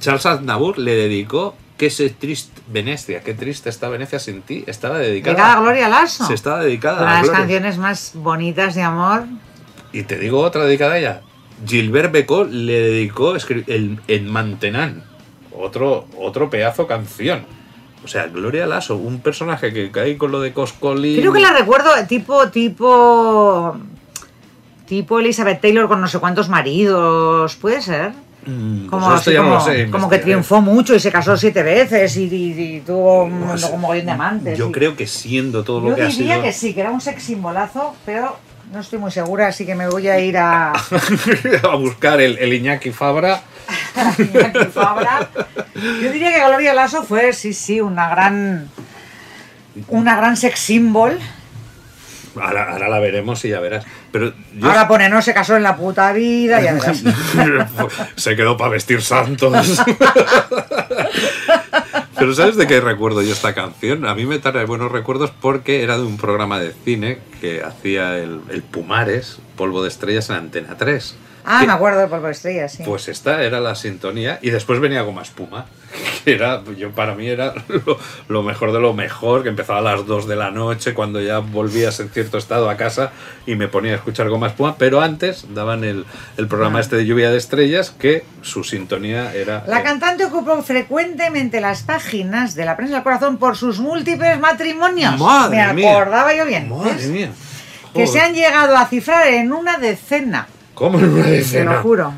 Charles 0.00 0.26
Aznavour 0.26 0.78
le 0.78 0.94
dedicó 0.94 1.56
que 1.76 1.90
se 1.90 2.08
triste 2.10 2.60
Venecia, 2.68 3.22
qué 3.22 3.34
triste 3.34 3.68
está 3.68 3.88
Venecia 3.88 4.18
sin 4.20 4.42
ti, 4.42 4.62
estaba 4.68 4.98
dedicada. 4.98 5.34
Dedicada 5.34 5.58
a 5.58 5.60
Gloria 5.62 5.88
Lasso. 5.88 6.26
Se 6.26 6.34
estaba 6.34 6.62
dedicada 6.62 7.02
Una 7.02 7.10
a 7.10 7.14
de 7.14 7.18
las 7.18 7.22
Gloria. 7.24 7.38
canciones 7.40 7.78
más 7.78 8.12
bonitas 8.14 8.74
de 8.76 8.82
amor. 8.82 9.24
Y 9.92 10.04
te 10.04 10.18
digo 10.18 10.40
otra 10.40 10.64
dedicada 10.64 10.94
a 10.94 10.98
ella. 10.98 11.20
Gilbert 11.66 12.12
Becot 12.12 12.48
le 12.50 12.72
dedicó 12.80 13.34
el, 13.36 13.98
en 14.08 14.30
Mantenán, 14.30 15.02
otro, 15.58 16.06
otro 16.18 16.50
pedazo 16.50 16.86
canción. 16.86 17.44
O 18.04 18.08
sea, 18.08 18.26
Gloria 18.26 18.66
Lasso, 18.66 18.96
un 18.96 19.20
personaje 19.20 19.72
que 19.72 19.90
cae 19.90 20.18
con 20.18 20.30
lo 20.30 20.40
de 20.40 20.52
Coscolín. 20.52 21.18
Creo 21.20 21.32
que 21.32 21.40
la 21.40 21.52
recuerdo 21.52 21.90
tipo, 22.06 22.48
tipo. 22.50 23.76
Tipo 24.86 25.18
Elizabeth 25.20 25.60
Taylor 25.62 25.88
con 25.88 26.00
no 26.00 26.08
sé 26.08 26.18
cuántos 26.18 26.48
maridos. 26.50 27.56
¿Puede 27.56 27.80
ser? 27.80 28.12
Mm, 28.46 28.88
Como, 28.88 29.06
pues 29.08 29.20
así 29.22 29.30
no 29.32 29.42
como, 29.42 29.54
lo 29.54 29.60
sé, 29.62 29.90
como 29.90 30.10
que 30.10 30.18
triunfó 30.18 30.60
mucho 30.60 30.94
y 30.94 31.00
se 31.00 31.10
casó 31.10 31.34
siete 31.34 31.62
veces 31.62 32.14
y, 32.18 32.24
y- 32.24 32.76
y 32.76 32.80
tuvo 32.80 33.24
un 33.24 33.40
como 33.62 33.78
mogollón 33.78 34.04
de 34.04 34.12
amantes. 34.12 34.58
Yo 34.58 34.68
y- 34.68 34.72
creo 34.72 34.94
que 34.94 35.06
siendo 35.06 35.64
todo 35.64 35.80
lo 35.80 35.88
Yo 35.90 35.96
que 35.96 36.02
ha 36.02 36.06
diría 36.08 36.34
sido. 36.34 36.42
que 36.42 36.52
sí, 36.52 36.74
que 36.74 36.80
era 36.82 36.90
un 36.90 37.00
sex 37.00 37.22
simbolazo, 37.22 37.94
pero 38.04 38.36
no 38.70 38.80
estoy 38.80 38.98
muy 38.98 39.10
segura, 39.10 39.46
así 39.48 39.64
que 39.64 39.74
me 39.74 39.88
voy 39.88 40.08
a 40.08 40.20
ir 40.20 40.36
a, 40.36 40.72
a 41.62 41.74
buscar 41.76 42.20
el, 42.20 42.36
el 42.36 42.52
Iñaki 42.52 42.90
Fabra. 42.90 43.40
Fabra. 44.72 45.28
Yo 45.74 46.12
diría 46.12 46.32
que 46.32 46.44
Gloria 46.46 46.74
Lasso 46.74 47.02
fue, 47.02 47.32
sí, 47.32 47.52
sí, 47.52 47.80
una 47.80 48.08
gran. 48.08 48.68
Una 49.88 50.16
gran 50.16 50.36
sex 50.36 50.58
symbol. 50.60 51.18
Ahora, 52.40 52.72
ahora 52.72 52.88
la 52.88 52.98
veremos 52.98 53.44
y 53.44 53.50
ya 53.50 53.60
verás. 53.60 53.84
Pero 54.10 54.32
yo 54.54 54.68
Ahora 54.68 54.88
pone, 54.88 55.08
no 55.08 55.22
se 55.22 55.32
casó 55.34 55.56
en 55.56 55.62
la 55.62 55.76
puta 55.76 56.12
vida, 56.12 56.60
ya 56.60 56.74
verás. 56.74 57.02
Se 58.16 58.34
quedó 58.36 58.56
para 58.56 58.70
vestir 58.70 59.02
santos. 59.02 59.82
Pero 62.18 62.34
¿sabes 62.34 62.56
de 62.56 62.66
qué 62.66 62.80
recuerdo 62.80 63.22
yo 63.22 63.32
esta 63.32 63.54
canción? 63.54 64.06
A 64.06 64.14
mí 64.14 64.24
me 64.24 64.38
trae 64.38 64.64
buenos 64.66 64.90
recuerdos 64.90 65.32
porque 65.40 65.82
era 65.82 65.96
de 65.98 66.04
un 66.04 66.16
programa 66.16 66.60
de 66.60 66.72
cine 66.84 67.18
que 67.40 67.62
hacía 67.62 68.18
el, 68.18 68.40
el 68.50 68.62
Pumares, 68.62 69.38
Polvo 69.56 69.82
de 69.82 69.88
Estrellas 69.88 70.30
en 70.30 70.36
Antena 70.36 70.76
3. 70.76 71.16
Ah, 71.44 71.60
Que- 71.60 71.66
me 71.66 71.72
acuerdo 71.74 72.00
de 72.00 72.06
Polvo 72.06 72.26
de 72.26 72.32
Estrellas, 72.32 72.72
sí. 72.72 72.82
Pues 72.86 73.08
esta 73.08 73.42
era 73.42 73.60
la 73.60 73.74
sintonía 73.74 74.38
y 74.40 74.50
después 74.50 74.80
venía 74.80 75.02
Goma 75.02 75.22
Espuma, 75.22 75.66
que 76.24 76.32
era, 76.34 76.62
yo 76.78 76.90
para 76.92 77.14
mí 77.14 77.26
era 77.28 77.52
lo, 77.86 77.98
lo 78.28 78.42
mejor 78.42 78.72
de 78.72 78.80
lo 78.80 78.94
mejor, 78.94 79.42
que 79.42 79.50
empezaba 79.50 79.78
a 79.80 79.82
las 79.96 80.06
2 80.06 80.26
de 80.26 80.36
la 80.36 80.50
noche 80.50 80.94
cuando 80.94 81.20
ya 81.20 81.40
volvías 81.40 82.00
en 82.00 82.08
cierto 82.10 82.38
estado 82.38 82.70
a 82.70 82.76
casa 82.76 83.12
y 83.46 83.56
me 83.56 83.68
ponía 83.68 83.92
a 83.92 83.96
escuchar 83.96 84.28
Goma 84.30 84.46
Espuma, 84.46 84.76
pero 84.78 85.00
antes 85.02 85.44
daban 85.54 85.84
el, 85.84 86.06
el 86.38 86.48
programa 86.48 86.80
este 86.80 86.96
de 86.96 87.04
Lluvia 87.06 87.30
de 87.30 87.36
Estrellas 87.36 87.90
que 87.90 88.24
su 88.42 88.64
sintonía 88.64 89.34
era... 89.34 89.64
La 89.66 89.80
eh, 89.80 89.82
cantante 89.84 90.24
ocupó 90.24 90.62
frecuentemente 90.62 91.60
las 91.60 91.82
páginas 91.82 92.54
de 92.54 92.64
la 92.64 92.76
prensa 92.76 92.94
del 92.94 93.04
corazón 93.04 93.36
por 93.36 93.56
sus 93.56 93.80
múltiples 93.80 94.38
matrimonios. 94.40 95.18
Madre 95.18 95.66
me 95.66 95.74
mía. 95.74 95.92
acordaba 95.92 96.34
yo 96.34 96.46
bien. 96.46 96.68
Madre 96.68 97.06
mía. 97.08 97.30
Que 97.92 98.06
se 98.06 98.18
han 98.20 98.34
llegado 98.34 98.76
a 98.76 98.86
cifrar 98.86 99.28
en 99.28 99.52
una 99.52 99.78
decena. 99.78 100.48
¿Cómo 100.74 100.98
en 100.98 101.08
una 101.12 101.24
Te 101.24 101.30
decena? 101.30 101.72
lo 101.74 101.82
juro. 101.82 102.14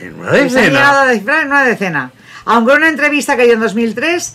En 0.00 0.14
una 0.18 0.32
se 0.32 0.38
han 0.40 0.48
llegado 0.48 0.70
decena. 0.70 1.02
a 1.02 1.06
descifrar 1.06 1.40
en 1.42 1.46
una 1.48 1.64
decena. 1.64 2.10
Aunque 2.44 2.72
una 2.74 2.88
entrevista 2.88 3.36
que 3.36 3.44
dio 3.44 3.54
en 3.54 3.60
2003 3.60 4.34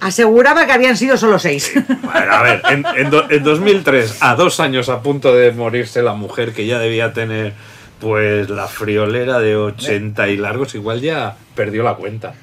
aseguraba 0.00 0.66
que 0.66 0.72
habían 0.72 0.96
sido 0.96 1.16
solo 1.16 1.38
seis. 1.38 1.72
Bueno, 2.02 2.32
a 2.32 2.42
ver, 2.42 2.62
en, 2.70 2.84
en 2.96 3.10
do- 3.10 3.30
en 3.30 3.42
2003, 3.42 4.16
a 4.20 4.34
dos 4.34 4.58
años 4.60 4.88
a 4.88 5.00
punto 5.00 5.34
de 5.34 5.52
morirse 5.52 6.02
la 6.02 6.14
mujer 6.14 6.52
que 6.52 6.66
ya 6.66 6.78
debía 6.78 7.12
tener 7.12 7.52
pues 8.00 8.50
la 8.50 8.66
friolera 8.66 9.38
de 9.38 9.56
80 9.56 10.28
y 10.28 10.36
largos, 10.36 10.74
igual 10.74 11.00
ya 11.00 11.36
perdió 11.54 11.82
la 11.84 11.94
cuenta. 11.94 12.34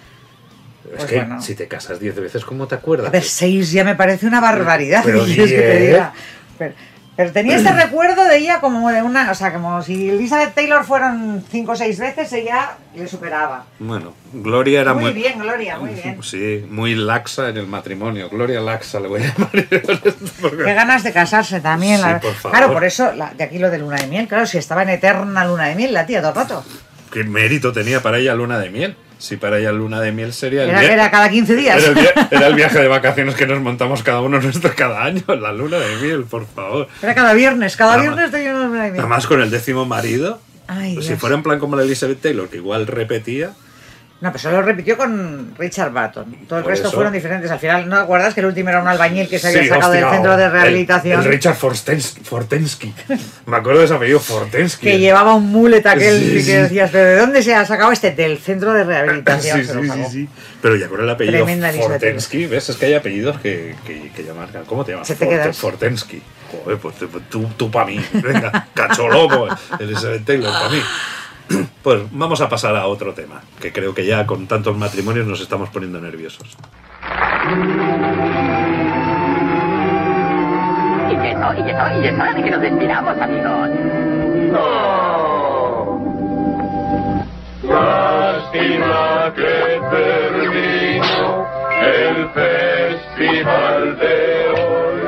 es 0.85 0.91
Pues 0.97 1.05
que 1.05 1.15
bueno. 1.17 1.41
si 1.41 1.53
te 1.55 1.67
casas 1.67 1.99
10 1.99 2.15
veces, 2.15 2.45
¿cómo 2.45 2.65
te 2.67 2.75
acuerdas? 2.75 3.07
A 3.09 3.11
ver, 3.11 3.23
seis 3.23 3.71
ya 3.71 3.83
me 3.83 3.95
parece 3.95 4.25
una 4.25 4.39
barbaridad. 4.39 5.01
Pero 5.05 5.25
¿qué 5.25 5.33
quieres 5.35 5.51
que 5.51 5.57
te 5.59 5.77
diez. 5.79 5.87
diga? 5.91 6.13
Pero, 6.57 6.73
pero 7.15 7.31
tenía 7.31 7.55
este 7.57 7.71
recuerdo 7.83 8.23
de 8.25 8.37
ella 8.37 8.59
como 8.59 8.89
de 8.91 9.01
una. 9.01 9.29
O 9.31 9.35
sea, 9.35 9.53
como 9.53 9.81
si 9.81 10.09
Elizabeth 10.09 10.53
Taylor 10.53 10.83
fueron 10.83 11.43
cinco 11.51 11.73
o 11.73 11.75
seis 11.75 11.99
veces, 11.99 12.31
ella 12.33 12.71
le 12.95 13.07
superaba. 13.07 13.65
Bueno, 13.79 14.13
Gloria 14.33 14.81
era 14.81 14.93
Muy 14.93 15.03
muy... 15.05 15.13
bien, 15.13 15.39
Gloria, 15.39 15.77
muy 15.77 15.91
bien. 15.91 16.21
Sí, 16.23 16.65
muy 16.69 16.95
laxa 16.95 17.49
en 17.49 17.57
el 17.57 17.67
matrimonio. 17.67 18.29
Gloria 18.29 18.59
laxa 18.61 18.99
le 18.99 19.07
voy 19.07 19.21
a 19.21 19.25
llamar. 19.27 19.49
Porque- 20.41 20.63
Qué 20.65 20.73
ganas 20.73 21.03
de 21.03 21.11
casarse 21.13 21.59
también. 21.61 22.01
la- 22.01 22.19
Sí, 22.19 22.25
por 22.27 22.33
favor. 22.35 22.57
Claro, 22.57 22.73
por 22.73 22.83
eso, 22.83 23.13
la- 23.13 23.33
de 23.33 23.43
aquí 23.43 23.59
lo 23.59 23.69
de 23.69 23.77
luna 23.79 23.97
de 23.97 24.07
miel, 24.07 24.27
claro, 24.27 24.45
si 24.45 24.57
estaba 24.57 24.83
en 24.83 24.89
eterna 24.89 25.45
luna 25.45 25.65
de 25.65 25.75
miel 25.75 25.93
la 25.93 26.05
tía 26.05 26.19
todo 26.21 26.31
el 26.31 26.35
rato. 26.37 26.65
¿Qué 27.11 27.23
mérito 27.23 27.71
tenía 27.71 28.01
para 28.01 28.17
ella 28.17 28.33
luna 28.33 28.57
de 28.57 28.69
miel? 28.71 28.97
Si 29.23 29.37
para 29.37 29.57
ella 29.57 29.71
luna 29.71 30.01
de 30.01 30.11
miel 30.11 30.33
sería 30.33 30.63
el 30.63 30.69
Era, 30.69 30.83
era 30.83 31.09
cada 31.09 31.29
15 31.29 31.55
días. 31.55 31.81
Era 31.81 31.97
el, 31.97 32.27
era 32.31 32.47
el 32.47 32.55
viaje 32.55 32.81
de 32.81 32.89
vacaciones 32.89 33.35
que 33.35 33.47
nos 33.47 33.61
montamos 33.61 34.03
cada 34.03 34.19
uno 34.19 34.41
nuestro 34.41 34.75
cada 34.75 35.01
año, 35.01 35.23
la 35.27 35.53
luna 35.53 35.77
de 35.79 35.95
miel, 35.95 36.25
por 36.25 36.45
favor. 36.45 36.89
Era 37.01 37.15
cada 37.15 37.31
viernes, 37.31 37.77
cada 37.77 37.95
Nada 37.95 38.01
viernes 38.01 38.31
tenía 38.31 38.53
una 38.53 38.65
luna 38.65 38.83
de 38.83 38.91
miel. 38.91 38.97
Nada 38.97 39.07
más 39.07 39.25
con 39.25 39.41
el 39.41 39.49
décimo 39.49 39.85
marido. 39.85 40.41
Ay, 40.67 40.97
si 41.01 41.07
Dios. 41.07 41.19
fuera 41.21 41.37
en 41.37 41.43
plan 41.43 41.57
como 41.57 41.77
la 41.77 41.83
Elizabeth 41.83 42.19
Taylor, 42.19 42.49
que 42.49 42.57
igual 42.57 42.85
repetía. 42.85 43.53
No, 44.21 44.31
pero 44.31 44.39
solo 44.41 44.57
lo 44.61 44.63
repitió 44.63 44.95
con 44.95 45.53
Richard 45.57 45.91
Barton. 45.91 46.33
Todo 46.47 46.59
el 46.59 46.63
Por 46.63 46.71
resto 46.71 46.87
eso. 46.87 46.95
fueron 46.95 47.11
diferentes. 47.11 47.51
Al 47.51 47.59
final, 47.59 47.89
¿no 47.89 47.97
acuerdas 47.97 48.33
que 48.33 48.39
el 48.39 48.45
último 48.45 48.69
era 48.69 48.81
un 48.81 48.87
albañil 48.87 49.27
que 49.27 49.37
se 49.37 49.49
había 49.49 49.63
Sí, 49.63 49.67
sacado 49.67 49.91
hostia, 49.91 50.05
del 50.05 50.13
centro 50.15 50.37
de 50.37 50.45
el- 50.45 50.51
rehabilitación? 50.51 51.19
El, 51.21 51.25
Richard 51.27 51.57
Fortens- 51.57 52.23
Fortensky. 52.23 52.93
Me 53.47 53.57
acuerdo 53.57 53.79
de 53.79 53.85
ese 53.85 53.93
apellido, 53.95 54.21
Fortensky. 54.21 54.87
que 54.87 54.99
llevaba 54.99 55.33
un 55.35 55.47
mullet 55.51 55.85
aquel 55.85 56.19
Sí, 56.21 56.25
y 56.25 56.35
que 56.35 56.41
sí. 56.43 56.51
decías, 56.53 56.89
¿pero 56.91 57.03
de 57.03 57.17
dónde 57.17 57.43
se 57.43 57.53
ha 57.53 57.65
sacado 57.65 57.91
este? 57.91 58.11
Del 58.11 58.37
centro 58.37 58.71
de 58.73 58.85
rehabilitación. 58.85 59.57
Sí, 59.65 59.65
sí, 59.73 59.89
sí, 59.89 60.03
sí. 60.09 60.29
Pero 60.61 60.77
ya 60.77 60.87
con 60.87 61.01
el 61.01 61.09
apellido 61.09 61.43
Tremenda 61.43 61.73
Fortensky, 61.73 62.45
¿ves? 62.45 62.69
Es 62.69 62.77
que 62.77 62.85
hay 62.85 62.93
apellidos 62.93 63.37
que, 63.41 63.75
que, 63.85 64.09
que 64.15 64.23
ya 64.23 64.33
marcan. 64.33 64.63
¿Cómo 64.63 64.85
te 64.85 64.93
llamas? 64.93 65.05
Se 65.07 65.15
te 65.15 65.25
Forte- 65.25 65.41
quedas. 65.41 65.57
Fortensky. 65.57 66.21
Joder, 66.63 66.77
pues 66.77 66.95
tú, 66.95 67.07
tú, 67.29 67.49
tú 67.57 67.69
para 67.69 67.87
mí. 67.87 67.99
Venga, 68.13 68.67
cacholoco. 68.73 69.49
Elizabeth 69.81 70.23
Taylor 70.23 70.53
para 70.53 70.69
mí. 70.69 70.81
Pues 71.83 72.01
vamos 72.11 72.39
a 72.39 72.47
pasar 72.47 72.75
a 72.77 72.87
otro 72.87 73.13
tema, 73.13 73.41
que 73.59 73.73
creo 73.73 73.93
que 73.93 74.05
ya 74.05 74.25
con 74.25 74.47
tantos 74.47 74.77
matrimonios 74.77 75.27
nos 75.27 75.41
estamos 75.41 75.69
poniendo 75.69 75.99
nerviosos. 75.99 76.57
Y 81.09 81.15
eso, 81.15 81.53
y 81.53 81.69
eso, 81.69 82.01
y 82.01 82.07
es 82.07 82.13
hora 82.13 82.33
de 82.33 82.43
que 82.43 82.51
nos 82.51 82.61
despidamos, 82.61 83.17
amigos. 83.19 83.69
Lástima 87.63 89.33
que 89.35 89.81
terminó 89.91 91.45
el 91.81 92.29
festival 92.29 93.99
de 93.99 94.49
hoy. 94.49 95.02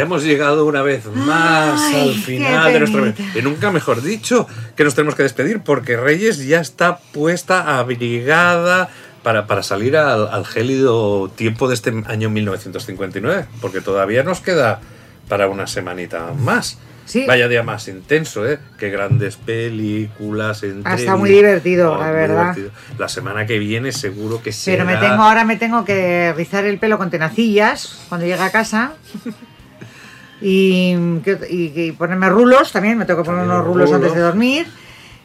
Ya 0.00 0.06
hemos 0.06 0.24
llegado 0.24 0.64
una 0.64 0.80
vez 0.80 1.04
más 1.14 1.78
Ay, 1.78 2.08
al 2.08 2.14
final 2.14 2.72
de 2.72 2.78
nuestro. 2.80 3.12
Y 3.38 3.42
nunca 3.42 3.70
mejor 3.70 4.00
dicho 4.00 4.46
que 4.74 4.82
nos 4.82 4.94
tenemos 4.94 5.14
que 5.14 5.22
despedir 5.22 5.60
porque 5.60 5.98
Reyes 5.98 6.46
ya 6.46 6.58
está 6.58 7.00
puesta, 7.12 7.78
abrigada 7.78 8.88
para, 9.22 9.46
para 9.46 9.62
salir 9.62 9.98
al, 9.98 10.26
al 10.28 10.46
gélido 10.46 11.28
tiempo 11.36 11.68
de 11.68 11.74
este 11.74 11.92
año 12.06 12.30
1959. 12.30 13.44
Porque 13.60 13.82
todavía 13.82 14.22
nos 14.22 14.40
queda 14.40 14.80
para 15.28 15.48
una 15.48 15.66
semanita 15.66 16.32
más. 16.34 16.78
Sí. 17.04 17.24
Vaya 17.26 17.46
día 17.48 17.62
más 17.62 17.86
intenso, 17.88 18.48
¿eh? 18.48 18.58
Qué 18.78 18.88
grandes 18.88 19.36
películas, 19.36 20.62
Ah, 20.84 20.94
está 20.94 21.16
muy 21.16 21.28
divertido, 21.28 21.98
la 21.98 22.10
verdad. 22.10 22.56
La 22.98 23.08
semana 23.08 23.44
que 23.46 23.58
viene 23.58 23.92
seguro 23.92 24.40
que 24.42 24.54
Pero 24.64 24.84
me 24.86 24.92
será- 24.94 25.10
tengo, 25.10 25.22
ahora 25.24 25.44
me 25.44 25.56
tengo 25.56 25.84
que 25.84 26.32
rizar 26.36 26.64
el 26.64 26.78
pelo 26.78 26.96
con 26.96 27.10
tenacillas 27.10 27.98
cuando 28.08 28.26
llegue 28.26 28.40
a 28.42 28.50
casa. 28.50 28.92
Y, 30.40 31.18
¿qué- 31.24 31.38
y- 31.50 31.80
y 31.88 31.92
ponerme 31.92 32.28
rulos 32.28 32.72
también, 32.72 32.96
me 32.98 33.04
tengo 33.04 33.22
que 33.22 33.26
poner 33.26 33.40
También 33.40 33.56
unos 33.60 33.66
los 33.66 33.74
rulos 33.74 33.92
antes 33.92 34.14
de 34.14 34.20
dormir. 34.20 34.66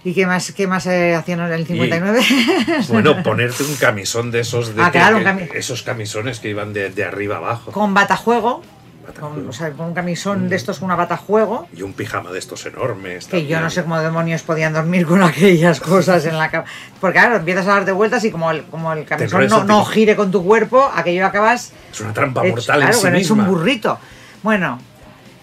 ¿Y 0.03 0.13
qué 0.13 0.27
más, 0.27 0.51
qué 0.51 0.67
más 0.67 0.85
eh, 0.85 1.15
hacían 1.15 1.39
en 1.39 1.51
el 1.53 1.65
59? 1.65 2.21
Bueno, 2.89 3.23
ponerte 3.23 3.63
un 3.63 3.75
camisón 3.75 4.29
de 4.29 4.41
esos 4.41 4.75
de 4.75 4.81
Ah, 4.83 4.91
que- 4.91 4.99
claro, 4.99 5.19
cami- 5.19 5.49
esos 5.55 5.81
camisones 5.83 6.39
que 6.39 6.49
iban 6.49 6.73
de, 6.73 6.89
de 6.91 7.03
arriba 7.05 7.37
abajo. 7.37 7.71
con 7.71 7.93
batajuego, 7.95 8.61
Batajuego. 9.07 9.35
con, 9.35 9.49
o 9.49 9.53
sea, 9.53 9.71
con 9.71 9.87
un 9.87 9.93
camisón 9.95 10.47
de 10.47 10.57
estos 10.57 10.77
con 10.77 10.87
una 10.87 10.95
batajuego. 10.95 11.67
Y 11.75 11.81
un 11.81 11.93
pijama 11.93 12.31
de 12.31 12.37
estos 12.37 12.65
enormes. 12.67 13.25
Que 13.25 13.43
yo 13.47 13.55
no 13.55 13.61
también. 13.63 13.69
sé 13.71 13.81
cómo 13.83 13.99
demonios 13.99 14.43
podían 14.43 14.73
dormir 14.73 15.07
con 15.07 15.23
aquellas 15.23 15.79
cosas 15.79 16.23
en 16.25 16.37
la 16.37 16.51
cama. 16.51 16.65
Porque 17.01 17.17
claro, 17.19 17.37
empiezas 17.37 17.65
a 17.65 17.71
darte 17.71 17.91
vueltas 17.91 18.23
y 18.25 18.31
como 18.31 18.51
el, 18.51 18.63
como 18.65 18.93
el 18.93 19.05
camisón 19.05 19.47
no, 19.47 19.63
no 19.63 19.85
gire 19.85 20.15
con 20.15 20.29
tu 20.29 20.43
cuerpo, 20.45 20.87
aquello 20.93 21.25
acabas 21.25 21.71
Es 21.91 22.01
una 22.01 22.13
trampa 22.13 22.41
hecho- 22.45 22.55
mortal 22.57 22.79
claro, 22.81 22.93
sí 22.93 23.07
no 23.09 23.17
es 23.17 23.31
un 23.31 23.37
misma. 23.39 23.49
burrito. 23.51 23.99
Bueno, 24.43 24.79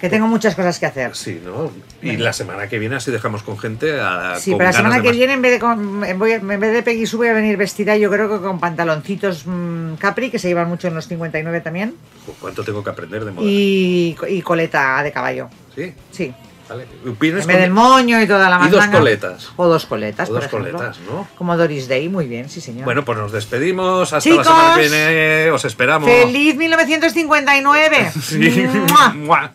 que 0.02 0.10
tengo 0.10 0.26
muchas 0.26 0.54
cosas 0.54 0.78
que 0.80 0.84
hacer. 0.86 1.14
Sí, 1.16 1.40
¿no? 1.42 1.70
Y 2.02 2.16
la 2.18 2.32
semana 2.34 2.68
que 2.68 2.78
viene 2.78 2.96
así 2.96 3.10
dejamos 3.10 3.42
con 3.44 3.56
gente 3.58 3.98
a, 4.00 4.34
Sí, 4.38 4.50
con 4.50 4.58
pero 4.58 4.68
la 4.70 4.76
semana 4.76 4.96
que 5.00 5.08
más. 5.08 5.16
viene, 5.16 5.32
en 5.34 5.40
vez 5.42 5.52
de, 5.52 5.58
con- 5.60 6.04
en 6.04 6.18
voy- 6.18 6.32
en 6.32 6.46
vez 6.60 6.72
de 6.72 6.82
Peggy 6.82 7.06
Sue, 7.06 7.18
voy 7.18 7.28
a 7.28 7.32
venir 7.32 7.56
vestida, 7.56 7.96
yo 7.96 8.10
creo 8.10 8.28
que 8.28 8.44
con 8.44 8.58
pantaloncitos 8.58 9.44
mm, 9.46 9.94
Capri, 9.94 10.30
que 10.30 10.38
se 10.40 10.48
llevan 10.48 10.68
mucho 10.68 10.88
en 10.88 10.94
los 10.96 11.06
59 11.06 11.60
también, 11.60 11.94
¿Cuánto 12.40 12.64
tengo 12.64 12.82
que 12.84 12.90
aprender 12.90 13.24
de 13.24 13.30
moda? 13.30 13.46
y, 13.48 14.16
y 14.28 14.42
coleta 14.42 15.02
de 15.04 15.12
caballo. 15.12 15.48
Sí, 15.74 15.94
Sí. 16.10 16.34
vale. 16.68 16.86
En 17.04 17.16
¿Vienes 17.20 17.46
vez 17.46 17.58
del 17.60 17.70
moño 17.70 18.20
y 18.20 18.26
toda 18.26 18.50
la 18.50 18.66
Y 18.66 18.70
dos 18.70 18.86
coletas. 18.88 19.50
O 19.56 19.68
dos 19.68 19.86
coletas, 19.86 20.28
O 20.30 20.34
dos 20.34 20.48
coletas, 20.48 20.98
¿no? 21.08 21.28
Como 21.38 21.56
Doris 21.56 21.86
Day, 21.86 22.08
muy 22.08 22.26
bien, 22.26 22.48
sí, 22.48 22.60
señor. 22.60 22.84
Bueno, 22.86 23.04
pues 23.04 23.16
nos 23.18 23.30
despedimos. 23.30 24.12
Hasta 24.12 24.28
Chicos, 24.28 24.44
la 24.46 24.52
semana 24.52 24.74
que 24.74 24.80
viene. 24.88 25.50
Os 25.52 25.64
esperamos. 25.64 26.10
¡Feliz 26.10 26.56
1959! 26.56 28.10
Sí. 28.20 28.66
¡Mua! 28.88 29.08
Mua. 29.14 29.52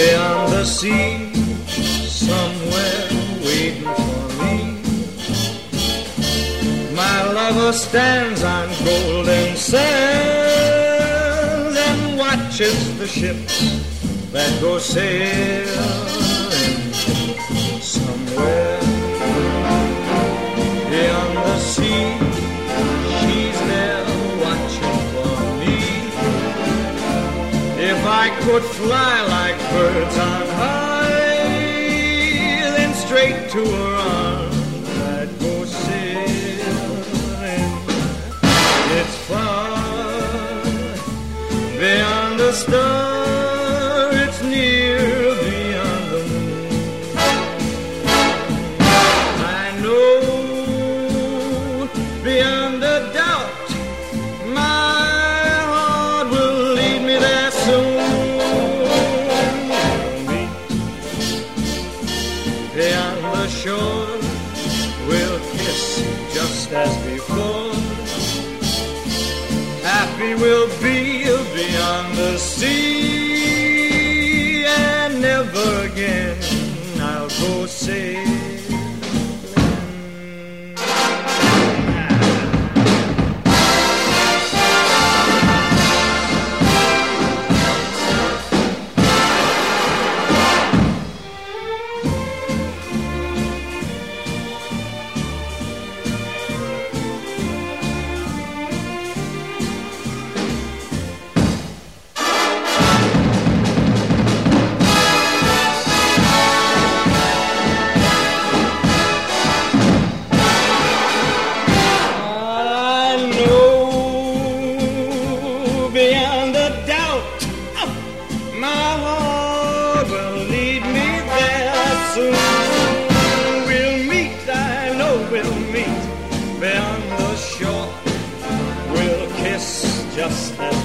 Beyond 0.00 0.52
the 0.52 0.64
sea, 0.64 1.32
somewhere 2.08 3.08
waiting 3.44 3.84
for 3.84 4.22
me. 4.40 4.54
My 6.94 7.18
lover 7.38 7.72
stands 7.72 8.42
on 8.42 8.68
golden 8.84 9.56
sands 9.56 10.56
and 11.88 12.18
watches 12.18 12.78
the 12.98 13.06
ships 13.06 13.54
that 14.32 14.50
go 14.62 14.78
sailing 14.78 15.68
somewhere 17.82 18.80
beyond 20.90 21.36
the 21.36 21.58
sea. 21.58 22.39
I 28.22 28.28
could 28.44 28.62
fly 28.62 29.22
like 29.36 29.58
birds 29.70 30.16
on 30.18 30.46
high, 30.60 31.08
then 32.76 32.92
straight 32.92 33.48
to 33.54 33.64
her 33.64 33.94
arms 33.96 34.88
I'd 35.16 35.30
go 35.40 35.64
sailing. 35.64 37.08
It's 38.98 39.16
far 39.28 40.62
beyond 41.78 42.34
the 42.40 42.52
star, 42.52 43.19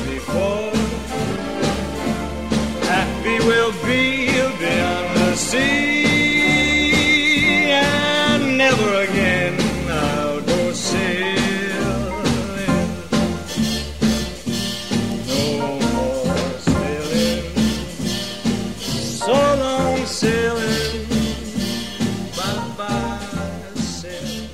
before. 0.03 0.72
Happy 2.91 3.35
we'll 3.47 3.73
be 3.85 4.01
beyond 4.59 5.07
the 5.17 5.31
sea, 5.35 5.72
and 7.72 8.57
never 8.57 8.89
again 9.07 9.55
I'll 9.89 10.41
go 10.41 10.72
sailing. 10.72 12.13
No 15.27 15.43
more 15.84 16.49
sailing. 16.67 17.45
So 19.23 19.34
long 19.34 19.99
sailing. 20.05 21.07
Bye 22.38 22.63
bye 22.77 23.73
sailing. 23.76 24.49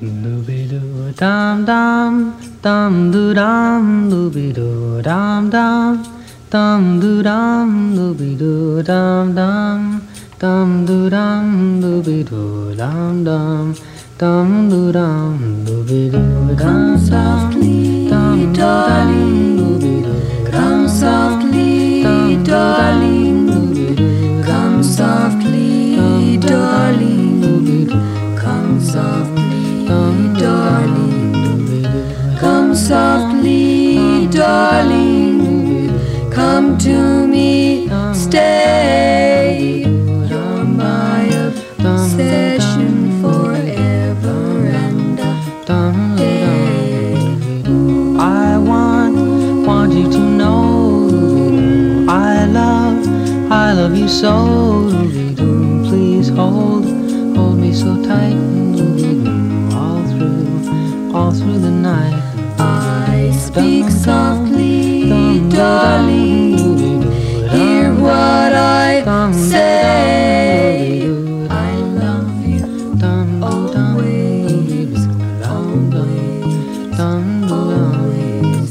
Dooby 0.00 0.60
doo 0.70 1.12
dum 1.16 1.64
dum 1.64 2.14
Dum 2.62 3.10
do 3.10 3.34
dum 3.34 4.08
do 4.08 4.30
be 4.30 4.52
do 4.52 5.02
dum 5.02 5.50
dum 5.50 6.00
dum 6.48 7.00
do 7.00 7.20
dum 7.20 7.96
do 7.96 8.14
be 8.14 8.36
do 8.36 8.80
dum 8.84 9.34
dum 9.34 10.00
dum 10.38 10.86
do 10.86 11.10
dum 11.10 11.80
do 11.80 12.00
be 12.04 12.22
do 12.22 12.72
dum 12.76 13.24
dum 13.24 13.74
dum 14.16 14.70
do 14.70 14.92
dum 14.92 15.64
do 15.64 15.82
be 15.82 16.08
do 16.08 16.22
dum 16.54 16.96
softly 16.96 18.08
dum 18.08 18.52
darling 18.52 19.56
do 19.56 19.68
be 19.82 19.94
do 20.06 20.14
dum 20.52 20.86
softly 20.86 22.36
darling. 22.44 23.21
Softly 32.92 34.26
darling. 34.26 35.88
Come 36.30 36.76
to 36.86 37.26
me 37.26 37.88
stay. 38.12 39.84
You're 40.30 40.64
my 40.64 41.22
obsession 41.78 42.94
forever 43.22 44.40
and 44.84 45.18
a 45.20 45.84
day. 46.18 47.14
I 48.18 48.58
want 48.58 49.16
want 49.66 49.92
you 49.94 50.10
to 50.12 50.22
know. 50.40 50.60
I 52.10 52.44
love 52.44 52.98
I 53.50 53.72
love 53.72 53.96
you 53.96 54.08
so. 54.22 54.34
Please 55.88 56.28
hold 56.28 56.84
hold 57.36 57.56
me 57.58 57.72
so 57.72 57.90
tight 58.04 58.51
speak 63.52 63.90
softly, 63.90 65.10
darling. 65.50 67.02
Hear 67.50 67.92
what 67.92 68.54
I 68.54 69.02
say. 69.34 71.02
I 71.50 71.74
love 72.00 72.46
you 72.48 72.64
always, 73.42 75.06
always, 75.46 77.00
always. 77.52 78.70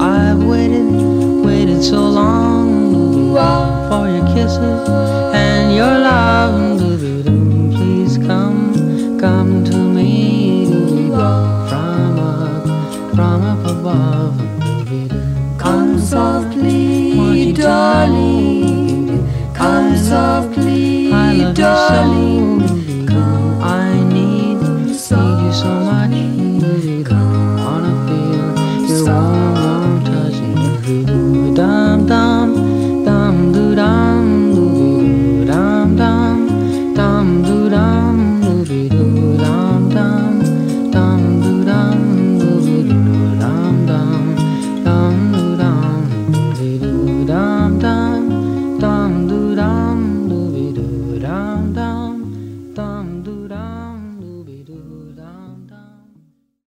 I've 0.00 0.44
waited, 0.44 1.44
waited 1.44 1.82
so 1.82 2.08
long 2.08 3.36
ah. 3.36 3.88
for 3.90 4.08
your 4.08 4.26
kisses. 4.32 5.07